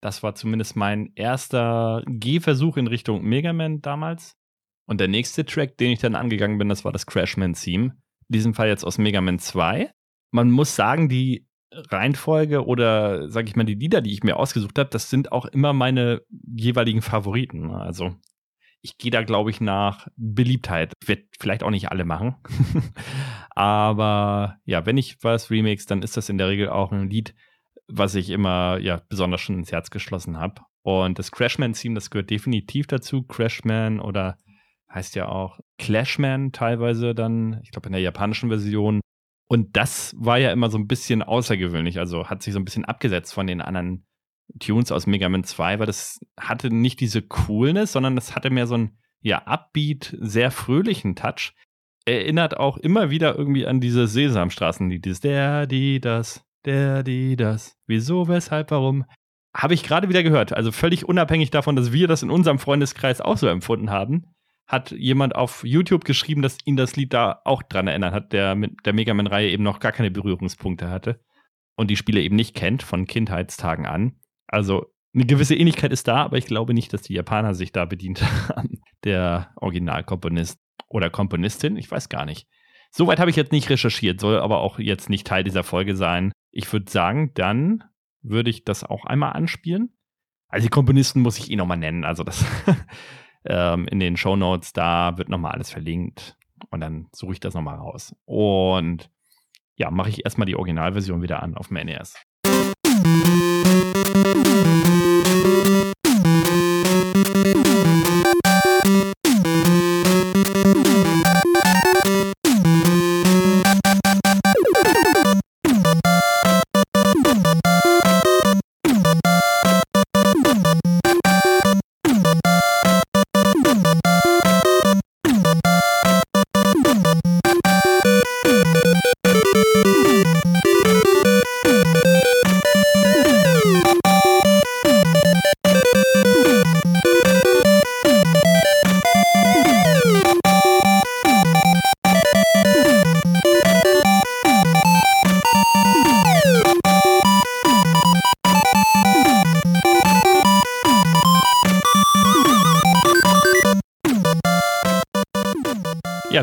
das 0.01 0.23
war 0.23 0.35
zumindest 0.35 0.77
mein 0.77 1.13
erster 1.15 2.03
Gehversuch 2.07 2.77
in 2.77 2.87
Richtung 2.87 3.23
Mega 3.23 3.53
Man 3.53 3.81
damals. 3.81 4.37
Und 4.87 5.01
der 5.01 5.09
nächste 5.09 5.45
Track, 5.45 5.77
den 5.79 5.91
ich 5.91 5.99
dann 5.99 6.15
angegangen 6.15 6.59
bin, 6.59 6.69
das 6.69 6.85
war 6.85 6.93
das 6.93 7.07
Crashman-Theme. 7.07 7.87
In 7.87 8.33
diesem 8.33 8.55
Fall 8.55 8.69
jetzt 8.69 8.85
aus 8.85 8.99
Mega 8.99 9.21
Man 9.21 9.41
2. 9.41 9.91
Man 10.31 10.51
muss 10.51 10.77
sagen, 10.77 11.09
die 11.09 11.47
Reihenfolge 11.73 12.65
oder, 12.65 13.29
sag 13.29 13.49
ich 13.49 13.57
mal, 13.57 13.65
die 13.65 13.75
Lieder, 13.75 14.01
die 14.01 14.13
ich 14.13 14.23
mir 14.23 14.37
ausgesucht 14.37 14.79
habe, 14.79 14.91
das 14.91 15.11
sind 15.11 15.33
auch 15.33 15.47
immer 15.47 15.73
meine 15.73 16.23
jeweiligen 16.57 17.03
Favoriten. 17.03 17.69
Ne? 17.69 17.79
Also 17.79 18.15
ich 18.87 18.99
gehe 18.99 19.11
da, 19.11 19.25
glaube 19.25 19.51
ich, 19.51 19.61
nach 19.61 20.07
Beliebtheit. 20.17 20.93
Wird 21.05 21.25
vielleicht 21.41 21.65
auch 21.65 21.71
nicht 21.71 21.91
alle 21.91 22.05
machen. 22.05 22.37
Aber 23.51 24.59
ja, 24.65 24.87
wenn 24.87 24.97
ich 24.97 25.17
was 25.23 25.51
remix, 25.51 25.87
dann 25.87 26.03
ist 26.03 26.17
das 26.17 26.29
in 26.29 26.39
der 26.39 26.49
Regel 26.49 26.69
auch 26.69 26.93
ein 26.93 27.11
Lied, 27.11 27.35
was 27.89 28.15
ich 28.15 28.31
immer 28.31 28.79
ja 28.79 29.03
besonders 29.09 29.41
schon 29.41 29.59
ins 29.59 29.73
Herz 29.73 29.91
geschlossen 29.91 30.39
habe. 30.39 30.63
Und 30.83 31.19
das 31.19 31.33
Crashman-Theme, 31.33 31.97
das 31.97 32.11
gehört 32.11 32.31
definitiv 32.31 32.87
dazu. 32.87 33.25
Crashman 33.25 33.99
oder 33.99 34.39
heißt 34.89 35.17
ja 35.17 35.29
auch 35.29 35.59
Clashman 35.79 36.53
teilweise 36.53 37.13
dann, 37.13 37.59
ich 37.65 37.73
glaube 37.73 37.89
in 37.89 37.93
der 37.93 38.03
japanischen 38.03 38.51
Version. 38.51 39.01
Und 39.49 39.77
das 39.77 40.15
war 40.17 40.39
ja 40.39 40.53
immer 40.53 40.71
so 40.71 40.79
ein 40.79 40.87
bisschen 40.87 41.25
außergewöhnlich, 41.25 41.99
also 41.99 42.29
hat 42.29 42.41
sich 42.41 42.53
so 42.53 42.61
ein 42.61 42.65
bisschen 42.65 42.85
abgesetzt 42.85 43.35
von 43.35 43.49
den 43.49 43.61
anderen 43.61 44.07
Tunes 44.59 44.93
aus 44.93 45.06
Mega 45.06 45.28
Man 45.28 45.44
2, 45.44 45.78
weil 45.78 45.86
das 45.86 46.20
hatte 46.39 46.73
nicht 46.73 47.01
diese 47.01 47.23
Coolness, 47.23 47.93
sondern 47.93 48.14
das 48.14 48.35
hatte 48.35 48.51
mehr 48.51 48.66
so 48.66 48.74
einen 48.74 48.98
ja, 49.20 49.43
upbeat, 49.47 50.16
sehr 50.20 50.51
fröhlichen 50.51 51.16
Touch. 51.16 51.52
erinnert 52.05 52.56
auch 52.56 52.77
immer 52.77 53.10
wieder 53.10 53.36
irgendwie 53.36 53.66
an 53.66 53.81
diese 53.81 54.06
Sesamstraßenlied. 54.06 55.05
Dieses 55.05 55.20
der, 55.20 55.66
die, 55.66 56.01
das, 56.01 56.44
der, 56.64 57.02
die, 57.02 57.36
das. 57.36 57.77
Wieso, 57.86 58.28
weshalb, 58.28 58.70
warum? 58.70 59.05
Habe 59.55 59.74
ich 59.74 59.82
gerade 59.82 60.09
wieder 60.09 60.23
gehört. 60.23 60.52
Also 60.52 60.70
völlig 60.70 61.09
unabhängig 61.09 61.51
davon, 61.51 61.77
dass 61.77 61.93
wir 61.93 62.06
das 62.06 62.23
in 62.23 62.31
unserem 62.31 62.59
Freundeskreis 62.59 63.20
auch 63.20 63.36
so 63.36 63.48
empfunden 63.48 63.90
haben, 63.90 64.27
hat 64.66 64.90
jemand 64.93 65.35
auf 65.35 65.64
YouTube 65.64 66.05
geschrieben, 66.05 66.43
dass 66.43 66.59
ihn 66.64 66.77
das 66.77 66.97
Lied 66.97 67.12
da 67.12 67.40
auch 67.44 67.62
dran 67.62 67.89
erinnert 67.89 68.12
hat, 68.12 68.32
der 68.32 68.55
mit 68.55 68.85
der 68.85 68.93
Mega 68.93 69.14
Man-Reihe 69.14 69.51
eben 69.51 69.62
noch 69.62 69.81
gar 69.81 69.93
keine 69.93 70.10
Berührungspunkte 70.10 70.90
hatte 70.90 71.20
und 71.77 71.90
die 71.90 71.97
Spiele 71.97 72.20
eben 72.20 72.36
nicht 72.36 72.55
kennt 72.55 72.82
von 72.82 73.06
Kindheitstagen 73.06 73.86
an. 73.86 74.16
Also 74.48 74.86
eine 75.14 75.24
gewisse 75.24 75.55
Ähnlichkeit 75.55 75.93
ist 75.93 76.09
da, 76.09 76.24
aber 76.24 76.36
ich 76.36 76.47
glaube 76.47 76.74
nicht, 76.74 76.93
dass 76.93 77.02
die 77.02 77.14
Japaner 77.14 77.55
sich 77.55 77.73
da 77.73 77.85
bedient 77.85 78.23
haben. 78.48 78.82
Der 79.05 79.52
Originalkomponist 79.56 80.59
oder 80.89 81.10
Komponistin, 81.10 81.77
ich 81.77 81.90
weiß 81.90 82.09
gar 82.09 82.27
nicht. 82.27 82.47
Soweit 82.90 83.18
habe 83.18 83.31
ich 83.31 83.36
jetzt 83.36 83.52
nicht 83.52 83.68
recherchiert, 83.68 84.20
soll 84.20 84.39
aber 84.39 84.60
auch 84.60 84.78
jetzt 84.78 85.10
nicht 85.10 85.27
Teil 85.27 85.44
dieser 85.44 85.64
Folge 85.64 85.97
sein. 85.97 86.32
Ich 86.51 86.70
würde 86.73 86.90
sagen, 86.90 87.32
dann 87.35 87.85
würde 88.23 88.51
ich 88.51 88.64
das 88.64 88.85
auch 88.85 89.05
einmal 89.05 89.32
anspielen. 89.32 89.97
Also 90.48 90.66
die 90.66 90.70
Komponisten 90.70 91.20
muss 91.20 91.39
ich 91.39 91.51
eh 91.51 91.56
nochmal 91.56 91.77
nennen. 91.77 92.05
Also 92.05 92.23
das 92.23 92.44
ähm, 93.44 93.86
in 93.89 94.01
den 94.01 94.16
Show 94.16 94.36
Notes, 94.36 94.73
da 94.73 95.18
wird 95.18 95.28
nochmal 95.28 95.52
alles 95.52 95.70
verlinkt. 95.70 96.36
Und 96.70 96.81
dann 96.81 97.09
suche 97.14 97.35
ich 97.35 97.40
das 97.40 97.55
nochmal 97.55 97.77
raus. 97.77 98.14
Und 98.24 99.10
ja, 99.77 99.90
mache 99.90 100.09
ich 100.09 100.24
erstmal 100.24 100.47
die 100.47 100.56
Originalversion 100.56 101.23
wieder 101.23 101.43
an 101.43 101.55
auf 101.55 101.68
dem 101.68 101.77
NES. 101.85 102.16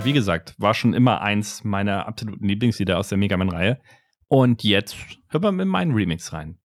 Wie 0.03 0.11
gesagt, 0.11 0.53
war 0.57 0.73
schon 0.73 0.93
immer 0.93 1.21
eins 1.21 1.63
meiner 1.63 2.07
absoluten 2.07 2.45
Lieblingslieder 2.45 2.97
aus 2.97 3.07
der 3.07 3.17
Mega 3.17 3.37
Man-Reihe. 3.37 3.79
Und 4.27 4.61
jetzt 4.63 4.97
hören 5.29 5.43
wir 5.43 5.51
mit 5.53 5.67
meinen 5.67 5.93
Remix 5.93 6.33
rein. 6.33 6.57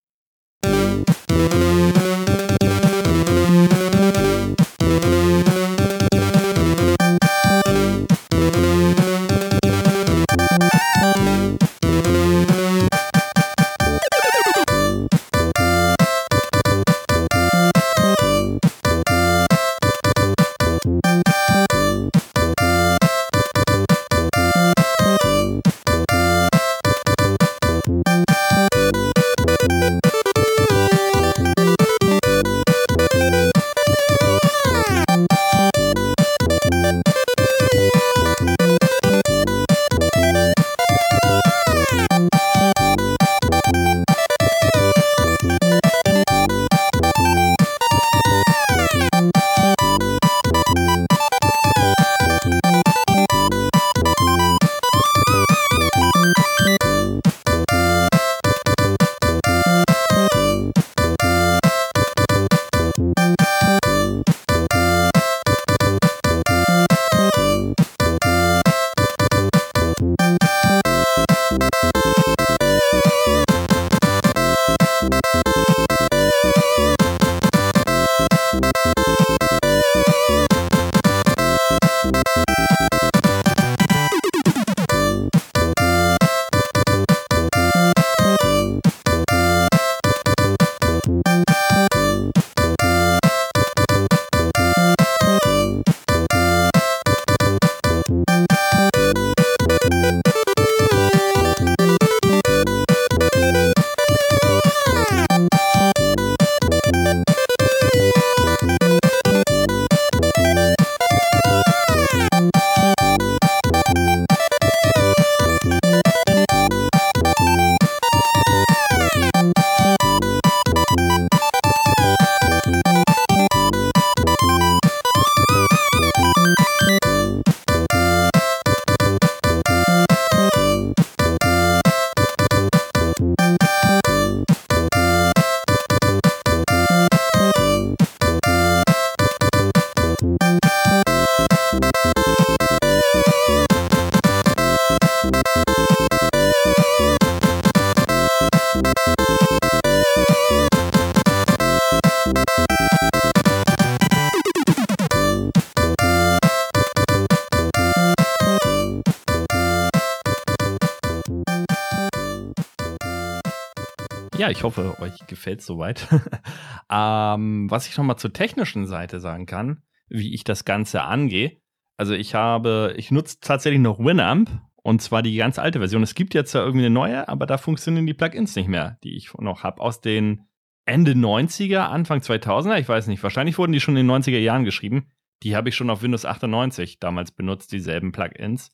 Ich 164.51 164.63
hoffe, 164.63 164.97
euch 165.01 165.27
gefällt 165.27 165.61
es 165.61 165.67
soweit. 165.67 166.09
ähm, 166.91 167.71
was 167.71 167.87
ich 167.87 167.97
noch 167.97 168.05
mal 168.05 168.17
zur 168.17 168.33
technischen 168.33 168.87
Seite 168.87 169.21
sagen 169.21 169.47
kann, 169.47 169.83
wie 170.09 170.35
ich 170.35 170.45
das 170.45 170.65
Ganze 170.65 171.03
angehe. 171.03 171.61
Also 171.97 172.15
ich 172.15 172.35
habe, 172.35 172.95
ich 172.97 173.11
nutze 173.11 173.39
tatsächlich 173.41 173.81
noch 173.81 173.99
Winamp 173.99 174.51
und 174.77 175.03
zwar 175.03 175.23
die 175.23 175.37
ganz 175.37 175.59
alte 175.59 175.81
Version. 175.81 176.03
Es 176.03 176.15
gibt 176.15 176.35
jetzt 176.35 176.55
ja 176.55 176.61
irgendwie 176.61 176.87
eine 176.87 176.95
neue, 176.95 177.29
aber 177.29 177.47
da 177.47 177.59
funktionieren 177.59 178.07
die 178.07 178.15
Plugins 178.15 178.57
nicht 178.57 178.69
mehr, 178.69 178.99
die 179.03 179.17
ich 179.17 179.35
noch 179.35 179.65
habe 179.65 179.83
aus 179.83 180.01
den 180.01 180.47
Ende 180.87 181.13
90er, 181.13 181.81
Anfang 181.81 182.21
2000er. 182.21 182.79
Ich 182.79 182.89
weiß 182.89 183.09
nicht, 183.09 183.23
wahrscheinlich 183.23 183.59
wurden 183.59 183.73
die 183.73 183.81
schon 183.81 183.97
in 183.97 184.07
den 184.07 184.23
90er 184.23 184.39
Jahren 184.39 184.65
geschrieben. 184.65 185.11
Die 185.43 185.55
habe 185.55 185.69
ich 185.69 185.77
schon 185.77 185.91
auf 185.91 186.03
Windows 186.03 186.25
98 186.25 186.99
damals 187.01 187.33
benutzt, 187.33 187.73
dieselben 187.73 188.13
Plugins. 188.13 188.71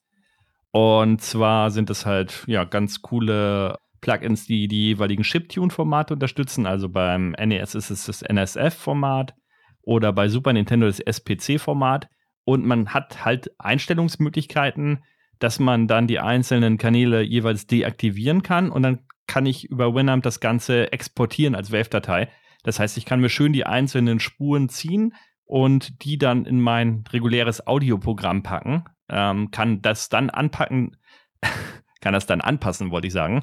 Und 0.71 1.21
zwar 1.21 1.71
sind 1.71 1.91
es 1.91 2.07
halt 2.07 2.45
ja 2.47 2.65
ganz 2.65 3.03
coole 3.03 3.79
Plugins, 4.05 4.47
die 4.47 4.69
die 4.69 4.89
jeweiligen 4.89 5.23
Chiptune-Formate 5.23 6.13
unterstützen. 6.13 6.67
Also 6.67 6.91
beim 6.91 7.31
NES 7.31 7.75
ist 7.75 7.91
es 7.91 8.05
das 8.05 8.21
NSF-Format 8.21 9.35
oder 9.81 10.13
bei 10.13 10.29
Super 10.29 10.53
Nintendo 10.53 10.87
das 10.87 11.01
SPC-Format. 11.01 12.09
Und 12.45 12.67
man 12.67 12.91
hat 12.93 13.25
halt 13.25 13.51
Einstellungsmöglichkeiten, 13.59 15.03
dass 15.39 15.59
man 15.59 15.89
dann 15.89 16.07
die 16.07 16.21
einzelnen 16.21 16.77
Kanäle 16.77 17.23
jeweils 17.23 17.67
deaktivieren 17.67 18.43
kann 18.43 18.71
und 18.71 18.83
dann 18.83 19.07
kann 19.27 19.47
ich 19.47 19.65
über 19.65 19.95
Winamp 19.95 20.23
das 20.23 20.39
Ganze 20.39 20.93
exportieren 20.93 21.55
als 21.55 21.73
Wave-Datei. 21.73 22.29
Das 22.63 22.79
heißt, 22.79 22.99
ich 22.99 23.07
kann 23.07 23.21
mir 23.21 23.31
schön 23.31 23.55
die 23.55 23.65
einzelnen 23.65 24.21
Spuren 24.21 24.69
ziehen 24.69 25.15
und 25.47 26.05
die 26.05 26.19
dann 26.19 26.45
in 26.45 26.61
mein 26.61 27.05
reguläres 27.11 27.67
Audioprogramm 27.67 28.43
packen, 28.43 28.85
ähm, 29.09 29.51
kann 29.51 29.81
das 29.81 30.11
dann 30.11 30.29
anpacken, 30.29 30.99
kann 32.03 32.13
das 32.13 32.27
dann 32.27 32.43
anpassen, 32.43 32.91
wollte 32.91 33.07
ich 33.07 33.15
sagen, 33.15 33.43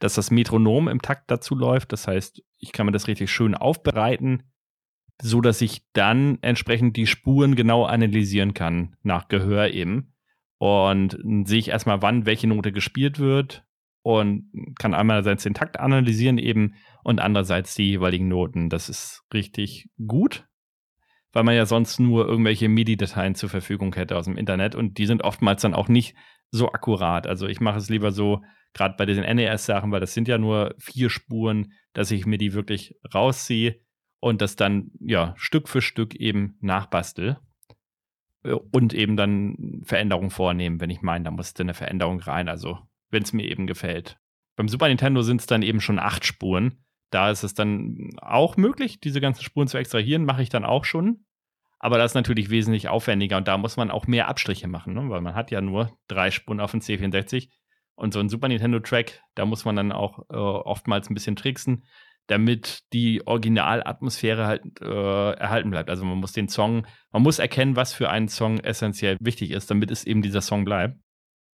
dass 0.00 0.14
das 0.14 0.30
Metronom 0.30 0.88
im 0.88 1.00
Takt 1.00 1.30
dazu 1.30 1.54
läuft. 1.54 1.92
Das 1.92 2.08
heißt, 2.08 2.42
ich 2.58 2.72
kann 2.72 2.86
mir 2.86 2.92
das 2.92 3.06
richtig 3.06 3.30
schön 3.30 3.54
aufbereiten, 3.54 4.42
so 5.22 5.40
dass 5.40 5.60
ich 5.60 5.84
dann 5.92 6.38
entsprechend 6.40 6.96
die 6.96 7.06
Spuren 7.06 7.54
genau 7.54 7.84
analysieren 7.84 8.54
kann, 8.54 8.96
nach 9.02 9.28
Gehör 9.28 9.68
eben. 9.68 10.14
Und 10.58 11.16
sehe 11.46 11.58
ich 11.58 11.68
erstmal, 11.68 12.02
wann 12.02 12.26
welche 12.26 12.46
Note 12.46 12.72
gespielt 12.72 13.18
wird 13.18 13.64
und 14.02 14.50
kann 14.78 14.94
einerseits 14.94 15.42
den 15.42 15.54
Takt 15.54 15.78
analysieren 15.78 16.38
eben 16.38 16.74
und 17.02 17.20
andererseits 17.20 17.74
die 17.74 17.88
jeweiligen 17.88 18.28
Noten. 18.28 18.68
Das 18.68 18.88
ist 18.88 19.22
richtig 19.32 19.88
gut, 20.06 20.46
weil 21.32 21.44
man 21.44 21.54
ja 21.54 21.66
sonst 21.66 21.98
nur 21.98 22.26
irgendwelche 22.26 22.68
MIDI-Dateien 22.68 23.34
zur 23.34 23.48
Verfügung 23.48 23.94
hätte 23.94 24.16
aus 24.16 24.24
dem 24.24 24.36
Internet 24.36 24.74
und 24.74 24.98
die 24.98 25.06
sind 25.06 25.22
oftmals 25.22 25.62
dann 25.62 25.74
auch 25.74 25.88
nicht 25.88 26.14
so 26.50 26.72
akkurat. 26.72 27.26
Also 27.26 27.46
ich 27.46 27.60
mache 27.60 27.78
es 27.78 27.88
lieber 27.88 28.12
so, 28.12 28.42
gerade 28.72 28.94
bei 28.96 29.06
diesen 29.06 29.24
NES-Sachen, 29.24 29.90
weil 29.90 30.00
das 30.00 30.14
sind 30.14 30.28
ja 30.28 30.38
nur 30.38 30.74
vier 30.78 31.10
Spuren, 31.10 31.72
dass 31.92 32.10
ich 32.10 32.26
mir 32.26 32.38
die 32.38 32.52
wirklich 32.52 32.94
rausziehe 33.12 33.80
und 34.20 34.40
das 34.40 34.56
dann 34.56 34.90
ja 35.00 35.34
Stück 35.36 35.68
für 35.68 35.82
Stück 35.82 36.14
eben 36.14 36.56
nachbastel 36.60 37.38
äh, 38.44 38.52
und 38.52 38.94
eben 38.94 39.16
dann 39.16 39.82
Veränderungen 39.84 40.30
vornehmen, 40.30 40.80
wenn 40.80 40.90
ich 40.90 41.02
meine, 41.02 41.24
da 41.24 41.30
musste 41.30 41.62
eine 41.62 41.74
Veränderung 41.74 42.20
rein, 42.20 42.48
also 42.48 42.78
wenn 43.10 43.22
es 43.22 43.32
mir 43.32 43.44
eben 43.44 43.66
gefällt. 43.66 44.18
Beim 44.56 44.68
Super 44.68 44.88
Nintendo 44.88 45.22
sind 45.22 45.40
es 45.40 45.46
dann 45.46 45.62
eben 45.62 45.80
schon 45.80 45.98
acht 45.98 46.24
Spuren. 46.24 46.84
Da 47.10 47.30
ist 47.30 47.42
es 47.42 47.54
dann 47.54 48.10
auch 48.20 48.56
möglich, 48.56 49.00
diese 49.00 49.20
ganzen 49.20 49.42
Spuren 49.42 49.66
zu 49.66 49.78
extrahieren, 49.78 50.24
mache 50.24 50.42
ich 50.42 50.48
dann 50.48 50.64
auch 50.64 50.84
schon. 50.84 51.24
Aber 51.80 51.96
das 51.96 52.12
ist 52.12 52.14
natürlich 52.14 52.50
wesentlich 52.50 52.88
aufwendiger 52.88 53.38
und 53.38 53.48
da 53.48 53.56
muss 53.56 53.78
man 53.78 53.90
auch 53.90 54.06
mehr 54.06 54.28
Abstriche 54.28 54.68
machen, 54.68 54.92
ne? 54.92 55.08
weil 55.08 55.22
man 55.22 55.34
hat 55.34 55.50
ja 55.50 55.62
nur 55.62 55.96
drei 56.08 56.30
Spuren 56.30 56.60
auf 56.60 56.72
dem 56.72 56.80
C64 56.80 57.48
und 58.00 58.12
so 58.12 58.20
ein 58.20 58.28
Super 58.28 58.48
Nintendo-Track, 58.48 59.22
da 59.34 59.46
muss 59.46 59.64
man 59.64 59.76
dann 59.76 59.92
auch 59.92 60.20
äh, 60.30 60.36
oftmals 60.36 61.08
ein 61.10 61.14
bisschen 61.14 61.36
tricksen 61.36 61.84
damit 62.30 62.84
die 62.92 63.26
Originalatmosphäre 63.26 64.46
halt 64.46 64.62
äh, 64.80 65.32
erhalten 65.32 65.70
bleibt. 65.70 65.90
Also 65.90 66.04
man 66.04 66.18
muss 66.18 66.32
den 66.32 66.48
Song, 66.48 66.86
man 67.10 67.22
muss 67.22 67.40
erkennen, 67.40 67.74
was 67.74 67.92
für 67.92 68.08
einen 68.08 68.28
Song 68.28 68.60
essentiell 68.60 69.16
wichtig 69.20 69.50
ist, 69.50 69.68
damit 69.68 69.90
es 69.90 70.04
eben 70.04 70.22
dieser 70.22 70.40
Song 70.40 70.64
bleibt. 70.64 70.96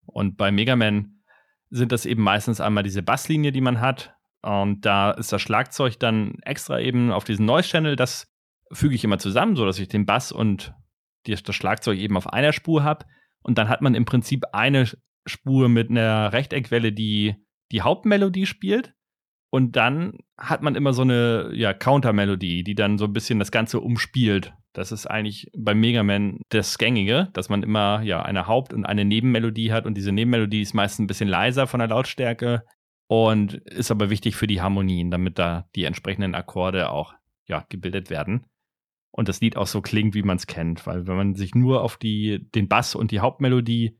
Und 0.05 0.35
bei 0.35 0.51
Mega 0.51 0.75
Man 0.75 1.21
sind 1.69 1.93
das 1.93 2.05
eben 2.05 2.21
meistens 2.21 2.59
einmal 2.59 2.83
diese 2.83 3.03
Basslinie, 3.03 3.53
die 3.53 3.61
man 3.61 3.79
hat. 3.79 4.15
Und 4.41 4.85
da 4.85 5.11
ist 5.11 5.31
das 5.31 5.41
Schlagzeug 5.41 5.97
dann 5.97 6.39
extra 6.41 6.79
eben 6.79 7.11
auf 7.11 7.23
diesen 7.23 7.45
Noise-Channel. 7.45 7.95
Das 7.95 8.27
füge 8.71 8.95
ich 8.95 9.03
immer 9.05 9.17
zusammen, 9.17 9.55
sodass 9.55 9.79
ich 9.79 9.87
den 9.87 10.05
Bass 10.05 10.33
und 10.33 10.73
das 11.23 11.55
Schlagzeug 11.55 11.97
eben 11.97 12.17
auf 12.17 12.27
einer 12.27 12.51
Spur 12.51 12.83
habe. 12.83 13.05
Und 13.41 13.57
dann 13.57 13.69
hat 13.69 13.81
man 13.81 13.95
im 13.95 14.03
Prinzip 14.03 14.43
eine 14.51 14.87
Spur 15.25 15.69
mit 15.69 15.89
einer 15.89 16.33
Rechteckwelle, 16.33 16.91
die 16.91 17.35
die 17.71 17.81
Hauptmelodie 17.81 18.45
spielt. 18.45 18.93
Und 19.49 19.75
dann 19.75 20.17
hat 20.37 20.61
man 20.61 20.75
immer 20.75 20.93
so 20.93 21.03
eine 21.03 21.51
ja, 21.53 21.73
Counter-Melodie, 21.73 22.63
die 22.63 22.75
dann 22.75 22.97
so 22.97 23.05
ein 23.05 23.13
bisschen 23.13 23.39
das 23.39 23.51
Ganze 23.51 23.79
umspielt. 23.79 24.53
Das 24.73 24.91
ist 24.91 25.07
eigentlich 25.07 25.49
beim 25.57 25.79
Mega 25.79 26.03
Man 26.03 26.41
das 26.49 26.77
Gängige, 26.77 27.29
dass 27.33 27.47
man 27.47 27.63
immer 27.63 28.01
ja 28.01 28.21
eine 28.21 28.47
Haupt- 28.47 28.73
und 28.73 28.85
eine 28.85 29.05
Nebenmelodie 29.05 29.71
hat. 29.71 29.85
Und 29.85 29.95
diese 29.95 30.11
Nebenmelodie 30.11 30.61
ist 30.61 30.73
meistens 30.73 31.05
ein 31.05 31.07
bisschen 31.07 31.29
leiser 31.29 31.67
von 31.67 31.79
der 31.79 31.87
Lautstärke 31.87 32.63
und 33.07 33.53
ist 33.53 33.91
aber 33.91 34.09
wichtig 34.09 34.35
für 34.35 34.47
die 34.47 34.61
Harmonien, 34.61 35.11
damit 35.11 35.39
da 35.39 35.69
die 35.75 35.85
entsprechenden 35.85 36.35
Akkorde 36.35 36.89
auch 36.89 37.13
ja, 37.47 37.65
gebildet 37.69 38.09
werden. 38.09 38.45
Und 39.11 39.29
das 39.29 39.39
Lied 39.39 39.55
auch 39.55 39.67
so 39.67 39.81
klingt, 39.81 40.13
wie 40.13 40.23
man 40.23 40.35
es 40.35 40.47
kennt. 40.47 40.85
Weil 40.85 41.07
wenn 41.07 41.15
man 41.15 41.35
sich 41.35 41.55
nur 41.55 41.81
auf 41.81 41.95
die, 41.95 42.45
den 42.51 42.67
Bass 42.67 42.95
und 42.95 43.11
die 43.11 43.21
Hauptmelodie 43.21 43.97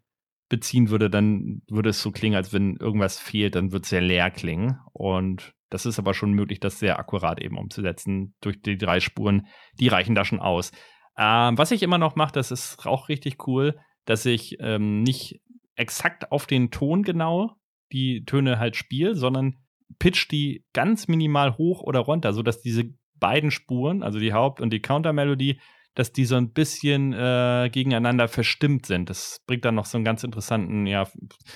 beziehen 0.50 0.90
würde, 0.90 1.10
dann 1.10 1.62
würde 1.68 1.90
es 1.90 2.02
so 2.02 2.12
klingen, 2.12 2.36
als 2.36 2.54
wenn 2.54 2.76
irgendwas 2.78 3.20
fehlt, 3.20 3.56
dann 3.56 3.72
wird 3.72 3.84
es 3.84 3.90
sehr 3.90 4.02
leer 4.02 4.30
klingen. 4.32 4.80
Und 4.94 5.54
das 5.70 5.86
ist 5.86 6.00
aber 6.00 6.14
schon 6.14 6.34
möglich, 6.34 6.60
das 6.60 6.80
sehr 6.80 7.00
akkurat 7.00 7.42
eben 7.42 7.58
umzusetzen 7.58 8.36
durch 8.42 8.62
die 8.62 8.78
drei 8.78 9.00
Spuren. 9.00 9.48
Die 9.80 9.88
reichen 9.88 10.16
da 10.16 10.24
schon 10.24 10.40
aus. 10.40 10.72
Ähm, 11.18 11.58
was 11.58 11.72
ich 11.72 11.82
immer 11.82 11.98
noch 11.98 12.16
mache, 12.16 12.34
das 12.34 12.52
ist 12.52 12.86
auch 12.86 13.10
richtig 13.10 13.48
cool, 13.48 13.78
dass 14.06 14.26
ich 14.26 14.58
ähm, 14.60 15.02
nicht 15.02 15.42
exakt 15.76 16.32
auf 16.32 16.46
den 16.46 16.72
Ton 16.72 17.04
genau 17.04 17.56
die 17.92 18.24
Töne 18.26 18.60
halt 18.60 18.76
spiele, 18.76 19.16
sondern 19.16 19.58
pitch 20.00 20.30
die 20.32 20.66
ganz 20.74 21.08
minimal 21.08 21.58
hoch 21.58 21.82
oder 21.82 22.00
runter, 22.02 22.34
sodass 22.34 22.62
diese 22.62 22.86
beiden 23.16 23.52
Spuren, 23.52 24.04
also 24.04 24.20
die 24.20 24.34
Haupt- 24.34 24.62
und 24.62 24.72
die 24.72 24.82
Counter-Melodie, 24.82 25.60
dass 25.96 26.12
die 26.12 26.26
so 26.26 26.36
ein 26.36 26.52
bisschen 26.52 27.14
äh, 27.14 27.70
gegeneinander 27.72 28.28
verstimmt 28.28 28.86
sind. 28.86 29.10
Das 29.10 29.42
bringt 29.48 29.66
dann 29.66 29.76
noch 29.76 29.86
so 29.86 29.98
einen 29.98 30.06
ganz 30.06 30.24
interessanten, 30.24 30.86
ja, 30.86 31.06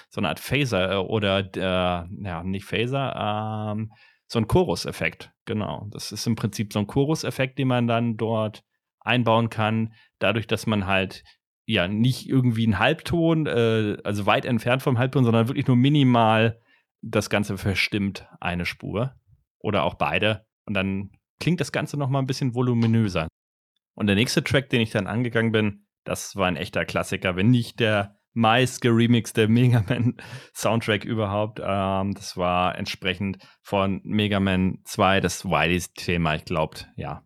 so 0.10 0.22
eine 0.22 0.30
Art 0.30 0.40
Phaser 0.40 0.94
äh, 0.94 0.96
oder, 0.96 1.40
äh, 1.56 2.26
ja, 2.26 2.44
nicht 2.44 2.66
Phaser, 2.66 3.74
ähm, 3.76 3.92
so 4.28 4.40
ein 4.40 4.48
Chorus-Effekt. 4.48 5.32
Genau. 5.46 5.88
Das 5.92 6.12
ist 6.12 6.26
im 6.26 6.36
Prinzip 6.36 6.72
so 6.72 6.80
ein 6.80 6.88
Chorus-Effekt, 6.88 7.60
den 7.60 7.68
man 7.68 7.88
dann 7.88 8.16
dort 8.16 8.64
einbauen 9.02 9.50
kann, 9.50 9.94
dadurch, 10.20 10.48
dass 10.48 10.68
man 10.68 10.86
halt 10.86 11.24
ja 11.66 11.88
nicht 11.88 12.28
irgendwie 12.28 12.66
einen 12.66 12.80
Halbton, 12.80 13.46
äh, 13.46 13.98
also 14.04 14.26
weit 14.26 14.46
entfernt 14.46 14.82
vom 14.82 14.98
Halbton, 14.98 15.24
sondern 15.24 15.48
wirklich 15.48 15.68
nur 15.68 15.78
minimal 15.78 16.62
das 17.02 17.30
Ganze 17.30 17.58
verstimmt 17.58 18.28
eine 18.40 18.66
Spur 18.66 19.16
oder 19.60 19.84
auch 19.84 19.96
beide 19.96 20.46
und 20.66 20.74
dann 20.74 21.12
klingt 21.40 21.60
das 21.60 21.72
Ganze 21.72 21.98
noch 21.98 22.10
mal 22.10 22.20
ein 22.20 22.28
bisschen 22.28 22.54
voluminöser. 22.54 23.28
Und 24.00 24.08
der 24.08 24.16
nächste 24.16 24.42
Track, 24.42 24.70
den 24.70 24.80
ich 24.80 24.92
dann 24.92 25.08
angegangen 25.08 25.52
bin, 25.52 25.84
das 26.06 26.38
war 26.38 26.48
ein 26.48 26.56
echter 26.56 26.86
Klassiker, 26.86 27.36
wenn 27.36 27.50
nicht 27.50 27.82
der 27.82 28.16
meist 28.32 28.80
geremixte 28.80 29.50
Mega 29.50 29.84
Man 29.90 30.16
Soundtrack 30.56 31.04
überhaupt. 31.04 31.60
Ähm, 31.62 32.14
das 32.14 32.38
war 32.38 32.78
entsprechend 32.78 33.40
von 33.62 34.00
Mega 34.06 34.40
Man 34.40 34.78
2 34.86 35.20
das 35.20 35.44
Wileys-Thema. 35.44 36.36
Ich 36.36 36.46
glaube, 36.46 36.78
ja, 36.96 37.24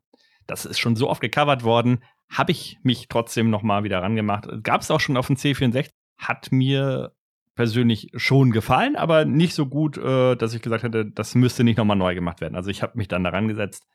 das 0.48 0.66
ist 0.66 0.80
schon 0.80 0.96
so 0.96 1.12
oft 1.12 1.22
gecovert 1.22 1.64
worden. 1.64 2.04
Habe 2.32 2.52
ich 2.52 2.80
mich 2.82 3.08
trotzdem 3.08 3.52
nochmal 3.52 3.84
wieder 3.84 4.02
rangemacht. 4.02 4.48
Gab 4.64 4.82
es 4.82 4.90
auch 4.90 5.00
schon 5.00 5.16
auf 5.16 5.28
dem 5.28 5.36
C64. 5.36 5.92
Hat 6.18 6.52
mir 6.52 7.14
persönlich 7.54 8.10
schon 8.16 8.50
gefallen, 8.50 8.96
aber 8.96 9.26
nicht 9.26 9.54
so 9.54 9.68
gut, 9.68 10.00
äh, 10.00 10.36
dass 10.36 10.56
ich 10.56 10.64
gesagt 10.64 10.82
hätte, 10.82 11.06
das 11.06 11.36
müsste 11.36 11.64
nicht 11.64 11.78
nochmal 11.78 11.98
neu 11.98 12.16
gemacht 12.16 12.42
werden. 12.42 12.56
Also 12.56 12.72
ich 12.72 12.82
habe 12.82 12.98
mich 12.98 13.10
dann 13.10 13.24
daran 13.24 13.48
gesetzt 13.48 13.86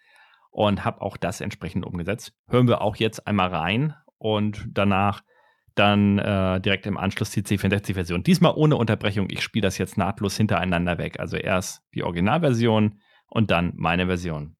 und 0.58 0.84
habe 0.84 1.02
auch 1.02 1.16
das 1.16 1.40
entsprechend 1.40 1.86
umgesetzt. 1.86 2.32
Hören 2.48 2.66
wir 2.66 2.82
auch 2.82 2.96
jetzt 2.96 3.28
einmal 3.28 3.54
rein 3.54 3.94
und 4.18 4.66
danach 4.72 5.22
dann 5.76 6.18
äh, 6.18 6.60
direkt 6.60 6.84
im 6.86 6.98
Anschluss 6.98 7.30
die 7.30 7.42
C64-Version. 7.42 8.24
Diesmal 8.24 8.54
ohne 8.56 8.74
Unterbrechung. 8.74 9.28
Ich 9.30 9.40
spiele 9.40 9.62
das 9.62 9.78
jetzt 9.78 9.96
nahtlos 9.96 10.36
hintereinander 10.36 10.98
weg. 10.98 11.20
Also 11.20 11.36
erst 11.36 11.82
die 11.94 12.02
Originalversion 12.02 12.98
und 13.28 13.52
dann 13.52 13.72
meine 13.76 14.06
Version. 14.06 14.56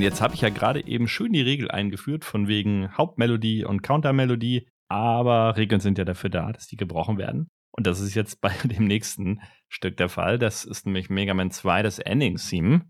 Jetzt 0.00 0.20
habe 0.20 0.34
ich 0.34 0.40
ja 0.40 0.48
gerade 0.48 0.86
eben 0.86 1.08
schön 1.08 1.32
die 1.32 1.42
Regel 1.42 1.70
eingeführt, 1.70 2.24
von 2.24 2.48
wegen 2.48 2.96
Hauptmelodie 2.96 3.64
und 3.64 3.82
Countermelodie, 3.82 4.66
aber 4.88 5.56
Regeln 5.56 5.80
sind 5.80 5.98
ja 5.98 6.04
dafür 6.04 6.30
da, 6.30 6.52
dass 6.52 6.66
die 6.66 6.76
gebrochen 6.76 7.18
werden. 7.18 7.48
Und 7.72 7.86
das 7.86 8.00
ist 8.00 8.14
jetzt 8.14 8.40
bei 8.40 8.52
dem 8.64 8.84
nächsten 8.84 9.40
Stück 9.68 9.96
der 9.96 10.08
Fall. 10.08 10.38
Das 10.38 10.64
ist 10.64 10.86
nämlich 10.86 11.10
Mega 11.10 11.34
Man 11.34 11.50
2, 11.50 11.82
das 11.82 11.98
Ending-Theme. 11.98 12.82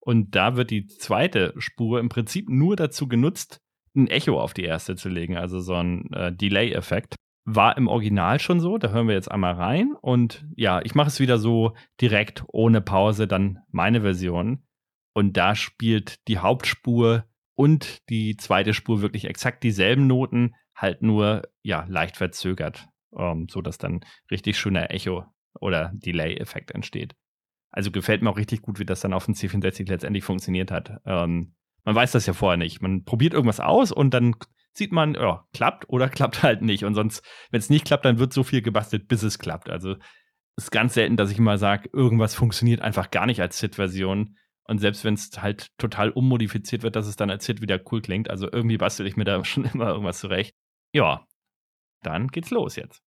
Und 0.00 0.34
da 0.36 0.56
wird 0.56 0.70
die 0.70 0.86
zweite 0.86 1.54
Spur 1.58 1.98
im 1.98 2.08
Prinzip 2.08 2.48
nur 2.48 2.76
dazu 2.76 3.08
genutzt, 3.08 3.60
ein 3.96 4.08
Echo 4.08 4.38
auf 4.38 4.54
die 4.54 4.64
erste 4.64 4.94
zu 4.94 5.08
legen, 5.08 5.36
also 5.36 5.60
so 5.60 5.74
ein 5.74 6.12
äh, 6.12 6.32
Delay-Effekt. 6.32 7.16
War 7.44 7.76
im 7.76 7.88
Original 7.88 8.38
schon 8.38 8.60
so, 8.60 8.76
da 8.76 8.90
hören 8.90 9.08
wir 9.08 9.14
jetzt 9.14 9.30
einmal 9.30 9.54
rein. 9.54 9.94
Und 10.00 10.46
ja, 10.56 10.80
ich 10.82 10.94
mache 10.94 11.08
es 11.08 11.20
wieder 11.20 11.38
so 11.38 11.74
direkt, 12.00 12.44
ohne 12.48 12.80
Pause, 12.80 13.26
dann 13.26 13.60
meine 13.70 14.02
Version. 14.02 14.65
Und 15.16 15.38
da 15.38 15.54
spielt 15.54 16.28
die 16.28 16.40
Hauptspur 16.40 17.24
und 17.54 18.06
die 18.10 18.36
zweite 18.36 18.74
Spur 18.74 19.00
wirklich 19.00 19.24
exakt 19.24 19.62
dieselben 19.62 20.06
Noten, 20.06 20.54
halt 20.74 21.00
nur 21.00 21.48
ja 21.62 21.86
leicht 21.88 22.18
verzögert, 22.18 22.86
ähm, 23.16 23.46
so 23.50 23.62
dann 23.62 24.04
richtig 24.30 24.58
schöner 24.58 24.90
Echo 24.90 25.24
oder 25.58 25.90
Delay-Effekt 25.94 26.72
entsteht. 26.72 27.16
Also 27.70 27.90
gefällt 27.90 28.20
mir 28.20 28.28
auch 28.28 28.36
richtig 28.36 28.60
gut, 28.60 28.78
wie 28.78 28.84
das 28.84 29.00
dann 29.00 29.14
auf 29.14 29.24
dem 29.24 29.32
C64 29.32 29.88
letztendlich 29.88 30.22
funktioniert 30.22 30.70
hat. 30.70 31.00
Ähm, 31.06 31.54
man 31.86 31.94
weiß 31.94 32.12
das 32.12 32.26
ja 32.26 32.34
vorher 32.34 32.58
nicht. 32.58 32.82
Man 32.82 33.04
probiert 33.04 33.32
irgendwas 33.32 33.58
aus 33.60 33.92
und 33.92 34.12
dann 34.12 34.36
sieht 34.74 34.92
man, 34.92 35.14
ja, 35.14 35.46
klappt 35.54 35.88
oder 35.88 36.08
klappt 36.10 36.42
halt 36.42 36.60
nicht. 36.60 36.84
Und 36.84 36.92
sonst, 36.92 37.24
wenn 37.50 37.60
es 37.60 37.70
nicht 37.70 37.86
klappt, 37.86 38.04
dann 38.04 38.18
wird 38.18 38.34
so 38.34 38.44
viel 38.44 38.60
gebastelt, 38.60 39.08
bis 39.08 39.22
es 39.22 39.38
klappt. 39.38 39.70
Also 39.70 39.96
ist 40.58 40.70
ganz 40.70 40.92
selten, 40.92 41.16
dass 41.16 41.30
ich 41.30 41.38
mal 41.38 41.56
sage, 41.56 41.88
irgendwas 41.94 42.34
funktioniert 42.34 42.82
einfach 42.82 43.10
gar 43.10 43.24
nicht 43.24 43.40
als 43.40 43.56
SID-Version. 43.60 44.36
Und 44.68 44.78
selbst 44.78 45.04
wenn 45.04 45.14
es 45.14 45.30
halt 45.40 45.68
total 45.78 46.10
ummodifiziert 46.10 46.82
wird, 46.82 46.96
dass 46.96 47.06
es 47.06 47.16
dann 47.16 47.30
als 47.30 47.44
SID 47.44 47.60
wieder 47.60 47.80
cool 47.92 48.02
klingt. 48.02 48.30
Also 48.30 48.48
irgendwie 48.50 48.78
bastel 48.78 49.06
ich 49.06 49.16
mir 49.16 49.24
da 49.24 49.44
schon 49.44 49.64
immer 49.64 49.88
irgendwas 49.88 50.20
zurecht. 50.20 50.54
Ja, 50.94 51.26
dann 52.02 52.28
geht's 52.28 52.50
los 52.50 52.76
jetzt. 52.76 53.02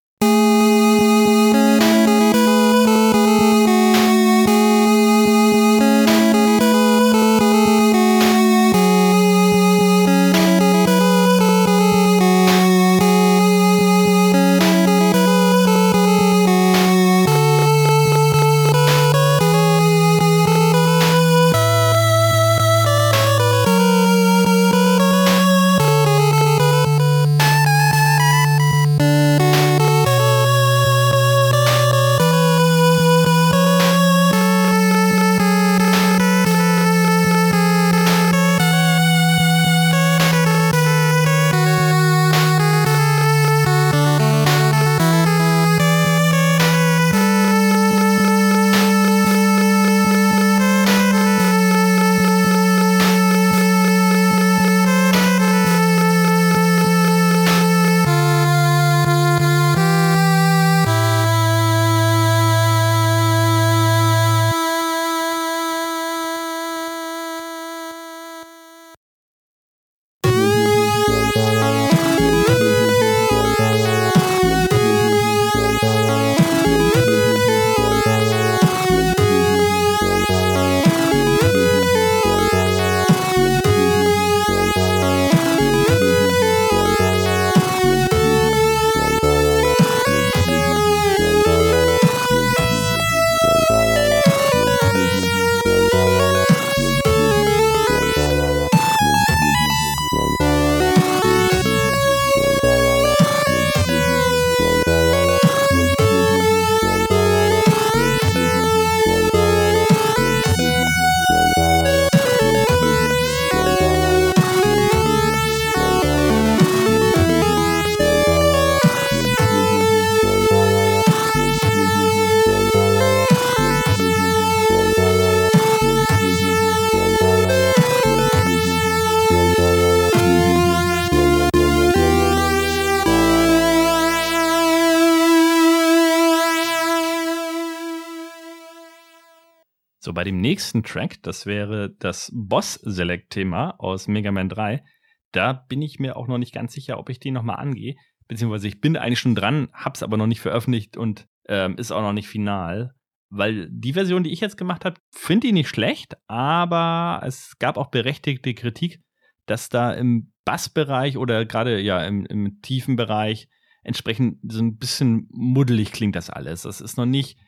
Bei 140.20 140.26
dem 140.26 140.42
nächsten 140.42 140.84
Track, 140.84 141.24
das 141.24 141.46
wäre 141.46 141.96
das 141.98 142.30
Boss-Select-Thema 142.36 143.76
aus 143.80 144.10
Mega 144.10 144.34
Man 144.34 144.50
3, 144.50 144.84
da 145.32 145.54
bin 145.54 145.82
ich 145.82 145.98
mir 145.98 146.18
auch 146.18 146.28
noch 146.28 146.38
nicht 146.38 146.54
ganz 146.54 146.74
sicher, 146.74 147.00
ob 147.00 147.10
ich 147.10 147.22
den 147.22 147.34
nochmal 147.34 147.56
angehe. 147.56 147.96
Beziehungsweise 148.28 148.68
ich 148.68 148.82
bin 148.82 148.98
eigentlich 148.98 149.22
schon 149.22 149.34
dran, 149.34 149.70
hab's 149.72 150.04
aber 150.04 150.18
noch 150.18 150.28
nicht 150.28 150.42
veröffentlicht 150.42 150.98
und 150.98 151.30
ähm, 151.48 151.78
ist 151.78 151.94
auch 151.94 152.02
noch 152.02 152.12
nicht 152.12 152.28
final. 152.28 152.96
Weil 153.30 153.70
die 153.72 153.94
Version, 153.94 154.26
die 154.26 154.34
ich 154.34 154.42
jetzt 154.42 154.58
gemacht 154.58 154.84
habe, 154.84 155.00
finde 155.10 155.48
ich 155.48 155.54
nicht 155.54 155.70
schlecht, 155.70 156.18
aber 156.28 157.22
es 157.26 157.58
gab 157.58 157.78
auch 157.78 157.88
berechtigte 157.88 158.54
Kritik, 158.54 159.00
dass 159.46 159.70
da 159.70 159.94
im 159.94 160.34
Bassbereich 160.44 161.16
oder 161.16 161.46
gerade 161.46 161.80
ja 161.80 162.04
im, 162.04 162.26
im 162.26 162.62
tiefen 162.62 162.98
Bereich 162.98 163.48
entsprechend 163.84 164.40
so 164.44 164.62
ein 164.62 164.76
bisschen 164.76 165.30
muddelig 165.32 165.94
klingt 165.94 166.18
das 166.18 166.30
alles. 166.30 166.64
Das 166.64 166.82
ist 166.82 166.98
noch 166.98 167.06
nicht 167.06 167.40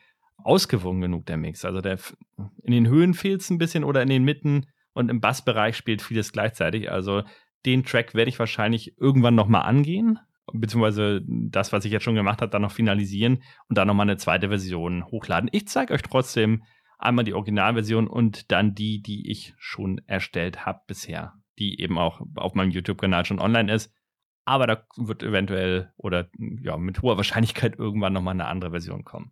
ausgewogen 0.43 1.01
genug, 1.01 1.25
der 1.25 1.37
Mix. 1.37 1.65
Also 1.65 1.81
der, 1.81 1.97
in 2.63 2.71
den 2.71 2.87
Höhen 2.87 3.13
fehlt 3.13 3.41
es 3.41 3.49
ein 3.49 3.57
bisschen 3.57 3.83
oder 3.83 4.01
in 4.01 4.09
den 4.09 4.23
Mitten 4.23 4.67
und 4.93 5.09
im 5.09 5.21
Bassbereich 5.21 5.75
spielt 5.75 6.01
vieles 6.01 6.31
gleichzeitig. 6.31 6.91
Also 6.91 7.23
den 7.65 7.83
Track 7.83 8.13
werde 8.15 8.29
ich 8.29 8.39
wahrscheinlich 8.39 8.97
irgendwann 8.97 9.35
nochmal 9.35 9.63
angehen, 9.63 10.19
beziehungsweise 10.51 11.21
das, 11.25 11.71
was 11.71 11.85
ich 11.85 11.91
jetzt 11.91 12.03
schon 12.03 12.15
gemacht 12.15 12.41
habe, 12.41 12.51
dann 12.51 12.61
noch 12.61 12.71
finalisieren 12.71 13.43
und 13.69 13.77
dann 13.77 13.87
nochmal 13.87 14.05
eine 14.09 14.17
zweite 14.17 14.49
Version 14.49 15.05
hochladen. 15.05 15.49
Ich 15.51 15.67
zeige 15.67 15.93
euch 15.93 16.01
trotzdem 16.01 16.63
einmal 16.97 17.25
die 17.25 17.33
Originalversion 17.33 18.07
und 18.07 18.51
dann 18.51 18.75
die, 18.75 19.01
die 19.01 19.29
ich 19.29 19.53
schon 19.57 20.01
erstellt 20.07 20.65
habe 20.65 20.81
bisher, 20.87 21.33
die 21.59 21.79
eben 21.79 21.97
auch 21.97 22.21
auf 22.35 22.53
meinem 22.53 22.71
YouTube-Kanal 22.71 23.25
schon 23.25 23.39
online 23.39 23.73
ist. 23.73 23.93
Aber 24.45 24.67
da 24.67 24.85
wird 24.97 25.23
eventuell 25.23 25.93
oder 25.97 26.29
ja, 26.61 26.77
mit 26.77 27.01
hoher 27.01 27.17
Wahrscheinlichkeit 27.17 27.77
irgendwann 27.77 28.13
nochmal 28.13 28.33
eine 28.33 28.47
andere 28.47 28.71
Version 28.71 29.03
kommen. 29.03 29.31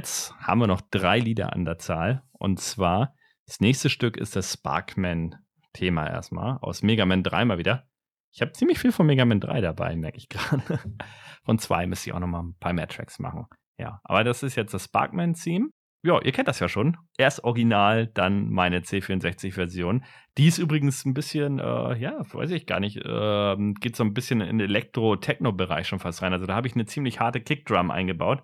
jetzt 0.00 0.34
haben 0.38 0.60
wir 0.60 0.66
noch 0.66 0.80
drei 0.80 1.18
Lieder 1.18 1.52
an 1.52 1.66
der 1.66 1.78
Zahl. 1.78 2.22
Und 2.32 2.58
zwar, 2.58 3.14
das 3.44 3.60
nächste 3.60 3.90
Stück 3.90 4.16
ist 4.16 4.34
das 4.34 4.54
Sparkman-Thema 4.54 6.08
erstmal, 6.08 6.56
aus 6.62 6.82
Mega 6.82 7.04
Man 7.04 7.22
3 7.22 7.44
mal 7.44 7.58
wieder. 7.58 7.86
Ich 8.32 8.40
habe 8.40 8.52
ziemlich 8.52 8.78
viel 8.78 8.92
von 8.92 9.06
Mega 9.06 9.26
Man 9.26 9.40
3 9.40 9.60
dabei, 9.60 9.94
merke 9.96 10.16
ich 10.16 10.28
gerade. 10.28 10.62
Von 11.44 11.58
2 11.58 11.86
müsste 11.86 12.10
ich 12.10 12.14
auch 12.14 12.20
noch 12.20 12.28
mal 12.28 12.42
ein 12.42 12.56
paar 12.60 12.72
mehr 12.72 12.86
Tracks 12.86 13.18
machen. 13.18 13.46
Ja, 13.78 14.00
aber 14.04 14.24
das 14.24 14.42
ist 14.42 14.56
jetzt 14.56 14.72
das 14.72 14.84
Sparkman-Theme. 14.84 15.68
Ja, 16.02 16.20
ihr 16.22 16.32
kennt 16.32 16.48
das 16.48 16.60
ja 16.60 16.68
schon. 16.68 16.96
Erst 17.18 17.44
original, 17.44 18.06
dann 18.06 18.50
meine 18.50 18.80
C64-Version. 18.80 20.04
Die 20.38 20.46
ist 20.46 20.58
übrigens 20.58 21.04
ein 21.04 21.12
bisschen, 21.12 21.58
äh, 21.58 21.96
ja, 21.96 22.20
weiß 22.32 22.52
ich 22.52 22.66
gar 22.66 22.78
nicht, 22.80 22.98
äh, 22.98 23.56
geht 23.80 23.96
so 23.96 24.04
ein 24.04 24.14
bisschen 24.14 24.40
in 24.40 24.58
den 24.58 24.68
Elektro-Techno-Bereich 24.68 25.88
schon 25.88 25.98
fast 25.98 26.22
rein. 26.22 26.32
Also 26.32 26.46
da 26.46 26.54
habe 26.54 26.68
ich 26.68 26.74
eine 26.74 26.86
ziemlich 26.86 27.20
harte 27.20 27.40
Kickdrum 27.40 27.90
eingebaut. 27.90 28.42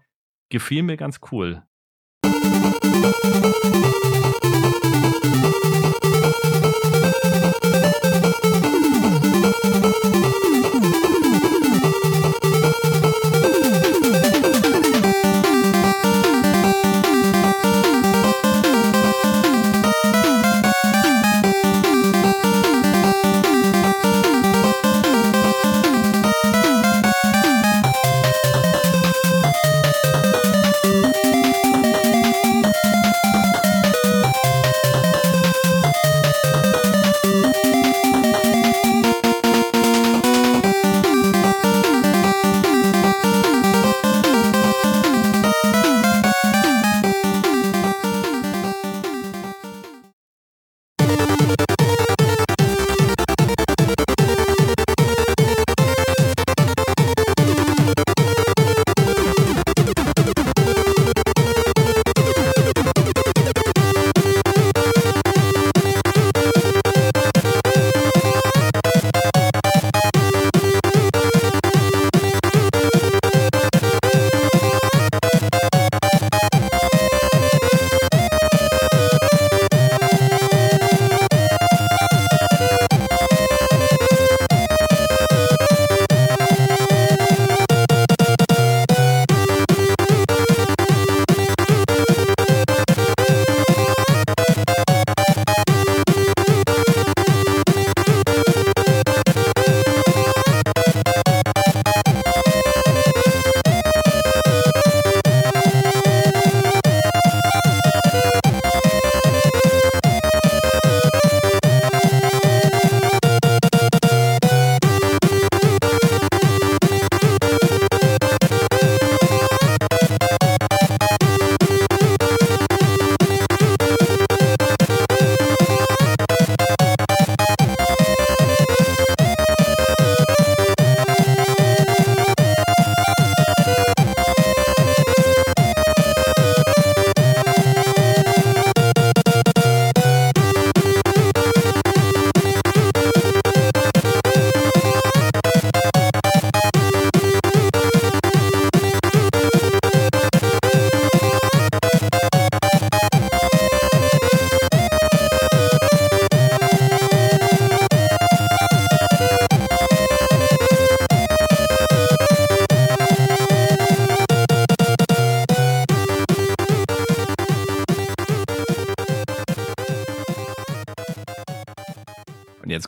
Gefiel 0.48 0.84
mir 0.84 0.96
ganz 0.96 1.18
cool. 1.32 1.62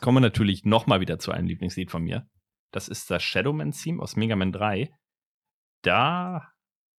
Kommen 0.09 0.23
wir 0.23 0.27
natürlich 0.27 0.65
nochmal 0.65 1.01
wieder 1.01 1.19
zu 1.19 1.31
einem 1.31 1.45
Lieblingslied 1.45 1.91
von 1.91 2.01
mir. 2.01 2.27
Das 2.71 2.87
ist 2.87 3.11
das 3.11 3.21
Shadowman-Theme 3.21 4.01
aus 4.01 4.15
Mega 4.15 4.35
Man 4.35 4.51
3. 4.51 4.89
Da 5.83 6.47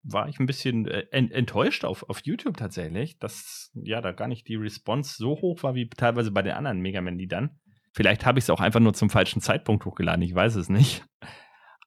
war 0.05 0.29
ich 0.29 0.39
ein 0.39 0.47
bisschen 0.47 0.87
äh, 0.87 1.07
enttäuscht 1.11 1.85
auf, 1.85 2.09
auf 2.09 2.21
YouTube 2.23 2.57
tatsächlich, 2.57 3.19
dass 3.19 3.73
ja 3.75 4.01
da 4.01 4.13
gar 4.13 4.29
nicht 4.29 4.47
die 4.47 4.55
Response 4.55 5.17
so 5.19 5.31
hoch 5.31 5.65
war 5.65 5.75
wie 5.75 5.89
teilweise 5.89 6.31
bei 6.31 6.43
den 6.43 6.53
anderen 6.53 6.79
Mega 6.79 7.01
Man-Liedern. 7.01 7.59
Vielleicht 7.93 8.25
habe 8.25 8.39
ich 8.39 8.45
es 8.45 8.51
auch 8.51 8.61
einfach 8.61 8.79
nur 8.79 8.95
zum 8.95 9.11
falschen 9.11 9.41
Zeitpunkt 9.41 9.85
hochgeladen, 9.87 10.23
ich 10.23 10.33
weiß 10.33 10.55
es 10.55 10.69
nicht. 10.69 11.05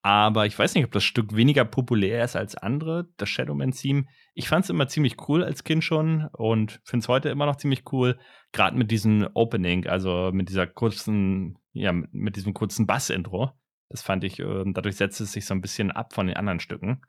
Aber 0.05 0.45
ich 0.45 0.59
weiß 0.59 0.75
nicht, 0.75 0.83
ob 0.83 0.91
das 0.91 1.05
Stück 1.05 1.33
weniger 1.33 1.63
populär 1.63 2.25
ist 2.25 2.35
als 2.35 2.55
andere, 2.55 3.07
das 3.15 3.29
Shadowman-Theme. 3.29 4.03
Ich 4.33 4.49
fand 4.49 4.65
es 4.65 4.69
immer 4.69 4.89
ziemlich 4.89 5.15
cool 5.29 5.45
als 5.45 5.63
Kind 5.63 5.81
schon 5.81 6.27
und 6.33 6.81
finde 6.83 7.03
es 7.03 7.07
heute 7.07 7.29
immer 7.29 7.45
noch 7.45 7.55
ziemlich 7.55 7.83
cool. 7.93 8.19
Gerade 8.51 8.77
mit 8.77 8.91
diesem 8.91 9.29
Opening, 9.33 9.87
also 9.87 10.31
mit 10.33 10.49
dieser 10.49 10.67
kurzen, 10.67 11.57
ja, 11.71 11.93
mit 11.93 12.35
diesem 12.35 12.53
kurzen 12.53 12.85
Bass-Intro. 12.85 13.51
Das 13.87 14.01
fand 14.01 14.25
ich, 14.25 14.39
äh, 14.39 14.63
dadurch 14.65 14.97
setzt 14.97 15.21
es 15.21 15.31
sich 15.31 15.45
so 15.45 15.53
ein 15.53 15.61
bisschen 15.61 15.89
ab 15.89 16.13
von 16.13 16.27
den 16.27 16.35
anderen 16.35 16.59
Stücken. 16.59 17.01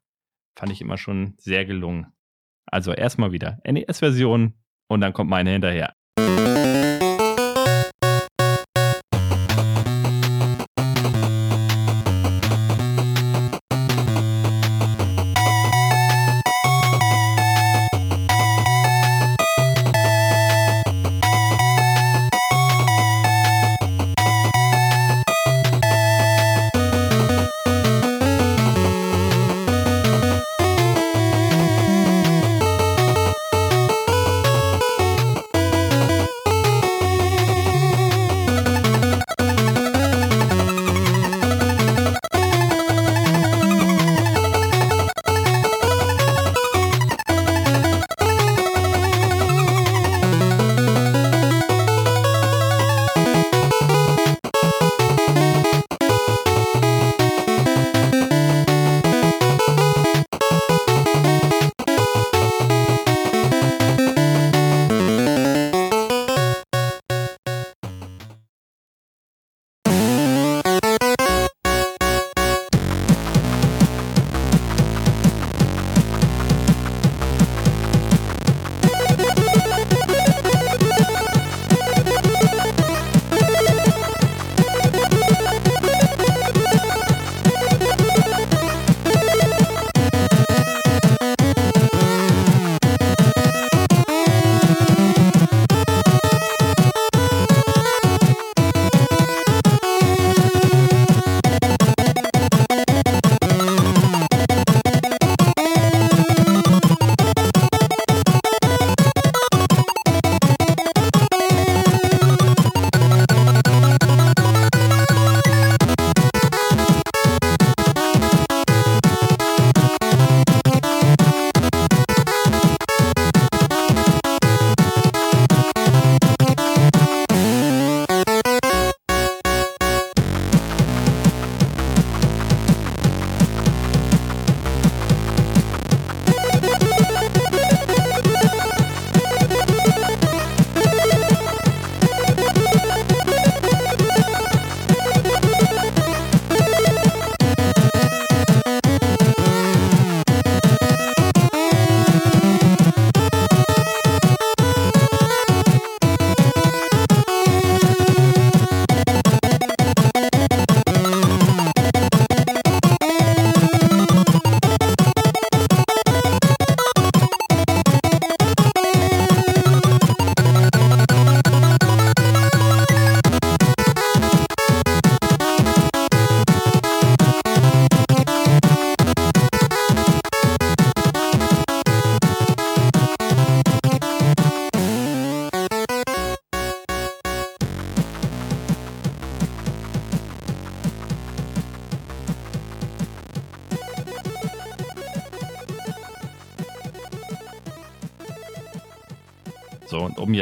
Fand 0.57 0.71
ich 0.71 0.81
immer 0.81 0.97
schon 0.97 1.35
sehr 1.37 1.65
gelungen. 1.65 2.13
Also 2.65 2.93
erstmal 2.93 3.33
wieder 3.33 3.59
NES-Version 3.65 4.55
und 4.87 5.01
dann 5.01 5.13
kommt 5.13 5.31
meine 5.31 5.51
hinterher. 5.51 5.95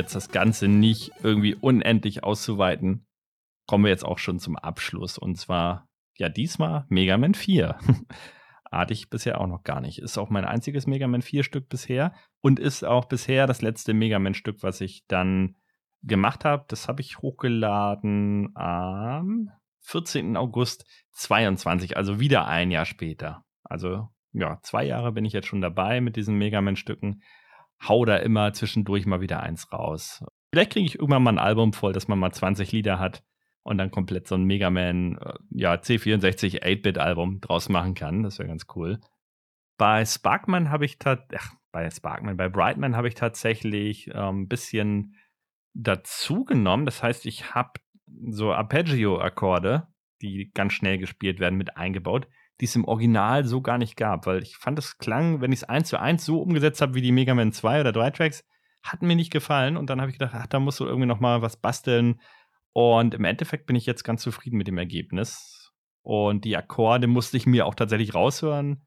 Jetzt 0.02 0.14
das 0.14 0.30
Ganze 0.30 0.68
nicht 0.68 1.12
irgendwie 1.22 1.54
unendlich 1.54 2.24
auszuweiten, 2.24 3.06
kommen 3.66 3.84
wir 3.84 3.90
jetzt 3.90 4.04
auch 4.04 4.18
schon 4.18 4.38
zum 4.38 4.56
Abschluss. 4.56 5.18
Und 5.18 5.36
zwar, 5.36 5.88
ja, 6.16 6.28
diesmal 6.28 6.84
Mega 6.88 7.16
Man 7.16 7.34
4. 7.34 7.78
Hatte 8.70 8.94
ich 8.94 9.10
bisher 9.10 9.40
auch 9.40 9.46
noch 9.46 9.64
gar 9.64 9.80
nicht. 9.80 9.98
Ist 9.98 10.16
auch 10.18 10.30
mein 10.30 10.46
einziges 10.46 10.86
Mega 10.86 11.06
Man 11.06 11.20
4-Stück 11.20 11.68
bisher 11.68 12.14
und 12.40 12.58
ist 12.58 12.84
auch 12.84 13.04
bisher 13.04 13.46
das 13.46 13.60
letzte 13.60 13.92
Mega 13.92 14.18
Man-Stück, 14.18 14.62
was 14.62 14.80
ich 14.80 15.04
dann 15.08 15.56
gemacht 16.02 16.44
habe. 16.44 16.64
Das 16.68 16.88
habe 16.88 17.02
ich 17.02 17.18
hochgeladen 17.18 18.50
am 18.54 19.50
14. 19.80 20.38
August 20.38 20.86
22, 21.12 21.98
also 21.98 22.18
wieder 22.18 22.48
ein 22.48 22.70
Jahr 22.70 22.86
später. 22.86 23.44
Also 23.62 24.08
ja, 24.32 24.58
zwei 24.62 24.84
Jahre 24.84 25.12
bin 25.12 25.26
ich 25.26 25.34
jetzt 25.34 25.48
schon 25.48 25.60
dabei 25.60 26.00
mit 26.00 26.16
diesen 26.16 26.36
Mega 26.36 26.62
Man-Stücken. 26.62 27.22
Hau 27.88 28.04
da 28.04 28.16
immer 28.16 28.52
zwischendurch 28.52 29.06
mal 29.06 29.20
wieder 29.20 29.42
eins 29.42 29.72
raus. 29.72 30.24
Vielleicht 30.52 30.72
kriege 30.72 30.86
ich 30.86 30.96
irgendwann 30.96 31.22
mal 31.22 31.32
ein 31.32 31.38
Album 31.38 31.72
voll, 31.72 31.92
dass 31.92 32.08
man 32.08 32.18
mal 32.18 32.32
20 32.32 32.72
Lieder 32.72 32.98
hat 32.98 33.24
und 33.62 33.78
dann 33.78 33.90
komplett 33.90 34.26
so 34.26 34.34
ein 34.34 34.44
Mega 34.44 34.70
Man, 34.70 35.18
äh, 35.18 35.34
ja, 35.50 35.74
C64 35.74 36.62
8-Bit-Album 36.62 37.40
draus 37.40 37.68
machen 37.68 37.94
kann. 37.94 38.22
Das 38.22 38.38
wäre 38.38 38.48
ganz 38.48 38.66
cool. 38.74 39.00
Bei 39.78 40.04
Sparkman 40.04 40.70
habe 40.70 40.84
ich 40.84 40.98
tatsächlich, 40.98 41.50
bei 41.72 41.90
Sparkman, 41.90 42.36
bei 42.36 42.48
Brightman 42.48 42.96
habe 42.96 43.08
ich 43.08 43.14
tatsächlich 43.14 44.14
ein 44.14 44.28
ähm, 44.28 44.48
bisschen 44.48 45.16
dazu 45.74 46.44
genommen. 46.44 46.84
Das 46.84 47.02
heißt, 47.02 47.24
ich 47.26 47.54
habe 47.54 47.80
so 48.28 48.52
Arpeggio-Akkorde, 48.52 49.88
die 50.20 50.50
ganz 50.52 50.74
schnell 50.74 50.98
gespielt 50.98 51.40
werden, 51.40 51.56
mit 51.56 51.76
eingebaut, 51.76 52.28
die 52.62 52.66
es 52.66 52.76
im 52.76 52.84
Original 52.84 53.44
so 53.44 53.60
gar 53.60 53.76
nicht 53.76 53.96
gab, 53.96 54.24
weil 54.24 54.40
ich 54.40 54.56
fand, 54.56 54.78
es 54.78 54.96
klang, 54.96 55.40
wenn 55.40 55.50
ich 55.50 55.62
es 55.62 55.64
eins 55.64 55.88
zu 55.88 55.98
eins 55.98 56.24
so 56.24 56.40
umgesetzt 56.40 56.80
habe 56.80 56.94
wie 56.94 57.02
die 57.02 57.10
Mega 57.10 57.34
Man 57.34 57.50
2 57.50 57.80
oder 57.80 57.90
3 57.90 58.10
Tracks, 58.10 58.44
hat 58.84 59.02
mir 59.02 59.16
nicht 59.16 59.32
gefallen 59.32 59.76
und 59.76 59.90
dann 59.90 60.00
habe 60.00 60.12
ich 60.12 60.18
gedacht, 60.18 60.32
ach, 60.32 60.46
da 60.46 60.60
musst 60.60 60.78
du 60.78 60.84
irgendwie 60.84 61.08
noch 61.08 61.18
mal 61.18 61.42
was 61.42 61.56
basteln 61.56 62.20
und 62.72 63.14
im 63.14 63.24
Endeffekt 63.24 63.66
bin 63.66 63.74
ich 63.74 63.84
jetzt 63.84 64.04
ganz 64.04 64.22
zufrieden 64.22 64.58
mit 64.58 64.68
dem 64.68 64.78
Ergebnis 64.78 65.72
und 66.02 66.44
die 66.44 66.56
Akkorde 66.56 67.08
musste 67.08 67.36
ich 67.36 67.46
mir 67.46 67.66
auch 67.66 67.74
tatsächlich 67.74 68.14
raushören, 68.14 68.86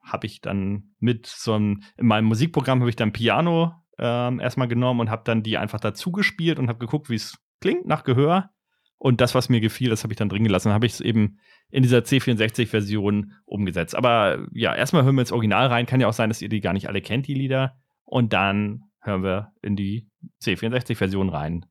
habe 0.00 0.28
ich 0.28 0.40
dann 0.40 0.94
mit 1.00 1.26
so 1.26 1.54
einem, 1.54 1.82
in 1.96 2.06
meinem 2.06 2.26
Musikprogramm 2.26 2.78
habe 2.78 2.90
ich 2.90 2.96
dann 2.96 3.12
Piano 3.12 3.72
ähm, 3.98 4.38
erstmal 4.38 4.68
genommen 4.68 5.00
und 5.00 5.10
habe 5.10 5.24
dann 5.24 5.42
die 5.42 5.58
einfach 5.58 5.80
dazu 5.80 6.12
gespielt 6.12 6.60
und 6.60 6.68
habe 6.68 6.78
geguckt, 6.78 7.10
wie 7.10 7.16
es 7.16 7.36
klingt 7.60 7.86
nach 7.86 8.04
Gehör. 8.04 8.50
Und 8.98 9.20
das, 9.20 9.34
was 9.34 9.48
mir 9.48 9.60
gefiel, 9.60 9.90
das 9.90 10.04
habe 10.04 10.12
ich 10.12 10.16
dann 10.16 10.28
drin 10.28 10.44
gelassen. 10.44 10.68
Dann 10.68 10.74
habe 10.74 10.86
ich 10.86 10.92
es 10.92 11.00
eben 11.00 11.38
in 11.70 11.82
dieser 11.82 11.98
C64-Version 11.98 13.32
umgesetzt. 13.44 13.94
Aber 13.94 14.46
ja, 14.52 14.74
erstmal 14.74 15.04
hören 15.04 15.16
wir 15.16 15.22
ins 15.22 15.32
Original 15.32 15.66
rein. 15.66 15.86
Kann 15.86 16.00
ja 16.00 16.08
auch 16.08 16.12
sein, 16.12 16.30
dass 16.30 16.42
ihr 16.42 16.48
die 16.48 16.60
gar 16.60 16.72
nicht 16.72 16.88
alle 16.88 17.02
kennt, 17.02 17.26
die 17.26 17.34
Lieder. 17.34 17.76
Und 18.04 18.32
dann 18.32 18.84
hören 19.00 19.22
wir 19.22 19.52
in 19.62 19.76
die 19.76 20.08
C64-Version 20.42 21.28
rein. 21.28 21.66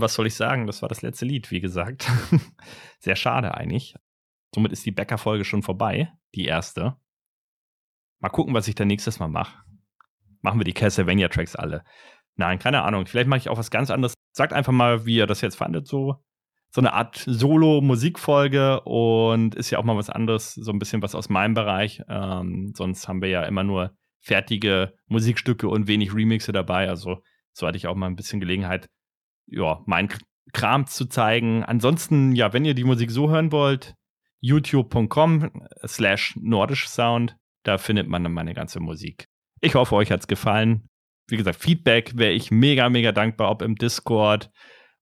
Und 0.00 0.04
was 0.04 0.14
soll 0.14 0.26
ich 0.26 0.34
sagen? 0.34 0.66
Das 0.66 0.80
war 0.80 0.88
das 0.88 1.02
letzte 1.02 1.26
Lied, 1.26 1.50
wie 1.50 1.60
gesagt. 1.60 2.10
Sehr 3.00 3.16
schade 3.16 3.54
eigentlich. 3.54 3.94
Somit 4.54 4.72
ist 4.72 4.86
die 4.86 4.92
Bäcker-Folge 4.92 5.44
schon 5.44 5.62
vorbei, 5.62 6.10
die 6.34 6.46
erste. 6.46 6.96
Mal 8.18 8.30
gucken, 8.30 8.54
was 8.54 8.66
ich 8.66 8.74
dann 8.74 8.88
nächstes 8.88 9.18
Mal 9.20 9.28
mache. 9.28 9.62
Machen 10.40 10.58
wir 10.58 10.64
die 10.64 10.72
Castlevania-Tracks 10.72 11.54
alle. 11.54 11.84
Nein, 12.36 12.58
keine 12.58 12.82
Ahnung. 12.82 13.04
Vielleicht 13.04 13.28
mache 13.28 13.38
ich 13.40 13.48
auch 13.50 13.58
was 13.58 13.70
ganz 13.70 13.90
anderes. 13.90 14.14
Sagt 14.32 14.54
einfach 14.54 14.72
mal, 14.72 15.04
wie 15.04 15.16
ihr 15.16 15.26
das 15.26 15.42
jetzt 15.42 15.56
fandet, 15.56 15.86
so. 15.86 16.16
So 16.72 16.80
eine 16.80 16.94
Art 16.94 17.22
Solo-Musikfolge 17.26 18.80
und 18.82 19.56
ist 19.56 19.70
ja 19.70 19.78
auch 19.78 19.84
mal 19.84 19.96
was 19.96 20.08
anderes, 20.08 20.54
so 20.54 20.70
ein 20.70 20.78
bisschen 20.78 21.02
was 21.02 21.14
aus 21.14 21.28
meinem 21.28 21.52
Bereich. 21.52 22.00
Ähm, 22.08 22.72
sonst 22.74 23.08
haben 23.08 23.20
wir 23.20 23.28
ja 23.28 23.42
immer 23.42 23.64
nur 23.64 23.96
fertige 24.20 24.94
Musikstücke 25.08 25.68
und 25.68 25.88
wenig 25.88 26.14
Remixe 26.14 26.52
dabei. 26.52 26.88
Also 26.88 27.22
so 27.52 27.66
hatte 27.66 27.76
ich 27.76 27.88
auch 27.88 27.96
mal 27.96 28.06
ein 28.06 28.16
bisschen 28.16 28.38
Gelegenheit, 28.40 28.88
ja, 29.50 29.82
mein 29.86 30.08
Kram 30.52 30.86
zu 30.86 31.06
zeigen. 31.06 31.64
Ansonsten, 31.64 32.34
ja, 32.34 32.52
wenn 32.52 32.64
ihr 32.64 32.74
die 32.74 32.84
Musik 32.84 33.10
so 33.10 33.30
hören 33.30 33.52
wollt, 33.52 33.94
youtube.com 34.40 35.50
slash 35.86 36.34
nordisch 36.40 36.88
Sound, 36.88 37.36
da 37.62 37.78
findet 37.78 38.08
man 38.08 38.22
dann 38.22 38.32
meine 38.32 38.54
ganze 38.54 38.80
Musik. 38.80 39.26
Ich 39.60 39.74
hoffe, 39.74 39.94
euch 39.94 40.10
hat's 40.10 40.26
gefallen. 40.26 40.88
Wie 41.28 41.36
gesagt, 41.36 41.60
Feedback 41.60 42.12
wäre 42.16 42.32
ich 42.32 42.50
mega, 42.50 42.88
mega 42.88 43.12
dankbar, 43.12 43.50
ob 43.50 43.62
im 43.62 43.76
Discord 43.76 44.50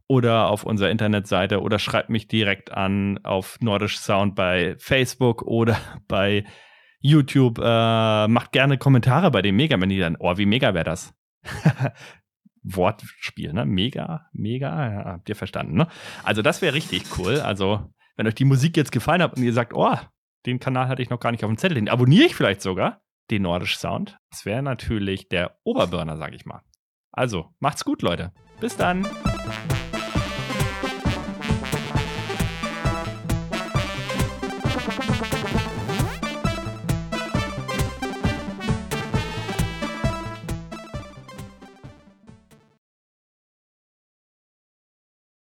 oder 0.09 0.49
auf 0.49 0.65
unserer 0.65 0.91
Internetseite 0.91 1.61
oder 1.61 1.79
schreibt 1.79 2.11
mich 2.11 2.29
direkt 2.29 2.73
an 2.73 3.19
auf 3.25 3.59
Nordisch 3.61 3.99
Sound 3.99 4.35
bei 4.35 4.75
Facebook 4.79 5.43
oder 5.43 5.79
bei 6.09 6.45
YouTube, 7.01 7.59
äh, 7.59 8.27
macht 8.27 8.53
gerne 8.53 8.77
Kommentare 8.77 9.31
bei 9.31 9.41
den 9.41 9.55
Mega-Liedern. 9.55 10.17
Oh, 10.19 10.37
wie 10.37 10.47
mega 10.47 10.75
wäre 10.75 10.85
das? 10.85 11.15
Wortspiel, 12.75 13.53
ne? 13.53 13.65
Mega, 13.65 14.27
mega, 14.33 14.91
ja, 14.91 15.05
habt 15.05 15.29
ihr 15.29 15.37
verstanden, 15.37 15.77
ne? 15.77 15.89
Also 16.25 16.43
das 16.43 16.63
wäre 16.63 16.75
richtig 16.75 17.05
cool. 17.19 17.41
Also, 17.41 17.93
wenn 18.17 18.27
euch 18.27 18.35
die 18.35 18.45
Musik 18.45 18.77
jetzt 18.77 18.93
gefallen 18.93 19.23
hat 19.23 19.37
und 19.37 19.43
ihr 19.43 19.53
sagt, 19.53 19.73
oh, 19.75 19.97
den 20.47 20.61
Kanal 20.61 20.89
hatte 20.89 21.03
ich 21.03 21.11
noch 21.11 21.21
gar 21.21 21.31
nicht 21.31 21.45
auf 21.45 21.51
dem 21.51 21.59
Zettel, 21.59 21.77
den 21.77 21.89
abonniere 21.89 22.27
ich 22.27 22.35
vielleicht 22.35 22.63
sogar, 22.63 23.01
den 23.31 23.43
Nordisch 23.43 23.79
Sound. 23.79 24.19
Das 24.31 24.45
wäre 24.45 24.63
natürlich 24.63 25.29
der 25.29 25.59
Oberburner, 25.65 26.17
sag 26.17 26.35
ich 26.35 26.47
mal. 26.47 26.63
Also, 27.13 27.55
macht's 27.59 27.85
gut, 27.85 28.03
Leute. 28.03 28.33
Bis 28.61 28.77
dann. 28.77 29.07